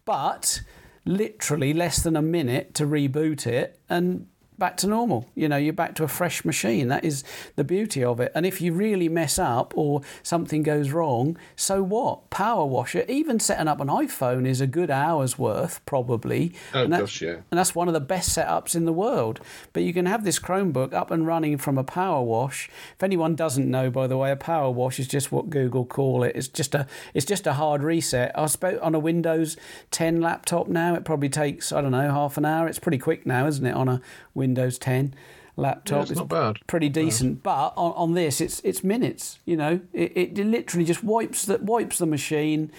But 0.04 0.62
literally 1.04 1.72
less 1.72 2.02
than 2.02 2.16
a 2.16 2.22
minute 2.22 2.74
to 2.74 2.84
reboot 2.84 3.46
it 3.46 3.80
and 3.88 4.26
back 4.58 4.76
to 4.78 4.86
normal. 4.86 5.26
You 5.34 5.48
know, 5.48 5.56
you're 5.56 5.72
back 5.72 5.94
to 5.96 6.04
a 6.04 6.08
fresh 6.08 6.44
machine. 6.44 6.88
That 6.88 7.04
is 7.04 7.24
the 7.56 7.64
beauty 7.64 8.02
of 8.02 8.20
it. 8.20 8.32
And 8.34 8.44
if 8.44 8.60
you 8.60 8.72
really 8.72 9.08
mess 9.08 9.38
up 9.38 9.72
or 9.76 10.02
something 10.22 10.62
goes 10.62 10.90
wrong, 10.90 11.38
so 11.56 11.82
what? 11.82 12.28
Power 12.30 12.66
wash 12.66 12.94
it. 12.94 13.08
Even 13.08 13.40
setting 13.40 13.68
up 13.68 13.80
an 13.80 13.88
iPhone 13.88 14.46
is 14.46 14.60
a 14.60 14.66
good 14.66 14.90
hour's 14.90 15.38
worth, 15.38 15.84
probably. 15.86 16.52
Oh, 16.74 16.84
and 16.84 16.92
gosh, 16.92 17.22
yeah. 17.22 17.36
And 17.50 17.58
that's 17.58 17.74
one 17.74 17.88
of 17.88 17.94
the 17.94 18.00
best 18.00 18.36
setups 18.36 18.74
in 18.74 18.84
the 18.84 18.92
world. 18.92 19.40
But 19.72 19.82
you 19.82 19.92
can 19.92 20.06
have 20.06 20.24
this 20.24 20.38
Chromebook 20.38 20.92
up 20.92 21.10
and 21.10 21.26
running 21.26 21.58
from 21.58 21.78
a 21.78 21.84
power 21.84 22.22
wash. 22.22 22.68
If 22.96 23.02
anyone 23.02 23.34
doesn't 23.36 23.70
know, 23.70 23.90
by 23.90 24.06
the 24.06 24.16
way, 24.16 24.30
a 24.30 24.36
power 24.36 24.70
wash 24.70 24.98
is 24.98 25.06
just 25.06 25.30
what 25.30 25.50
Google 25.50 25.84
call 25.84 26.22
it. 26.24 26.32
It's 26.34 26.48
just 26.48 26.74
a 26.74 26.86
it's 27.14 27.26
just 27.26 27.46
a 27.46 27.54
hard 27.54 27.82
reset. 27.82 28.32
I 28.34 28.46
suppose 28.46 28.78
on 28.80 28.94
a 28.94 28.98
Windows 28.98 29.56
10 29.90 30.20
laptop 30.20 30.68
now, 30.68 30.94
it 30.94 31.04
probably 31.04 31.28
takes 31.28 31.72
I 31.72 31.80
don't 31.80 31.92
know 31.92 32.10
half 32.10 32.36
an 32.36 32.44
hour. 32.44 32.66
It's 32.66 32.78
pretty 32.78 32.98
quick 32.98 33.26
now, 33.26 33.46
isn't 33.46 33.64
it? 33.64 33.74
On 33.74 33.88
a 33.88 34.00
Windows 34.38 34.78
10 34.78 35.14
laptop. 35.56 35.96
Yeah, 35.96 36.02
it's, 36.02 36.10
it's 36.12 36.18
not 36.20 36.28
bad. 36.28 36.56
Pretty 36.66 36.88
decent. 36.88 37.42
But 37.42 37.74
on, 37.76 37.92
on 37.92 38.14
this, 38.14 38.40
it's 38.40 38.60
it's 38.60 38.82
minutes. 38.82 39.38
You 39.44 39.56
know, 39.56 39.80
it, 39.92 40.12
it 40.16 40.38
literally 40.38 40.86
just 40.86 41.04
wipes 41.04 41.44
the 41.44 41.58
wipes 41.58 41.98
the 41.98 42.06
machine. 42.06 42.72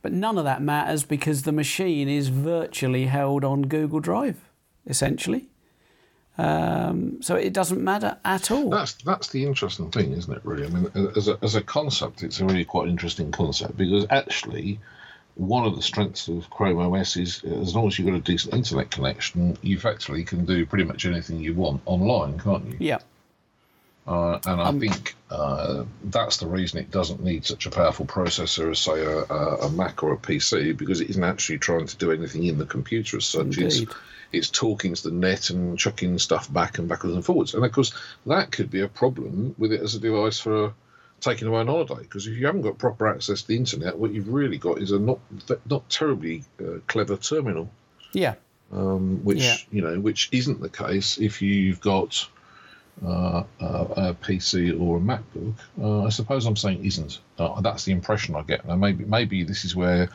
But 0.00 0.12
none 0.12 0.38
of 0.38 0.44
that 0.44 0.62
matters 0.62 1.02
because 1.02 1.42
the 1.42 1.52
machine 1.52 2.08
is 2.08 2.28
virtually 2.28 3.06
held 3.06 3.44
on 3.44 3.62
Google 3.62 3.98
Drive, 3.98 4.36
essentially. 4.86 5.48
Um, 6.38 7.20
so 7.20 7.34
it 7.34 7.52
doesn't 7.52 7.82
matter 7.82 8.16
at 8.24 8.52
all. 8.52 8.70
That's 8.70 8.92
that's 8.94 9.30
the 9.30 9.44
interesting 9.44 9.90
thing, 9.90 10.12
isn't 10.12 10.32
it? 10.32 10.40
Really, 10.44 10.64
I 10.64 10.68
mean, 10.68 11.10
as 11.16 11.26
a, 11.26 11.36
as 11.42 11.56
a 11.56 11.62
concept, 11.62 12.22
it's 12.22 12.38
a 12.38 12.44
really 12.44 12.64
quite 12.64 12.88
interesting 12.88 13.32
concept 13.32 13.76
because 13.76 14.06
actually, 14.10 14.78
one 15.38 15.64
of 15.64 15.76
the 15.76 15.82
strengths 15.82 16.26
of 16.26 16.50
Chrome 16.50 16.78
OS 16.78 17.16
is 17.16 17.44
as 17.44 17.74
long 17.74 17.86
as 17.86 17.98
you've 17.98 18.08
got 18.08 18.16
a 18.16 18.20
decent 18.20 18.54
internet 18.54 18.90
connection, 18.90 19.56
you 19.62 19.76
effectively 19.76 20.24
can 20.24 20.44
do 20.44 20.66
pretty 20.66 20.84
much 20.84 21.06
anything 21.06 21.38
you 21.38 21.54
want 21.54 21.80
online, 21.86 22.38
can't 22.40 22.66
you? 22.66 22.76
Yeah. 22.80 22.98
Uh, 24.04 24.40
and 24.46 24.60
I 24.60 24.64
um, 24.64 24.80
think 24.80 25.14
uh, 25.30 25.84
that's 26.04 26.38
the 26.38 26.46
reason 26.46 26.80
it 26.80 26.90
doesn't 26.90 27.22
need 27.22 27.46
such 27.46 27.66
a 27.66 27.70
powerful 27.70 28.04
processor 28.04 28.70
as, 28.70 28.80
say, 28.80 29.04
a, 29.04 29.18
a, 29.66 29.70
Mac 29.70 30.02
or 30.02 30.12
a 30.12 30.16
PC, 30.16 30.76
because 30.76 31.00
it 31.00 31.10
isn't 31.10 31.22
actually 31.22 31.58
trying 31.58 31.86
to 31.86 31.96
do 31.96 32.10
anything 32.10 32.44
in 32.44 32.58
the 32.58 32.66
computer 32.66 33.18
as 33.18 33.26
such. 33.26 33.58
It's, 33.58 33.82
it's 34.32 34.50
talking 34.50 34.94
to 34.94 35.02
the 35.04 35.14
net 35.14 35.50
and 35.50 35.78
chucking 35.78 36.18
stuff 36.18 36.52
back 36.52 36.78
and 36.78 36.88
backwards 36.88 37.14
and 37.14 37.24
forwards. 37.24 37.54
And 37.54 37.64
of 37.64 37.70
course, 37.70 37.92
that 38.26 38.50
could 38.50 38.70
be 38.70 38.80
a 38.80 38.88
problem 38.88 39.54
with 39.56 39.72
it 39.72 39.82
as 39.82 39.94
a 39.94 40.00
device 40.00 40.40
for 40.40 40.74
taking 41.20 41.48
away 41.48 41.60
on 41.60 41.66
holiday 41.66 42.02
because 42.02 42.26
if 42.26 42.34
you 42.34 42.46
haven't 42.46 42.62
got 42.62 42.78
proper 42.78 43.08
access 43.08 43.42
to 43.42 43.48
the 43.48 43.56
internet, 43.56 43.98
what 43.98 44.12
you've 44.12 44.28
really 44.28 44.58
got 44.58 44.78
is 44.78 44.92
a 44.92 44.98
not 44.98 45.18
not 45.68 45.88
terribly 45.88 46.44
uh, 46.60 46.78
clever 46.86 47.16
terminal. 47.16 47.70
Yeah. 48.12 48.34
Um, 48.72 49.24
which 49.24 49.42
yeah. 49.42 49.56
you 49.70 49.82
know, 49.82 49.98
which 49.98 50.28
isn't 50.32 50.60
the 50.60 50.68
case 50.68 51.18
if 51.18 51.40
you've 51.40 51.80
got 51.80 52.28
uh, 53.04 53.44
a 53.60 54.14
PC 54.14 54.78
or 54.80 54.98
a 54.98 55.00
MacBook. 55.00 55.54
Uh, 55.80 56.04
I 56.04 56.08
suppose 56.10 56.46
I'm 56.46 56.56
saying 56.56 56.84
isn't. 56.84 57.20
Uh, 57.38 57.60
that's 57.60 57.84
the 57.84 57.92
impression 57.92 58.34
I 58.34 58.42
get. 58.42 58.66
Now 58.66 58.76
maybe 58.76 59.04
maybe 59.04 59.44
this 59.44 59.64
is 59.64 59.74
where 59.74 60.10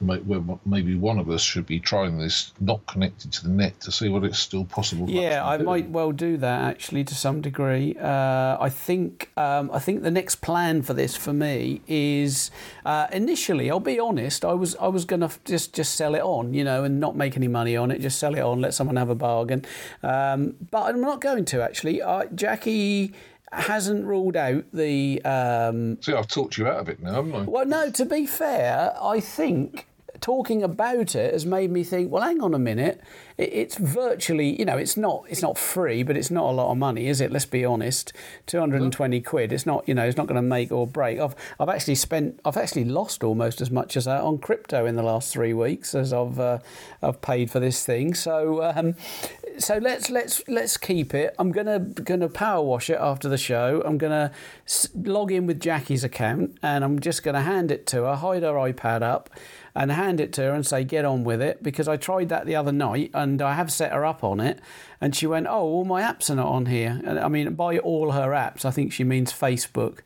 maybe 0.00 0.94
one 0.96 1.18
of 1.18 1.28
us 1.30 1.42
should 1.42 1.66
be 1.66 1.78
trying 1.78 2.18
this 2.18 2.52
not 2.60 2.84
connected 2.86 3.32
to 3.32 3.44
the 3.44 3.50
net 3.50 3.78
to 3.80 3.92
see 3.92 4.08
what 4.08 4.24
it's 4.24 4.38
still 4.38 4.64
possible. 4.64 5.08
Yeah, 5.08 5.46
I 5.46 5.58
do. 5.58 5.64
might 5.64 5.90
well 5.90 6.12
do 6.12 6.36
that 6.38 6.62
actually 6.62 7.04
to 7.04 7.14
some 7.14 7.40
degree. 7.40 7.96
Uh, 8.00 8.56
I 8.60 8.68
think 8.70 9.30
um, 9.36 9.70
I 9.72 9.78
think 9.78 10.02
the 10.02 10.10
next 10.10 10.36
plan 10.36 10.82
for 10.82 10.94
this 10.94 11.16
for 11.16 11.32
me 11.32 11.82
is 11.86 12.50
uh, 12.84 13.06
initially. 13.12 13.70
I'll 13.70 13.80
be 13.80 14.00
honest. 14.00 14.44
I 14.44 14.54
was 14.54 14.76
I 14.76 14.88
was 14.88 15.04
going 15.04 15.20
to 15.20 15.30
just 15.44 15.74
just 15.74 15.94
sell 15.94 16.14
it 16.14 16.22
on, 16.22 16.54
you 16.54 16.64
know, 16.64 16.84
and 16.84 17.00
not 17.00 17.16
make 17.16 17.36
any 17.36 17.48
money 17.48 17.76
on 17.76 17.90
it. 17.90 18.00
Just 18.00 18.18
sell 18.18 18.34
it 18.34 18.40
on, 18.40 18.60
let 18.60 18.74
someone 18.74 18.96
have 18.96 19.10
a 19.10 19.14
bargain. 19.14 19.64
Um, 20.02 20.56
but 20.70 20.82
I'm 20.82 21.00
not 21.00 21.20
going 21.20 21.44
to 21.46 21.62
actually. 21.62 22.00
Uh, 22.00 22.24
Jackie 22.34 23.12
hasn't 23.52 24.06
ruled 24.06 24.36
out 24.36 24.64
the. 24.72 25.22
Um, 25.24 26.00
See, 26.00 26.12
I've 26.12 26.28
talked 26.28 26.56
you 26.56 26.66
out 26.66 26.80
of 26.80 26.88
it 26.88 27.02
now, 27.02 27.14
haven't 27.14 27.34
I? 27.34 27.42
Well, 27.42 27.66
no. 27.66 27.90
To 27.90 28.04
be 28.04 28.26
fair, 28.26 28.94
I 29.00 29.20
think 29.20 29.86
talking 30.20 30.62
about 30.62 31.14
it 31.14 31.32
has 31.32 31.46
made 31.46 31.70
me 31.70 31.84
think. 31.84 32.10
Well, 32.10 32.22
hang 32.22 32.42
on 32.42 32.54
a 32.54 32.58
minute. 32.58 33.00
it's 33.38 33.76
virtually, 33.76 34.58
you 34.58 34.64
know, 34.66 34.76
it's 34.76 34.96
not 34.96 35.24
it's 35.28 35.42
not 35.42 35.56
free, 35.56 36.02
but 36.02 36.16
it's 36.16 36.30
not 36.30 36.44
a 36.44 36.52
lot 36.52 36.70
of 36.70 36.76
money, 36.76 37.06
is 37.06 37.20
it? 37.20 37.32
Let's 37.32 37.46
be 37.46 37.64
honest. 37.64 38.12
Two 38.46 38.60
hundred 38.60 38.82
and 38.82 38.92
twenty 38.92 39.20
quid. 39.20 39.52
It's 39.52 39.66
not, 39.66 39.88
you 39.88 39.94
know, 39.94 40.04
it's 40.04 40.16
not 40.16 40.26
going 40.26 40.36
to 40.36 40.42
make 40.42 40.70
or 40.70 40.86
break. 40.86 41.18
I've 41.18 41.34
I've 41.58 41.68
actually 41.70 41.94
spent, 41.94 42.38
I've 42.44 42.56
actually 42.56 42.84
lost 42.84 43.24
almost 43.24 43.60
as 43.60 43.70
much 43.70 43.96
as 43.96 44.04
that 44.04 44.20
on 44.20 44.38
crypto 44.38 44.84
in 44.84 44.96
the 44.96 45.02
last 45.02 45.32
three 45.32 45.54
weeks 45.54 45.94
as 45.94 46.12
I've 46.12 46.38
uh, 46.38 46.58
I've 47.02 47.20
paid 47.22 47.50
for 47.50 47.60
this 47.60 47.84
thing. 47.84 48.14
So 48.14 48.62
um, 48.62 48.94
so 49.58 49.78
let's 49.78 50.10
let's 50.10 50.42
let's 50.48 50.76
keep 50.76 51.14
it. 51.14 51.34
I'm 51.38 51.52
gonna 51.52 51.78
gonna 51.78 52.28
power 52.28 52.62
wash 52.64 52.90
it 52.90 52.98
after 53.00 53.28
the 53.28 53.38
show. 53.38 53.82
I'm 53.84 53.98
gonna 53.98 54.32
log 54.94 55.32
in 55.32 55.46
with 55.46 55.60
Jackie's 55.60 56.04
account, 56.04 56.58
and 56.62 56.84
I'm 56.84 57.00
just 57.00 57.22
gonna 57.22 57.42
hand 57.42 57.70
it 57.70 57.86
to 57.88 58.04
her, 58.04 58.16
hide 58.16 58.42
her 58.42 58.52
iPad 58.52 59.02
up, 59.02 59.30
and 59.74 59.92
hand 59.92 60.20
it 60.20 60.32
to 60.34 60.42
her 60.42 60.52
and 60.52 60.66
say, 60.66 60.84
get 60.84 61.04
on 61.04 61.24
with 61.24 61.40
it. 61.40 61.62
Because 61.62 61.88
I 61.88 61.96
tried 61.96 62.28
that 62.28 62.46
the 62.46 62.56
other 62.56 62.72
night 62.72 63.10
and 63.14 63.40
I 63.40 63.54
have 63.54 63.72
set 63.72 63.92
her 63.92 64.04
up 64.04 64.24
on 64.24 64.40
it. 64.40 64.60
And 65.00 65.14
she 65.14 65.26
went, 65.26 65.46
oh, 65.46 65.62
all 65.62 65.84
my 65.84 66.02
apps 66.02 66.30
are 66.30 66.34
not 66.34 66.48
on 66.48 66.66
here. 66.66 67.00
And 67.04 67.18
I 67.18 67.28
mean, 67.28 67.54
by 67.54 67.78
all 67.78 68.12
her 68.12 68.30
apps, 68.30 68.64
I 68.64 68.70
think 68.70 68.92
she 68.92 69.04
means 69.04 69.32
Facebook, 69.32 69.98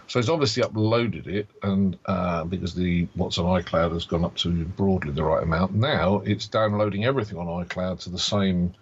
So 0.07 0.19
it's 0.19 0.31
obviously 0.31 0.63
uploaded 0.63 1.27
it, 1.27 1.49
and 1.63 1.99
uh, 2.07 2.45
because 2.45 2.75
the 2.75 3.07
what's 3.15 3.37
on 3.37 3.63
iCloud 3.63 3.93
has 3.93 4.07
gone 4.07 4.25
up 4.25 4.37
to 4.37 4.65
broadly 4.65 5.13
the 5.13 5.23
right 5.23 5.43
amount, 5.43 5.75
now 5.75 6.23
it's 6.25 6.47
downloading 6.47 7.05
everything 7.05 7.39
on 7.39 7.47
iCloud 7.65 8.01
to 8.01 8.11
the 8.11 8.19
same 8.19 8.73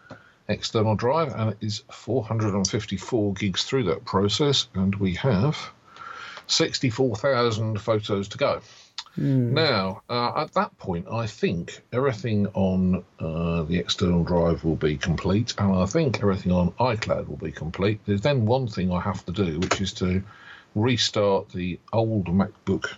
external 0.48 0.94
drive, 0.94 1.34
and 1.34 1.50
it 1.50 1.58
is 1.60 1.82
454 1.90 3.34
gigs 3.34 3.64
through 3.64 3.84
that 3.84 4.04
process, 4.04 4.68
and 4.74 4.94
we 4.96 5.14
have 5.14 5.56
64,000 6.46 7.80
photos 7.80 8.28
to 8.28 8.38
go. 8.38 8.60
Now, 9.54 10.02
uh, 10.10 10.42
at 10.42 10.52
that 10.52 10.76
point, 10.78 11.06
I 11.10 11.26
think 11.26 11.82
everything 11.90 12.48
on 12.48 13.02
uh, 13.18 13.62
the 13.62 13.78
external 13.78 14.22
drive 14.24 14.62
will 14.62 14.76
be 14.76 14.98
complete, 14.98 15.54
and 15.58 15.74
I 15.74 15.86
think 15.86 16.22
everything 16.22 16.52
on 16.52 16.72
iCloud 16.72 17.26
will 17.26 17.38
be 17.38 17.50
complete. 17.52 17.98
There's 18.04 18.20
then 18.20 18.44
one 18.44 18.68
thing 18.68 18.92
I 18.92 19.00
have 19.00 19.24
to 19.24 19.32
do, 19.32 19.58
which 19.60 19.80
is 19.80 19.94
to 19.94 20.22
restart 20.74 21.48
the 21.48 21.78
old 21.94 22.26
MacBook 22.26 22.92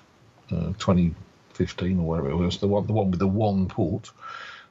uh, 0.50 0.72
2015 0.78 2.00
or 2.00 2.02
whatever 2.02 2.30
it 2.30 2.36
was, 2.36 2.58
the 2.58 2.66
one, 2.66 2.86
the 2.88 2.92
one 2.92 3.12
with 3.12 3.20
the 3.20 3.28
one 3.28 3.68
port. 3.68 4.10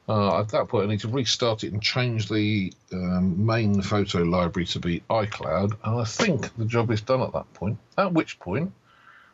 Uh, 0.09 0.39
at 0.39 0.49
that 0.49 0.69
point, 0.69 0.85
I 0.85 0.91
need 0.91 1.01
to 1.01 1.09
restart 1.09 1.65
it 1.65 1.73
and 1.73 1.81
change 1.83 2.29
the 2.29 2.71
um, 2.93 3.45
main 3.45 3.81
photo 3.81 4.19
library 4.19 4.65
to 4.67 4.79
be 4.79 5.01
iCloud, 5.09 5.75
and 5.83 5.99
I 5.99 6.05
think 6.05 6.55
the 6.57 6.65
job 6.65 6.91
is 6.91 7.01
done 7.01 7.21
at 7.21 7.33
that 7.33 7.53
point. 7.53 7.77
At 7.97 8.13
which 8.13 8.39
point, 8.39 8.71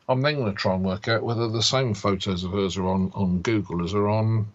I'm 0.09 0.21
then 0.21 0.35
going 0.35 0.51
to 0.51 0.57
try 0.57 0.73
and 0.73 0.83
work 0.83 1.07
out 1.07 1.23
whether 1.23 1.47
the 1.47 1.61
same 1.61 1.93
photos 1.93 2.43
of 2.43 2.51
hers 2.51 2.75
are 2.77 2.87
on, 2.87 3.11
on 3.13 3.41
Google 3.41 3.83
as 3.83 3.93
are 3.93 4.07
on 4.07 4.47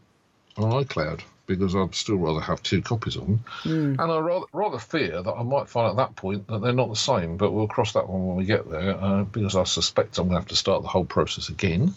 on 0.57 0.85
iCloud, 0.85 1.21
because 1.47 1.77
I'd 1.77 1.95
still 1.95 2.17
rather 2.17 2.41
have 2.41 2.65
two 2.65 2.83
copies 2.83 3.15
of 3.15 3.23
them. 3.27 3.45
And 3.65 4.01
I 4.01 4.19
rather, 4.19 4.47
rather 4.53 4.79
fear 4.81 5.23
that 5.23 5.33
I 5.33 5.45
might 5.45 5.69
find 5.69 5.89
at 5.89 5.97
that 5.97 6.17
point 6.17 6.49
that 6.49 6.63
they're 6.63 6.73
not 6.73 6.89
the 6.89 6.97
same, 6.97 7.37
but 7.37 7.53
we'll 7.53 7.69
cross 7.69 7.93
that 7.93 8.09
one 8.09 8.27
when 8.27 8.37
we 8.37 8.45
get 8.45 8.69
there, 8.69 9.01
uh, 9.01 9.23
because 9.23 9.55
I 9.55 9.63
suspect 9.63 10.19
I'm 10.19 10.25
going 10.25 10.35
to 10.35 10.41
have 10.41 10.49
to 10.49 10.57
start 10.57 10.83
the 10.83 10.89
whole 10.89 11.05
process 11.05 11.49
again. 11.49 11.95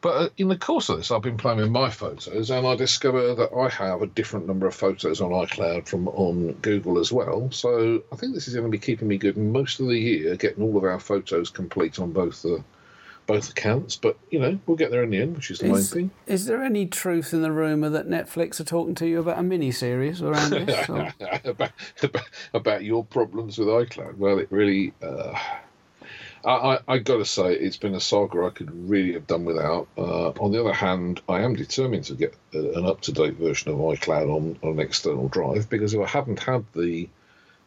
But 0.00 0.16
uh, 0.16 0.28
in 0.38 0.48
the 0.48 0.56
course 0.56 0.88
of 0.88 0.96
this, 0.96 1.10
I've 1.10 1.22
been 1.22 1.36
playing 1.36 1.58
with 1.58 1.70
my 1.70 1.90
photos, 1.90 2.50
and 2.50 2.66
I 2.66 2.74
discover 2.74 3.34
that 3.34 3.52
I 3.54 3.68
have 3.68 4.00
a 4.00 4.06
different 4.06 4.46
number 4.46 4.66
of 4.66 4.74
photos 4.74 5.20
on 5.20 5.30
iCloud 5.30 5.86
from 5.86 6.08
on 6.08 6.52
Google 6.62 6.98
as 6.98 7.12
well. 7.12 7.50
So 7.50 8.02
I 8.10 8.16
think 8.16 8.34
this 8.34 8.48
is 8.48 8.54
going 8.54 8.66
to 8.66 8.70
be 8.70 8.78
keeping 8.78 9.08
me 9.08 9.18
good 9.18 9.36
most 9.36 9.78
of 9.78 9.88
the 9.88 9.98
year, 9.98 10.36
getting 10.36 10.62
all 10.62 10.76
of 10.76 10.84
our 10.84 10.98
photos 10.98 11.50
complete 11.50 11.98
on 11.98 12.12
both 12.12 12.42
the 12.42 12.64
both 13.26 13.50
accounts. 13.50 13.96
But 13.96 14.16
you 14.30 14.38
know, 14.40 14.58
we'll 14.66 14.78
get 14.78 14.90
there 14.90 15.02
in 15.02 15.10
the 15.10 15.20
end, 15.20 15.36
which 15.36 15.50
is 15.50 15.58
the 15.58 15.68
main 15.68 15.82
thing. 15.82 16.10
is 16.26 16.46
there 16.46 16.62
any 16.62 16.86
truth 16.86 17.34
in 17.34 17.42
the 17.42 17.52
rumour 17.52 17.90
that 17.90 18.08
Netflix 18.08 18.58
are 18.58 18.64
talking 18.64 18.94
to 18.96 19.06
you 19.06 19.20
about 19.20 19.38
a 19.38 19.42
mini 19.42 19.70
series 19.70 20.22
around 20.22 20.50
this? 20.50 20.88
about, 21.44 21.72
about 22.02 22.28
about 22.54 22.84
your 22.84 23.04
problems 23.04 23.58
with 23.58 23.68
iCloud. 23.68 24.16
Well, 24.16 24.38
it 24.38 24.48
really. 24.50 24.94
Uh, 25.02 25.38
I, 26.44 26.50
I, 26.50 26.78
I 26.88 26.98
got 26.98 27.18
to 27.18 27.24
say, 27.24 27.54
it's 27.54 27.76
been 27.76 27.94
a 27.94 28.00
saga 28.00 28.44
I 28.44 28.50
could 28.50 28.88
really 28.88 29.12
have 29.12 29.26
done 29.26 29.44
without. 29.44 29.88
Uh, 29.96 30.30
on 30.30 30.52
the 30.52 30.60
other 30.60 30.72
hand, 30.72 31.20
I 31.28 31.40
am 31.40 31.54
determined 31.54 32.04
to 32.04 32.14
get 32.14 32.34
a, 32.54 32.78
an 32.78 32.86
up 32.86 33.00
to 33.02 33.12
date 33.12 33.34
version 33.34 33.70
of 33.70 33.78
iCloud 33.78 34.34
on, 34.34 34.58
on 34.62 34.72
an 34.72 34.80
external 34.80 35.28
drive 35.28 35.68
because 35.68 35.94
if 35.94 36.00
I 36.00 36.06
hadn't 36.06 36.40
had 36.40 36.64
the 36.74 37.08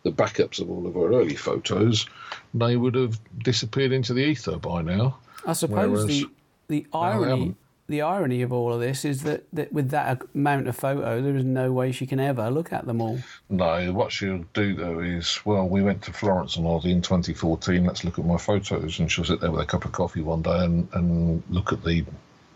the 0.04 0.12
backups 0.12 0.60
of 0.60 0.70
all 0.70 0.86
of 0.86 0.98
our 0.98 1.14
early 1.14 1.36
photos, 1.36 2.06
they 2.54 2.76
would 2.76 2.94
have 2.94 3.18
disappeared 3.42 3.94
into 3.94 4.14
the 4.14 4.20
ether 4.20 4.58
by 4.58 4.82
now. 4.82 5.18
I 5.48 5.54
suppose 5.54 5.90
Whereas- 5.90 6.08
the 6.08 6.26
the 6.68 6.88
irony. 6.94 7.56
The 7.88 8.02
irony 8.02 8.42
of 8.42 8.54
all 8.54 8.74
of 8.74 8.80
this 8.80 9.04
is 9.04 9.24
that, 9.24 9.44
that 9.52 9.74
with 9.74 9.90
that 9.90 10.22
amount 10.34 10.68
of 10.68 10.76
photos, 10.76 11.24
there 11.24 11.36
is 11.36 11.44
no 11.44 11.72
way 11.72 11.92
she 11.92 12.06
can 12.06 12.20
ever 12.20 12.50
look 12.50 12.72
at 12.72 12.86
them 12.86 13.02
all. 13.02 13.20
No, 13.50 13.92
what 13.92 14.12
she'll 14.12 14.46
do 14.54 14.76
though 14.76 15.00
is, 15.00 15.40
well, 15.46 15.68
we 15.68 15.82
went 15.82 16.02
to 16.04 16.14
Florence 16.14 16.56
and 16.56 16.66
holiday 16.66 16.92
in 16.92 17.02
2014. 17.02 17.84
Let's 17.86 18.04
look 18.04 18.18
at 18.18 18.26
my 18.26 18.38
photos, 18.38 19.00
and 19.00 19.12
she'll 19.12 19.26
sit 19.26 19.42
there 19.42 19.52
with 19.52 19.62
a 19.62 19.66
cup 19.66 19.86
of 19.86 19.92
coffee 19.92 20.22
one 20.22 20.42
day 20.42 20.64
and, 20.64 20.88
and 20.94 21.44
look 21.50 21.74
at 21.74 21.84
the 21.84 22.06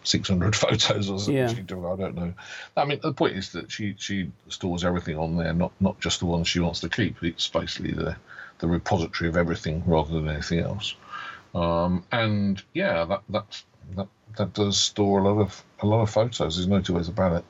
600 0.03 0.55
photos 0.55 1.09
or 1.09 1.19
something 1.19 1.35
Yeah. 1.35 1.49
I 1.49 1.95
don't 1.95 2.15
know. 2.15 2.33
I 2.77 2.85
mean, 2.85 2.99
the 3.01 3.13
point 3.13 3.35
is 3.35 3.51
that 3.51 3.71
she 3.71 3.95
she 3.97 4.31
stores 4.47 4.85
everything 4.85 5.17
on 5.17 5.35
there, 5.35 5.53
not 5.53 5.73
not 5.79 5.99
just 5.99 6.19
the 6.19 6.25
ones 6.25 6.47
she 6.47 6.59
wants 6.59 6.79
to 6.81 6.89
keep. 6.89 7.21
It's 7.23 7.47
basically 7.49 7.91
the 7.91 8.15
the 8.59 8.67
repository 8.67 9.29
of 9.29 9.37
everything 9.37 9.83
rather 9.85 10.13
than 10.13 10.29
anything 10.29 10.59
else. 10.59 10.95
Um, 11.53 12.03
and 12.11 12.61
yeah, 12.73 13.05
that 13.05 13.23
that's 13.29 13.65
that 13.95 14.07
that 14.38 14.53
does 14.53 14.77
store 14.80 15.19
a 15.19 15.23
lot 15.23 15.41
of 15.41 15.64
a 15.81 15.85
lot 15.85 16.01
of 16.01 16.09
photos. 16.09 16.55
There's 16.55 16.68
no 16.68 16.81
two 16.81 16.93
ways 16.93 17.09
about 17.09 17.38
it. 17.38 17.45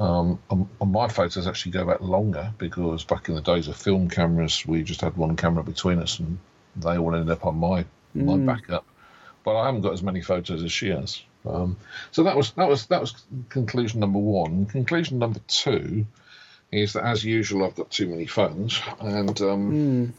Um, 0.00 0.40
and, 0.50 0.68
and 0.80 0.92
my 0.92 1.06
photos 1.06 1.46
actually 1.46 1.72
go 1.72 1.84
back 1.84 2.00
longer 2.00 2.52
because 2.58 3.04
back 3.04 3.28
in 3.28 3.36
the 3.36 3.40
days 3.40 3.68
of 3.68 3.76
film 3.76 4.08
cameras, 4.08 4.66
we 4.66 4.82
just 4.82 5.00
had 5.00 5.16
one 5.16 5.36
camera 5.36 5.62
between 5.62 6.00
us, 6.00 6.18
and 6.18 6.38
they 6.76 6.98
all 6.98 7.14
ended 7.14 7.30
up 7.30 7.46
on 7.46 7.56
my 7.56 7.84
my 8.14 8.36
backup. 8.36 8.84
But 9.44 9.56
I 9.56 9.66
haven't 9.66 9.82
got 9.82 9.92
as 9.92 10.02
many 10.02 10.22
photos 10.22 10.64
as 10.64 10.72
she 10.72 10.88
has. 10.88 11.22
Um, 11.46 11.76
so 12.10 12.24
that 12.24 12.36
was 12.36 12.52
that 12.52 12.68
was 12.68 12.86
that 12.86 13.00
was 13.00 13.14
conclusion 13.48 14.00
number 14.00 14.18
one. 14.18 14.66
Conclusion 14.66 15.18
number 15.18 15.40
two 15.46 16.06
is 16.72 16.94
that, 16.94 17.04
as 17.04 17.24
usual, 17.24 17.64
I've 17.64 17.76
got 17.76 17.90
too 17.90 18.08
many 18.08 18.26
phones, 18.26 18.80
and 19.00 19.40
um, 19.42 20.14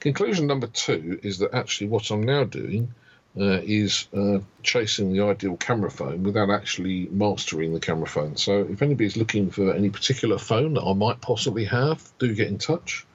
conclusion 0.00 0.46
number 0.46 0.66
two 0.66 1.20
is 1.22 1.38
that 1.38 1.54
actually 1.54 1.88
what 1.88 2.10
I'm 2.10 2.22
now 2.22 2.44
doing 2.44 2.92
uh, 3.38 3.60
is 3.62 4.08
uh, 4.14 4.38
chasing 4.62 5.12
the 5.12 5.22
ideal 5.22 5.56
camera 5.56 5.90
phone 5.90 6.22
without 6.22 6.50
actually 6.50 7.08
mastering 7.10 7.72
the 7.72 7.80
camera 7.80 8.06
phone. 8.06 8.36
So 8.36 8.66
if 8.70 8.82
anybody's 8.82 9.16
looking 9.16 9.50
for 9.50 9.72
any 9.72 9.88
particular 9.88 10.38
phone 10.38 10.74
that 10.74 10.82
I 10.82 10.92
might 10.92 11.20
possibly 11.20 11.64
have, 11.64 12.06
do 12.18 12.34
get 12.34 12.48
in 12.48 12.58
touch. 12.58 13.06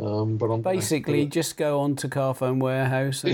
Um, 0.00 0.36
but 0.36 0.46
I'm 0.46 0.62
Basically, 0.62 1.26
just 1.26 1.56
go 1.56 1.80
on 1.80 1.96
to 1.96 2.08
Carphone 2.08 2.60
Warehouse. 2.60 3.24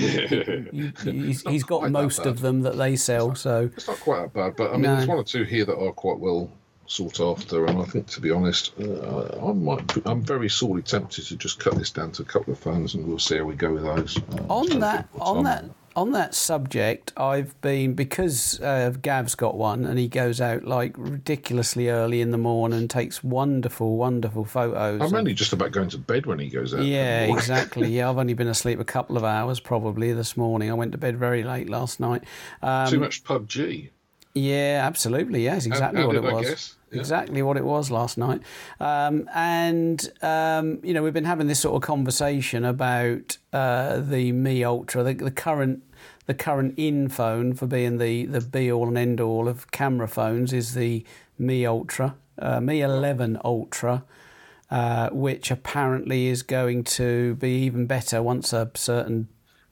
You, 0.70 0.92
he's, 1.02 1.42
he's 1.42 1.64
got 1.64 1.90
most 1.90 2.26
of 2.26 2.40
them 2.40 2.62
that 2.62 2.76
they 2.76 2.96
sell. 2.96 3.34
So 3.34 3.70
It's 3.76 3.88
not 3.88 4.00
quite 4.00 4.22
that 4.22 4.34
bad, 4.34 4.56
but 4.56 4.70
I 4.70 4.72
mean, 4.72 4.82
No. 4.82 4.96
there's 4.96 5.08
one 5.08 5.18
or 5.18 5.24
two 5.24 5.44
here 5.44 5.64
that 5.64 5.78
are 5.78 5.92
quite 5.92 6.18
well 6.18 6.50
sought 6.86 7.20
after, 7.20 7.66
and 7.66 7.78
I 7.78 7.84
think, 7.84 8.08
to 8.08 8.20
be 8.20 8.30
honest, 8.30 8.72
uh, 8.80 9.48
I 9.48 9.52
might. 9.52 10.06
I'm 10.06 10.22
very 10.22 10.48
sorely 10.48 10.82
tempted 10.82 11.26
to 11.26 11.36
just 11.36 11.58
cut 11.58 11.76
this 11.76 11.90
down 11.90 12.12
to 12.12 12.22
a 12.22 12.24
couple 12.24 12.52
of 12.52 12.58
phones, 12.58 12.94
and 12.94 13.06
we'll 13.06 13.18
see 13.18 13.38
how 13.38 13.44
we 13.44 13.54
go 13.54 13.72
with 13.72 13.84
those. 13.84 14.18
Uh, 14.18 14.44
on 14.48 14.80
that 14.80 15.08
on 15.20 15.44
that 15.44 15.64
on 15.98 16.12
that 16.12 16.34
subject, 16.34 17.12
I've 17.16 17.60
been 17.60 17.94
because 17.94 18.60
uh, 18.60 18.92
Gav's 19.02 19.34
got 19.34 19.56
one, 19.56 19.84
and 19.84 19.98
he 19.98 20.06
goes 20.08 20.40
out 20.40 20.64
like 20.64 20.94
ridiculously 20.96 21.88
early 21.88 22.20
in 22.20 22.30
the 22.30 22.38
morning 22.38 22.78
and 22.78 22.88
takes 22.88 23.24
wonderful, 23.24 23.96
wonderful 23.96 24.44
photos. 24.44 25.00
I'm 25.00 25.08
and- 25.08 25.16
only 25.16 25.34
just 25.34 25.52
about 25.52 25.72
going 25.72 25.88
to 25.90 25.98
bed 25.98 26.26
when 26.26 26.38
he 26.38 26.48
goes 26.48 26.72
out. 26.72 26.82
Yeah, 26.84 27.24
exactly. 27.24 27.88
Yeah, 27.98 28.10
I've 28.10 28.18
only 28.18 28.34
been 28.34 28.48
asleep 28.48 28.78
a 28.78 28.84
couple 28.84 29.16
of 29.16 29.24
hours 29.24 29.58
probably 29.60 30.12
this 30.12 30.36
morning. 30.36 30.70
I 30.70 30.74
went 30.74 30.92
to 30.92 30.98
bed 30.98 31.16
very 31.18 31.42
late 31.42 31.68
last 31.68 31.98
night. 32.00 32.22
Um, 32.62 32.88
Too 32.88 33.00
much 33.00 33.24
PUBG. 33.24 33.90
Yeah, 34.34 34.82
absolutely. 34.84 35.42
Yes, 35.42 35.66
exactly 35.66 36.00
how 36.02 36.06
what 36.06 36.16
it 36.16 36.24
I 36.24 36.32
was. 36.32 36.46
guess? 36.48 36.76
Yeah. 36.92 37.00
Exactly 37.00 37.42
what 37.42 37.56
it 37.56 37.64
was 37.64 37.90
last 37.90 38.16
night. 38.18 38.40
Um, 38.78 39.28
and, 39.34 40.08
um, 40.22 40.78
you 40.82 40.94
know, 40.94 41.02
we've 41.02 41.12
been 41.12 41.24
having 41.24 41.48
this 41.48 41.60
sort 41.60 41.74
of 41.76 41.82
conversation 41.86 42.64
about 42.64 43.36
uh, 43.52 44.00
the 44.00 44.32
Mi 44.32 44.62
Ultra, 44.64 45.02
the, 45.02 45.14
the 45.14 45.30
current 45.30 45.82
the 46.28 46.34
current 46.34 46.74
in 46.76 47.08
phone 47.08 47.54
for 47.54 47.66
being 47.66 47.96
the, 47.96 48.26
the 48.26 48.42
be 48.42 48.70
all 48.70 48.86
and 48.86 48.98
end 48.98 49.18
all 49.18 49.48
of 49.48 49.70
camera 49.70 50.06
phones 50.06 50.52
is 50.52 50.74
the 50.74 51.02
Mi 51.38 51.64
Ultra, 51.64 52.16
uh, 52.38 52.60
Mi 52.60 52.82
11 52.82 53.38
Ultra, 53.42 54.04
uh, 54.70 55.08
which 55.08 55.50
apparently 55.50 56.26
is 56.26 56.42
going 56.42 56.84
to 56.84 57.34
be 57.36 57.62
even 57.62 57.86
better 57.86 58.22
once 58.22 58.52
a 58.52 58.70
certain 58.74 59.28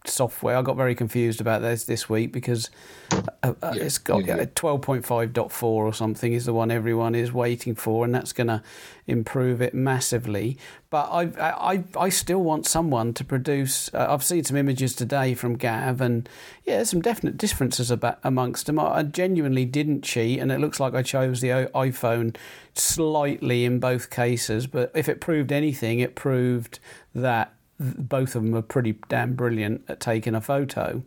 software. 0.09 0.57
I 0.57 0.62
got 0.62 0.77
very 0.77 0.95
confused 0.95 1.41
about 1.41 1.62
this 1.62 1.85
this 1.85 2.09
week 2.09 2.33
because 2.33 2.70
uh, 3.12 3.55
uh, 3.62 3.73
Yeah, 3.74 3.83
it's 3.83 3.99
got 3.99 4.24
yeah, 4.24 4.37
yeah. 4.37 4.45
12.5.4 4.45 5.62
or 5.62 5.93
something 5.95 6.33
is 6.33 6.47
the 6.47 6.53
one 6.53 6.70
everyone 6.70 7.15
is 7.15 7.33
waiting 7.33 7.74
for, 7.74 8.05
and 8.05 8.15
that's 8.15 8.33
going 8.33 8.49
to 8.49 8.62
improve 9.07 9.62
it 9.62 9.74
massively. 9.74 10.59
But 10.91 11.09
I, 11.11 11.23
I, 11.41 11.85
I 11.99 12.09
still 12.09 12.43
want 12.43 12.66
someone 12.66 13.12
to 13.15 13.24
produce. 13.24 13.93
Uh, 13.93 14.07
I've 14.09 14.24
seen 14.24 14.45
some 14.45 14.57
images 14.57 14.95
today 14.95 15.35
from 15.35 15.57
Gav, 15.57 16.01
and 16.01 16.28
yeah, 16.65 16.77
there's 16.77 16.91
some 16.91 17.03
definite 17.03 17.37
differences 17.37 17.91
about 17.91 18.19
amongst 18.24 18.66
them. 18.66 18.78
I, 18.78 18.99
I 18.99 19.03
genuinely 19.03 19.65
didn't 19.65 20.03
cheat, 20.03 20.39
and 20.41 20.51
it 20.51 20.61
looks 20.61 20.81
like 20.81 20.95
I 20.95 21.03
chose 21.03 21.41
the 21.41 21.49
iPhone 21.74 22.37
slightly 22.74 23.65
in 23.65 23.78
both 23.78 24.11
cases. 24.11 24.66
But 24.66 24.93
if 24.95 25.09
it 25.09 25.20
proved 25.20 25.53
anything, 25.53 26.01
it 26.01 26.15
proved 26.15 26.78
that 27.15 27.53
th- 27.53 27.56
both 27.78 28.35
of 28.35 28.43
them 28.43 28.55
are 28.55 28.62
pretty 28.62 28.98
damn 29.09 29.35
brilliant 29.35 29.85
at 29.89 30.01
taking 30.01 30.35
a 30.35 30.40
photo. 30.40 31.03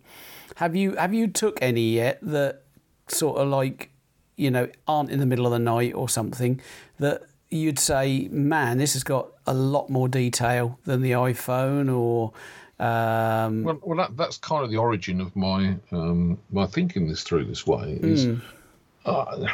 Have 0.56 0.76
you 0.76 0.96
have 0.96 1.14
you 1.14 1.28
took 1.28 1.58
any 1.62 1.92
yet 1.94 2.20
that 2.22 2.64
sort 3.08 3.38
of 3.38 3.48
like 3.48 3.92
you 4.36 4.52
know 4.52 4.70
aren't 4.88 5.10
in 5.10 5.20
the 5.20 5.26
middle 5.26 5.46
of 5.46 5.52
the 5.52 5.60
night 5.60 5.94
or 5.94 6.10
something 6.10 6.62
that 7.00 7.24
you'd 7.50 7.80
say, 7.80 8.28
man, 8.32 8.78
this 8.78 8.94
has 8.94 9.04
got 9.04 9.30
a 9.48 9.54
lot 9.54 9.90
more 9.90 10.08
detail 10.08 10.78
than 10.86 11.02
the 11.02 11.12
iPhone 11.12 11.92
or 11.92 12.32
um, 12.80 13.64
Well, 13.64 13.80
well 13.82 13.98
that, 13.98 14.16
that's 14.16 14.38
kind 14.38 14.64
of 14.64 14.70
the 14.70 14.78
origin 14.78 15.20
of 15.20 15.36
my 15.36 15.76
um, 15.92 16.38
my 16.52 16.66
thinking 16.68 17.08
this 17.08 17.24
through 17.24 17.46
this 17.46 17.66
way. 17.66 18.00
Is 18.02 18.26
Hmm. 18.26 18.36
uh, 19.06 19.48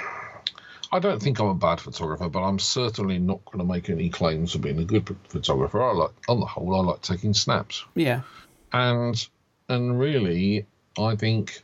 I 0.95 0.99
don't 0.99 1.21
think 1.21 1.39
I'm 1.39 1.47
a 1.47 1.53
bad 1.53 1.81
photographer, 1.81 2.29
but 2.29 2.41
I'm 2.41 2.57
certainly 2.57 3.19
not 3.19 3.43
going 3.43 3.59
to 3.59 3.65
make 3.65 3.89
any 3.89 4.07
claims 4.07 4.55
of 4.55 4.61
being 4.61 4.79
a 4.79 4.85
good 4.85 5.13
photographer. 5.27 5.83
I 5.83 5.91
like, 5.91 6.11
on 6.29 6.39
the 6.39 6.45
whole, 6.45 6.73
I 6.73 6.79
like 6.79 7.01
taking 7.01 7.33
snaps, 7.33 7.83
yeah, 7.95 8.21
and 8.71 9.27
and 9.67 9.99
really, 9.99 10.65
I 10.97 11.15
think. 11.15 11.61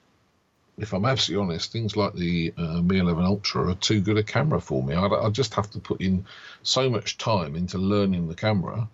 If 0.78 0.94
I'm 0.94 1.06
absolutely 1.06 1.46
honest, 1.46 1.72
things 1.72 1.96
like 1.96 2.14
the 2.14 2.54
uh, 2.58 2.82
Mi 2.82 2.98
11 2.98 3.24
Ultra 3.24 3.70
are 3.70 3.76
too 3.76 4.02
good 4.02 4.18
a 4.18 4.24
camera 4.24 4.60
for 4.60 4.82
me. 4.82 4.96
I, 4.96 5.06
I 5.06 5.30
just 5.30 5.54
have 5.54 5.70
to 5.72 5.80
put 5.80 6.02
in 6.02 6.26
so 6.64 6.90
much 6.90 7.20
time 7.20 7.56
into 7.56 7.78
learning 7.78 8.28
the 8.28 8.34
camera 8.34 8.88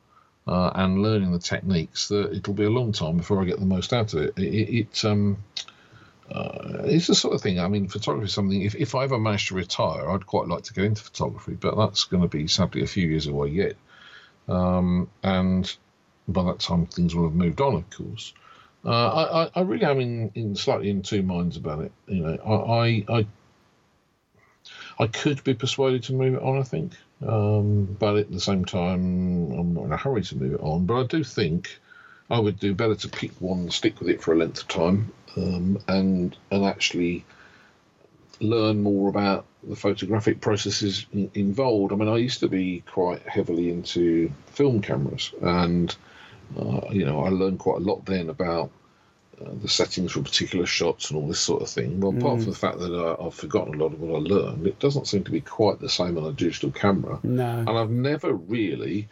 uh, 0.48 0.72
and 0.76 1.02
learning 1.02 1.32
the 1.32 1.40
techniques 1.40 2.10
that 2.10 2.34
it'll 2.34 2.54
be 2.54 2.66
a 2.66 2.70
long 2.70 2.92
time 2.92 3.16
before 3.16 3.42
I 3.42 3.46
get 3.46 3.60
the 3.60 3.66
most 3.66 3.94
out 3.94 4.14
of 4.14 4.22
it. 4.22 4.34
It, 4.38 4.54
it, 4.54 4.80
it 4.80 5.06
um, 5.06 5.38
uh, 6.32 6.84
it's 6.86 7.08
the 7.08 7.16
sort 7.16 7.36
of 7.36 7.42
thing. 7.42 7.60
I 7.60 7.68
mean, 7.68 7.88
photography 7.88 8.26
is 8.26 8.34
something. 8.34 8.62
If, 8.62 8.76
if 8.76 8.96
I 8.96 9.04
ever 9.04 9.18
manage 9.18 9.48
to 9.48 9.56
retire, 9.56 10.10
I'd 10.10 10.26
quite 10.26 10.48
like 10.48 10.64
to 10.64 10.74
get 10.74 10.86
into 10.86 11.04
photography, 11.04 11.54
but 11.54 11.76
that's 11.78 12.04
going 12.04 12.22
to 12.24 12.30
be 12.30 12.48
sadly 12.48 12.84
a 12.84 12.88
few 12.88 13.08
years 13.08 13.28
away 13.28 13.50
yet. 13.50 13.76
Um, 14.48 15.10
and 15.24 15.74
by 16.28 16.44
that 16.44 16.60
time, 16.60 16.86
things 16.86 17.16
will 17.16 17.24
have 17.24 17.36
moved 17.36 17.62
on, 17.62 17.76
of 17.76 17.90
course. 17.90 18.34
Uh, 18.86 18.90
I, 18.90 19.44
I, 19.44 19.50
I 19.56 19.62
really 19.62 19.86
am 19.86 20.00
in, 20.00 20.32
in 20.36 20.56
slightly 20.56 20.90
in 20.90 21.02
two 21.02 21.22
minds 21.24 21.58
about 21.58 21.82
it. 21.82 21.92
You 22.08 22.24
know, 22.24 22.38
I, 22.46 23.14
I, 23.14 23.20
I, 23.20 23.28
I 25.00 25.08
could 25.08 25.44
be 25.44 25.54
persuaded 25.54 26.04
to 26.04 26.14
move 26.14 26.36
it 26.36 26.42
on. 26.42 26.60
I 26.60 26.64
think, 26.64 26.94
um, 27.26 27.96
but 28.00 28.18
at 28.18 28.32
the 28.32 28.40
same 28.40 28.66
time, 28.66 29.52
I'm 29.52 29.74
not 29.74 29.86
in 29.86 29.94
a 29.94 29.98
hurry 29.98 30.24
to 30.24 30.38
move 30.38 30.54
it 30.54 30.62
on. 30.62 30.86
But 30.86 31.00
I 31.02 31.04
do 31.04 31.24
think 31.24 31.80
I 32.30 32.40
would 32.40 32.60
do 32.60 32.74
better 32.74 32.96
to 32.96 33.10
pick 33.10 33.32
one 33.40 33.60
and 33.60 33.74
stick 33.74 34.00
with 34.00 34.10
it 34.10 34.22
for 34.22 34.34
a 34.34 34.38
length 34.38 34.62
of 34.62 34.68
time, 34.68 35.12
um, 35.38 35.80
and 35.88 36.36
and 36.52 36.66
actually 36.66 37.26
learn 38.40 38.84
more 38.84 39.10
about 39.10 39.46
the 39.64 39.76
photographic 39.76 40.42
processes 40.42 41.06
in, 41.14 41.32
involved. 41.34 41.92
I 41.92 41.96
mean, 41.96 42.10
I 42.10 42.18
used 42.18 42.42
to 42.42 42.48
be 42.48 42.84
quite 42.86 43.28
heavily 43.28 43.70
into 43.70 44.32
film 44.48 44.82
cameras, 44.82 45.32
and 45.42 45.96
uh, 46.58 46.82
you 46.92 47.06
know, 47.06 47.24
I 47.24 47.30
learned 47.30 47.60
quite 47.60 47.78
a 47.78 47.86
lot 47.86 48.06
then 48.06 48.30
about 48.30 48.72
uh, 49.42 49.52
the 49.62 49.70
settings 49.70 50.12
for 50.12 50.22
particular 50.22 50.66
shots 50.66 51.10
and 51.10 51.20
all 51.20 51.28
this 51.28 51.40
sort 51.40 51.62
of 51.62 51.70
thing. 51.70 52.00
Well, 52.00 52.18
apart 52.18 52.42
from 52.42 52.52
the 52.52 52.58
fact 52.58 52.80
that 52.80 52.92
I, 52.92 53.24
I've 53.24 53.36
forgotten 53.36 53.76
a 53.76 53.78
lot 53.78 53.94
of 53.94 54.02
what 54.02 54.16
I 54.16 54.20
learned, 54.20 54.68
it 54.68 54.80
doesn't 54.80 55.08
seem 55.08 55.24
to 55.24 55.32
be 55.32 55.42
quite 55.42 55.80
the 55.80 55.90
same 55.90 56.18
on 56.18 56.26
a 56.26 56.32
digital 56.32 56.72
camera. 56.72 57.20
no, 57.24 57.60
And 57.60 57.70
I've 57.70 57.90
never 57.90 58.34
really 58.34 59.08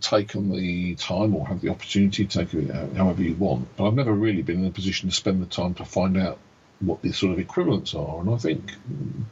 taken 0.00 0.50
the 0.52 0.94
time 0.96 1.34
or 1.34 1.46
have 1.46 1.60
the 1.60 1.68
opportunity 1.70 2.26
to 2.26 2.38
take 2.38 2.54
it 2.54 2.70
out 2.70 2.92
however 2.94 3.22
you 3.22 3.34
want, 3.34 3.68
but 3.76 3.86
I've 3.86 3.94
never 3.94 4.12
really 4.12 4.42
been 4.42 4.60
in 4.60 4.66
a 4.66 4.70
position 4.70 5.08
to 5.08 5.14
spend 5.14 5.42
the 5.42 5.46
time 5.46 5.74
to 5.74 5.84
find 5.84 6.16
out 6.16 6.38
what 6.80 7.02
the 7.02 7.12
sort 7.12 7.32
of 7.32 7.38
equivalents 7.38 7.94
are. 7.94 8.20
And 8.20 8.30
I 8.30 8.36
think 8.36 8.72
mm, 8.90 9.22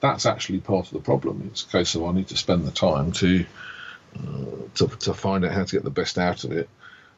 that's 0.00 0.26
actually 0.26 0.60
part 0.60 0.86
of 0.86 0.92
the 0.92 1.00
problem. 1.00 1.48
It's 1.50 1.64
a 1.64 1.68
case 1.68 1.94
of 1.94 2.04
I 2.04 2.12
need 2.12 2.28
to 2.28 2.36
spend 2.36 2.66
the 2.66 2.72
time 2.72 3.12
to 3.12 3.44
uh, 4.18 4.68
to, 4.74 4.86
to 4.88 5.14
find 5.14 5.44
out 5.44 5.52
how 5.52 5.64
to 5.64 5.76
get 5.76 5.84
the 5.84 5.90
best 5.90 6.18
out 6.18 6.44
of 6.44 6.52
it. 6.52 6.68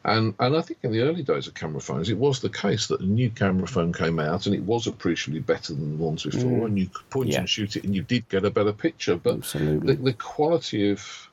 And 0.05 0.35
and 0.39 0.55
I 0.55 0.61
think 0.61 0.79
in 0.83 0.91
the 0.91 1.01
early 1.01 1.23
days 1.23 1.47
of 1.47 1.53
camera 1.53 1.79
phones, 1.79 2.09
it 2.09 2.17
was 2.17 2.41
the 2.41 2.49
case 2.49 2.87
that 2.87 2.99
a 2.99 3.05
new 3.05 3.29
camera 3.29 3.67
phone 3.67 3.93
came 3.93 4.19
out 4.19 4.45
and 4.45 4.53
it 4.53 4.63
was 4.63 4.85
appreciably 4.85 5.39
better 5.39 5.73
than 5.73 5.97
the 5.97 6.03
ones 6.03 6.23
before, 6.23 6.67
and 6.67 6.77
you 6.77 6.87
could 6.87 7.09
point 7.09 7.29
Yeah. 7.29 7.39
and 7.39 7.49
shoot 7.49 7.77
it, 7.77 7.85
and 7.85 7.95
you 7.95 8.03
did 8.03 8.27
get 8.27 8.43
a 8.43 8.49
better 8.51 8.73
picture. 8.73 9.15
But 9.15 9.35
absolutely. 9.35 9.95
the, 9.95 10.03
the 10.03 10.13
quality 10.13 10.91
of 10.91 11.29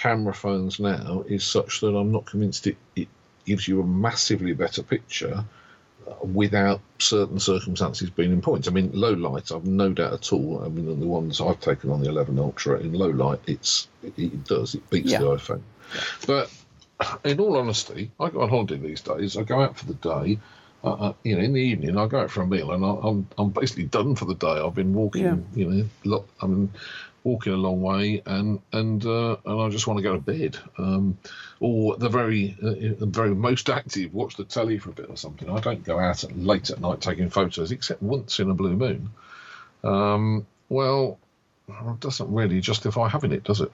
camera 0.00 0.32
phones 0.32 0.80
now 0.80 1.22
is 1.28 1.44
such 1.44 1.80
that 1.80 1.94
I'm 1.94 2.10
not 2.10 2.24
convinced 2.24 2.66
it, 2.66 2.76
it 2.96 3.08
gives 3.44 3.68
you 3.68 3.80
a 3.82 3.86
massively 3.86 4.54
better 4.54 4.82
picture 4.82 5.44
uh, 6.08 6.14
without 6.24 6.80
certain 6.98 7.38
circumstances 7.38 8.08
being 8.08 8.32
in 8.32 8.40
points. 8.40 8.66
I 8.66 8.70
mean, 8.70 8.90
low 8.94 9.12
light, 9.12 9.52
I've 9.52 9.66
no 9.66 9.92
doubt 9.92 10.14
at 10.14 10.32
all. 10.32 10.62
I 10.64 10.68
mean, 10.68 10.98
the 10.98 11.06
ones 11.06 11.38
I've 11.40 11.60
taken 11.60 11.90
on 11.90 12.00
the 12.00 12.08
11 12.08 12.38
Ultra 12.38 12.80
in 12.80 12.94
low 12.94 13.10
light, 13.10 13.40
it's 13.46 13.88
it, 14.02 14.14
it 14.16 14.44
does 14.44 14.74
it 14.74 14.88
beats 14.88 15.12
Yeah. 15.12 15.18
the 15.18 15.36
iPhone. 15.36 15.60
But 16.26 16.50
in 17.24 17.38
all 17.38 17.58
honesty, 17.58 18.10
I 18.18 18.30
go 18.30 18.40
on 18.40 18.48
holiday 18.48 18.76
these 18.76 19.02
days. 19.02 19.36
I 19.36 19.42
go 19.42 19.60
out 19.60 19.76
for 19.76 19.84
the 19.84 19.94
day. 19.94 20.38
Uh, 20.82 20.92
uh, 20.92 21.12
you 21.24 21.36
know, 21.36 21.42
in 21.42 21.52
the 21.52 21.60
evening, 21.60 21.98
I 21.98 22.06
go 22.06 22.20
out 22.20 22.30
for 22.30 22.42
a 22.42 22.46
meal, 22.46 22.72
and 22.72 22.84
I, 22.84 22.88
I'm 23.02 23.28
I'm 23.36 23.50
basically 23.50 23.84
done 23.84 24.14
for 24.14 24.24
the 24.24 24.34
day. 24.34 24.46
I've 24.60 24.74
been 24.74 24.94
walking, 24.94 25.22
Yeah. 25.22 25.36
you 25.54 25.70
know, 25.70 25.84
lot, 26.04 26.26
I 26.40 26.46
mean, 26.46 26.70
walking 27.22 27.52
a 27.52 27.56
long 27.56 27.82
way, 27.82 28.22
and 28.24 28.60
and 28.72 29.04
uh, 29.04 29.36
and 29.44 29.60
I 29.60 29.68
just 29.68 29.86
want 29.86 29.98
to 29.98 30.02
go 30.02 30.14
to 30.14 30.20
bed, 30.20 30.56
um, 30.78 31.18
or 31.60 31.96
the 31.96 32.08
very 32.08 32.56
uh, 32.62 33.04
very 33.04 33.34
most 33.34 33.68
active, 33.68 34.14
watch 34.14 34.36
the 34.36 34.44
telly 34.44 34.78
for 34.78 34.88
a 34.88 34.92
bit 34.94 35.10
or 35.10 35.18
something. 35.18 35.50
I 35.50 35.60
don't 35.60 35.84
go 35.84 35.98
out 35.98 36.24
at, 36.24 36.36
late 36.38 36.70
at 36.70 36.80
night 36.80 37.02
taking 37.02 37.28
photos, 37.28 37.72
except 37.72 38.02
once 38.02 38.40
in 38.40 38.48
a 38.50 38.54
blue 38.54 38.74
moon. 38.76 39.10
Um, 39.84 40.46
well, 40.70 41.18
it 41.68 42.00
doesn't 42.00 42.32
really 42.32 42.60
justify 42.60 43.08
having 43.08 43.32
it, 43.32 43.44
does 43.44 43.60
it? 43.60 43.70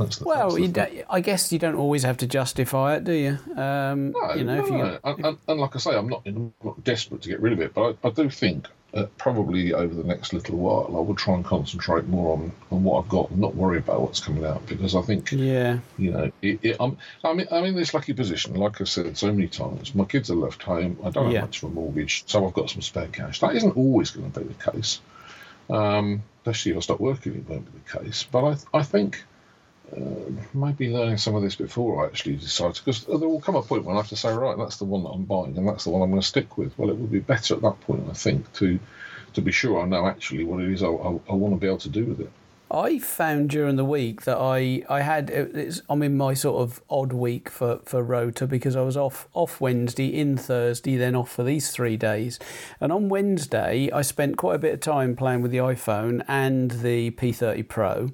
That's 0.00 0.20
well, 0.20 0.50
that's 0.50 0.54
the 0.54 0.60
you 0.62 0.68
thing. 0.68 1.04
I 1.10 1.20
guess 1.20 1.52
you 1.52 1.58
don't 1.58 1.74
always 1.74 2.02
have 2.04 2.16
to 2.18 2.26
justify 2.26 2.96
it, 2.96 3.04
do 3.04 3.12
you? 3.12 3.38
Um, 3.56 4.12
No, 4.12 4.34
you 4.34 4.44
know, 4.44 4.56
no, 4.56 4.64
if 4.64 4.70
you 4.70 4.78
no. 4.78 4.98
And, 5.04 5.24
and, 5.26 5.38
and 5.48 5.60
like 5.60 5.76
I 5.76 5.78
say, 5.78 5.96
I'm 5.96 6.08
not, 6.08 6.22
I'm 6.26 6.52
not 6.64 6.82
desperate 6.84 7.22
to 7.22 7.28
get 7.28 7.40
rid 7.40 7.52
of 7.52 7.60
it, 7.60 7.74
but 7.74 7.96
I, 8.02 8.08
I 8.08 8.10
do 8.10 8.30
think 8.30 8.66
uh, 8.94 9.06
probably 9.18 9.72
over 9.72 9.94
the 9.94 10.02
next 10.04 10.32
little 10.32 10.56
while, 10.56 10.86
I 10.88 11.00
will 11.00 11.14
try 11.14 11.34
and 11.34 11.44
concentrate 11.44 12.06
more 12.08 12.32
on, 12.32 12.50
on 12.72 12.82
what 12.82 13.04
I've 13.04 13.08
got 13.10 13.30
and 13.30 13.38
not 13.40 13.54
worry 13.54 13.78
about 13.78 14.00
what's 14.00 14.20
coming 14.20 14.44
out 14.44 14.66
because 14.66 14.94
I 14.96 15.02
think 15.02 15.30
yeah, 15.32 15.78
you 15.98 16.10
know 16.12 16.32
it, 16.42 16.58
it, 16.62 16.76
I'm 16.80 16.96
I'm 17.22 17.38
in, 17.40 17.46
I'm 17.52 17.64
in 17.64 17.76
this 17.76 17.94
lucky 17.94 18.14
position. 18.14 18.54
Like 18.54 18.80
I've 18.80 18.88
said 18.88 19.16
so 19.16 19.32
many 19.32 19.48
times, 19.48 19.94
my 19.94 20.04
kids 20.04 20.30
are 20.30 20.34
left 20.34 20.62
home. 20.62 20.98
I 21.04 21.10
don't 21.10 21.26
have 21.26 21.32
Yeah. 21.32 21.40
much 21.42 21.62
of 21.62 21.70
a 21.70 21.72
mortgage, 21.72 22.24
so 22.26 22.46
I've 22.46 22.54
got 22.54 22.70
some 22.70 22.82
spare 22.82 23.06
cash. 23.08 23.40
That 23.40 23.54
isn't 23.54 23.76
always 23.76 24.10
going 24.10 24.30
to 24.32 24.40
be 24.40 24.46
the 24.46 24.70
case. 24.72 25.00
Um, 25.68 26.22
especially 26.40 26.72
if 26.72 26.78
I 26.78 26.80
stop 26.80 27.00
working, 27.00 27.34
it 27.36 27.48
won't 27.48 27.70
be 27.72 27.78
the 27.78 27.98
case. 28.04 28.24
But 28.24 28.44
I 28.72 28.78
I 28.78 28.82
think 28.82 29.22
uh, 29.96 30.30
maybe 30.54 30.90
learning 30.90 31.18
some 31.18 31.34
of 31.34 31.42
this 31.42 31.56
before 31.56 32.04
I 32.04 32.06
actually 32.08 32.36
decide, 32.36 32.74
because 32.74 33.04
there 33.04 33.16
will 33.18 33.40
come 33.40 33.56
a 33.56 33.62
point 33.62 33.84
when 33.84 33.96
I 33.96 34.00
have 34.00 34.08
to 34.08 34.16
say, 34.16 34.32
right, 34.32 34.56
that's 34.56 34.76
the 34.76 34.84
one 34.84 35.02
that 35.04 35.10
I'm 35.10 35.24
buying, 35.24 35.56
and 35.56 35.66
that's 35.66 35.84
the 35.84 35.90
one 35.90 36.02
I'm 36.02 36.10
going 36.10 36.20
to 36.20 36.26
stick 36.26 36.56
with. 36.56 36.76
Well, 36.78 36.90
it 36.90 36.96
would 36.96 37.10
be 37.10 37.20
better 37.20 37.54
at 37.54 37.62
that 37.62 37.80
point, 37.80 38.08
I 38.08 38.14
think, 38.14 38.52
to 38.54 38.78
to 39.34 39.40
be 39.40 39.52
sure 39.52 39.80
I 39.80 39.86
know 39.86 40.06
actually 40.06 40.44
what 40.44 40.60
it 40.60 40.72
is 40.72 40.82
I, 40.82 40.88
I, 40.88 41.20
I 41.28 41.34
want 41.34 41.54
to 41.54 41.60
be 41.60 41.66
able 41.68 41.78
to 41.78 41.88
do 41.88 42.04
with 42.04 42.20
it. 42.20 42.30
I 42.70 43.00
found 43.00 43.50
during 43.50 43.74
the 43.74 43.84
week 43.84 44.22
that 44.22 44.36
I 44.38 44.84
I 44.88 45.00
had 45.00 45.28
it's, 45.30 45.82
I'm 45.88 46.02
in 46.02 46.16
my 46.16 46.34
sort 46.34 46.62
of 46.62 46.80
odd 46.88 47.12
week 47.12 47.48
for 47.50 47.80
for 47.84 48.02
rota 48.02 48.46
because 48.46 48.76
I 48.76 48.82
was 48.82 48.96
off 48.96 49.26
off 49.34 49.60
Wednesday, 49.60 50.06
in 50.06 50.36
Thursday, 50.36 50.96
then 50.96 51.16
off 51.16 51.32
for 51.32 51.42
these 51.42 51.72
three 51.72 51.96
days, 51.96 52.38
and 52.80 52.92
on 52.92 53.08
Wednesday 53.08 53.90
I 53.92 54.02
spent 54.02 54.36
quite 54.36 54.54
a 54.54 54.58
bit 54.58 54.74
of 54.74 54.80
time 54.80 55.16
playing 55.16 55.42
with 55.42 55.50
the 55.50 55.58
iPhone 55.58 56.24
and 56.28 56.70
the 56.70 57.10
P30 57.10 57.66
Pro, 57.66 58.10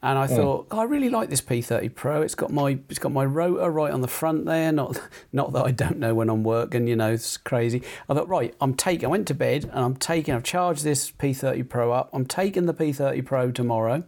and 0.00 0.18
I 0.18 0.28
mm. 0.28 0.36
thought 0.36 0.68
oh, 0.70 0.78
I 0.78 0.84
really 0.84 1.10
like 1.10 1.28
this 1.28 1.42
P30 1.42 1.92
Pro. 1.92 2.22
It's 2.22 2.36
got 2.36 2.52
my 2.52 2.78
it's 2.88 3.00
got 3.00 3.10
my 3.10 3.24
rota 3.24 3.68
right 3.68 3.92
on 3.92 4.00
the 4.00 4.08
front 4.08 4.44
there. 4.44 4.70
Not 4.70 5.00
not 5.32 5.52
that 5.54 5.64
I 5.64 5.72
don't 5.72 5.98
know 5.98 6.14
when 6.14 6.30
I'm 6.30 6.44
working, 6.44 6.86
you 6.86 6.94
know, 6.94 7.12
it's 7.12 7.36
crazy. 7.36 7.82
I 8.08 8.14
thought 8.14 8.28
right, 8.28 8.54
I'm 8.60 8.74
taking. 8.74 9.06
I 9.06 9.08
went 9.08 9.26
to 9.26 9.34
bed 9.34 9.64
and 9.64 9.84
I'm 9.84 9.96
taking. 9.96 10.34
I've 10.34 10.44
charged 10.44 10.84
this 10.84 11.10
P30 11.10 11.68
Pro 11.68 11.90
up. 11.90 12.10
I'm 12.12 12.26
taking 12.26 12.66
the 12.66 12.74
P30 12.74 13.24
Pro 13.24 13.50
tomorrow 13.50 13.87
tomorrow. 13.88 14.04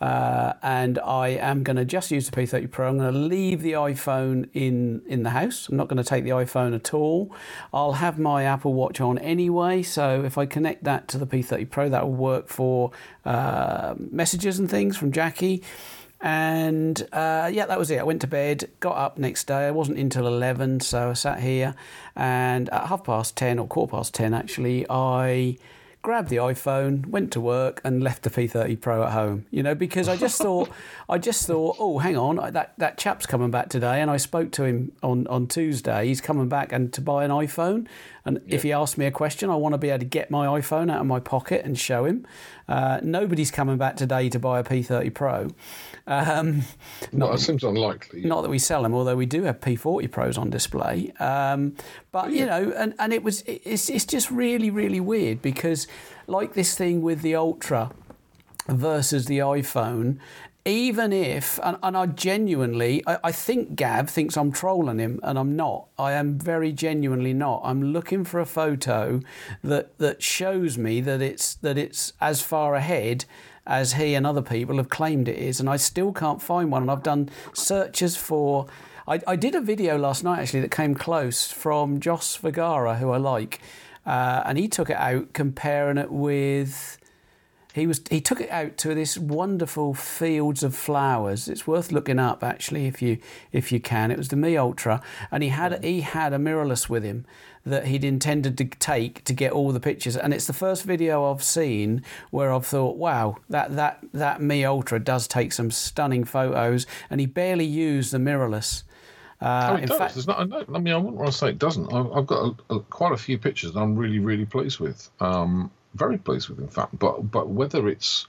Uh, 0.00 0.52
and 0.62 1.00
I 1.00 1.30
am 1.30 1.64
going 1.64 1.76
to 1.76 1.84
just 1.84 2.12
use 2.12 2.30
the 2.30 2.40
P30 2.40 2.70
Pro. 2.70 2.88
I'm 2.88 2.98
going 2.98 3.12
to 3.12 3.18
leave 3.18 3.62
the 3.62 3.72
iPhone 3.72 4.48
in 4.52 5.02
in 5.08 5.24
the 5.24 5.30
house. 5.30 5.68
I'm 5.68 5.76
not 5.76 5.88
going 5.88 5.96
to 5.96 6.08
take 6.08 6.22
the 6.22 6.30
iPhone 6.30 6.72
at 6.72 6.94
all. 6.94 7.34
I'll 7.74 7.94
have 7.94 8.16
my 8.16 8.44
Apple 8.44 8.74
Watch 8.74 9.00
on 9.00 9.18
anyway, 9.18 9.82
so 9.82 10.22
if 10.24 10.38
I 10.38 10.46
connect 10.46 10.84
that 10.84 11.08
to 11.08 11.18
the 11.18 11.26
P30 11.26 11.68
Pro, 11.68 11.88
that 11.88 12.04
will 12.04 12.14
work 12.14 12.46
for 12.48 12.92
uh, 13.24 13.94
messages 13.98 14.60
and 14.60 14.70
things 14.70 14.96
from 14.96 15.10
Jackie. 15.10 15.64
And 16.20 17.00
uh, 17.12 17.50
yeah, 17.52 17.66
that 17.66 17.78
was 17.78 17.90
it. 17.90 17.98
I 17.98 18.04
went 18.04 18.20
to 18.20 18.26
bed, 18.28 18.70
got 18.78 18.96
up 18.96 19.18
next 19.18 19.48
day. 19.48 19.66
I 19.66 19.70
wasn't 19.72 19.98
until 19.98 20.28
11, 20.28 20.80
so 20.80 21.10
I 21.10 21.12
sat 21.14 21.40
here. 21.40 21.74
And 22.14 22.68
at 22.70 22.86
half 22.86 23.02
past 23.04 23.36
10 23.36 23.58
or 23.58 23.66
quarter 23.66 23.92
past 23.92 24.14
10, 24.14 24.32
actually, 24.34 24.86
I 24.88 25.58
grabbed 26.08 26.30
the 26.30 26.36
iPhone, 26.36 27.04
went 27.04 27.30
to 27.30 27.38
work, 27.38 27.82
and 27.84 28.02
left 28.02 28.22
the 28.22 28.30
P30 28.30 28.80
Pro 28.80 29.02
at 29.02 29.12
home. 29.12 29.44
You 29.50 29.62
know, 29.62 29.74
because 29.74 30.08
I 30.08 30.16
just 30.16 30.38
thought, 30.42 30.70
I 31.06 31.18
just 31.18 31.46
thought, 31.46 31.76
oh, 31.78 31.98
hang 31.98 32.16
on, 32.16 32.36
that 32.54 32.72
that 32.78 32.96
chap's 32.96 33.26
coming 33.26 33.50
back 33.50 33.68
today, 33.68 34.00
and 34.00 34.10
I 34.10 34.16
spoke 34.16 34.50
to 34.52 34.64
him 34.64 34.92
on 35.02 35.26
on 35.26 35.48
Tuesday. 35.48 36.06
He's 36.06 36.22
coming 36.22 36.48
back 36.48 36.72
and 36.72 36.90
to 36.94 37.02
buy 37.02 37.26
an 37.26 37.30
iPhone, 37.30 37.86
and 38.24 38.40
yeah. 38.46 38.54
if 38.54 38.62
he 38.62 38.72
asks 38.72 38.96
me 38.96 39.04
a 39.04 39.10
question, 39.10 39.50
I 39.50 39.56
want 39.56 39.74
to 39.74 39.78
be 39.78 39.90
able 39.90 39.98
to 39.98 40.06
get 40.06 40.30
my 40.30 40.46
iPhone 40.46 40.90
out 40.90 41.02
of 41.02 41.06
my 41.06 41.20
pocket 41.20 41.62
and 41.66 41.78
show 41.78 42.06
him. 42.06 42.26
Uh, 42.66 43.00
nobody's 43.02 43.50
coming 43.50 43.76
back 43.76 43.96
today 43.96 44.30
to 44.30 44.38
buy 44.38 44.60
a 44.60 44.64
P30 44.64 45.12
Pro. 45.12 45.48
Um, 46.08 46.62
not, 47.12 47.32
that 47.32 47.38
seems 47.38 47.62
unlikely. 47.62 48.22
Not 48.22 48.40
that 48.40 48.48
we 48.48 48.58
sell 48.58 48.82
them, 48.82 48.94
although 48.94 49.14
we 49.14 49.26
do 49.26 49.42
have 49.42 49.60
P40 49.60 50.10
Pros 50.10 50.38
on 50.38 50.48
display. 50.48 51.12
Um, 51.20 51.76
but 52.10 52.32
yeah. 52.32 52.40
you 52.40 52.46
know, 52.46 52.72
and, 52.76 52.94
and 52.98 53.12
it 53.12 53.22
was 53.22 53.44
it's 53.46 53.90
it's 53.90 54.06
just 54.06 54.30
really 54.30 54.70
really 54.70 55.00
weird 55.00 55.42
because 55.42 55.86
like 56.26 56.54
this 56.54 56.74
thing 56.74 57.02
with 57.02 57.20
the 57.20 57.34
Ultra 57.34 57.90
versus 58.68 59.26
the 59.26 59.38
iPhone, 59.38 60.18
even 60.64 61.12
if, 61.12 61.58
and, 61.62 61.78
and 61.82 61.96
I 61.96 62.06
genuinely, 62.06 63.02
I, 63.06 63.18
I, 63.24 63.32
think 63.32 63.74
Gav 63.74 64.10
thinks 64.10 64.36
I'm 64.36 64.52
trolling 64.52 64.98
him, 64.98 65.18
and 65.22 65.38
I'm 65.38 65.56
not. 65.56 65.88
I 65.98 66.12
am 66.12 66.38
very 66.38 66.72
genuinely 66.72 67.32
not. 67.32 67.62
I'm 67.64 67.82
looking 67.82 68.24
for 68.24 68.38
a 68.38 68.46
photo 68.46 69.20
that 69.64 69.96
that 69.98 70.22
shows 70.22 70.76
me 70.76 71.00
that 71.00 71.22
it's 71.22 71.54
that 71.54 71.78
it's 71.78 72.12
as 72.20 72.42
far 72.42 72.74
ahead 72.74 73.24
as 73.68 73.92
he 73.92 74.14
and 74.14 74.26
other 74.26 74.42
people 74.42 74.78
have 74.78 74.88
claimed 74.88 75.28
it 75.28 75.38
is, 75.38 75.60
and 75.60 75.68
I 75.68 75.76
still 75.76 76.12
can't 76.12 76.42
find 76.42 76.72
one. 76.72 76.82
And 76.82 76.90
I've 76.90 77.02
done 77.02 77.28
searches 77.52 78.16
for. 78.16 78.66
I, 79.06 79.20
I 79.26 79.36
did 79.36 79.54
a 79.54 79.60
video 79.60 79.96
last 79.96 80.24
night 80.24 80.40
actually 80.40 80.60
that 80.60 80.70
came 80.70 80.94
close 80.94 81.50
from 81.50 82.00
Joss 82.00 82.36
Vergara, 82.36 82.96
who 82.96 83.10
I 83.10 83.18
like, 83.18 83.60
uh, 84.04 84.42
and 84.44 84.58
he 84.58 84.68
took 84.68 84.90
it 84.90 84.96
out 84.96 85.32
comparing 85.32 85.98
it 85.98 86.10
with 86.10 86.98
he 87.74 87.86
was 87.86 88.00
he 88.10 88.20
took 88.20 88.40
it 88.40 88.50
out 88.50 88.76
to 88.78 88.94
this 88.94 89.16
wonderful 89.16 89.94
fields 89.94 90.62
of 90.62 90.74
flowers. 90.74 91.48
It's 91.48 91.66
worth 91.66 91.92
looking 91.92 92.18
up 92.18 92.42
actually 92.42 92.86
if 92.86 93.00
you 93.00 93.18
if 93.52 93.70
you 93.70 93.80
can. 93.80 94.10
It 94.10 94.18
was 94.18 94.28
the 94.28 94.36
Mi 94.36 94.56
Ultra, 94.56 95.02
and 95.30 95.42
he 95.42 95.50
had 95.50 95.84
he 95.84 96.00
had 96.00 96.32
a 96.32 96.38
mirrorless 96.38 96.88
with 96.88 97.04
him 97.04 97.26
that 97.64 97.86
he'd 97.86 98.04
intended 98.04 98.56
to 98.58 98.64
take 98.64 99.24
to 99.24 99.32
get 99.32 99.52
all 99.52 99.72
the 99.72 99.80
pictures. 99.80 100.16
And 100.16 100.32
it's 100.32 100.46
the 100.46 100.52
first 100.52 100.84
video 100.84 101.30
I've 101.30 101.42
seen 101.42 102.02
where 102.30 102.52
I've 102.52 102.66
thought, 102.66 102.96
wow, 102.96 103.36
that 103.48 103.76
that 103.76 104.00
that 104.12 104.40
Mi 104.40 104.64
Ultra 104.64 104.98
does 105.00 105.28
take 105.28 105.52
some 105.52 105.70
stunning 105.70 106.24
photos, 106.24 106.86
and 107.10 107.20
he 107.20 107.26
barely 107.26 107.66
used 107.66 108.12
the 108.12 108.18
mirrorless. 108.18 108.82
Uh, 109.40 109.70
oh, 109.72 109.76
it 109.76 109.86
does. 109.86 109.98
Fact, 109.98 110.26
not, 110.26 110.64
I 110.74 110.78
mean, 110.78 110.92
I 110.92 110.96
wouldn't 110.96 111.16
want 111.16 111.30
to 111.30 111.36
say 111.36 111.50
it 111.50 111.58
doesn't. 111.58 111.92
I've, 111.92 112.10
I've 112.12 112.26
got 112.26 112.56
a, 112.70 112.74
a, 112.74 112.80
quite 112.80 113.12
a 113.12 113.16
few 113.16 113.38
pictures 113.38 113.72
that 113.72 113.80
I'm 113.80 113.94
really, 113.94 114.18
really 114.18 114.44
pleased 114.44 114.80
with. 114.80 115.08
Um, 115.20 115.70
very 115.94 116.18
pleased 116.18 116.48
with, 116.48 116.58
in 116.58 116.68
fact. 116.68 116.98
But 116.98 117.30
but 117.30 117.48
whether 117.48 117.88
it's 117.88 118.26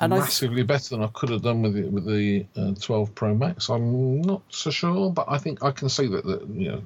and 0.00 0.10
massively 0.10 0.62
better 0.62 0.96
than 0.96 1.04
I 1.04 1.08
could 1.08 1.28
have 1.28 1.42
done 1.42 1.62
with 1.62 1.74
the, 1.74 1.82
with 1.82 2.06
the 2.06 2.46
uh, 2.56 2.74
12 2.80 3.14
Pro 3.14 3.34
Max, 3.34 3.68
I'm 3.68 4.22
not 4.22 4.42
so 4.48 4.70
sure. 4.70 5.10
But 5.10 5.26
I 5.28 5.38
think 5.38 5.62
I 5.62 5.70
can 5.70 5.88
see 5.88 6.08
that, 6.08 6.24
that 6.24 6.48
you 6.48 6.72
know 6.72 6.82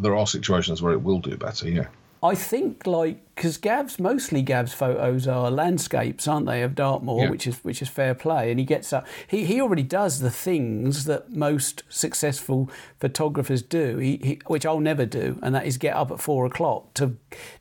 there 0.00 0.16
are 0.16 0.26
situations 0.26 0.82
where 0.82 0.92
it 0.92 1.02
will 1.02 1.20
do 1.20 1.36
better. 1.36 1.68
Yeah. 1.68 1.88
I 2.22 2.34
think 2.34 2.86
like 2.86 3.22
because 3.34 3.58
Gav's 3.58 4.00
mostly 4.00 4.40
Gav's 4.40 4.72
photos 4.72 5.28
are 5.28 5.50
landscapes, 5.50 6.26
aren't 6.26 6.46
they, 6.46 6.62
of 6.62 6.74
Dartmoor, 6.74 7.24
yeah. 7.24 7.30
which 7.30 7.46
is 7.46 7.62
which 7.62 7.82
is 7.82 7.88
fair 7.88 8.14
play, 8.14 8.50
and 8.50 8.58
he 8.58 8.64
gets 8.64 8.92
up. 8.92 9.06
He 9.28 9.44
he 9.44 9.60
already 9.60 9.82
does 9.82 10.20
the 10.20 10.30
things 10.30 11.04
that 11.04 11.32
most 11.32 11.82
successful 11.90 12.70
photographers 12.98 13.60
do. 13.60 13.98
He, 13.98 14.16
he 14.22 14.40
which 14.46 14.64
I'll 14.64 14.80
never 14.80 15.04
do, 15.04 15.38
and 15.42 15.54
that 15.54 15.66
is 15.66 15.76
get 15.76 15.94
up 15.94 16.10
at 16.10 16.20
four 16.20 16.46
o'clock 16.46 16.94
to 16.94 17.16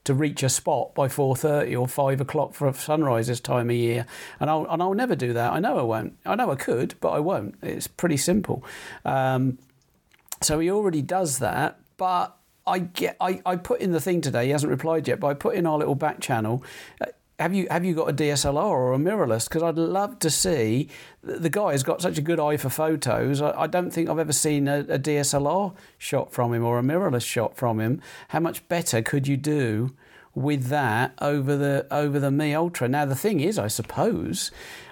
to 0.06 0.14
reach 0.14 0.42
a 0.42 0.50
spot 0.50 0.96
by 0.96 1.10
four 1.10 1.36
thirty 1.36 1.76
or 1.76 1.88
five 1.88 2.22
o'clock 2.22 2.54
for 2.54 2.68
a 2.68 2.74
sunrise 2.74 3.28
this 3.28 3.42
time 3.42 3.70
of 3.70 3.76
year, 3.76 4.06
and 4.40 4.50
I'll 4.50 4.66
and 4.70 4.82
I'll 4.82 4.94
never 4.94 5.16
do 5.16 5.34
that. 5.34 5.52
I 5.52 5.60
know 5.60 5.78
I 5.78 5.84
won't. 5.84 6.18
I 6.26 6.36
know 6.36 6.50
I 6.50 6.56
could, 6.56 6.96
but 7.02 7.10
I 7.10 7.20
won't. 7.20 7.56
It's 7.62 7.88
pretty 7.88 8.18
simple. 8.18 8.64
Um, 9.04 9.60
so 10.42 10.60
he 10.60 10.72
already 10.72 11.02
does 11.02 11.40
that, 11.40 11.80
but 11.98 12.38
I 12.68 12.80
get. 12.80 13.18
I, 13.20 13.42
I 13.46 13.56
put 13.56 13.82
in 13.82 13.92
the 13.92 14.02
thing 14.02 14.22
today. 14.22 14.46
He 14.46 14.52
hasn't 14.52 14.72
replied 14.72 15.08
yet, 15.08 15.20
but 15.20 15.28
I 15.28 15.34
put 15.34 15.56
in 15.56 15.66
our 15.66 15.78
little 15.78 15.96
back 15.96 16.20
channel. 16.20 16.64
Uh, 17.00 17.08
have 17.40 17.54
you 17.54 17.68
have 17.70 17.84
you 17.84 17.94
got 17.94 18.10
a 18.10 18.14
DSLR 18.14 18.56
or 18.56 18.94
a 18.94 18.98
mirrorless? 18.98 19.48
Because 19.48 19.62
I'd 19.62 19.78
love 19.78 20.20
to 20.20 20.30
see. 20.30 20.90
The 21.22 21.50
guy 21.50 21.74
has 21.74 21.84
got 21.84 22.02
such 22.02 22.18
a 22.18 22.22
good 22.22 22.40
eye 22.40 22.58
for 22.58 22.70
photos. 22.70 23.42
I, 23.42 23.52
I 23.62 23.68
don't 23.68 23.92
think 23.92 24.10
I've 24.10 24.20
ever 24.20 24.32
seen 24.32 24.68
a, 24.68 24.80
a, 24.80 25.00
DSLR 25.00 25.76
shot 25.98 26.32
from 26.32 26.54
him 26.54 26.64
or 26.64 26.80
a 26.80 26.82
mirrorless 26.82 27.26
shot 27.26 27.58
from 27.58 27.80
him. 27.80 28.02
How 28.30 28.40
much 28.40 28.66
better 28.70 29.02
could 29.02 29.28
you 29.28 29.36
do 29.36 29.96
with 30.34 30.68
that 30.68 31.14
over 31.20 31.58
the 31.58 31.88
over 31.92 32.20
the 32.20 32.32
Mi 32.32 32.56
Ultra? 32.56 32.88
Now 32.88 33.06
the 33.06 33.16
thing 33.16 33.42
is, 33.42 33.60
I 33.60 33.68
suppose, 33.68 34.50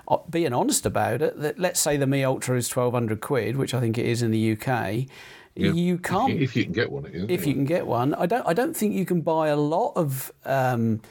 uh, 0.10 0.18
being 0.30 0.54
honest 0.54 0.86
about 0.86 1.22
it, 1.22 1.40
that 1.40 1.58
let's 1.58 1.80
say 1.80 1.96
the 1.96 2.08
Mi 2.08 2.26
Ultra 2.26 2.58
is 2.58 2.68
twelve 2.68 2.94
hundred 2.94 3.22
quid, 3.22 3.56
which 3.56 3.74
I 3.74 3.80
think 3.80 3.98
it 3.98 4.06
is 4.06 4.22
in 4.22 4.32
the 4.32 4.58
UK 4.58 5.08
yeah. 5.56 5.72
You 5.72 5.98
can't 5.98 6.34
if 6.34 6.56
you, 6.56 6.64
can 6.64 6.74
get 6.74 6.92
one. 6.92 7.06
if 7.30 7.46
you 7.46 7.54
can 7.54 7.66
get 7.66 7.86
one, 7.86 8.16
I 8.16 8.26
don't. 8.26 8.46
I 8.48 8.54
don't 8.54 8.76
think 8.76 8.96
you 8.96 9.06
can 9.06 9.22
buy 9.22 9.50
a 9.50 9.56
lot 9.56 9.94
of. 9.96 10.32
Um, 10.46 11.02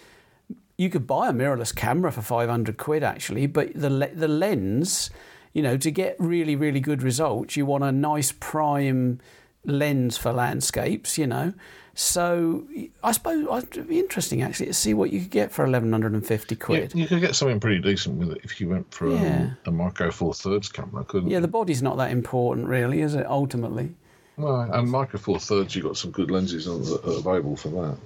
you 0.76 0.90
could 0.90 1.06
buy 1.06 1.28
a 1.28 1.32
mirrorless 1.32 1.74
camera 1.74 2.10
for 2.10 2.22
five 2.22 2.48
hundred 2.48 2.76
quid 2.76 3.04
actually, 3.04 3.46
but 3.46 3.72
the 3.74 4.10
the 4.12 4.28
lens, 4.28 5.10
you 5.52 5.62
know, 5.62 5.76
to 5.76 5.90
get 5.92 6.16
really 6.18 6.56
really 6.56 6.80
good 6.80 7.02
results, 7.02 7.56
you 7.56 7.66
want 7.66 7.84
a 7.84 7.92
nice 7.92 8.32
prime 8.32 9.20
lens 9.64 10.16
for 10.16 10.32
landscapes. 10.32 11.16
You 11.18 11.28
know, 11.28 11.52
so 11.94 12.66
I 13.04 13.12
suppose 13.12 13.46
it'd 13.70 13.88
be 13.88 14.00
interesting 14.00 14.42
actually 14.42 14.66
to 14.66 14.74
see 14.74 14.92
what 14.92 15.12
you 15.12 15.20
could 15.20 15.30
get 15.30 15.52
for 15.52 15.64
eleven 15.64 15.92
hundred 15.92 16.14
and 16.14 16.26
fifty 16.26 16.56
quid. 16.56 16.92
Yeah, 16.94 17.02
you 17.02 17.06
could 17.06 17.20
get 17.20 17.36
something 17.36 17.60
pretty 17.60 17.80
decent 17.80 18.16
with 18.16 18.32
it 18.32 18.40
if 18.42 18.60
you 18.60 18.68
went 18.68 18.92
for 18.92 19.08
yeah. 19.08 19.42
um, 19.42 19.56
a 19.66 19.70
Micro 19.70 20.10
Four 20.10 20.34
Thirds 20.34 20.68
camera, 20.68 21.04
couldn't 21.04 21.30
yeah, 21.30 21.36
you? 21.36 21.42
the 21.42 21.48
body's 21.48 21.80
not 21.80 21.96
that 21.98 22.10
important, 22.10 22.66
really, 22.66 23.02
is 23.02 23.14
it? 23.14 23.24
Ultimately. 23.24 23.94
No, 24.36 24.60
and 24.60 24.90
Micro 24.90 25.18
Four 25.18 25.38
Thirds, 25.38 25.74
you've 25.76 25.84
got 25.84 25.96
some 25.96 26.10
good 26.10 26.30
lenses 26.30 26.64
that 26.64 27.00
are 27.04 27.18
available 27.18 27.56
for 27.56 27.68
that. 27.68 27.96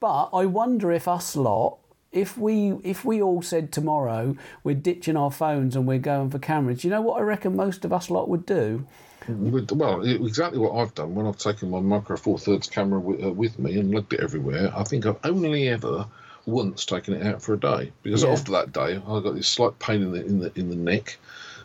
But 0.00 0.30
I 0.32 0.46
wonder 0.46 0.92
if 0.92 1.08
us 1.08 1.36
lot, 1.36 1.78
if 2.12 2.38
we 2.38 2.74
if 2.84 3.04
we 3.04 3.20
all 3.20 3.42
said 3.42 3.72
tomorrow 3.72 4.36
we're 4.62 4.76
ditching 4.76 5.16
our 5.16 5.30
phones 5.30 5.74
and 5.74 5.86
we're 5.86 5.98
going 5.98 6.30
for 6.30 6.38
cameras, 6.38 6.84
you 6.84 6.90
know 6.90 7.00
what 7.00 7.18
I 7.18 7.22
reckon 7.22 7.56
most 7.56 7.84
of 7.84 7.92
us 7.92 8.10
lot 8.10 8.28
would 8.28 8.46
do? 8.46 8.86
Well, 9.28 10.02
exactly 10.02 10.58
what 10.58 10.74
I've 10.74 10.94
done 10.94 11.14
when 11.14 11.26
I've 11.26 11.38
taken 11.38 11.70
my 11.70 11.80
Micro 11.80 12.16
Four 12.16 12.38
Thirds 12.38 12.68
camera 12.68 12.98
with, 12.98 13.24
uh, 13.24 13.30
with 13.30 13.58
me 13.58 13.78
and 13.78 13.92
lugged 13.92 14.12
it 14.12 14.20
everywhere. 14.20 14.72
I 14.74 14.84
think 14.84 15.06
I've 15.06 15.18
only 15.24 15.68
ever 15.68 16.06
once 16.44 16.84
taken 16.84 17.14
it 17.14 17.24
out 17.24 17.40
for 17.40 17.54
a 17.54 17.60
day 17.60 17.92
because 18.02 18.24
yeah. 18.24 18.30
after 18.30 18.52
that 18.52 18.72
day 18.72 18.96
I 18.96 19.20
got 19.20 19.34
this 19.34 19.48
slight 19.48 19.78
pain 19.78 20.02
in 20.02 20.12
the 20.12 20.24
in 20.24 20.38
the 20.40 20.58
in 20.58 20.70
the 20.70 20.76
neck 20.76 21.18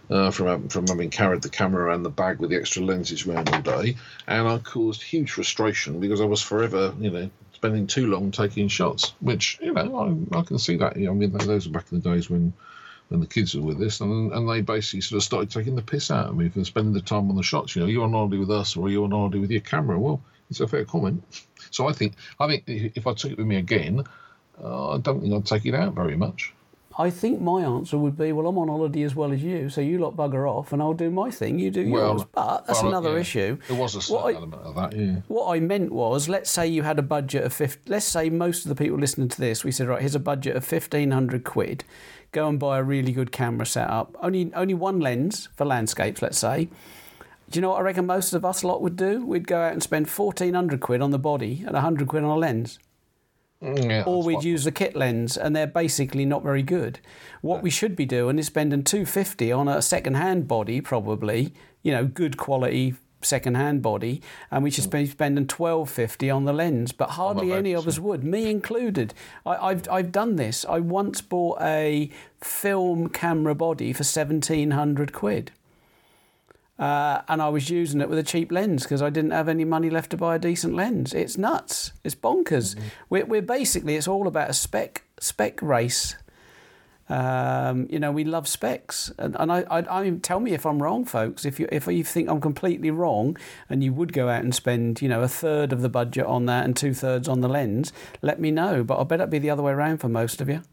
uh, 0.10 0.32
from 0.32 0.70
from 0.70 0.88
having 0.88 1.10
carried 1.10 1.42
the 1.42 1.50
camera 1.50 1.86
around 1.86 2.04
the 2.04 2.10
bag 2.10 2.40
with 2.40 2.50
the 2.50 2.56
extra 2.56 2.84
lenses 2.84 3.26
around 3.26 3.50
all 3.54 3.62
day, 3.62 3.96
and 4.28 4.48
I 4.48 4.58
caused 4.60 5.04
huge 5.04 5.32
frustration 5.32 6.00
because 6.00 6.22
I 6.22 6.26
was 6.26 6.42
forever, 6.42 6.94
you 7.00 7.12
know, 7.12 7.30
spending 7.54 7.88
too 7.88 8.08
long 8.08 8.32
taking 8.32 8.68
shots. 8.68 9.14
Which 9.20 9.60
you 9.62 9.74
know, 9.74 10.28
I, 10.34 10.40
I 10.40 10.42
can 10.44 10.60
see 10.60 10.78
that. 10.78 10.98
You 10.98 11.08
know, 11.08 11.12
I 11.12 11.16
mean, 11.16 11.32
those 11.32 11.68
were 11.68 11.74
back 11.74 11.92
in 11.92 12.00
the 12.00 12.10
days 12.10 12.30
when 12.30 12.54
when 13.10 13.20
the 13.20 13.28
kids 13.28 13.56
were 13.56 13.64
with 13.64 13.82
us, 13.82 14.02
and, 14.02 14.32
and 14.34 14.50
they 14.50 14.62
basically 14.62 15.02
sort 15.02 15.18
of 15.18 15.24
started 15.24 15.50
taking 15.50 15.76
the 15.76 15.82
piss 15.82 16.12
out 16.12 16.30
of 16.30 16.38
me 16.38 16.50
for 16.50 16.64
spending 16.64 16.94
the 16.94 17.02
time 17.02 17.30
on 17.30 17.36
the 17.36 17.44
shots. 17.44 17.76
You 17.76 17.82
know, 17.82 17.88
you're 17.88 18.04
on 18.04 18.12
holiday 18.12 18.38
with 18.38 18.52
us, 18.52 18.76
or 18.76 18.90
you're 18.90 19.06
on 19.06 19.12
holiday 19.12 19.40
with 19.40 19.52
your 19.52 19.62
camera. 19.62 20.00
Well, 20.00 20.22
it's 20.50 20.60
a 20.60 20.68
fair 20.68 20.86
comment. 20.86 21.24
So 21.72 21.88
I 21.88 21.94
think 21.94 22.14
I 22.40 22.48
think 22.48 22.64
if 22.68 23.08
I 23.08 23.14
took 23.14 23.32
it 23.32 23.38
with 23.38 23.48
me 23.48 23.58
again, 23.58 24.04
uh, 24.64 24.96
I 24.96 24.98
don't 25.00 25.22
think 25.22 25.34
I'd 25.34 25.46
take 25.46 25.66
it 25.66 25.76
out 25.76 25.94
very 25.94 26.16
much. 26.16 26.54
I 27.00 27.12
think 27.12 27.40
my 27.42 27.62
answer 27.62 27.96
would 27.98 28.18
be, 28.18 28.32
well, 28.32 28.48
I'm 28.48 28.58
on 28.58 28.70
holiday 28.70 29.04
as 29.04 29.14
well 29.16 29.32
as 29.32 29.44
you, 29.44 29.70
so 29.70 29.82
you 29.82 30.00
lot 30.00 30.16
bugger 30.16 30.50
off, 30.50 30.74
and 30.74 30.82
I'll 30.82 30.94
do 30.94 31.12
my 31.12 31.30
thing. 31.30 31.60
You 31.60 31.70
do 31.70 31.88
Well, 31.92 32.14
yours. 32.14 32.26
But 32.34 32.66
that's 32.66 32.82
well, 32.82 32.90
another 32.92 33.14
yeah. 33.14 33.20
issue. 33.22 33.58
There 33.68 33.78
was 33.78 33.96
a 33.96 34.02
certain 34.02 34.16
What 34.24 34.34
I- 34.34 34.38
element 34.38 34.62
of 34.64 34.76
that, 34.76 34.94
yeah. 34.96 35.16
What 35.28 35.56
I 35.56 35.60
meant 35.60 35.92
was, 35.92 36.28
let's 36.28 36.50
say 36.50 36.66
you 36.68 36.82
had 36.82 36.98
a 36.98 37.04
budget 37.04 37.44
of 37.44 37.54
50, 37.54 37.90
let's 37.92 38.06
say 38.06 38.30
most 38.32 38.66
of 38.66 38.70
the 38.70 38.76
people 38.76 38.98
listening 38.98 39.28
to 39.30 39.40
this, 39.40 39.64
we 39.64 39.72
said, 39.72 39.88
right, 39.88 40.00
here's 40.02 40.16
a 40.16 40.20
budget 40.20 40.56
of 40.56 40.64
1500 40.70 41.44
quid. 41.44 41.84
Go 42.32 42.48
and 42.50 42.60
buy 42.60 42.80
a 42.80 42.84
really 42.84 43.12
good 43.12 43.32
camera 43.32 43.66
setup. 43.68 44.18
Only, 44.22 44.52
only 44.56 44.74
one 44.74 45.00
lens 45.00 45.50
for 45.56 45.66
landscapes, 45.66 46.22
let's 46.24 46.40
say. 46.40 46.68
Do 47.50 47.58
you 47.58 47.62
know 47.62 47.70
what 47.70 47.78
I 47.80 47.82
reckon 47.84 48.06
most 48.08 48.34
of 48.34 48.44
us 48.44 48.64
lot 48.64 48.82
would 48.82 48.96
do? 48.98 49.26
We'd 49.26 49.48
go 49.48 49.62
out 49.62 49.72
and 49.72 49.82
spend 49.84 50.08
1400 50.10 50.82
quid 50.82 51.02
on 51.02 51.12
the 51.12 51.20
body 51.20 51.64
and 51.66 51.74
100 51.74 52.08
quid 52.08 52.24
on 52.24 52.30
a 52.30 52.36
lens. 52.36 52.80
Mm, 53.62 53.90
yeah 53.90 54.04
Or 54.06 54.22
we'd 54.24 54.44
use 54.44 54.64
the 54.64 54.72
kit 54.72 54.96
lens, 54.96 55.38
and 55.38 55.56
they're 55.56 55.68
basically 55.68 56.26
not 56.26 56.44
very 56.44 56.64
good. 56.64 57.00
What 57.42 57.64
we 57.64 57.70
should 57.70 57.96
be 57.96 58.06
doing 58.06 58.38
is 58.38 58.48
spending 58.48 58.84
250 58.84 59.52
on 59.52 59.68
a 59.68 59.82
second-hand 59.82 60.48
body, 60.48 60.80
probably, 60.82 61.54
you 61.82 61.92
know, 61.92 62.06
good 62.06 62.38
quality 62.38 62.96
second-hand 63.22 63.82
body, 63.82 64.22
and 64.52 64.64
we 64.64 64.70
should 64.70 64.90
be 64.90 65.06
spending 65.08 65.44
1250 65.44 66.30
on 66.30 66.46
the 66.46 66.54
lens. 66.54 66.92
But 66.92 67.12
hardly 67.12 67.52
any 67.52 67.74
of 67.74 67.88
us 67.88 68.00
would, 68.00 68.24
me 68.24 68.50
included. 68.50 69.14
I, 69.46 69.56
I've 69.56 69.90
I've 69.90 70.12
done 70.12 70.36
this. 70.36 70.66
I 70.68 70.80
once 70.80 71.22
bought 71.22 71.60
a 71.62 72.12
film 72.42 73.10
camera 73.10 73.56
body 73.56 73.92
for 73.94 74.04
1700 74.04 75.14
quid. 75.14 75.52
Uh, 76.80 77.22
and 77.28 77.42
I 77.42 77.50
was 77.50 77.70
using 77.70 78.02
it 78.02 78.10
with 78.10 78.20
a 78.20 78.24
cheap 78.24 78.52
lens 78.52 78.84
because 78.84 79.02
I 79.02 79.10
didn't 79.10 79.32
have 79.32 79.50
any 79.50 79.66
money 79.66 79.90
left 79.90 80.12
to 80.12 80.18
buy 80.18 80.36
a 80.36 80.40
decent 80.40 80.76
lens. 80.76 81.14
It's 81.14 81.38
nuts. 81.38 81.92
It's 82.04 82.16
bonkers. 82.16 82.76
We're, 83.10 83.26
we're 83.26 83.42
basically 83.42 83.96
it's 83.96 84.08
all 84.08 84.28
about 84.28 84.50
a 84.50 84.54
spec 84.54 85.04
spec 85.20 85.62
race. 85.62 86.16
Um, 87.10 87.88
you 87.90 88.00
know, 88.00 88.12
we 88.12 88.26
love 88.26 88.50
specs, 88.50 89.14
and, 89.18 89.36
and 89.40 89.50
I, 89.50 89.64
I, 89.72 90.02
I 90.02 90.10
tell 90.22 90.42
me 90.42 90.52
if 90.52 90.66
I'm 90.66 90.84
wrong, 90.84 91.06
folks. 91.06 91.46
If 91.46 91.58
you 91.58 91.68
if 91.72 91.88
you 91.88 92.04
think 92.04 92.30
I'm 92.30 92.42
completely 92.42 92.92
wrong, 92.92 93.38
and 93.70 93.82
you 93.82 93.94
would 93.94 94.12
go 94.12 94.28
out 94.28 94.44
and 94.44 94.54
spend 94.54 95.02
you 95.02 95.08
know 95.08 95.22
a 95.22 95.28
third 95.30 95.72
of 95.72 95.82
the 95.82 95.90
budget 95.90 96.26
on 96.26 96.48
that 96.48 96.66
and 96.66 96.76
two 96.76 96.94
thirds 96.94 97.30
on 97.30 97.40
the 97.40 97.48
lens, 97.48 97.94
let 98.22 98.42
me 98.42 98.52
know. 98.52 98.84
But 98.84 99.00
I 99.00 99.04
bet 99.06 99.22
it'd 99.22 99.30
be 99.30 99.40
the 99.40 99.50
other 99.50 99.64
way 99.64 99.72
around 99.72 100.00
for 100.00 100.10
most 100.10 100.42
of 100.42 100.50
you. 100.50 100.64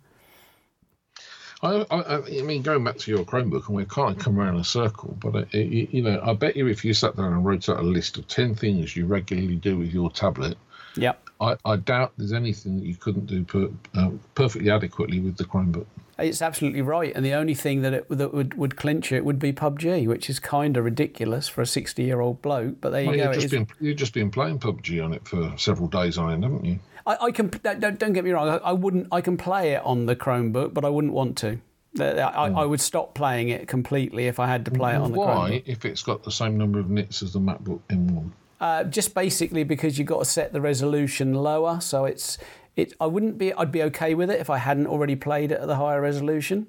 I, 1.64 1.86
I, 1.90 2.16
I 2.18 2.42
mean, 2.42 2.62
going 2.62 2.84
back 2.84 2.98
to 2.98 3.10
your 3.10 3.24
Chromebook, 3.24 3.66
and 3.68 3.76
we 3.76 3.84
kind 3.86 4.16
of 4.16 4.22
come 4.22 4.38
around 4.38 4.56
a 4.56 4.64
circle, 4.64 5.16
but 5.18 5.52
you, 5.54 5.88
you 5.90 6.02
know, 6.02 6.20
I 6.22 6.34
bet 6.34 6.56
you 6.56 6.66
if 6.66 6.84
you 6.84 6.92
sat 6.94 7.16
down 7.16 7.32
and 7.32 7.44
wrote 7.44 7.68
out 7.68 7.78
a 7.78 7.82
list 7.82 8.18
of 8.18 8.28
ten 8.28 8.54
things 8.54 8.94
you 8.96 9.06
regularly 9.06 9.56
do 9.56 9.78
with 9.78 9.92
your 9.92 10.10
tablet, 10.10 10.56
Yep. 10.96 11.28
I, 11.40 11.56
I 11.64 11.76
doubt 11.76 12.12
there's 12.16 12.32
anything 12.32 12.78
that 12.78 12.86
you 12.86 12.94
couldn't 12.94 13.26
do 13.26 13.44
per, 13.44 13.68
uh, 13.94 14.10
perfectly 14.34 14.70
adequately 14.70 15.20
with 15.20 15.36
the 15.36 15.44
Chromebook. 15.44 15.86
It's 16.16 16.40
absolutely 16.40 16.82
right, 16.82 17.12
and 17.14 17.24
the 17.24 17.32
only 17.32 17.54
thing 17.54 17.82
that 17.82 17.92
it 17.92 18.08
that 18.08 18.32
would, 18.32 18.54
would 18.54 18.76
clinch 18.76 19.10
it 19.10 19.24
would 19.24 19.40
be 19.40 19.52
PUBG, 19.52 20.06
which 20.06 20.30
is 20.30 20.38
kind 20.38 20.76
of 20.76 20.84
ridiculous 20.84 21.48
for 21.48 21.60
a 21.62 21.66
sixty-year-old 21.66 22.40
bloke. 22.40 22.80
But 22.80 22.90
there 22.90 23.02
you 23.02 23.08
Well, 23.08 23.16
go. 23.16 23.24
you've 23.24 23.40
just 23.40 23.50
been 23.50 23.66
you've 23.80 23.96
just 23.96 24.14
been 24.14 24.30
playing 24.30 24.60
PUBG 24.60 25.04
on 25.04 25.12
it 25.12 25.26
for 25.26 25.52
several 25.56 25.88
days 25.88 26.16
on 26.16 26.32
end, 26.32 26.44
haven't 26.44 26.64
you? 26.64 26.78
I, 27.06 27.16
I 27.26 27.30
can 27.30 27.48
don't, 27.62 27.98
don't 27.98 28.12
get 28.12 28.24
me 28.24 28.30
wrong. 28.30 28.48
I, 28.48 28.56
I 28.56 28.72
wouldn't. 28.72 29.08
I 29.12 29.20
can 29.20 29.36
play 29.36 29.72
it 29.72 29.82
on 29.84 30.06
the 30.06 30.16
Chromebook, 30.16 30.74
but 30.74 30.84
I 30.84 30.88
wouldn't 30.88 31.12
want 31.12 31.36
to. 31.38 31.58
I, 32.00 32.04
I, 32.04 32.48
I 32.50 32.64
would 32.64 32.80
stop 32.80 33.14
playing 33.14 33.50
it 33.50 33.68
completely 33.68 34.26
if 34.26 34.40
I 34.40 34.48
had 34.48 34.64
to 34.64 34.70
play 34.72 34.94
it 34.94 34.96
on 34.96 35.12
the 35.12 35.18
Why, 35.18 35.26
Chromebook. 35.26 35.62
if 35.66 35.84
it's 35.84 36.02
got 36.02 36.24
the 36.24 36.30
same 36.32 36.58
number 36.58 36.80
of 36.80 36.90
nits 36.90 37.22
as 37.22 37.32
the 37.34 37.38
MacBook 37.38 37.80
M1? 37.88 38.30
Uh, 38.60 38.84
just 38.84 39.14
basically 39.14 39.62
because 39.62 39.98
you've 39.98 40.08
got 40.08 40.18
to 40.20 40.24
set 40.24 40.52
the 40.52 40.60
resolution 40.60 41.34
lower, 41.34 41.80
so 41.80 42.04
it's 42.04 42.38
it. 42.76 42.94
I 43.00 43.06
wouldn't 43.06 43.38
be. 43.38 43.52
I'd 43.52 43.70
be 43.72 43.82
okay 43.84 44.14
with 44.14 44.30
it 44.30 44.40
if 44.40 44.50
I 44.50 44.58
hadn't 44.58 44.86
already 44.86 45.16
played 45.16 45.52
it 45.52 45.60
at 45.60 45.66
the 45.66 45.76
higher 45.76 46.00
resolution. 46.00 46.66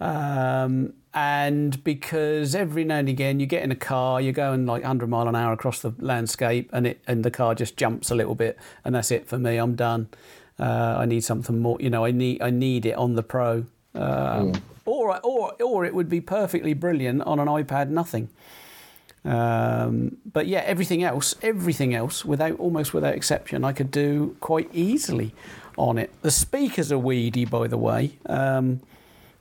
Um, 0.00 0.94
and 1.14 1.82
because 1.84 2.54
every 2.54 2.84
now 2.84 2.98
and 2.98 3.08
again 3.08 3.38
you 3.40 3.46
get 3.46 3.62
in 3.62 3.70
a 3.70 3.76
car, 3.76 4.20
you're 4.20 4.32
going 4.32 4.66
like 4.66 4.82
100 4.82 5.08
mile 5.08 5.28
an 5.28 5.36
hour 5.36 5.52
across 5.52 5.80
the 5.80 5.94
landscape, 5.98 6.70
and 6.72 6.86
it 6.86 7.00
and 7.06 7.24
the 7.24 7.30
car 7.30 7.54
just 7.54 7.76
jumps 7.76 8.10
a 8.10 8.14
little 8.14 8.34
bit, 8.34 8.58
and 8.84 8.94
that's 8.94 9.10
it 9.10 9.28
for 9.28 9.38
me. 9.38 9.56
I'm 9.56 9.74
done. 9.74 10.08
Uh, 10.58 10.96
I 10.98 11.06
need 11.06 11.24
something 11.24 11.58
more. 11.58 11.76
You 11.80 11.90
know, 11.90 12.04
I 12.04 12.10
need 12.12 12.40
I 12.40 12.50
need 12.50 12.86
it 12.86 12.96
on 12.96 13.14
the 13.14 13.22
Pro, 13.22 13.66
um, 13.94 14.52
or 14.84 15.20
or 15.24 15.54
or 15.62 15.84
it 15.84 15.94
would 15.94 16.08
be 16.08 16.20
perfectly 16.20 16.72
brilliant 16.74 17.22
on 17.22 17.38
an 17.38 17.48
iPad. 17.48 17.88
Nothing. 17.88 18.30
Um, 19.24 20.16
but 20.30 20.46
yeah, 20.46 20.60
everything 20.60 21.04
else, 21.04 21.34
everything 21.42 21.94
else, 21.94 22.24
without 22.24 22.58
almost 22.58 22.92
without 22.92 23.14
exception, 23.14 23.64
I 23.64 23.72
could 23.72 23.90
do 23.90 24.36
quite 24.40 24.68
easily 24.72 25.34
on 25.76 25.98
it. 25.98 26.10
The 26.22 26.30
speakers 26.30 26.90
are 26.90 26.98
weedy, 26.98 27.44
by 27.44 27.68
the 27.68 27.78
way. 27.78 28.18
Um, 28.26 28.80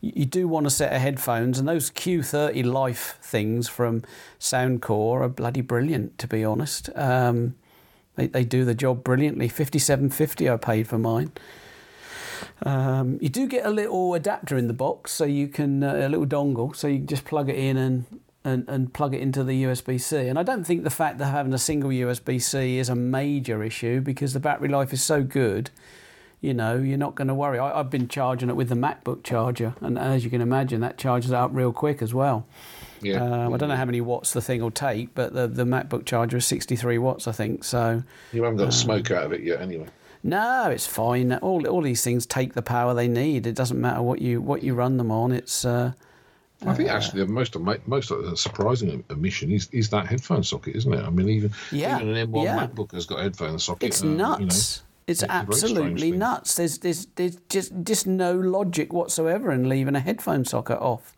you, 0.01 0.25
do 0.25 0.47
want 0.47 0.65
a 0.65 0.71
set 0.71 0.91
of 0.93 1.01
headphones, 1.01 1.59
and 1.59 1.67
those 1.67 1.91
Q30 1.91 2.65
Life 2.65 3.17
things 3.21 3.69
from 3.69 4.03
Soundcore 4.39 5.21
are 5.21 5.29
bloody 5.29 5.61
brilliant, 5.61 6.17
to 6.17 6.27
be 6.27 6.43
honest. 6.43 6.89
Um, 6.95 7.55
they, 8.15 8.27
they 8.27 8.43
do 8.43 8.65
the 8.65 8.75
job 8.75 9.03
brilliantly. 9.03 9.47
Fifty-seven 9.47 10.09
fifty, 10.09 10.49
I 10.49 10.57
paid 10.57 10.87
for 10.87 10.97
mine. 10.97 11.31
Um, 12.63 13.17
you 13.21 13.29
do 13.29 13.47
get 13.47 13.65
a 13.65 13.69
little 13.69 14.13
adapter 14.13 14.57
in 14.57 14.67
the 14.67 14.73
box, 14.73 15.11
so 15.11 15.25
you 15.25 15.47
can 15.47 15.83
uh, 15.83 15.95
a 15.95 16.09
little 16.09 16.25
dongle, 16.25 16.75
so 16.75 16.87
you 16.87 16.97
can 16.97 17.07
just 17.07 17.25
plug 17.25 17.49
it 17.49 17.55
in 17.55 17.77
and, 17.77 18.05
and, 18.43 18.67
and 18.67 18.93
plug 18.93 19.13
it 19.13 19.21
into 19.21 19.43
the 19.43 19.63
USB 19.63 20.01
C. 20.01 20.27
And 20.27 20.37
I 20.37 20.43
don't 20.43 20.63
think 20.63 20.83
the 20.83 20.89
fact 20.89 21.19
that 21.19 21.25
having 21.25 21.53
a 21.53 21.59
single 21.59 21.91
USB 21.91 22.41
C 22.41 22.77
is 22.77 22.89
a 22.89 22.95
major 22.95 23.63
issue 23.63 24.01
because 24.01 24.33
the 24.33 24.39
battery 24.39 24.69
life 24.69 24.93
is 24.93 25.01
so 25.01 25.23
good. 25.23 25.69
You 26.41 26.55
know, 26.55 26.75
you're 26.77 26.97
not 26.97 27.13
going 27.13 27.27
to 27.27 27.35
worry. 27.35 27.59
I, 27.59 27.79
I've 27.79 27.91
been 27.91 28.07
charging 28.07 28.49
it 28.49 28.55
with 28.55 28.69
the 28.69 28.75
MacBook 28.75 29.23
charger, 29.23 29.75
and 29.79 29.97
as 29.99 30.23
you 30.23 30.29
can 30.31 30.41
imagine, 30.41 30.81
that 30.81 30.97
charges 30.97 31.29
it 31.31 31.35
up 31.35 31.51
real 31.53 31.71
quick 31.71 32.01
as 32.01 32.13
well. 32.15 32.47
Yeah. 33.01 33.23
Um, 33.23 33.53
I 33.53 33.57
don't 33.57 33.69
know 33.69 33.75
how 33.75 33.85
many 33.85 34.01
watts 34.01 34.33
the 34.33 34.41
thing 34.41 34.61
will 34.61 34.71
take, 34.71 35.13
but 35.13 35.33
the, 35.33 35.47
the 35.47 35.63
MacBook 35.65 36.05
charger 36.05 36.37
is 36.37 36.45
63 36.47 36.97
watts, 36.97 37.27
I 37.27 37.31
think. 37.31 37.63
So 37.63 38.03
You 38.31 38.43
haven't 38.43 38.57
got 38.57 38.73
smoke 38.73 39.11
out 39.11 39.25
of 39.25 39.33
it 39.33 39.41
yet, 39.41 39.61
anyway. 39.61 39.87
no, 40.23 40.69
it's 40.69 40.85
fine. 40.87 41.33
All 41.33 41.67
all 41.67 41.81
these 41.81 42.03
things 42.03 42.25
take 42.25 42.53
the 42.53 42.61
power 42.61 42.93
they 42.93 43.07
need. 43.07 43.45
It 43.47 43.55
doesn't 43.55 43.79
matter 43.79 44.01
what 44.01 44.19
you 44.21 44.41
what 44.41 44.61
you 44.63 44.73
run 44.75 44.97
them 44.97 45.11
on. 45.11 45.31
It's 45.31 45.65
uh, 45.65 45.93
I 46.65 46.73
think 46.75 46.89
actually 46.89 47.23
the 47.23 47.31
most 47.31 47.55
most 47.87 48.11
of 48.11 48.23
the 48.23 48.37
surprising 48.37 49.03
omission 49.09 49.51
is, 49.51 49.67
is 49.71 49.89
that 49.89 50.05
headphone 50.05 50.43
socket, 50.43 50.75
isn't 50.75 50.93
it? 50.93 51.03
I 51.03 51.09
mean, 51.09 51.27
even 51.29 51.51
Yeah, 51.71 51.95
even 51.99 52.15
an 52.15 52.31
M1 52.31 52.43
yeah. 52.43 52.67
MacBook 52.67 52.91
has 52.93 53.07
got 53.07 53.19
a 53.19 53.23
headphone 53.23 53.57
socket. 53.57 53.89
it's 53.89 54.03
uh, 54.03 54.07
you 54.07 54.45
know. 54.45 54.55
It's 55.07 55.21
it's 55.23 55.23
a 55.23 55.27
very 55.27 55.53
strange 55.53 55.77
absolutely 55.77 56.11
nuts. 56.11 56.55
There's 56.55 56.77
there's 56.79 57.05
there's 57.15 57.35
just 57.49 57.71
just 57.83 58.07
no 58.07 58.33
logic 58.33 58.93
whatsoever 58.93 59.51
in 59.51 59.67
leaving 59.69 59.95
a 59.95 59.99
headphone 59.99 60.45
socket 60.45 60.79
off. 60.79 61.15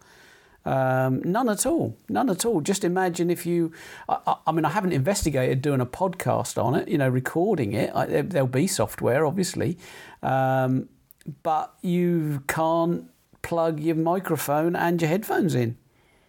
Um, 0.66 1.22
none 1.26 1.50
at 1.50 1.66
all. 1.66 1.98
None 2.08 2.30
at 2.30 2.46
all. 2.46 2.62
Just 2.62 2.84
imagine 2.86 3.30
if 3.30 3.46
you. 3.46 3.74
I, 4.08 4.36
I- 4.48 4.52
mean, 4.54 4.64
I 4.66 4.70
haven't 4.70 4.94
investigated 4.94 5.62
doing 5.62 5.82
a 5.82 5.86
podcast 5.86 6.62
on 6.64 6.76
it. 6.76 6.88
You 6.88 6.98
know, 6.98 7.10
recording 7.10 7.74
it. 7.74 7.92
I, 7.94 8.06
there, 8.06 8.24
there'll 8.24 8.48
be 8.48 8.68
software, 8.68 9.26
obviously, 9.26 9.78
um, 10.22 10.88
but 11.44 11.74
you 11.82 12.44
can't 12.48 13.10
plug 13.42 13.80
your 13.82 13.96
microphone 13.96 14.76
and 14.76 15.02
your 15.02 15.10
headphones 15.10 15.54
in. 15.54 15.78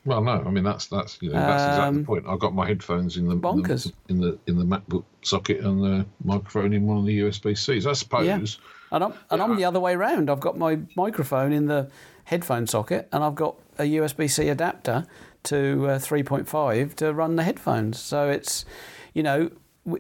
Well, 0.07 0.23
no, 0.23 0.43
I 0.47 0.51
mean 0.51 0.65
that's 0.65 0.87
that's 0.87 1.19
you 1.23 1.31
know 1.31 1.39
that's 1.41 1.63
exactly 1.63 1.89
Um, 1.89 1.95
the 1.99 2.05
point. 2.05 2.25
I've 2.29 2.39
got 2.39 2.55
my 2.55 2.67
headphones 2.67 3.17
in 3.17 3.27
the 3.29 3.37
bonkers. 3.37 3.93
in 4.09 4.21
the 4.21 4.39
in 4.47 4.59
the 4.59 4.65
MacBook 4.65 5.05
socket 5.23 5.61
and 5.61 5.83
the 5.83 6.07
microphone 6.23 6.73
in 6.75 6.87
one 6.87 6.99
of 6.99 7.07
the 7.07 7.21
USB 7.21 7.57
Cs. 7.57 7.87
I 7.87 7.93
suppose. 7.95 8.27
Yeah. 8.27 8.39
And 8.93 9.03
I'm, 9.03 9.15
and 9.31 9.43
I'm 9.43 9.57
the 9.57 9.65
other 9.65 9.81
way 9.81 9.97
round. 9.97 10.31
I've 10.31 10.39
got 10.41 10.57
my 10.57 10.79
microphone 10.97 11.53
in 11.53 11.67
the 11.67 11.91
headphone 12.25 12.67
socket, 12.67 13.09
and 13.13 13.25
I've 13.25 13.35
got 13.35 13.57
a 13.79 13.83
USB 13.83 14.31
C 14.31 14.49
adapter 14.51 15.07
to 15.45 15.89
uh, 15.89 15.99
3.5 15.99 16.95
to 16.97 17.13
run 17.13 17.35
the 17.37 17.43
headphones. 17.43 17.99
So 17.99 18.29
it's, 18.31 18.65
you 19.13 19.23
know, 19.25 19.51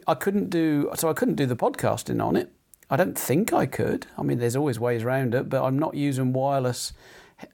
I 0.06 0.14
couldn't 0.14 0.48
do 0.48 0.90
so 0.94 1.08
I 1.10 1.12
couldn't 1.12 1.34
do 1.34 1.46
the 1.46 1.56
podcasting 1.56 2.22
on 2.24 2.36
it. 2.36 2.52
I 2.88 2.96
don't 2.96 3.18
think 3.18 3.52
I 3.52 3.66
could. 3.66 4.06
I 4.16 4.22
mean, 4.22 4.38
there's 4.38 4.54
always 4.54 4.78
ways 4.78 5.02
around 5.02 5.34
it, 5.34 5.48
but 5.48 5.64
I'm 5.64 5.78
not 5.78 5.94
using 5.94 6.32
wireless 6.32 6.92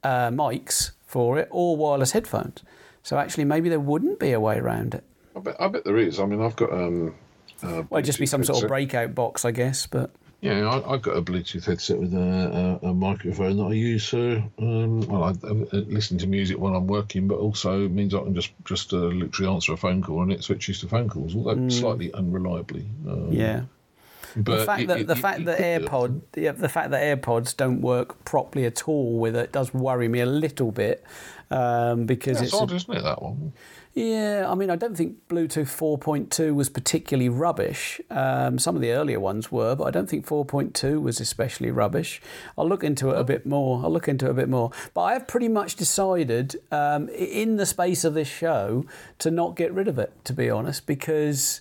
uh, 0.05 0.29
mics 0.31 0.91
for 1.11 1.39
it 1.39 1.49
or 1.51 1.77
wireless 1.77 2.12
headphones. 2.12 2.62
So 3.03 3.19
actually, 3.19 3.45
maybe 3.45 3.69
there 3.69 3.81
wouldn't 3.81 4.19
be 4.20 4.32
a 4.32 4.41
way 4.41 4.59
around 4.59 4.95
it. 4.95 5.05
I 5.37 5.41
bet, 5.41 5.57
I 5.61 5.69
bet 5.69 5.85
there 5.85 5.99
is. 5.99 6.20
I 6.20 6.27
mean, 6.27 6.41
I've 6.43 6.57
got 6.57 6.73
um. 6.73 7.15
Uh, 7.62 7.82
Well, 7.91 7.99
it'd 7.99 8.05
just 8.07 8.19
be 8.19 8.27
some 8.27 8.45
sort 8.45 8.62
of 8.62 8.69
breakout 8.69 9.15
box, 9.15 9.45
I 9.45 9.51
guess. 9.51 9.87
But 9.87 10.11
Yeah, 10.41 10.66
I, 10.69 10.95
I've 10.95 11.03
got 11.03 11.16
a 11.16 11.23
Bluetooth 11.23 11.65
headset 11.66 11.99
with 11.99 12.15
a, 12.15 12.78
a, 12.82 12.89
a 12.89 12.95
microphone 12.95 13.57
that 13.59 13.65
I 13.65 13.73
use 13.73 14.09
for 14.09 14.43
um, 14.59 15.01
well, 15.03 15.24
I, 15.24 15.31
I 15.47 15.53
listen 15.73 16.16
to 16.19 16.27
music 16.27 16.59
while 16.59 16.74
I'm 16.74 16.87
working, 16.87 17.28
but 17.28 17.39
also 17.39 17.89
means 17.89 18.15
I 18.15 18.20
can 18.20 18.35
just 18.35 18.53
just 18.65 18.93
uh, 18.93 18.97
literally 18.97 19.53
answer 19.53 19.73
a 19.73 19.77
phone 19.77 20.03
call 20.03 20.23
and 20.23 20.32
it 20.32 20.43
switches 20.45 20.81
to 20.81 20.89
phone 20.89 21.09
calls, 21.09 21.35
although 21.37 21.69
slightly 21.69 22.11
unreliably. 22.12 22.87
Um, 23.07 23.31
Mm. 23.31 23.37
yeah. 23.37 23.62
But 24.36 24.59
the 24.59 24.65
fact 24.65 24.82
it- 24.82 24.89
that 24.89 25.07
the 25.07 25.12
it- 25.15 25.19
fact 25.19 25.40
it 25.40 25.44
that. 25.47 25.59
AirPod 25.61 26.20
yeah, 26.36 26.52
the 26.52 26.69
fact 26.69 26.90
that 26.90 27.02
AirPods 27.02 27.57
don't 27.57 27.81
work 27.81 28.24
properly 28.24 28.65
at 28.66 28.86
all 28.89 29.19
with 29.19 29.36
it 29.36 29.52
does 29.52 29.73
worry 29.74 30.09
me 30.09 30.20
a 30.20 30.27
little 30.27 30.73
bit 30.73 31.02
um, 31.51 32.07
because 32.07 32.39
Yeah, 32.39 32.44
it's 32.44 32.52
it's 32.52 32.62
odd, 32.62 32.73
isn't 32.73 32.97
it? 32.97 33.02
That 33.02 33.20
one. 33.23 33.52
Yeah, 33.93 34.47
I 34.48 34.55
mean, 34.55 34.70
I 34.70 34.77
don't 34.77 34.97
think 34.97 35.16
Bluetooth 35.28 35.66
4.2 35.66 36.55
was 36.55 36.69
particularly 36.69 37.28
rubbish. 37.28 38.01
Um, 38.09 38.57
some 38.61 38.77
of 38.77 38.82
the 38.82 38.93
earlier 38.93 39.19
ones 39.19 39.51
were, 39.51 39.74
but 39.74 39.82
I 39.82 39.90
don't 39.90 40.09
think 40.09 40.24
4.2 40.27 41.01
was 41.02 41.19
especially 41.19 41.73
rubbish. 41.73 42.23
I'll 42.57 42.69
look 42.69 42.85
into 42.85 43.11
it 43.11 43.19
a 43.19 43.24
bit 43.24 43.47
more. 43.47 43.82
I'll 43.82 43.90
look 43.93 44.07
into 44.07 44.27
it 44.27 44.31
a 44.31 44.35
bit 44.35 44.48
more. 44.48 44.70
But 44.94 45.01
I 45.02 45.12
have 45.15 45.27
pretty 45.27 45.48
much 45.48 45.74
decided, 45.74 46.55
um, 46.70 47.09
in 47.09 47.57
the 47.57 47.66
space 47.66 48.05
of 48.05 48.15
this 48.15 48.28
show, 48.28 48.85
to 49.19 49.28
not 49.32 49.57
get 49.57 49.73
rid 49.74 49.89
of 49.89 49.98
it. 49.98 50.12
To 50.27 50.32
be 50.32 50.48
honest, 50.48 50.86
because 50.86 51.61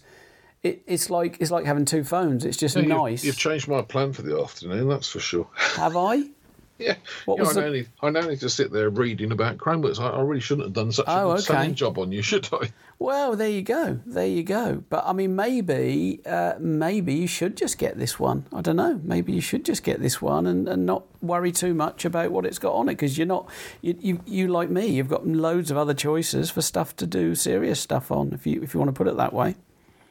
it, 0.63 0.81
it's 0.87 1.09
like 1.09 1.37
it's 1.39 1.51
like 1.51 1.65
having 1.65 1.85
two 1.85 2.03
phones. 2.03 2.45
It's 2.45 2.57
just 2.57 2.75
Yeah, 2.75 2.81
you've- 2.83 2.93
nice. 2.93 3.23
You've, 3.23 3.37
changed 3.37 3.67
my 3.67 3.81
plan 3.81 4.13
for 4.13 4.21
the 4.23 4.39
afternoon, 4.41 4.87
that's 4.89 5.07
for 5.09 5.19
sure. 5.19 5.47
Have 5.55 5.95
I? 5.97 6.23
Yeah, 6.81 6.95
What 7.25 7.39
was 7.39 7.57
I, 7.57 7.69
the- 7.69 7.87
I 8.01 8.09
now 8.09 8.21
need 8.21 8.39
to 8.39 8.49
sit 8.49 8.71
there 8.71 8.89
reading 8.89 9.33
about 9.33 9.57
Chromebooks. 9.57 9.99
I, 9.99 10.11
I 10.11 10.21
really 10.21 10.39
shouldn't 10.39 10.67
have 10.67 10.73
done 10.73 10.93
such 10.93 11.07
a 11.07 11.11
Oh, 11.11 11.23
good 11.31 11.39
okay. 11.39 11.41
selling 11.41 11.75
job 11.75 11.97
on 11.99 12.13
you, 12.13 12.21
should 12.29 12.47
I? 12.53 12.71
Well, 12.99 13.35
there 13.35 13.49
you 13.49 13.63
go. 13.63 13.99
There 14.05 14.25
you 14.25 14.43
go. 14.43 14.81
But 14.89 15.03
I 15.05 15.11
mean, 15.11 15.35
maybe, 15.35 16.21
uh, 16.25 16.53
maybe 16.57 17.15
you 17.15 17.27
should 17.27 17.57
just 17.57 17.79
get 17.79 17.97
this 17.99 18.17
one. 18.17 18.45
I 18.53 18.61
don't 18.61 18.77
know. 18.77 18.97
Maybe 19.03 19.33
you 19.33 19.41
should 19.41 19.65
just 19.65 19.83
get 19.83 19.99
this 19.99 20.21
one 20.21 20.47
and, 20.47 20.69
and 20.69 20.85
not 20.85 21.03
worry 21.21 21.51
too 21.51 21.73
much 21.73 22.05
about 22.05 22.31
what 22.31 22.45
it's 22.45 22.59
got 22.59 22.73
on 22.75 22.87
it 22.87 22.93
because 22.93 23.17
you're 23.17 23.27
not. 23.27 23.49
You, 23.81 23.97
you 23.99 24.21
you 24.25 24.47
like 24.47 24.69
me. 24.69 24.85
You've 24.87 25.09
got 25.09 25.27
loads 25.27 25.71
of 25.71 25.75
other 25.75 25.93
choices 25.93 26.49
for 26.49 26.61
stuff 26.61 26.95
to 26.95 27.05
do 27.05 27.35
serious 27.35 27.81
stuff 27.81 28.09
on. 28.09 28.31
If 28.31 28.47
you 28.47 28.63
if 28.63 28.73
you 28.73 28.79
want 28.79 28.87
to 28.87 28.97
put 28.97 29.09
it 29.09 29.17
that 29.17 29.33
way. 29.33 29.55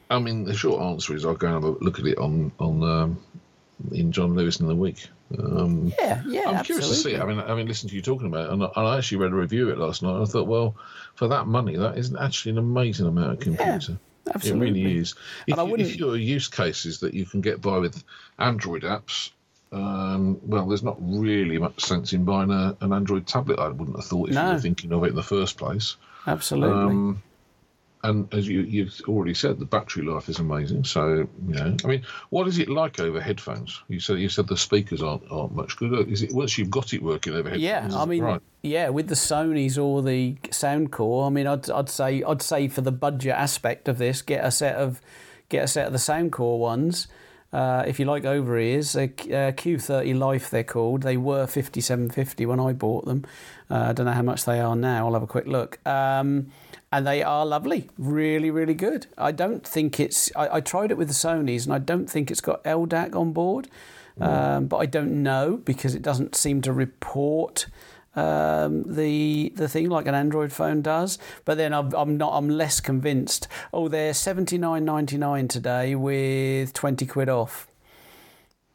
I 0.09 0.19
mean, 0.19 0.43
the 0.45 0.55
short 0.55 0.81
answer 0.81 1.15
is 1.15 1.25
I'll 1.25 1.35
go 1.35 1.47
and 1.47 1.53
have 1.55 1.63
a 1.63 1.83
look 1.83 1.99
at 1.99 2.05
it 2.05 2.17
on 2.17 2.51
on 2.59 2.83
um, 2.83 3.23
in 3.91 4.11
John 4.11 4.33
Lewis 4.35 4.59
in 4.59 4.67
the 4.67 4.75
week. 4.75 5.07
Um, 5.37 5.93
Yeah, 5.99 6.23
yeah. 6.27 6.41
I'm 6.47 6.55
absolutely. 6.55 6.63
curious 6.63 6.89
to 6.89 6.95
see. 6.95 7.17
I 7.17 7.25
mean, 7.25 7.39
I 7.39 7.53
mean, 7.55 7.67
listen 7.67 7.87
to 7.89 7.95
you 7.95 8.01
talking 8.01 8.27
about 8.27 8.45
it, 8.47 8.51
and 8.53 8.63
I, 8.63 8.69
and 8.75 8.87
I 8.87 8.97
actually 8.97 9.19
read 9.19 9.31
a 9.31 9.35
review 9.35 9.69
of 9.69 9.77
it 9.77 9.81
last 9.81 10.01
night. 10.01 10.13
And 10.15 10.23
I 10.23 10.25
thought, 10.25 10.47
well, 10.47 10.75
for 11.15 11.27
that 11.27 11.45
money, 11.47 11.75
that 11.77 11.97
is 11.97 12.13
actually 12.15 12.53
an 12.53 12.57
amazing 12.57 13.05
amount 13.07 13.33
of 13.33 13.39
computer. 13.39 13.99
It 14.25 14.35
absolutely. 14.35 14.83
really 14.83 14.97
is. 14.97 15.15
If, 15.47 15.53
And 15.53 15.61
I 15.61 15.63
wouldn't- 15.63 15.87
if 15.89 15.95
your 15.97 16.17
use 16.17 16.47
cases 16.47 16.99
that 17.01 17.13
you 17.13 17.25
can 17.25 17.41
get 17.41 17.61
by 17.61 17.77
with 17.77 18.03
Android 18.39 18.81
apps, 18.83 19.29
um, 19.71 20.39
well, 20.43 20.65
there's 20.67 20.83
not 20.83 20.97
really 20.99 21.57
much 21.59 21.79
sense 21.81 22.11
in 22.13 22.25
buying 22.25 22.49
a, 22.51 22.75
an 22.81 22.91
Android 22.91 23.27
tablet. 23.27 23.59
I 23.59 23.67
wouldn't 23.69 23.97
have 23.97 24.05
thought 24.05 24.29
if 24.29 24.35
you 24.35 24.41
were 24.41 24.59
thinking 24.59 24.91
of 24.91 25.03
it 25.03 25.09
in 25.11 25.15
the 25.15 25.23
first 25.23 25.57
place. 25.57 25.95
Absolutely. 26.25 26.75
Um, 26.75 27.23
and 28.03 28.33
as 28.33 28.47
you, 28.47 28.61
you've 28.61 29.01
already 29.07 29.33
said, 29.33 29.59
the 29.59 29.65
battery 29.65 30.05
life 30.05 30.29
is 30.29 30.39
amazing. 30.39 30.85
So 30.85 31.27
you 31.47 31.53
know, 31.53 31.75
I 31.83 31.87
mean, 31.87 32.05
what 32.29 32.47
is 32.47 32.57
it 32.57 32.69
like 32.69 32.99
over 32.99 33.19
headphones? 33.19 33.81
You 33.89 33.99
said 33.99 34.19
you 34.19 34.29
said 34.29 34.47
the 34.47 34.57
speakers 34.57 35.01
aren't 35.01 35.23
aren't 35.29 35.53
much 35.53 35.75
good. 35.77 36.09
Is 36.09 36.21
it 36.21 36.33
once 36.33 36.57
you've 36.57 36.69
got 36.69 36.93
it 36.93 37.03
working 37.03 37.33
over 37.33 37.49
headphones? 37.49 37.61
Yeah, 37.61 37.89
I 37.93 38.05
mean, 38.05 38.23
right. 38.23 38.41
yeah, 38.63 38.89
with 38.89 39.09
the 39.09 39.15
Sony's 39.15 39.77
or 39.77 40.01
the 40.01 40.35
Soundcore, 40.45 41.27
I 41.27 41.29
mean, 41.29 41.45
I'd, 41.45 41.69
I'd 41.69 41.89
say 41.89 42.23
I'd 42.23 42.41
say 42.41 42.69
for 42.69 42.81
the 42.81 42.91
budget 42.91 43.33
aspect 43.33 43.89
of 43.89 43.97
this, 43.97 44.21
get 44.21 44.45
a 44.45 44.51
set 44.51 44.75
of 44.75 45.01
get 45.49 45.65
a 45.65 45.67
set 45.67 45.87
of 45.87 45.91
the 45.91 45.99
Soundcore 45.99 46.57
ones. 46.57 47.07
Uh, 47.51 47.83
if 47.87 47.99
you 47.99 48.05
like 48.05 48.25
over 48.25 48.59
ears, 48.59 48.95
uh, 48.95 49.07
Q30 49.07 50.17
Life 50.17 50.51
they're 50.51 50.63
called. 50.63 51.01
They 51.01 51.17
were 51.17 51.47
5750 51.47 52.45
when 52.45 52.59
I 52.59 52.73
bought 52.73 53.05
them. 53.05 53.25
Uh, 53.69 53.87
I 53.89 53.93
don't 53.93 54.05
know 54.05 54.11
how 54.11 54.21
much 54.21 54.45
they 54.45 54.59
are 54.59 54.75
now. 54.75 55.07
I'll 55.07 55.13
have 55.13 55.23
a 55.23 55.27
quick 55.27 55.47
look. 55.47 55.85
Um, 55.87 56.51
and 56.91 57.05
they 57.05 57.21
are 57.21 57.45
lovely, 57.45 57.89
really, 57.97 58.49
really 58.51 58.73
good. 58.73 59.07
I 59.17 59.31
don't 59.31 59.65
think 59.65 59.99
it's. 59.99 60.31
I, 60.35 60.57
I 60.57 60.61
tried 60.61 60.91
it 60.91 60.97
with 60.97 61.07
the 61.07 61.13
Sony's, 61.13 61.65
and 61.65 61.73
I 61.73 61.79
don't 61.79 62.09
think 62.09 62.31
it's 62.31 62.41
got 62.41 62.63
LDAC 62.63 63.15
on 63.15 63.31
board. 63.33 63.67
Um, 64.21 64.67
but 64.67 64.77
I 64.77 64.85
don't 64.85 65.23
know 65.23 65.57
because 65.57 65.95
it 65.95 66.01
doesn't 66.01 66.35
seem 66.35 66.61
to 66.63 66.73
report 66.73 67.67
um, 68.17 68.83
the 68.83 69.53
the 69.55 69.69
thing 69.69 69.89
like 69.89 70.07
an 70.07 70.15
Android 70.15 70.51
phone 70.51 70.81
does. 70.81 71.17
But 71.45 71.57
then 71.57 71.73
I'm, 71.73 71.93
I'm 71.95 72.17
not. 72.17 72.33
I'm 72.33 72.49
less 72.49 72.81
convinced. 72.81 73.47
Oh, 73.71 73.87
they're 73.87 74.13
seventy 74.13 74.57
nine 74.57 74.83
ninety 74.83 75.17
nine 75.17 75.47
today 75.47 75.95
with 75.95 76.73
twenty 76.73 77.05
quid 77.05 77.29
off. 77.29 77.68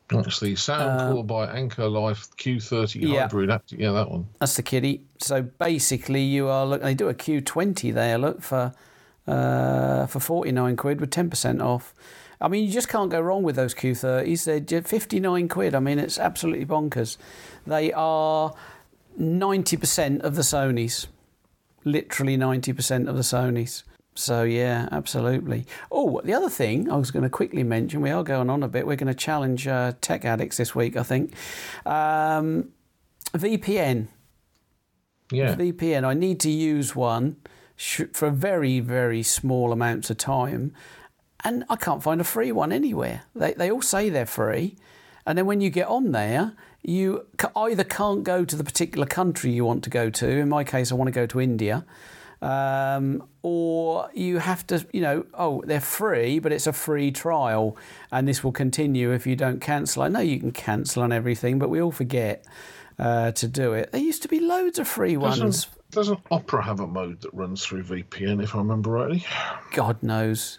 That's 0.09 0.39
the 0.41 0.53
Soundcore 0.55 1.27
by 1.27 1.47
Anker 1.47 1.89
Life 1.89 2.29
Q30 2.37 3.05
Uh, 3.05 3.09
yeah. 3.09 3.21
hybrid. 3.23 3.51
Yeah, 3.71 3.93
that 3.93 4.11
one. 4.11 4.27
That's 4.39 4.57
the 4.57 4.63
kitty. 4.63 5.03
So 5.19 5.43
basically, 5.43 6.23
you 6.23 6.49
are 6.49 6.67
look. 6.67 6.83
They 6.83 6.95
do 6.95 7.09
a 7.09 7.15
Q 7.15 7.41
twenty 7.41 7.91
there. 7.91 8.19
Look 8.19 8.43
for 8.43 8.75
uh, 9.27 10.07
for 10.07 10.21
forty 10.21 10.53
nine 10.53 10.77
quid 10.77 11.01
with 11.01 11.11
ten 11.11 11.31
percent 11.31 11.63
off. 11.63 11.95
I 12.41 12.49
mean, 12.49 12.65
you 12.67 12.71
just 12.73 12.89
can't 12.89 13.11
go 13.11 13.21
wrong 13.21 13.43
with 13.43 13.57
those 13.57 13.73
Q 13.73 13.95
thirties. 13.95 14.45
They're 14.45 14.83
fifty 14.83 15.21
nine 15.21 15.49
quid. 15.49 15.75
I 15.75 15.81
mean, 15.81 15.99
it's 15.99 16.19
absolutely 16.19 16.67
bonkers. 16.67 17.17
They 17.67 17.91
are 17.95 18.53
ninety 19.17 19.77
percent 19.79 20.21
of 20.23 20.35
the 20.37 20.43
Sony's. 20.43 21.07
Literally 21.85 22.37
ninety 22.37 22.73
percent 22.75 23.09
of 23.09 23.17
the 23.17 23.23
Sony's. 23.23 23.85
So 24.15 24.45
yeah, 24.45 24.89
absolutely. 24.93 25.67
Oh, 25.91 26.21
the 26.25 26.35
other 26.35 26.49
thing 26.49 26.91
I 26.91 26.97
was 26.97 27.11
going 27.11 27.25
to 27.25 27.29
quickly 27.29 27.65
mention, 27.65 28.01
we 28.01 28.11
are 28.11 28.23
going 28.23 28.49
on 28.49 28.63
a 28.63 28.69
bit. 28.69 28.87
We're 28.87 28.97
going 28.97 29.09
to 29.09 29.15
challenge 29.15 29.67
uh, 29.67 29.93
tech 30.01 30.25
addicts 30.25 30.57
this 30.57 30.75
week, 30.75 30.97
I 30.97 31.03
think. 31.03 31.35
Um, 31.85 32.71
VPN. 33.33 34.09
Yeah. 35.33 35.57
VPN. 35.57 36.05
I 36.05 36.15
need 36.15 36.39
to 36.41 36.51
use 36.51 36.95
one 36.95 37.37
sh- 37.77 38.03
for 38.13 38.31
very, 38.31 38.81
very 38.81 39.23
small 39.23 39.73
amounts 39.73 40.11
of 40.11 40.19
time, 40.19 40.73
and 41.43 41.65
I 41.69 41.77
can't 41.77 42.03
find 42.03 42.21
a 42.21 42.25
free 42.25 42.53
one 42.53 42.73
anywhere. 42.73 43.23
They 43.35 43.55
they 43.55 43.71
all 43.71 43.83
say 43.83 44.11
they're 44.11 44.27
free, 44.27 44.77
and 45.27 45.37
then 45.37 45.47
when 45.47 45.61
you 45.61 45.71
get 45.71 45.89
on 45.89 46.13
there, 46.13 46.55
you 46.83 47.27
either 47.57 47.85
can't 47.85 48.23
go 48.23 48.45
to 48.45 48.55
the 48.55 48.65
particular 48.65 49.07
country 49.07 49.51
you 49.51 49.65
want 49.65 49.83
to 49.85 49.91
go 49.91 50.11
to. 50.11 50.29
In 50.29 50.49
my 50.49 50.63
case, 50.63 50.93
I 50.93 50.95
want 50.95 51.09
to 51.09 51.13
go 51.13 51.27
to 51.27 51.41
India. 51.41 51.85
Um, 52.45 53.27
or 53.43 54.11
you 54.13 54.39
have 54.39 54.67
to, 54.67 54.87
you 54.93 55.01
know, 55.01 55.25
oh, 55.33 55.63
they're 55.65 55.81
free, 55.81 56.39
but 56.41 56.53
it's 56.53 56.67
a 56.67 56.75
free 56.75 57.11
trial, 57.11 57.79
and 58.13 58.29
this 58.29 58.45
will 58.45 58.53
continue 58.53 59.13
if 59.13 59.27
you 59.27 59.35
don't 59.35 59.61
cancel. 59.61 60.03
I 60.03 60.09
know 60.09 60.21
you 60.21 60.39
can 60.39 60.53
cancel 60.53 61.03
on 61.03 61.11
everything, 61.11 61.59
but 61.59 61.71
we 61.71 61.81
all 61.81 61.91
forget 61.91 62.45
uh, 62.99 63.33
to 63.33 63.49
do 63.49 63.73
it. 63.73 63.93
There 63.93 64.01
used 64.01 64.21
to 64.23 64.29
be 64.29 64.41
loads 64.41 64.79
of 64.79 64.87
free 64.87 65.17
ones. 65.17 65.39
Doesn't, 65.39 65.69
doesn't 65.91 66.21
Opera 66.31 66.63
have 66.65 66.81
a 66.81 66.87
mode 66.87 67.23
that 67.23 67.33
runs 67.33 67.65
through 67.65 67.85
VPN, 67.85 68.43
if 68.43 68.55
I 68.55 68.59
remember 68.59 68.91
rightly? 68.91 69.25
God 69.73 70.03
knows. 70.03 70.59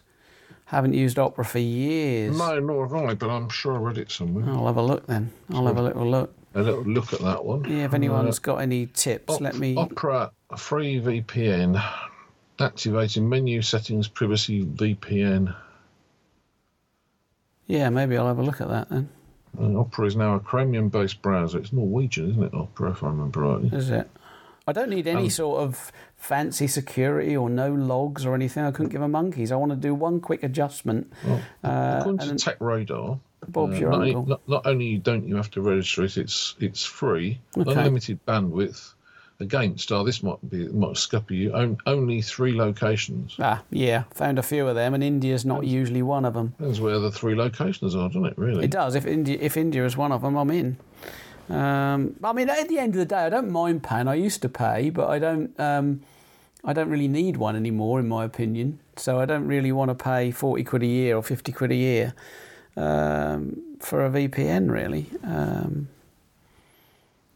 Haven't 0.66 0.96
used 0.96 1.20
Opera 1.20 1.46
for 1.46 1.60
years. 1.60 2.36
No, 2.36 2.60
nor 2.60 2.88
have 2.88 2.96
I, 2.96 3.14
but 3.14 3.30
I'm 3.30 3.50
sure 3.50 3.76
I 3.76 3.78
read 3.78 4.00
it 4.00 4.10
somewhere. 4.10 4.50
I'll 4.50 4.66
have 4.66 4.78
a 4.78 4.82
look 4.82 5.06
then. 5.06 5.32
I'll 5.54 5.68
have 5.68 5.78
a 5.78 5.84
little 5.84 6.10
look. 6.10 6.34
A 6.56 6.62
little 6.64 6.84
look 6.84 7.12
at 7.14 7.20
that 7.20 7.44
one. 7.44 7.66
Yeah, 7.66 7.84
if 7.86 7.94
anyone's 7.94 8.40
got 8.40 8.58
any 8.58 8.86
tips, 8.88 9.34
Op- 9.36 9.42
let 9.42 9.56
me. 9.58 9.76
Opera 9.76 10.32
free 10.58 11.00
VPN. 11.02 11.84
Activating 12.60 13.28
menu 13.28 13.62
settings, 13.62 14.08
privacy 14.08 14.64
VPN. 14.66 15.54
Yeah, 17.68 17.90
maybe 17.90 18.16
I'll 18.18 18.28
have 18.28 18.40
a 18.40 18.44
look 18.44 18.62
at 18.62 18.70
that 18.70 18.90
then. 18.90 19.10
And 19.60 19.78
Opera 19.78 20.06
is 20.06 20.16
now 20.16 20.36
a 20.36 20.40
Chromium 20.40 20.90
based 20.90 21.22
browser. 21.22 21.58
It's 21.60 21.74
Norwegian, 21.74 22.30
isn't 22.32 22.44
it, 22.44 22.54
Opera, 22.54 22.92
if 22.92 23.04
I 23.04 23.08
remember 23.08 23.42
rightly? 23.42 23.78
Is 23.78 23.90
it? 23.90 24.10
I 24.68 24.72
don't 24.72 24.90
need 24.90 25.08
any 25.08 25.24
Um, 25.26 25.30
sort 25.30 25.62
of 25.62 25.92
fancy 26.18 26.68
security 26.68 27.36
or 27.38 27.50
no 27.50 27.72
logs 27.74 28.26
or 28.26 28.34
anything. 28.34 28.64
I 28.64 28.72
couldn't 28.72 28.92
give 28.92 29.02
a 29.02 29.08
monkeys. 29.08 29.52
I 29.52 29.56
want 29.58 29.72
to 29.72 29.76
do 29.76 29.94
one 29.94 30.20
quick 30.20 30.42
adjustment. 30.44 31.12
Well, 31.26 31.42
Uh, 31.64 31.98
According 32.00 32.30
and 32.30 32.40
to 32.40 32.50
TechRadar, 32.52 33.20
Bob's 33.52 33.78
uh, 33.78 33.80
your 33.82 33.92
not, 33.92 34.02
uncle. 34.02 34.26
Not, 34.26 34.42
not 34.48 34.66
only 34.66 34.98
don't 34.98 35.28
you 35.28 35.36
have 35.36 35.52
to 35.52 35.62
register 35.62 36.04
it, 36.04 36.18
it's 36.18 36.56
it's 36.60 36.84
free, 36.84 37.40
Okay. 37.58 37.72
unlimited 37.72 38.20
bandwidth. 38.26 38.94
Again, 39.42 39.78
Star, 39.78 40.06
this 40.06 40.24
might 40.24 40.38
be 40.50 40.68
might 40.70 40.96
scupper 40.96 41.34
you. 41.34 41.54
On, 41.54 41.78
only 41.86 42.22
three 42.22 42.56
locations. 42.56 43.36
Ah, 43.38 43.62
yeah, 43.70 44.04
found 44.14 44.40
a 44.40 44.44
few 44.44 44.66
of 44.68 44.76
them, 44.76 44.94
and 44.94 45.04
India's 45.04 45.44
not 45.44 45.66
usually 45.66 46.02
one 46.02 46.24
of 46.24 46.34
them. 46.34 46.54
Depends 46.58 46.80
where 46.80 47.00
the 47.00 47.12
three 47.12 47.36
locations 47.36 47.96
are, 47.96 48.08
doesn't 48.08 48.26
it? 48.26 48.38
Really? 48.38 48.64
It 48.64 48.72
does. 48.72 48.96
If 48.96 49.06
India, 49.06 49.38
if 49.42 49.58
India 49.58 49.86
is 49.86 49.98
one 49.98 50.14
of 50.14 50.22
them, 50.22 50.38
I'm 50.38 50.50
in. 50.52 50.78
Um, 51.50 52.16
I 52.24 52.32
mean, 52.34 52.50
at 52.50 52.70
the 52.70 52.80
end 52.80 52.96
of 52.96 53.00
the 53.00 53.06
day, 53.06 53.26
I 53.26 53.30
don't 53.30 53.52
mind 53.52 53.84
paying. 53.84 54.08
I 54.08 54.16
used 54.16 54.42
to 54.44 54.50
pay, 54.50 54.90
but 54.90 55.10
I 55.10 55.20
don't. 55.20 55.60
Um, 55.60 56.02
I 56.64 56.74
don't 56.74 56.90
really 56.90 57.08
need 57.10 57.38
one 57.38 57.56
anymore, 57.56 58.00
in 58.00 58.08
my 58.08 58.24
opinion. 58.24 58.80
So 58.96 59.20
I 59.20 59.26
don't 59.26 59.46
really 59.48 59.72
want 59.74 59.90
to 59.90 59.96
pay 59.96 60.32
forty 60.32 60.64
quid 60.64 60.82
a 60.84 60.88
year 60.88 61.18
or 61.18 61.22
fifty 61.22 61.52
quid 61.52 61.72
a 61.72 61.76
year 61.76 62.14
um, 62.76 63.78
for 63.80 64.06
a 64.06 64.10
VPN, 64.10 64.72
really. 64.72 65.10
Um, 65.24 65.90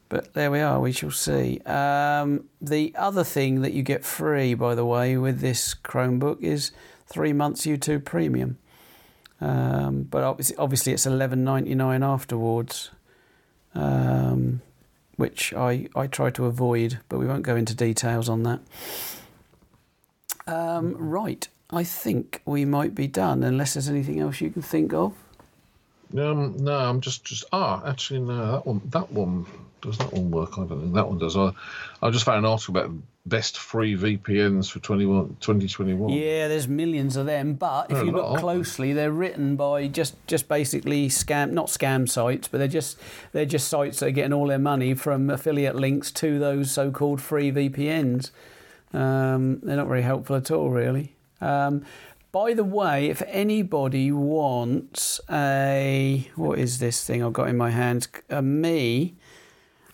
but 0.09 0.33
there 0.33 0.49
we 0.49 0.59
are. 0.59 0.79
We 0.79 0.91
shall 0.91 1.11
see. 1.11 1.59
Um, 1.67 2.45
the 2.59 2.93
other 2.97 3.23
thing 3.23 3.61
that 3.61 3.73
you 3.73 3.83
get 3.83 4.03
free, 4.03 4.55
by 4.55 4.73
the 4.73 4.85
way, 4.85 5.15
with 5.17 5.39
this 5.39 5.75
Chromebook 5.75 6.41
is 6.41 6.71
three 7.05 7.31
months 7.31 7.65
YouTube 7.65 8.05
Premium. 8.05 8.57
Um, 9.39 10.03
but 10.03 10.23
obviously, 10.23 10.57
obviously, 10.57 10.93
it's 10.93 11.05
eleven 11.05 11.43
ninety 11.43 11.75
nine 11.75 12.03
afterwards, 12.03 12.89
um, 13.75 14.61
which 15.15 15.53
I 15.53 15.87
I 15.95 16.07
try 16.07 16.31
to 16.31 16.45
avoid. 16.45 16.99
But 17.07 17.19
we 17.19 17.27
won't 17.27 17.43
go 17.43 17.55
into 17.55 17.75
details 17.75 18.27
on 18.27 18.43
that. 18.43 18.59
Um, 20.47 20.95
right, 20.97 21.47
I 21.69 21.83
think 21.83 22.41
we 22.45 22.65
might 22.65 22.95
be 22.95 23.07
done, 23.07 23.43
unless 23.43 23.75
there's 23.75 23.87
anything 23.87 24.19
else 24.19 24.41
you 24.41 24.49
can 24.49 24.63
think 24.63 24.91
of. 24.91 25.13
Um, 26.17 26.57
no, 26.57 26.77
I'm 26.77 27.01
just 27.01 27.23
just 27.23 27.45
ah. 27.51 27.83
Actually, 27.85 28.21
no. 28.21 28.51
That 28.51 28.65
one. 28.65 28.81
That 28.85 29.11
one 29.11 29.45
does 29.81 29.97
that 29.97 30.11
one 30.11 30.31
work? 30.31 30.53
I 30.53 30.65
don't 30.65 30.81
think 30.81 30.93
that 30.93 31.07
one 31.07 31.19
does. 31.19 31.37
I 31.37 31.51
I 32.01 32.09
just 32.09 32.25
found 32.25 32.39
an 32.39 32.45
article 32.45 32.77
about 32.77 32.91
best 33.25 33.57
free 33.57 33.95
VPNs 33.95 34.71
for 34.71 34.79
21, 34.79 35.37
2021. 35.39 36.09
Yeah, 36.09 36.47
there's 36.47 36.67
millions 36.67 37.15
of 37.15 37.25
them, 37.25 37.53
but 37.53 37.91
if 37.91 37.97
are 37.97 38.05
you 38.05 38.11
look 38.11 38.39
closely, 38.39 38.93
they're 38.93 39.11
written 39.11 39.55
by 39.55 39.87
just 39.87 40.15
just 40.27 40.47
basically 40.47 41.07
scam, 41.09 41.51
not 41.51 41.67
scam 41.67 42.09
sites, 42.09 42.47
but 42.47 42.57
they're 42.57 42.67
just 42.67 42.97
they're 43.31 43.45
just 43.45 43.67
sites 43.67 43.99
that 43.99 44.07
are 44.07 44.11
getting 44.11 44.33
all 44.33 44.47
their 44.47 44.59
money 44.59 44.93
from 44.93 45.29
affiliate 45.29 45.75
links 45.75 46.11
to 46.11 46.39
those 46.39 46.71
so-called 46.71 47.21
free 47.21 47.51
VPNs. 47.51 48.31
Um, 48.93 49.59
they're 49.61 49.77
not 49.77 49.87
very 49.87 50.01
helpful 50.01 50.35
at 50.35 50.49
all, 50.49 50.69
really. 50.69 51.15
Um, 51.41 51.85
by 52.31 52.53
the 52.53 52.63
way, 52.63 53.09
if 53.09 53.21
anybody 53.27 54.11
wants 54.11 55.19
a 55.29 56.29
what 56.35 56.59
is 56.59 56.79
this 56.79 57.03
thing 57.03 57.23
I've 57.23 57.33
got 57.33 57.49
in 57.49 57.57
my 57.57 57.71
hands? 57.71 58.07
A 58.29 58.41
Mi 58.41 59.15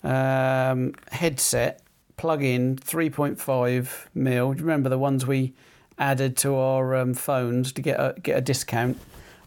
um, 0.04 0.94
headset 1.12 1.82
plug 2.18 2.44
in 2.44 2.76
3.5 2.78 4.08
mil. 4.14 4.54
Do 4.54 4.60
you 4.60 4.66
remember 4.66 4.90
the 4.90 4.98
ones 4.98 5.26
we 5.26 5.54
added 5.98 6.36
to 6.38 6.56
our 6.56 6.96
um, 6.96 7.14
phones 7.14 7.72
to 7.72 7.82
get 7.82 8.00
a 8.00 8.16
get 8.22 8.38
a 8.38 8.42
discount 8.42 8.98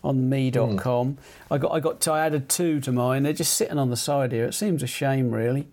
on 0.02 0.28
mi.com? 0.28 1.18
I 1.50 1.58
got 1.58 1.72
I 1.72 1.80
got 1.80 2.08
I 2.08 2.24
added 2.24 2.48
two 2.48 2.80
to 2.80 2.92
mine. 2.92 3.24
They're 3.24 3.32
just 3.32 3.54
sitting 3.54 3.78
on 3.78 3.90
the 3.90 3.96
side 3.96 4.32
here. 4.32 4.46
It 4.46 4.54
seems 4.54 4.82
a 4.82 4.86
shame, 4.86 5.30
really. 5.30 5.68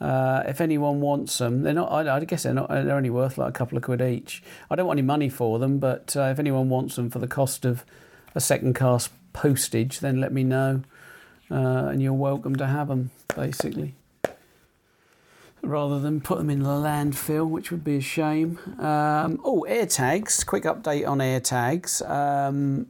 Uh, 0.00 0.42
if 0.46 0.60
anyone 0.60 1.00
wants 1.00 1.38
them, 1.38 1.62
they're 1.62 1.72
not. 1.72 1.90
I, 1.90 2.16
I 2.16 2.24
guess 2.24 2.42
they're 2.42 2.52
not. 2.52 2.68
They're 2.68 2.96
only 2.96 3.10
worth 3.10 3.38
like 3.38 3.48
a 3.48 3.52
couple 3.52 3.78
of 3.78 3.84
quid 3.84 4.02
each. 4.02 4.42
I 4.70 4.76
don't 4.76 4.86
want 4.86 4.98
any 4.98 5.06
money 5.06 5.28
for 5.28 5.58
them, 5.58 5.78
but 5.78 6.14
uh, 6.16 6.24
if 6.24 6.38
anyone 6.38 6.68
wants 6.68 6.96
them 6.96 7.08
for 7.10 7.18
the 7.18 7.26
cost 7.26 7.64
of 7.64 7.84
a 8.34 8.40
second 8.40 8.74
class 8.74 9.08
postage, 9.32 10.00
then 10.00 10.20
let 10.20 10.32
me 10.32 10.44
know, 10.44 10.82
uh, 11.50 11.88
and 11.88 12.02
you're 12.02 12.12
welcome 12.12 12.56
to 12.56 12.66
have 12.66 12.88
them. 12.88 13.10
Basically, 13.34 13.94
rather 15.62 15.98
than 16.00 16.20
put 16.20 16.38
them 16.38 16.50
in 16.50 16.62
the 16.62 16.68
landfill, 16.68 17.48
which 17.48 17.70
would 17.70 17.84
be 17.84 17.96
a 17.96 18.00
shame. 18.00 18.58
Um, 18.78 19.40
oh, 19.44 19.66
AirTags. 19.68 20.44
Quick 20.46 20.64
update 20.64 21.06
on 21.08 21.18
AirTags. 21.18 22.08
Um, 22.08 22.86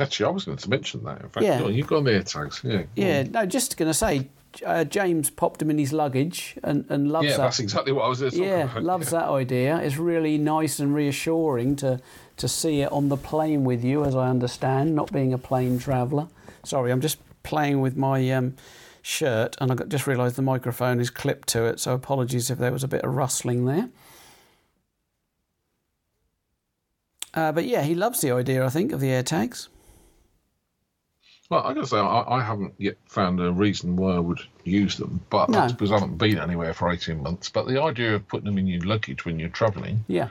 Actually, 0.00 0.26
I 0.26 0.30
was 0.30 0.44
going 0.44 0.58
to 0.58 0.70
mention 0.70 1.04
that. 1.04 1.22
In 1.22 1.28
fact, 1.28 1.44
Yeah. 1.46 1.66
You've 1.66 1.86
got 1.86 2.02
the 2.04 2.10
AirTags. 2.10 2.64
Yeah. 2.64 2.82
yeah, 2.96 3.22
no, 3.24 3.46
just 3.46 3.76
going 3.76 3.88
to 3.90 3.94
say, 3.94 4.28
uh, 4.64 4.84
James 4.84 5.30
popped 5.30 5.58
them 5.58 5.70
in 5.70 5.78
his 5.78 5.92
luggage 5.92 6.56
and, 6.62 6.84
and 6.88 7.10
loves 7.10 7.26
Yeah, 7.26 7.36
that. 7.38 7.42
that's 7.44 7.60
exactly 7.60 7.92
what 7.92 8.04
I 8.04 8.08
was 8.08 8.20
going 8.20 8.30
to 8.32 8.36
talk 8.38 8.46
Yeah, 8.46 8.64
about. 8.64 8.82
loves 8.82 9.10
that 9.10 9.28
idea. 9.28 9.78
It's 9.78 9.96
really 9.96 10.38
nice 10.38 10.78
and 10.78 10.94
reassuring 10.94 11.76
to 11.76 12.00
to 12.36 12.48
see 12.48 12.80
it 12.80 12.90
on 12.90 13.08
the 13.08 13.16
plane 13.16 13.62
with 13.64 13.84
you, 13.84 14.04
as 14.04 14.16
I 14.16 14.28
understand, 14.28 14.94
not 14.96 15.12
being 15.12 15.32
a 15.32 15.38
plane 15.38 15.78
traveller. 15.78 16.26
Sorry, 16.64 16.90
I'm 16.90 17.00
just 17.00 17.18
playing 17.44 17.80
with 17.80 17.96
my 17.96 18.28
um, 18.32 18.56
shirt, 19.02 19.56
and 19.60 19.70
I 19.70 19.76
got, 19.76 19.88
just 19.88 20.06
realised 20.08 20.34
the 20.34 20.42
microphone 20.42 20.98
is 20.98 21.10
clipped 21.10 21.46
to 21.50 21.64
it. 21.66 21.78
So 21.78 21.92
apologies 21.94 22.50
if 22.50 22.58
there 22.58 22.72
was 22.72 22.82
a 22.82 22.88
bit 22.88 23.04
of 23.04 23.14
rustling 23.14 23.66
there. 23.66 23.88
Uh, 27.34 27.52
but 27.52 27.64
yeah, 27.66 27.82
he 27.82 27.94
loves 27.94 28.20
the 28.20 28.30
idea. 28.30 28.64
I 28.64 28.68
think 28.68 28.92
of 28.92 29.00
the 29.00 29.08
AirTags. 29.08 29.68
Well, 31.50 31.62
I 31.64 31.74
gotta 31.74 31.86
say, 31.86 31.98
I, 31.98 32.38
I 32.38 32.42
haven't 32.42 32.74
yet 32.78 32.96
found 33.06 33.40
a 33.40 33.52
reason 33.52 33.96
why 33.96 34.14
I 34.14 34.18
would 34.18 34.40
use 34.64 34.96
them, 34.96 35.20
but 35.30 35.50
No. 35.50 35.58
that's 35.60 35.72
because 35.72 35.90
I 35.92 35.94
haven't 35.98 36.16
been 36.16 36.38
anywhere 36.38 36.72
for 36.72 36.90
18 36.90 37.22
months. 37.22 37.50
But 37.50 37.66
the 37.66 37.82
idea 37.82 38.14
of 38.14 38.26
putting 38.28 38.46
them 38.46 38.58
in 38.58 38.66
your 38.66 38.80
luggage 38.82 39.24
when 39.24 39.38
you're 39.38 39.50
travelling, 39.50 40.04
Yeah, 40.08 40.28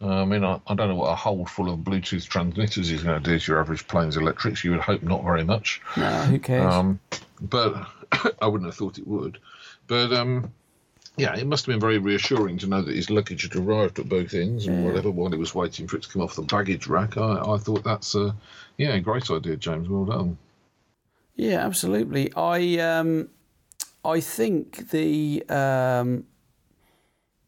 uh, 0.00 0.22
I 0.22 0.24
mean, 0.24 0.44
I, 0.44 0.60
I 0.66 0.74
don't 0.74 0.88
know 0.88 0.94
what 0.96 1.10
a 1.10 1.16
hold 1.16 1.50
full 1.50 1.70
of 1.70 1.80
Bluetooth 1.80 2.26
transmitters 2.28 2.90
is 2.90 3.02
going 3.02 3.22
to 3.22 3.30
do 3.30 3.38
to 3.38 3.52
your 3.52 3.60
average 3.60 3.86
plane's 3.88 4.16
electrics. 4.16 4.62
You 4.64 4.72
would 4.72 4.80
hope 4.80 5.02
not 5.02 5.24
very 5.24 5.44
much. 5.44 5.80
no, 5.96 6.10
who 6.22 6.38
cares? 6.38 6.72
Um, 6.74 7.00
but 7.40 7.86
I 8.40 8.46
wouldn't 8.46 8.68
have 8.68 8.76
thought 8.76 8.98
it 8.98 9.06
would. 9.06 9.38
But 9.88 10.12
um, 10.12 10.52
yeah, 11.16 11.36
it 11.36 11.46
must 11.46 11.66
have 11.66 11.72
been 11.72 11.80
very 11.80 11.98
reassuring 11.98 12.58
to 12.58 12.66
know 12.68 12.82
that 12.82 12.94
his 12.94 13.10
luggage 13.10 13.42
had 13.42 13.56
arrived 13.56 13.98
at 13.98 14.08
both 14.08 14.32
ends 14.32 14.66
and 14.66 14.84
whatever 14.84 15.10
while 15.10 15.30
he 15.30 15.36
was 15.38 15.54
waiting 15.54 15.86
for 15.88 15.96
it 15.96 16.04
to 16.04 16.08
come 16.08 16.22
off 16.22 16.36
the 16.36 16.42
baggage 16.42 16.86
rack. 16.86 17.16
I, 17.16 17.40
I 17.40 17.58
thought 17.58 17.84
that's 17.84 18.14
a 18.14 18.34
yeah, 18.78 18.96
great 19.00 19.30
idea, 19.30 19.56
James. 19.56 19.88
Well 19.88 20.04
done. 20.04 20.38
Yeah, 21.42 21.66
absolutely. 21.66 22.32
I 22.34 22.78
um, 22.78 23.28
I 24.04 24.20
think 24.20 24.90
the 24.90 25.42
um, 25.48 26.24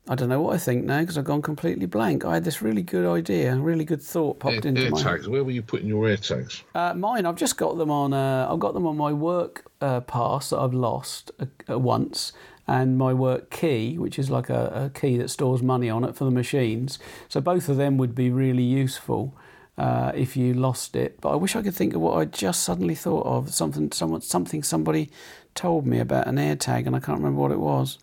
I 0.09 0.17
don't 0.17 0.29
know 0.29 0.41
what 0.41 0.57
I 0.57 0.59
think 0.59 0.85
now 0.85 0.99
because 0.99 1.17
I've 1.17 1.25
gone 1.25 1.43
completely 1.43 1.87
blank. 1.87 2.25
I 2.25 2.35
had 2.35 2.43
this 2.43 2.61
really 2.61 2.83
good 2.83 3.07
idea, 3.07 3.55
a 3.55 3.57
really 3.57 3.85
good 3.85 4.03
thought 4.03 4.41
popped 4.41 4.65
Air, 4.65 4.71
into 4.71 4.91
my 4.91 5.01
tags. 5.01 5.29
Where 5.29 5.45
were 5.45 5.53
you 5.53 5.63
putting 5.63 5.87
your 5.87 6.09
air 6.09 6.17
tags? 6.17 6.65
uh, 6.75 6.95
mine. 6.95 7.25
I've 7.25 7.37
just 7.37 7.57
got 7.57 7.79
them 7.79 7.93
on. 7.93 8.13
Uh, 8.13 8.49
I've 8.51 8.59
got 8.59 8.75
them 8.75 8.85
on 8.85 8.97
my 8.97 9.13
work 9.13 9.71
uh, 9.81 10.01
pass 10.01 10.51
that 10.51 10.59
I've 10.59 10.75
lost 10.75 11.31
uh, 11.71 11.79
once, 11.79 12.33
and 12.67 12.99
my 12.99 13.15
work 13.15 13.49
key, 13.49 13.97
which 13.97 14.19
is 14.19 14.29
like 14.29 14.51
a, 14.51 14.91
a 14.93 14.99
key 14.99 15.17
that 15.19 15.31
stores 15.31 15.63
money 15.63 15.89
on 15.89 16.03
it 16.03 16.17
for 16.17 16.25
the 16.25 16.33
machines. 16.33 16.99
So 17.29 17.41
both 17.41 17.69
of 17.69 17.77
them 17.77 17.97
would 17.99 18.17
be 18.17 18.29
really 18.29 18.65
useful 18.65 19.37
uh, 19.79 20.13
if 20.15 20.37
you 20.37 20.55
lost 20.55 20.97
it. 20.97 21.21
But 21.21 21.31
I 21.31 21.37
wish 21.37 21.57
I 21.57 21.63
could 21.63 21.75
think 21.75 21.95
of 21.95 22.01
what 22.01 22.17
I 22.17 22.25
just 22.25 22.63
suddenly 22.63 22.95
thought 22.95 23.27
of. 23.27 23.53
Something, 23.55 23.91
someone, 23.93 24.21
something 24.21 24.63
somebody 24.63 25.11
told 25.55 25.87
me 25.87 25.99
about 26.01 26.27
an 26.27 26.37
AirTag, 26.37 26.87
and 26.87 26.95
I 26.97 27.01
can't 27.01 27.19
remember 27.19 27.41
what 27.41 27.53
it 27.53 27.61
was. 27.61 27.99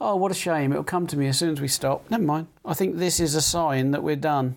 Oh, 0.00 0.16
what 0.16 0.30
a 0.30 0.34
shame! 0.34 0.72
It'll 0.72 0.84
come 0.84 1.06
to 1.08 1.16
me 1.16 1.26
as 1.28 1.38
soon 1.38 1.52
as 1.52 1.60
we 1.60 1.68
stop. 1.68 2.10
Never 2.10 2.22
mind. 2.24 2.46
I 2.64 2.74
think 2.74 2.96
this 2.96 3.20
is 3.20 3.34
a 3.34 3.40
sign 3.42 3.90
that 3.92 4.02
we're 4.02 4.16
done. 4.16 4.56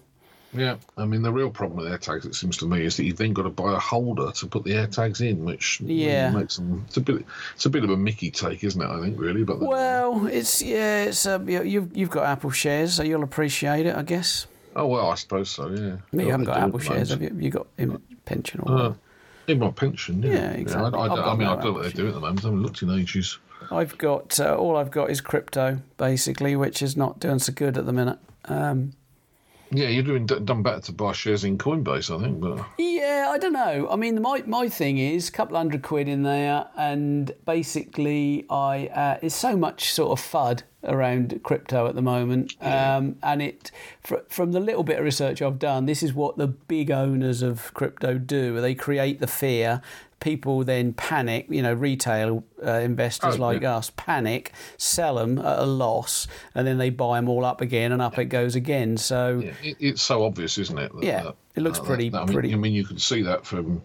Yeah, 0.54 0.76
I 0.98 1.06
mean 1.06 1.22
the 1.22 1.32
real 1.32 1.50
problem 1.50 1.80
with 1.82 1.90
air 1.90 1.98
tags, 1.98 2.26
it 2.26 2.36
seems 2.36 2.58
to 2.58 2.66
me, 2.68 2.84
is 2.86 2.98
that 2.98 3.06
you've 3.06 3.16
then 3.18 3.32
got 3.32 3.44
to 3.44 3.50
buy 3.50 3.74
a 3.74 3.80
holder 3.80 4.32
to 4.34 4.48
put 4.48 4.66
the 4.66 4.74
air 4.74 4.86
tags 4.88 5.22
in, 5.22 5.46
which 5.46 5.80
really 5.80 6.04
Yeah. 6.06 6.32
makes 6.32 6.58
them. 6.58 6.84
It's 6.90 6.98
a 6.98 7.02
bit. 7.02 7.26
It's 7.56 7.66
a 7.66 7.70
bit 7.70 7.86
of 7.86 7.90
a 7.90 7.96
Mickey 7.96 8.30
take, 8.32 8.62
isn't 8.66 8.82
it? 8.82 8.86
I 8.90 9.00
think 9.00 9.18
really, 9.18 9.44
but 9.44 9.62
Well, 9.62 10.28
it's 10.28 10.62
yeah, 10.62 11.04
it's 11.06 11.26
uh, 11.26 11.40
you've 11.48 11.96
you've 11.96 12.10
got 12.10 12.26
Apple 12.26 12.52
shares, 12.52 12.96
so 12.96 13.04
you'll 13.04 13.24
appreciate 13.24 13.86
it, 13.86 13.96
I 13.96 14.02
guess. 14.04 14.46
Oh 14.76 14.88
well, 14.88 15.10
I 15.10 15.16
suppose 15.16 15.50
so. 15.50 15.70
Yeah. 15.70 15.98
You 16.12 16.30
haven't 16.32 16.46
got 16.46 16.58
I 16.58 16.62
do 16.62 16.66
Apple 16.68 16.80
shares, 16.80 17.10
have 17.10 17.22
you? 17.22 17.36
You 17.38 17.50
got 17.50 17.68
in 17.78 18.02
pension 18.26 18.62
or 18.62 18.78
Uh, 18.80 18.94
in 19.48 19.60
my 19.60 19.72
pension, 19.72 20.22
yeah. 20.24 20.34
Yeah, 20.34 20.52
exactly. 20.52 21.00
I, 21.00 21.04
I, 21.04 21.08
got 21.08 21.28
I 21.28 21.32
mean, 21.32 21.48
no 21.48 21.54
I 21.54 21.56
don't 21.56 21.66
know 21.66 21.72
what 21.74 21.82
they're 21.84 21.92
doing 21.92 22.10
at 22.10 22.14
the 22.16 22.20
moment. 22.22 22.44
I 22.44 22.48
haven't 22.48 22.64
looked 22.64 22.82
in 22.82 22.90
ages. 22.90 23.38
I've 23.70 23.98
got 23.98 24.40
uh, 24.40 24.56
all 24.56 24.78
I've 24.78 24.92
got 24.92 25.10
is 25.12 25.22
crypto, 25.22 25.82
basically, 25.98 26.56
which 26.56 26.82
is 26.82 26.98
not 26.98 27.20
doing 27.20 27.40
so 27.40 27.54
good 27.54 27.78
at 27.78 27.86
the 27.86 27.94
minute. 27.94 28.18
Um, 28.46 28.94
Yeah, 29.72 29.88
you're 29.88 30.04
doing 30.04 30.26
d- 30.26 30.40
done 30.40 30.64
better 30.64 30.82
to 30.82 30.92
buy 30.92 31.14
shares 31.14 31.44
in 31.44 31.58
Coinbase, 31.58 32.16
I 32.16 32.22
think. 32.22 32.40
But 32.42 32.66
Yeah, 32.78 33.30
I 33.30 33.38
don't 33.38 33.54
know. 33.54 33.88
I 33.90 33.96
mean, 33.96 34.22
my, 34.22 34.44
my 34.46 34.68
thing 34.68 34.98
is 34.98 35.30
a 35.30 35.32
couple 35.32 35.56
hundred 35.58 35.82
quid 35.82 36.08
in 36.08 36.24
there, 36.24 36.68
and 36.78 37.32
basically, 37.46 38.46
I 38.50 38.88
uh, 38.88 39.18
it's 39.22 39.36
so 39.36 39.56
much 39.56 39.92
sort 39.92 40.12
of 40.18 40.24
fud 40.26 40.64
around 40.84 41.40
crypto 41.44 41.88
at 41.88 41.96
the 41.96 42.02
moment, 42.02 42.56
um, 42.62 43.16
and 43.24 43.42
it 43.42 43.72
fr- 44.04 44.16
from 44.28 44.52
the 44.52 44.60
little 44.60 44.84
bit 44.84 44.98
of 44.98 45.06
research 45.06 45.42
I've 45.42 45.60
done, 45.60 45.86
this 45.86 46.02
is 46.04 46.14
what 46.14 46.38
the 46.38 46.48
big 46.48 46.90
owners 46.92 47.42
of 47.42 47.74
crypto 47.74 48.18
do. 48.18 48.60
They 48.60 48.76
create 48.76 49.20
the 49.20 49.28
fear. 49.28 49.82
People 50.22 50.64
then 50.64 50.94
panic. 50.94 51.48
You 51.50 51.62
know, 51.64 51.74
retail 51.74 52.44
uh, 52.66 52.72
investors 52.74 53.36
Oh, 53.36 53.42
like 53.42 53.64
yeah. 53.64 53.76
us 53.76 53.92
panic, 53.98 54.54
sell 54.78 55.16
them 55.16 55.38
at 55.40 55.60
a 55.60 55.66
loss, 55.66 56.28
and 56.56 56.66
then 56.66 56.78
they 56.78 56.90
buy 56.92 57.18
them 57.18 57.28
all 57.28 57.44
up 57.44 57.60
again, 57.60 57.92
and 57.92 58.02
up 58.02 58.18
it 58.18 58.26
goes 58.26 58.56
again. 58.56 58.96
So. 58.98 59.42
yeah, 59.44 59.52
it, 59.64 59.78
it's 59.80 60.02
so 60.02 60.24
obvious, 60.24 60.58
isn't 60.58 60.78
it? 60.78 60.94
that- 60.94 61.04
Yeah, 61.04 61.24
that- 61.24 61.36
it 61.56 61.62
looks 61.64 61.80
that- 61.80 61.86
pretty- 61.88 62.14
I 62.14 62.20
mean, 62.24 62.34
pretty- 62.34 62.54
I 62.54 62.56
mean, 62.56 62.74
you 62.74 62.86
can 62.86 62.98
see 63.00 63.22
that 63.24 63.46
from 63.46 63.82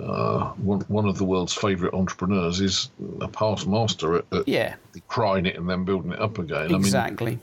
uh, 0.00 0.46
one, 0.54 0.80
one 0.88 1.06
of 1.06 1.18
the 1.18 1.24
world's 1.24 1.54
favourite 1.54 1.94
entrepreneurs 1.94 2.60
is 2.60 2.90
a 3.20 3.28
past 3.28 3.68
master 3.68 4.16
at, 4.16 4.24
at 4.32 4.48
Yeah, 4.48 4.74
crying 5.06 5.46
it 5.46 5.56
and 5.56 5.70
then 5.70 5.84
building 5.84 6.10
it 6.12 6.18
up 6.18 6.38
again. 6.38 6.74
exactly. 6.74 7.32
I 7.32 7.34
mean, 7.36 7.40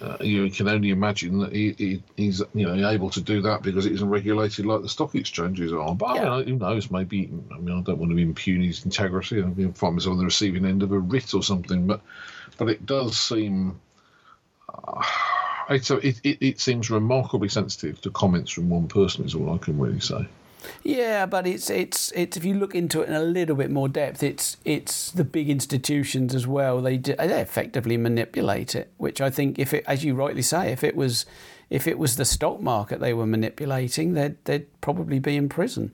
uh, 0.00 0.16
you 0.20 0.50
can 0.50 0.68
only 0.68 0.90
imagine 0.90 1.38
that 1.40 1.52
he, 1.52 1.72
he, 1.72 2.02
he's 2.16 2.42
you 2.54 2.66
know 2.66 2.88
able 2.88 3.10
to 3.10 3.20
do 3.20 3.42
that 3.42 3.62
because 3.62 3.84
it 3.84 3.92
isn't 3.92 4.08
regulated 4.08 4.64
like 4.64 4.80
the 4.82 4.88
stock 4.88 5.14
exchanges 5.14 5.72
are. 5.72 5.94
But 5.94 6.16
Yeah. 6.16 6.32
I 6.32 6.38
mean, 6.38 6.48
who 6.48 6.56
knows? 6.56 6.90
Maybe 6.90 7.30
I 7.52 7.58
mean 7.58 7.78
I 7.78 7.82
don't 7.82 7.98
want 7.98 8.10
to 8.12 8.18
impugn 8.18 8.62
his 8.62 8.84
integrity. 8.84 9.42
I 9.42 9.46
mean, 9.46 9.72
find 9.74 9.94
myself 9.94 10.12
on 10.12 10.18
the 10.18 10.24
receiving 10.24 10.64
end 10.64 10.82
of 10.82 10.92
a 10.92 10.98
writ 10.98 11.34
or 11.34 11.42
something. 11.42 11.86
But 11.86 12.00
but 12.56 12.68
it 12.68 12.86
does 12.86 13.18
seem. 13.18 13.80
Uh, 14.72 15.02
it's 15.70 15.90
a, 15.90 15.96
it, 15.98 16.20
it, 16.24 16.38
it 16.40 16.60
seems 16.60 16.90
remarkably 16.90 17.48
sensitive 17.48 18.00
to 18.00 18.10
comments 18.10 18.50
from 18.50 18.70
one 18.70 18.88
person. 18.88 19.24
Is 19.24 19.34
all 19.34 19.54
I 19.54 19.58
can 19.58 19.78
really 19.78 20.00
say. 20.00 20.26
Yeah, 20.82 21.26
but 21.26 21.46
it's 21.46 21.70
it's 21.70 22.12
it's 22.12 22.36
if 22.36 22.44
you 22.44 22.54
look 22.54 22.74
into 22.74 23.02
it 23.02 23.08
in 23.08 23.14
a 23.14 23.22
little 23.22 23.56
bit 23.56 23.70
more 23.70 23.88
depth, 23.88 24.22
it's 24.22 24.56
it's 24.64 25.10
the 25.10 25.24
big 25.24 25.48
institutions 25.48 26.34
as 26.34 26.46
well. 26.46 26.80
They 26.80 26.96
do, 26.96 27.14
they 27.16 27.40
effectively 27.40 27.96
manipulate 27.96 28.74
it, 28.74 28.90
which 28.96 29.20
I 29.20 29.30
think 29.30 29.58
if 29.58 29.72
it, 29.74 29.84
as 29.86 30.04
you 30.04 30.14
rightly 30.14 30.42
say, 30.42 30.72
if 30.72 30.84
it 30.84 30.96
was 30.96 31.26
if 31.70 31.86
it 31.86 31.98
was 31.98 32.16
the 32.16 32.24
stock 32.24 32.60
market 32.60 33.00
they 33.00 33.14
were 33.14 33.26
manipulating, 33.26 34.14
they'd 34.14 34.42
they'd 34.44 34.80
probably 34.80 35.18
be 35.18 35.36
in 35.36 35.48
prison. 35.48 35.92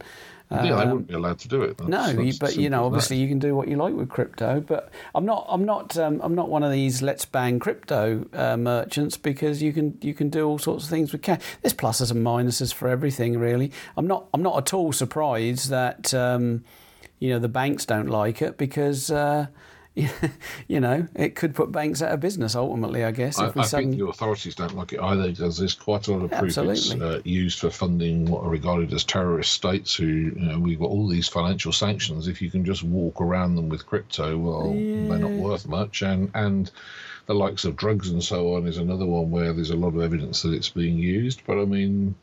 Yeah, 0.51 0.63
they 0.63 0.71
Um, 0.71 0.79
wouldn't 0.91 1.09
be 1.09 1.15
allowed 1.15 1.39
to 1.41 1.49
do 1.49 1.63
it. 1.63 1.77
That's- 1.79 1.89
no, 1.89 2.23
that's 2.25 2.39
but 2.39 2.57
you 2.57 2.71
know, 2.71 2.77
as 2.77 2.81
that. 2.83 2.87
obviously, 2.87 3.17
you 3.19 3.29
can 3.29 3.39
do 3.39 3.55
what 3.57 3.67
you 3.69 3.77
like 3.77 3.95
with 3.95 4.09
crypto. 4.09 4.61
But 4.61 4.91
I'm 5.15 5.25
not, 5.27 5.47
I'm 5.49 5.65
not, 5.65 5.97
um, 5.99 6.21
I'm 6.23 6.35
not 6.35 6.49
one 6.49 6.63
of 6.63 6.71
these 6.71 7.03
let's 7.03 7.25
ban 7.25 7.59
crypto 7.59 8.27
uh, 8.33 8.57
merchants 8.57 9.17
because 9.17 9.63
you 9.63 9.73
can, 9.73 9.99
you 10.03 10.15
can 10.15 10.29
do 10.29 10.47
all 10.47 10.59
sorts 10.59 10.85
of 10.85 10.91
things 10.91 11.13
with 11.13 11.23
cash. 11.23 11.41
There's 11.63 11.75
pluses 11.75 12.11
and 12.11 12.25
minuses 12.25 12.73
for 12.73 12.89
everything, 12.89 13.39
really. 13.39 13.73
I'm 13.97 14.07
not, 14.07 14.27
I'm 14.33 14.43
not 14.43 14.57
at 14.59 14.73
all 14.75 14.93
surprised 14.93 15.69
that 15.71 16.15
um, 16.15 16.63
you 17.19 17.31
know 17.31 17.39
the 17.39 17.49
banks 17.49 17.85
don't 17.87 18.09
like 18.09 18.41
it 18.43 18.57
because. 18.57 19.11
Uh, 19.11 19.47
you 20.69 20.79
know, 20.79 21.09
it 21.15 21.35
could 21.35 21.55
put 21.55 21.73
banks 21.73 22.03
out 22.03 22.13
of 22.13 22.21
business 22.21 22.55
ultimately. 22.55 23.03
I 23.03 23.13
guess 23.13 23.39
I, 23.39 23.51
I 23.57 23.63
think 23.63 23.97
the 23.97 24.07
authorities 24.07 24.55
don't 24.55 24.77
like 24.77 24.93
it 24.93 25.01
either 25.01 25.29
because 25.31 25.57
there's 25.57 25.75
quite 25.75 26.07
a 26.09 26.13
lot 26.13 26.25
of 26.25 26.31
proof 26.31 26.59
it's 26.59 26.93
uh, 26.93 27.21
used 27.25 27.59
for 27.59 27.71
funding 27.71 28.27
what 28.27 28.45
are 28.45 28.51
regarded 28.51 28.93
as 28.93 29.05
terrorist 29.05 29.53
states 29.53 29.95
who, 29.95 30.07
you 30.07 30.33
know, 30.35 30.59
we've 30.59 30.79
got 30.79 30.91
all 30.91 31.09
these 31.09 31.29
financial 31.29 31.73
sanctions. 31.73 32.29
If 32.29 32.43
you 32.43 32.51
can 32.51 32.65
just 32.65 32.83
walk 32.83 33.23
around 33.23 33.55
them 33.55 33.71
with 33.71 33.87
crypto, 33.87 34.37
well, 34.37 34.73
they're 34.73 35.19
not 35.19 35.31
worth 35.31 35.67
much. 35.67 36.03
And, 36.03 36.31
and 36.35 36.71
the 37.25 37.35
likes 37.35 37.65
of 37.65 37.77
drugs 37.77 38.11
and 38.11 38.23
so 38.23 38.55
on 38.55 38.67
is 38.67 38.77
another 38.77 39.07
one 39.07 39.31
where 39.31 39.55
there's 39.55 39.71
a 39.71 39.77
lot 39.77 39.95
of 39.95 40.01
evidence 40.03 40.43
that 40.43 40.53
it's 40.53 40.69
being 40.69 40.99
used. 40.99 41.41
But 41.47 41.59
I 41.59 41.65
mean, 41.65 42.17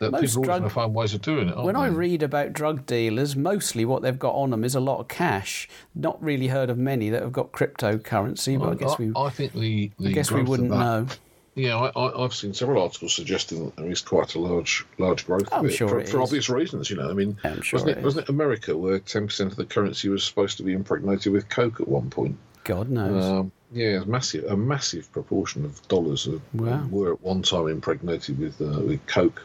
that 0.00 0.10
Most 0.12 0.30
people 0.30 0.42
drug- 0.44 0.60
going 0.60 0.68
to 0.70 0.74
find 0.74 0.94
ways 0.94 1.14
of 1.14 1.22
doing 1.22 1.48
it. 1.48 1.56
When 1.56 1.76
I 1.76 1.86
read 1.88 2.22
about 2.22 2.52
drug 2.52 2.86
dealers, 2.86 3.36
mostly 3.36 3.84
what 3.84 4.02
they've 4.02 4.18
got 4.18 4.34
on 4.34 4.50
them 4.50 4.64
is 4.64 4.74
a 4.74 4.80
lot 4.80 4.98
of 5.00 5.08
cash. 5.08 5.68
Not 5.94 6.22
really 6.22 6.48
heard 6.48 6.70
of 6.70 6.78
many 6.78 7.10
that 7.10 7.22
have 7.22 7.32
got 7.32 7.52
cryptocurrency, 7.52 8.58
but 8.58 8.70
I 8.70 8.74
guess 8.74 8.98
we, 8.98 9.12
I 9.16 9.30
think 9.30 9.52
the, 9.52 9.90
the 9.98 10.08
I 10.10 10.12
guess 10.12 10.30
we 10.30 10.42
wouldn't 10.42 10.70
that- 10.70 10.78
know. 10.78 11.06
Yeah, 11.54 11.76
I, 11.76 11.88
I, 12.00 12.24
I've 12.24 12.32
seen 12.32 12.54
several 12.54 12.82
articles 12.82 13.12
suggesting 13.14 13.66
that 13.66 13.76
there 13.76 13.90
is 13.90 14.00
quite 14.00 14.34
a 14.36 14.38
large 14.38 14.86
large 14.96 15.26
growth 15.26 15.50
I'm 15.52 15.66
of 15.66 15.74
sure 15.74 15.86
for, 15.86 16.02
for 16.06 16.22
obvious 16.22 16.48
reasons. 16.48 16.88
You 16.88 16.96
know, 16.96 17.10
I 17.10 17.12
mean, 17.12 17.36
I'm 17.44 17.60
sure 17.60 17.76
wasn't 17.78 17.90
it 17.90 17.98
it, 17.98 18.04
wasn't 18.04 18.24
it 18.24 18.30
America 18.30 18.74
where 18.74 18.98
ten 19.00 19.26
percent 19.26 19.50
of 19.50 19.58
the 19.58 19.66
currency 19.66 20.08
was 20.08 20.24
supposed 20.24 20.56
to 20.56 20.62
be 20.62 20.72
impregnated 20.72 21.30
with 21.30 21.50
coke 21.50 21.78
at 21.78 21.86
one 21.88 22.08
point? 22.08 22.38
God 22.64 22.88
knows. 22.88 23.22
Um, 23.22 23.52
yeah, 23.70 24.00
a 24.00 24.04
massive 24.06 24.44
a 24.44 24.56
massive 24.56 25.12
proportion 25.12 25.66
of 25.66 25.86
dollars 25.88 26.26
Wow. 26.54 26.86
were 26.90 27.12
at 27.12 27.20
one 27.20 27.42
time 27.42 27.68
impregnated 27.68 28.38
with 28.38 28.58
uh, 28.62 28.80
with 28.80 29.04
coke. 29.06 29.42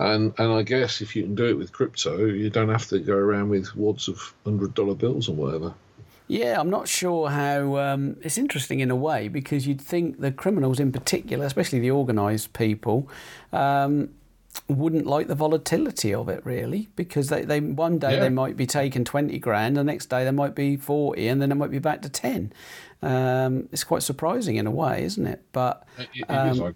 And 0.00 0.32
and 0.38 0.52
I 0.52 0.62
guess 0.62 1.00
if 1.00 1.16
you 1.16 1.24
can 1.24 1.34
do 1.34 1.46
it 1.46 1.54
with 1.58 1.72
crypto, 1.72 2.24
you 2.26 2.50
don't 2.50 2.68
have 2.68 2.86
to 2.88 2.98
go 3.00 3.14
around 3.14 3.48
with 3.48 3.74
wads 3.76 4.08
of 4.08 4.34
hundred 4.44 4.74
dollar 4.74 4.94
bills 4.94 5.28
or 5.28 5.34
whatever. 5.34 5.74
Yeah, 6.28 6.60
I'm 6.60 6.70
not 6.70 6.88
sure 6.88 7.30
how. 7.30 7.76
Um, 7.78 8.16
it's 8.22 8.36
interesting 8.38 8.80
in 8.80 8.90
a 8.90 8.96
way 8.96 9.28
because 9.28 9.66
you'd 9.66 9.80
think 9.80 10.20
the 10.20 10.30
criminals 10.30 10.78
in 10.78 10.92
particular, 10.92 11.46
especially 11.46 11.80
the 11.80 11.90
organised 11.90 12.52
people, 12.52 13.08
um, 13.52 14.10
wouldn't 14.68 15.06
like 15.06 15.26
the 15.28 15.34
volatility 15.34 16.12
of 16.12 16.28
it 16.28 16.44
really 16.44 16.88
because 16.96 17.28
they, 17.28 17.44
they 17.44 17.60
one 17.60 17.98
day 17.98 18.14
Yeah. 18.14 18.20
they 18.20 18.28
might 18.28 18.56
be 18.56 18.66
taking 18.66 19.04
20 19.04 19.38
grand, 19.38 19.76
the 19.76 19.84
next 19.84 20.06
day 20.10 20.24
they 20.24 20.30
might 20.30 20.54
be 20.54 20.76
40, 20.76 21.26
and 21.28 21.40
then 21.40 21.48
they 21.48 21.54
might 21.54 21.70
be 21.70 21.78
back 21.78 22.02
to 22.02 22.08
10. 22.10 22.52
Um, 23.00 23.68
it's 23.72 23.84
quite 23.84 24.02
surprising 24.02 24.56
in 24.56 24.66
a 24.66 24.70
way, 24.70 25.04
isn't 25.04 25.26
it? 25.26 25.42
But 25.52 25.86
It, 25.98 26.08
it 26.28 26.50
is, 26.52 26.60
Um, 26.60 26.74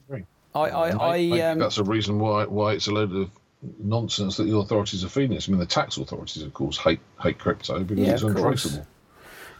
I 0.54 0.68
agree. 0.88 1.00
I, 1.34 1.38
I, 1.38 1.38
I 1.46 1.50
um, 1.50 1.58
that's 1.58 1.78
a 1.78 1.84
reason 1.84 2.18
why 2.18 2.44
why 2.44 2.72
it's 2.72 2.86
a 2.86 2.92
load 2.92 3.14
of 3.14 3.30
nonsense 3.78 4.36
that 4.36 4.44
the 4.44 4.56
authorities 4.56 5.04
are 5.04 5.08
feeding 5.08 5.36
us. 5.36 5.48
I 5.48 5.52
mean, 5.52 5.60
the 5.60 5.66
tax 5.66 5.96
authorities, 5.96 6.42
of 6.42 6.52
course, 6.54 6.76
hate 6.78 7.00
hate 7.22 7.38
crypto 7.38 7.80
because 7.84 8.06
Yeah, 8.06 8.12
it's 8.14 8.22
untraceable. 8.22 8.86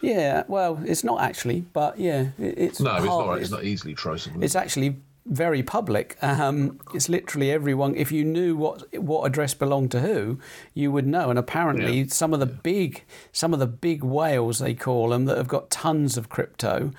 yeah, 0.01 0.43
well, 0.47 0.79
it's 0.85 1.03
not 1.03 1.21
actually, 1.21 1.61
but 1.73 1.97
yeah, 1.99 2.27
it, 2.37 2.57
it's 2.57 2.79
No, 2.79 2.95
it's 2.97 3.05
not. 3.05 3.37
It's 3.41 3.51
not 3.51 3.63
easily 3.63 3.93
traceable. 3.93 4.43
It's 4.43 4.55
actually 4.55 4.97
very 5.25 5.63
public. 5.63 6.17
Um, 6.21 6.81
it's 6.93 7.07
literally 7.07 7.49
everyone. 7.49 7.95
If 7.95 8.11
you 8.11 8.25
knew 8.25 8.57
what 8.57 8.83
what 8.99 9.23
address 9.25 9.53
belonged 9.53 9.91
to 9.91 10.01
who, 10.01 10.39
you 10.73 10.91
would 10.91 11.07
know. 11.07 11.29
And 11.29 11.39
apparently, 11.39 11.99
Yeah. 11.99 12.05
some 12.09 12.33
of 12.33 12.41
the 12.41 12.45
big 12.45 13.03
some 13.31 13.53
of 13.53 13.59
the 13.59 13.67
big 13.67 14.03
whales 14.03 14.59
they 14.59 14.73
call 14.73 15.09
them 15.09 15.23
that 15.25 15.37
have 15.37 15.47
got 15.47 15.69
tons 15.69 16.17
of 16.17 16.27
crypto. 16.29 16.91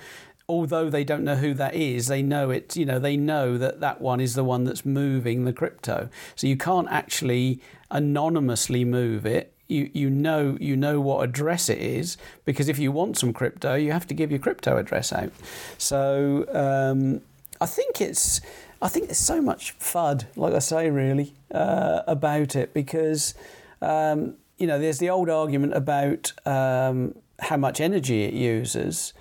Although 0.47 0.89
they 0.89 1.03
don't 1.03 1.23
know 1.23 1.35
who 1.35 1.53
that 1.55 1.73
is, 1.73 2.07
they 2.07 2.21
know 2.21 2.51
it. 2.51 2.75
You 2.75 2.85
know, 2.85 2.99
they 2.99 3.17
know 3.17 3.57
that 3.57 3.79
that 3.79 3.99
one 3.99 4.19
is 4.19 4.35
the 4.35 4.43
one 4.43 4.63
that's 4.63 4.85
moving 4.85 5.45
the 5.45 5.53
crypto. 5.53 6.09
So 6.35 6.47
you 6.47 6.55
can't 6.57 6.87
actually 6.89 7.61
anonymously 7.89 8.85
move 8.85 9.25
it. 9.25 9.51
You 9.67 9.89
you 9.93 10.11
know 10.11 10.57
you 10.61 10.75
know 10.75 11.01
what 11.01 11.23
address 11.23 11.69
it 11.69 11.79
is 11.79 12.17
because 12.45 12.69
if 12.69 12.77
you 12.77 12.91
want 12.91 13.17
some 13.17 13.33
crypto, 13.33 13.73
you 13.73 13.91
have 13.91 14.05
to 14.07 14.13
give 14.13 14.29
your 14.29 14.39
crypto 14.39 14.77
address 14.77 15.11
out. 15.11 15.31
So 15.79 16.45
um, 16.53 17.21
I 17.59 17.65
think 17.65 17.99
it's 17.99 18.41
I 18.81 18.87
think 18.87 19.07
there's 19.07 19.17
so 19.17 19.41
much 19.41 19.77
fud, 19.79 20.25
like 20.35 20.53
I 20.53 20.59
say, 20.59 20.91
really 20.91 21.33
uh, 21.51 22.01
about 22.05 22.55
it 22.55 22.73
because 22.73 23.33
um, 23.81 24.35
you 24.57 24.67
know 24.67 24.77
there's 24.77 24.99
the 24.99 25.09
old 25.09 25.29
argument 25.29 25.73
about 25.73 26.33
um, 26.45 27.15
how 27.39 27.57
much 27.57 27.81
energy 27.81 28.23
it 28.23 28.33
uses. 28.33 29.13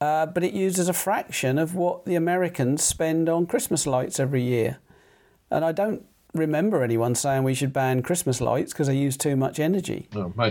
Uh, 0.00 0.24
but 0.26 0.42
it 0.42 0.54
uses 0.54 0.88
a 0.88 0.92
fraction 0.94 1.58
of 1.58 1.74
what 1.74 2.06
the 2.06 2.14
Americans 2.14 2.82
spend 2.82 3.28
on 3.28 3.46
Christmas 3.46 3.86
lights 3.86 4.18
every 4.18 4.42
year. 4.42 4.78
And 5.50 5.64
I 5.64 5.72
don't 5.72 6.06
remember 6.32 6.82
anyone 6.82 7.14
saying 7.14 7.42
we 7.42 7.54
should 7.54 7.72
ban 7.72 8.02
Christmas 8.02 8.40
lights 8.40 8.72
because 8.72 8.86
they 8.86 8.96
use 8.96 9.16
too 9.16 9.36
much 9.36 9.58
energy. 9.58 10.08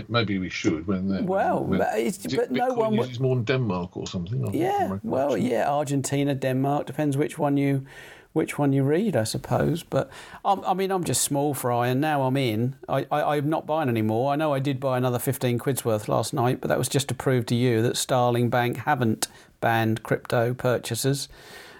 Maybe 0.08 0.38
we 0.38 0.50
should 0.50 0.86
when 0.86 1.08
they're. 1.08 1.22
Well, 1.22 1.64
when, 1.64 1.78
but 1.80 1.98
it 1.98 2.18
but 2.36 2.50
no 2.50 2.74
one 2.74 2.94
uses 2.94 3.18
more 3.18 3.36
in 3.36 3.44
Denmark 3.44 3.96
or 3.96 4.06
something. 4.06 4.46
I 4.48 4.52
Yeah, 4.52 4.98
well, 5.02 5.36
yeah, 5.36 5.68
Argentina, 5.68 6.34
Denmark 6.34 6.86
depends 6.86 7.16
which 7.16 7.38
one 7.38 7.56
you 7.56 7.86
which 8.32 8.58
one 8.58 8.72
you 8.72 8.82
read, 8.82 9.16
I 9.16 9.24
suppose. 9.24 9.82
But 9.82 10.10
um, 10.44 10.62
I 10.66 10.74
mean, 10.74 10.90
I'm 10.90 11.04
just 11.04 11.22
small 11.22 11.54
fry, 11.54 11.88
and 11.88 12.00
now 12.00 12.22
I'm 12.22 12.36
in. 12.36 12.76
I, 12.88 13.06
I, 13.10 13.36
I'm 13.36 13.48
not 13.48 13.66
buying 13.66 13.88
anymore. 13.88 14.32
I 14.32 14.36
know 14.36 14.52
I 14.52 14.58
did 14.58 14.80
buy 14.80 14.96
another 14.96 15.18
15 15.18 15.58
quid's 15.58 15.84
worth 15.84 16.08
last 16.08 16.32
night, 16.32 16.60
but 16.60 16.68
that 16.68 16.78
was 16.78 16.88
just 16.88 17.08
to 17.08 17.14
prove 17.14 17.46
to 17.46 17.54
you 17.54 17.82
that 17.82 17.96
Starling 17.96 18.50
Bank 18.50 18.78
haven't 18.78 19.28
banned 19.60 20.02
crypto 20.02 20.54
purchases. 20.54 21.28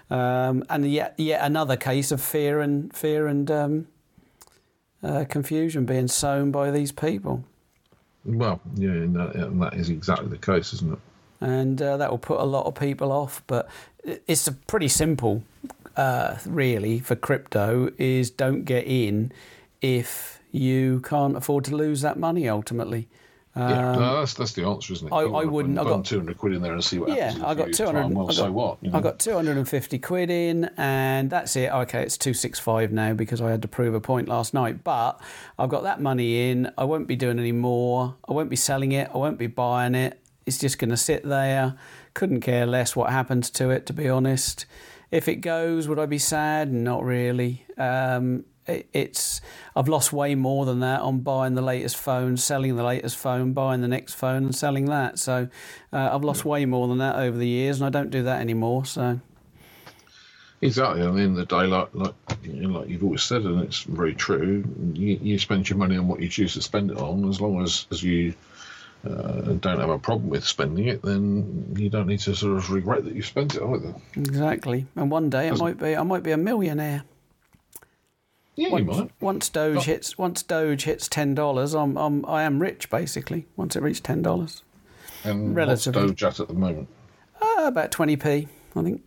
Um, 0.09 0.65
and 0.69 0.91
yet, 0.91 1.13
yet 1.17 1.41
another 1.43 1.77
case 1.77 2.11
of 2.11 2.21
fear 2.21 2.59
and 2.59 2.93
fear 2.93 3.27
and 3.27 3.49
um, 3.49 3.87
uh, 5.01 5.25
confusion 5.29 5.85
being 5.85 6.09
sown 6.09 6.51
by 6.51 6.69
these 6.69 6.91
people. 6.91 7.45
Well, 8.25 8.59
yeah, 8.75 8.89
and 8.89 9.15
that, 9.15 9.35
and 9.35 9.61
that 9.61 9.73
is 9.73 9.89
exactly 9.89 10.27
the 10.27 10.37
case, 10.37 10.73
isn't 10.73 10.93
it? 10.93 10.99
and 11.41 11.81
uh, 11.81 11.97
that 11.97 12.09
will 12.09 12.19
put 12.19 12.39
a 12.39 12.45
lot 12.45 12.67
of 12.67 12.75
people 12.75 13.11
off. 13.11 13.43
But 13.47 13.67
it's 14.03 14.47
a 14.47 14.53
pretty 14.53 14.87
simple, 14.87 15.43
uh, 15.97 16.37
really, 16.45 16.99
for 16.99 17.15
crypto 17.15 17.89
is 17.97 18.29
don't 18.31 18.63
get 18.63 18.85
in 18.85 19.31
if 19.81 20.39
you 20.51 20.99
can't 21.01 21.35
afford 21.37 21.65
to 21.65 21.75
lose 21.75 22.01
that 22.01 22.17
money 22.19 22.47
ultimately. 22.49 23.07
Yeah, 23.55 23.91
Um, 23.91 23.99
no, 23.99 24.19
that's 24.19 24.33
that's 24.35 24.53
the 24.53 24.63
answer, 24.65 24.93
isn't 24.93 25.09
it? 25.09 25.13
I- 25.13 25.23
I 25.23 25.43
wouldn't- 25.43 25.77
I 25.77 25.83
got- 25.83 26.05
two 26.05 26.19
hundred 26.19 26.37
quid 26.37 26.53
in 26.53 26.61
there 26.61 26.71
and 26.71 26.81
see 26.81 26.99
what 26.99 27.09
yeah, 27.09 27.31
happens. 27.31 27.43
a 27.43 27.47
I 27.47 27.53
got 27.55 27.73
two 27.73 27.85
hundred. 27.85 28.13
Well, 28.15 28.29
I 28.29 28.33
so 28.33 28.49
what? 28.51 28.77
you 28.81 28.91
I 28.93 29.01
got 29.01 29.19
two 29.19 29.33
hundred 29.33 29.57
and 29.57 29.67
fifty 29.67 29.99
quid 29.99 30.29
in, 30.29 30.69
and 30.77 31.29
that's 31.29 31.57
it. 31.57 31.69
Okay, 31.69 32.01
it's 32.01 32.17
two 32.17 32.33
six 32.33 32.59
five 32.59 32.93
now 32.93 33.11
because 33.13 33.41
I 33.41 33.49
had 33.51 33.61
to 33.63 33.67
prove 33.67 33.93
a 33.93 33.99
point 33.99 34.29
last 34.29 34.53
night. 34.53 34.85
But 34.85 35.19
I've 35.59 35.67
got 35.67 35.83
that 35.83 35.99
money 35.99 36.49
in. 36.49 36.71
I 36.77 36.85
won't 36.85 37.07
be 37.09 37.17
doing 37.17 37.39
any 37.39 37.51
more. 37.51 38.15
I 38.25 38.31
won't 38.31 38.49
be 38.49 38.55
selling 38.55 38.93
it. 38.93 39.09
I 39.13 39.17
won't 39.17 39.37
be 39.37 39.47
buying 39.47 39.95
it. 39.95 40.17
It's 40.45 40.57
just 40.57 40.79
going 40.79 40.89
to 40.91 40.97
sit 40.97 41.23
there. 41.27 41.75
Couldn't 42.13 42.39
care 42.41 42.65
less 42.65 42.95
what 42.95 43.09
happens 43.11 43.49
to 43.51 43.69
it, 43.69 43.85
to 43.87 43.93
be 43.93 44.07
honest. 44.07 44.65
If 45.11 45.27
it 45.27 45.37
goes, 45.37 45.87
would 45.87 45.99
I 45.99 46.05
be 46.05 46.17
sad? 46.17 46.71
Not 46.71 47.03
really. 47.03 47.65
Um, 47.77 48.45
it, 48.65 48.87
it's 48.93 49.41
I've 49.75 49.89
lost 49.89 50.13
way 50.13 50.35
more 50.35 50.65
than 50.65 50.79
that 50.79 51.01
on 51.01 51.19
buying 51.19 51.55
the 51.55 51.61
latest 51.61 51.97
phone, 51.97 52.37
selling 52.37 52.75
the 52.75 52.83
latest 52.83 53.17
phone, 53.17 53.53
buying 53.53 53.81
the 53.81 53.87
next 53.87 54.13
phone, 54.13 54.43
and 54.45 54.55
selling 54.55 54.85
that. 54.85 55.19
So 55.19 55.49
uh, 55.91 56.09
I've 56.13 56.23
lost 56.23 56.45
way 56.45 56.65
more 56.65 56.87
than 56.87 56.99
that 56.99 57.17
over 57.17 57.37
the 57.37 57.47
years, 57.47 57.81
and 57.81 57.85
I 57.85 57.89
don't 57.89 58.09
do 58.09 58.23
that 58.23 58.39
anymore. 58.39 58.85
So 58.85 59.19
Exactly. 60.61 61.01
I 61.01 61.09
mean, 61.09 61.33
the 61.33 61.45
day, 61.45 61.65
like 61.65 61.89
like, 61.93 62.13
you 62.43 62.53
know, 62.53 62.79
like 62.79 62.89
you've 62.89 63.03
always 63.03 63.23
said, 63.23 63.41
and 63.43 63.63
it's 63.63 63.81
very 63.81 64.13
true. 64.13 64.63
You, 64.93 65.19
you 65.21 65.39
spend 65.39 65.67
your 65.67 65.77
money 65.77 65.97
on 65.97 66.07
what 66.07 66.21
you 66.21 66.29
choose 66.29 66.53
to 66.53 66.61
spend 66.61 66.91
it 66.91 66.97
on. 66.97 67.27
As 67.27 67.41
long 67.41 67.61
as 67.63 67.87
as 67.89 68.03
you 68.03 68.33
uh, 69.05 69.53
don't 69.53 69.79
have 69.79 69.89
a 69.89 69.97
problem 69.99 70.29
with 70.29 70.45
spending 70.45 70.87
it, 70.87 71.01
then 71.01 71.73
you 71.77 71.89
don't 71.89 72.07
need 72.07 72.19
to 72.21 72.35
sort 72.35 72.57
of 72.57 72.69
regret 72.71 73.03
that 73.05 73.15
you 73.15 73.21
spent 73.23 73.55
it 73.55 73.61
either. 73.63 73.95
exactly. 74.15 74.85
And 74.95 75.09
one 75.09 75.29
day 75.29 75.49
I 75.49 75.53
might 75.53 75.77
be 75.79 75.95
I 75.95 76.03
might 76.03 76.23
be 76.23 76.31
a 76.31 76.37
millionaire. 76.37 77.03
Yeah, 78.55 78.67
you 78.77 78.85
Once, 78.85 78.97
might. 78.99 79.11
once 79.21 79.49
Doge 79.49 79.85
hits 79.85 80.17
once 80.17 80.43
Doge 80.43 80.83
hits 80.83 81.07
ten 81.07 81.33
dollars, 81.33 81.73
I'm, 81.73 81.97
I'm 81.97 82.25
I 82.25 82.43
am 82.43 82.59
rich 82.61 82.89
basically. 82.89 83.47
Once 83.55 83.75
it 83.75 83.81
reaches 83.81 84.01
ten 84.01 84.21
dollars, 84.21 84.61
And 85.23 85.55
relatively. 85.55 86.01
what's 86.03 86.11
Doge 86.21 86.23
at 86.23 86.39
at 86.41 86.47
the 86.49 86.53
moment? 86.53 86.87
uh, 87.41 87.63
about 87.65 87.91
twenty 87.91 88.17
p, 88.17 88.47
I 88.75 88.83
think. 88.83 89.01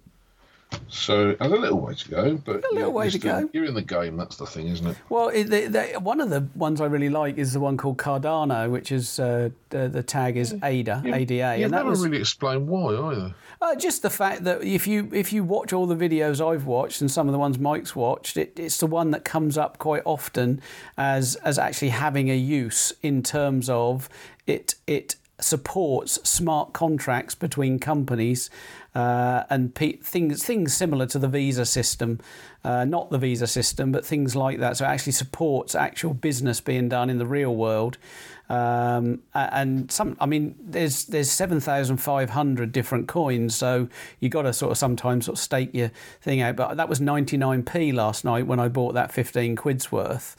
So, 0.88 1.36
and 1.40 1.52
a 1.52 1.56
little 1.56 1.80
way 1.80 1.94
to 1.94 2.08
go, 2.08 2.36
but 2.44 2.56
A 2.56 2.58
little 2.58 2.78
you're- 2.78 2.90
way 2.90 3.10
to 3.10 3.18
still- 3.18 3.40
go. 3.42 3.50
You're 3.52 3.64
in 3.64 3.74
the 3.74 3.82
game. 3.82 4.16
That's 4.16 4.36
the 4.36 4.46
thing, 4.46 4.68
isn't 4.68 4.86
it? 4.86 4.96
Well, 5.08 5.28
it, 5.28 5.44
the, 5.44 5.66
the, 5.66 6.00
one 6.00 6.20
of 6.20 6.30
the 6.30 6.46
ones 6.54 6.80
I 6.80 6.86
really 6.86 7.08
like 7.08 7.36
is 7.38 7.52
the 7.52 7.60
one 7.60 7.76
called 7.76 7.98
Cardano, 7.98 8.70
which 8.70 8.92
is 8.92 9.18
uh, 9.18 9.50
the, 9.70 9.88
the 9.88 10.02
tag 10.02 10.36
is 10.36 10.54
ADA, 10.62 11.02
ADA, 11.04 11.34
You 11.58 11.64
and 11.64 11.72
that 11.74 11.78
never 11.78 11.90
was 11.90 12.02
really 12.04 12.18
explain 12.18 12.66
why 12.66 12.94
either. 12.94 13.34
uh, 13.60 13.74
just 13.76 14.02
the 14.02 14.10
fact 14.10 14.44
that 14.44 14.62
if 14.62 14.86
you 14.86 15.08
if 15.12 15.32
you 15.32 15.42
watch 15.44 15.72
all 15.72 15.86
the 15.86 15.96
videos 15.96 16.40
I've 16.44 16.66
watched 16.66 17.00
and 17.00 17.10
some 17.10 17.28
of 17.28 17.32
the 17.32 17.38
ones 17.38 17.58
Mike's 17.58 17.94
watched, 17.96 18.36
it, 18.36 18.58
it's 18.58 18.78
the 18.78 18.86
one 18.86 19.10
that 19.12 19.24
comes 19.24 19.58
up 19.58 19.78
quite 19.78 20.02
often 20.04 20.60
as 20.96 21.34
as 21.36 21.58
actually 21.58 21.88
having 21.90 22.30
a 22.30 22.36
use 22.36 22.92
in 23.02 23.22
terms 23.22 23.68
of 23.68 24.08
it 24.46 24.74
it 24.86 25.16
supports 25.40 26.12
smart 26.28 26.72
contracts 26.72 27.34
between 27.34 27.78
companies 27.78 28.50
uh, 28.94 29.42
and 29.50 29.74
pe- 29.74 29.96
things 29.96 30.44
things 30.44 30.74
similar 30.74 31.06
to 31.06 31.18
the 31.18 31.28
visa 31.28 31.64
system, 31.64 32.20
uh, 32.62 32.84
not 32.84 33.10
the 33.10 33.18
visa 33.18 33.46
system, 33.46 33.92
but 33.92 34.06
things 34.06 34.36
like 34.36 34.58
that. 34.60 34.76
So 34.76 34.84
it 34.84 34.88
actually 34.88 35.12
supports 35.12 35.74
actual 35.74 36.14
business 36.14 36.60
being 36.60 36.88
done 36.88 37.10
in 37.10 37.18
the 37.18 37.26
real 37.26 37.54
world. 37.54 37.98
Um, 38.48 39.22
and 39.32 39.90
some, 39.90 40.16
I 40.20 40.26
mean, 40.26 40.54
there's 40.60 41.06
there's 41.06 41.30
seven 41.30 41.60
thousand 41.60 41.96
five 41.96 42.30
hundred 42.30 42.72
different 42.72 43.08
coins, 43.08 43.56
so 43.56 43.88
you 44.20 44.28
got 44.28 44.42
to 44.42 44.52
sort 44.52 44.70
of 44.70 44.78
sometimes 44.78 45.24
sort 45.24 45.38
of 45.38 45.42
stake 45.42 45.70
your 45.72 45.90
thing 46.20 46.42
out. 46.42 46.56
But 46.56 46.76
that 46.76 46.88
was 46.88 47.00
ninety 47.00 47.36
nine 47.36 47.62
p 47.62 47.90
last 47.90 48.24
night 48.24 48.46
when 48.46 48.60
I 48.60 48.68
bought 48.68 48.94
that 48.94 49.12
fifteen 49.12 49.56
quid's 49.56 49.90
worth. 49.90 50.36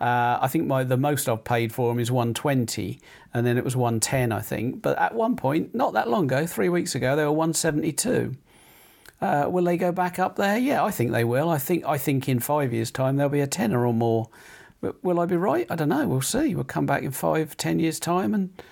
Uh, 0.00 0.38
I 0.40 0.48
think 0.48 0.66
my 0.66 0.84
the 0.84 0.96
most 0.96 1.28
I've 1.28 1.42
paid 1.42 1.72
for 1.72 1.88
them 1.88 1.98
is 1.98 2.10
120, 2.10 3.00
and 3.34 3.46
then 3.46 3.58
it 3.58 3.64
was 3.64 3.74
110, 3.74 4.30
I 4.30 4.40
think. 4.40 4.80
But 4.80 4.96
at 4.98 5.14
one 5.14 5.34
point, 5.34 5.74
not 5.74 5.92
that 5.94 6.08
long 6.08 6.24
ago, 6.24 6.46
three 6.46 6.68
weeks 6.68 6.94
ago, 6.94 7.16
they 7.16 7.24
were 7.24 7.32
172. 7.32 8.36
Uh, 9.20 9.46
will 9.50 9.64
they 9.64 9.76
go 9.76 9.90
back 9.90 10.20
up 10.20 10.36
there? 10.36 10.56
Yeah, 10.56 10.84
I 10.84 10.92
think 10.92 11.10
they 11.10 11.24
will. 11.24 11.50
I 11.50 11.58
think 11.58 11.84
I 11.84 11.98
think 11.98 12.28
in 12.28 12.38
five 12.38 12.72
years' 12.72 12.92
time 12.92 13.16
there'll 13.16 13.30
be 13.30 13.40
a 13.40 13.48
tenner 13.48 13.84
or 13.84 13.92
more. 13.92 14.28
But 14.80 15.02
will 15.02 15.18
I 15.18 15.26
be 15.26 15.36
right? 15.36 15.66
I 15.68 15.74
don't 15.74 15.88
know. 15.88 16.06
We'll 16.06 16.20
see. 16.20 16.54
We'll 16.54 16.62
come 16.62 16.86
back 16.86 17.02
in 17.02 17.10
five, 17.10 17.56
ten 17.56 17.80
years' 17.80 17.98
time, 17.98 18.32
and 18.32 18.62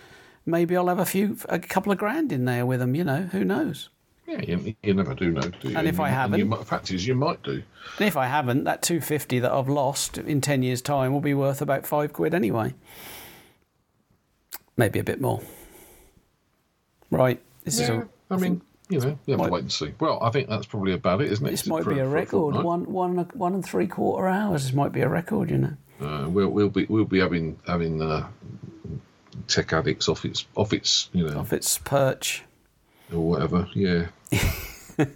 maybe 0.45 0.77
I'll 0.77 0.87
have 0.87 1.01
a 1.01 1.07
few, 1.07 1.37
a 1.49 1.59
couple 1.59 1.91
of 1.91 1.99
grand 1.99 2.31
in 2.31 2.45
there 2.45 2.65
with 2.65 2.79
them. 2.79 2.95
You 2.95 3.03
know, 3.03 3.23
who 3.23 3.45
knows? 3.45 3.89
Yeah, 4.27 4.41
you, 4.41 4.75
you 4.83 4.95
never 4.95 5.15
do 5.15 5.31
know, 5.31 5.41
do 5.41 5.69
you? 5.71 5.77
And 5.79 5.87
if 5.87 6.01
I 6.01 6.09
haven't? 6.09 6.39
you, 6.41 6.49
the 6.49 6.65
fact 6.65 6.91
is, 6.91 7.07
you 7.07 7.15
might 7.15 7.43
do. 7.43 7.63
And 7.99 8.09
if 8.09 8.17
I 8.17 8.27
haven't, 8.27 8.65
that 8.65 8.83
250 8.83 9.39
that 9.41 9.53
I've 9.53 9.69
lost 9.69 10.19
in 10.19 10.41
10 10.41 10.63
years' 10.63 10.83
time 10.83 11.13
will 11.13 11.21
be 11.21 11.35
worth 11.35 11.63
about 11.63 11.87
five 11.87 12.13
quid 12.13 12.35
anyway. 12.35 12.75
Maybe 14.77 14.99
a 14.99 15.05
bit 15.05 15.21
more. 15.21 15.41
Right. 17.11 17.41
This 17.65 17.79
is 17.81 17.89
Yeah, 17.89 18.03
a, 18.31 18.35
I 18.35 18.37
mean, 18.37 18.63
you 18.89 19.01
know, 19.01 19.19
you 19.27 19.33
have 19.33 19.39
might- 19.39 19.47
to 19.47 19.53
wait 19.53 19.63
and 19.63 19.73
see. 19.73 19.95
Well, 20.01 20.19
I 20.23 20.31
think 20.31 20.49
that's 20.49 20.67
probably 20.67 20.93
about 20.93 21.21
it, 21.23 21.31
isn't 21.33 21.47
it? 21.47 21.51
this 21.51 21.67
might 21.67 21.85
For- 21.85 21.95
be 21.95 22.01
a 22.01 22.09
record. 22.09 22.55
fortnight. 22.55 22.65
One, 22.65 22.93
one, 22.93 23.17
one 23.35 23.55
and 23.55 23.65
three 23.65 23.87
quarter 23.87 24.27
hours. 24.27 24.65
This 24.65 24.73
might 24.75 24.93
be 24.93 25.01
a 25.03 25.09
record, 25.09 25.51
you 25.51 25.59
know. 25.59 25.77
Uh, 26.01 26.29
we'll 26.29 26.49
we'll 26.51 26.69
be 26.69 26.85
we'll 26.91 27.07
be 27.07 27.19
having 27.21 27.59
having 27.67 28.03
uh, 28.03 28.27
tech 29.49 29.73
addicts 29.73 30.11
off 30.11 30.27
its 30.27 30.45
off 30.55 30.75
its 30.75 31.09
you 31.15 31.27
know 31.27 31.39
Off 31.39 31.55
its 31.55 31.79
perch. 31.79 32.43
or 33.11 33.21
whatever. 33.21 33.67
Yeah. 33.73 34.09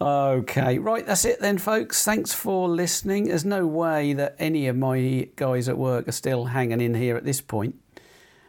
Okay, 0.00 0.78
right, 0.78 1.06
that's 1.06 1.24
it 1.24 1.40
then, 1.40 1.58
folks. 1.58 2.04
Thanks 2.04 2.32
for 2.32 2.68
listening. 2.68 3.24
There's 3.28 3.44
no 3.44 3.66
way 3.66 4.12
that 4.12 4.36
any 4.38 4.66
of 4.68 4.76
my 4.76 5.28
guys 5.36 5.68
at 5.68 5.78
work 5.78 6.06
are 6.08 6.12
still 6.12 6.44
hanging 6.46 6.80
in 6.80 6.94
here 6.94 7.16
at 7.16 7.24
this 7.24 7.40
point. 7.40 7.76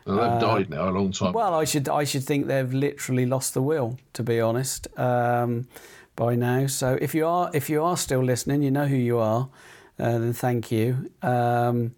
Well, 0.06 0.18
they've 0.32 0.42
died 0.42 0.70
now 0.70 0.90
a 0.90 0.92
long 0.92 1.12
time. 1.12 1.30
Uh, 1.30 1.32
Well, 1.34 1.54
I 1.56 1.64
should 1.64 1.90
I 1.90 2.04
should 2.04 2.24
think 2.24 2.48
they've 2.48 2.72
literally 2.74 3.26
lost 3.26 3.54
the 3.54 3.62
will, 3.62 3.98
to 4.14 4.22
be 4.24 4.40
honest, 4.40 4.88
um, 5.00 5.68
by 6.16 6.36
now. 6.36 6.68
So 6.68 6.98
if 7.02 7.16
you 7.16 7.26
are 7.26 7.50
if 7.54 7.70
you 7.70 7.82
are 7.84 7.98
still 7.98 8.24
listening, 8.24 8.62
you 8.62 8.70
know 8.72 8.86
who 8.86 8.98
you 8.98 9.18
are. 9.18 9.50
Uh, 9.98 10.20
then 10.20 10.34
thank 10.34 10.72
you. 10.72 11.10
Um, 11.22 11.96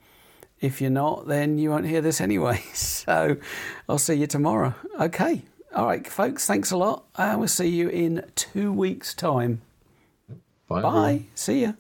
if 0.61 0.81
you're 0.81 0.89
not, 0.91 1.27
then 1.27 1.57
you 1.57 1.69
won't 1.71 1.87
hear 1.87 2.01
this 2.01 2.21
anyway. 2.21 2.63
So 2.73 3.37
I'll 3.89 3.97
see 3.97 4.13
you 4.15 4.27
tomorrow. 4.27 4.73
Okay. 4.99 5.43
All 5.75 5.85
right, 5.85 6.07
folks. 6.07 6.45
Thanks 6.47 6.71
a 6.71 6.77
lot. 6.77 7.05
Uh, 7.15 7.35
we'll 7.37 7.47
see 7.47 7.67
you 7.67 7.89
in 7.89 8.23
two 8.35 8.71
weeks' 8.71 9.13
time. 9.13 9.61
Bye. 10.67 10.81
Bye. 10.81 11.21
See 11.35 11.61
ya. 11.63 11.73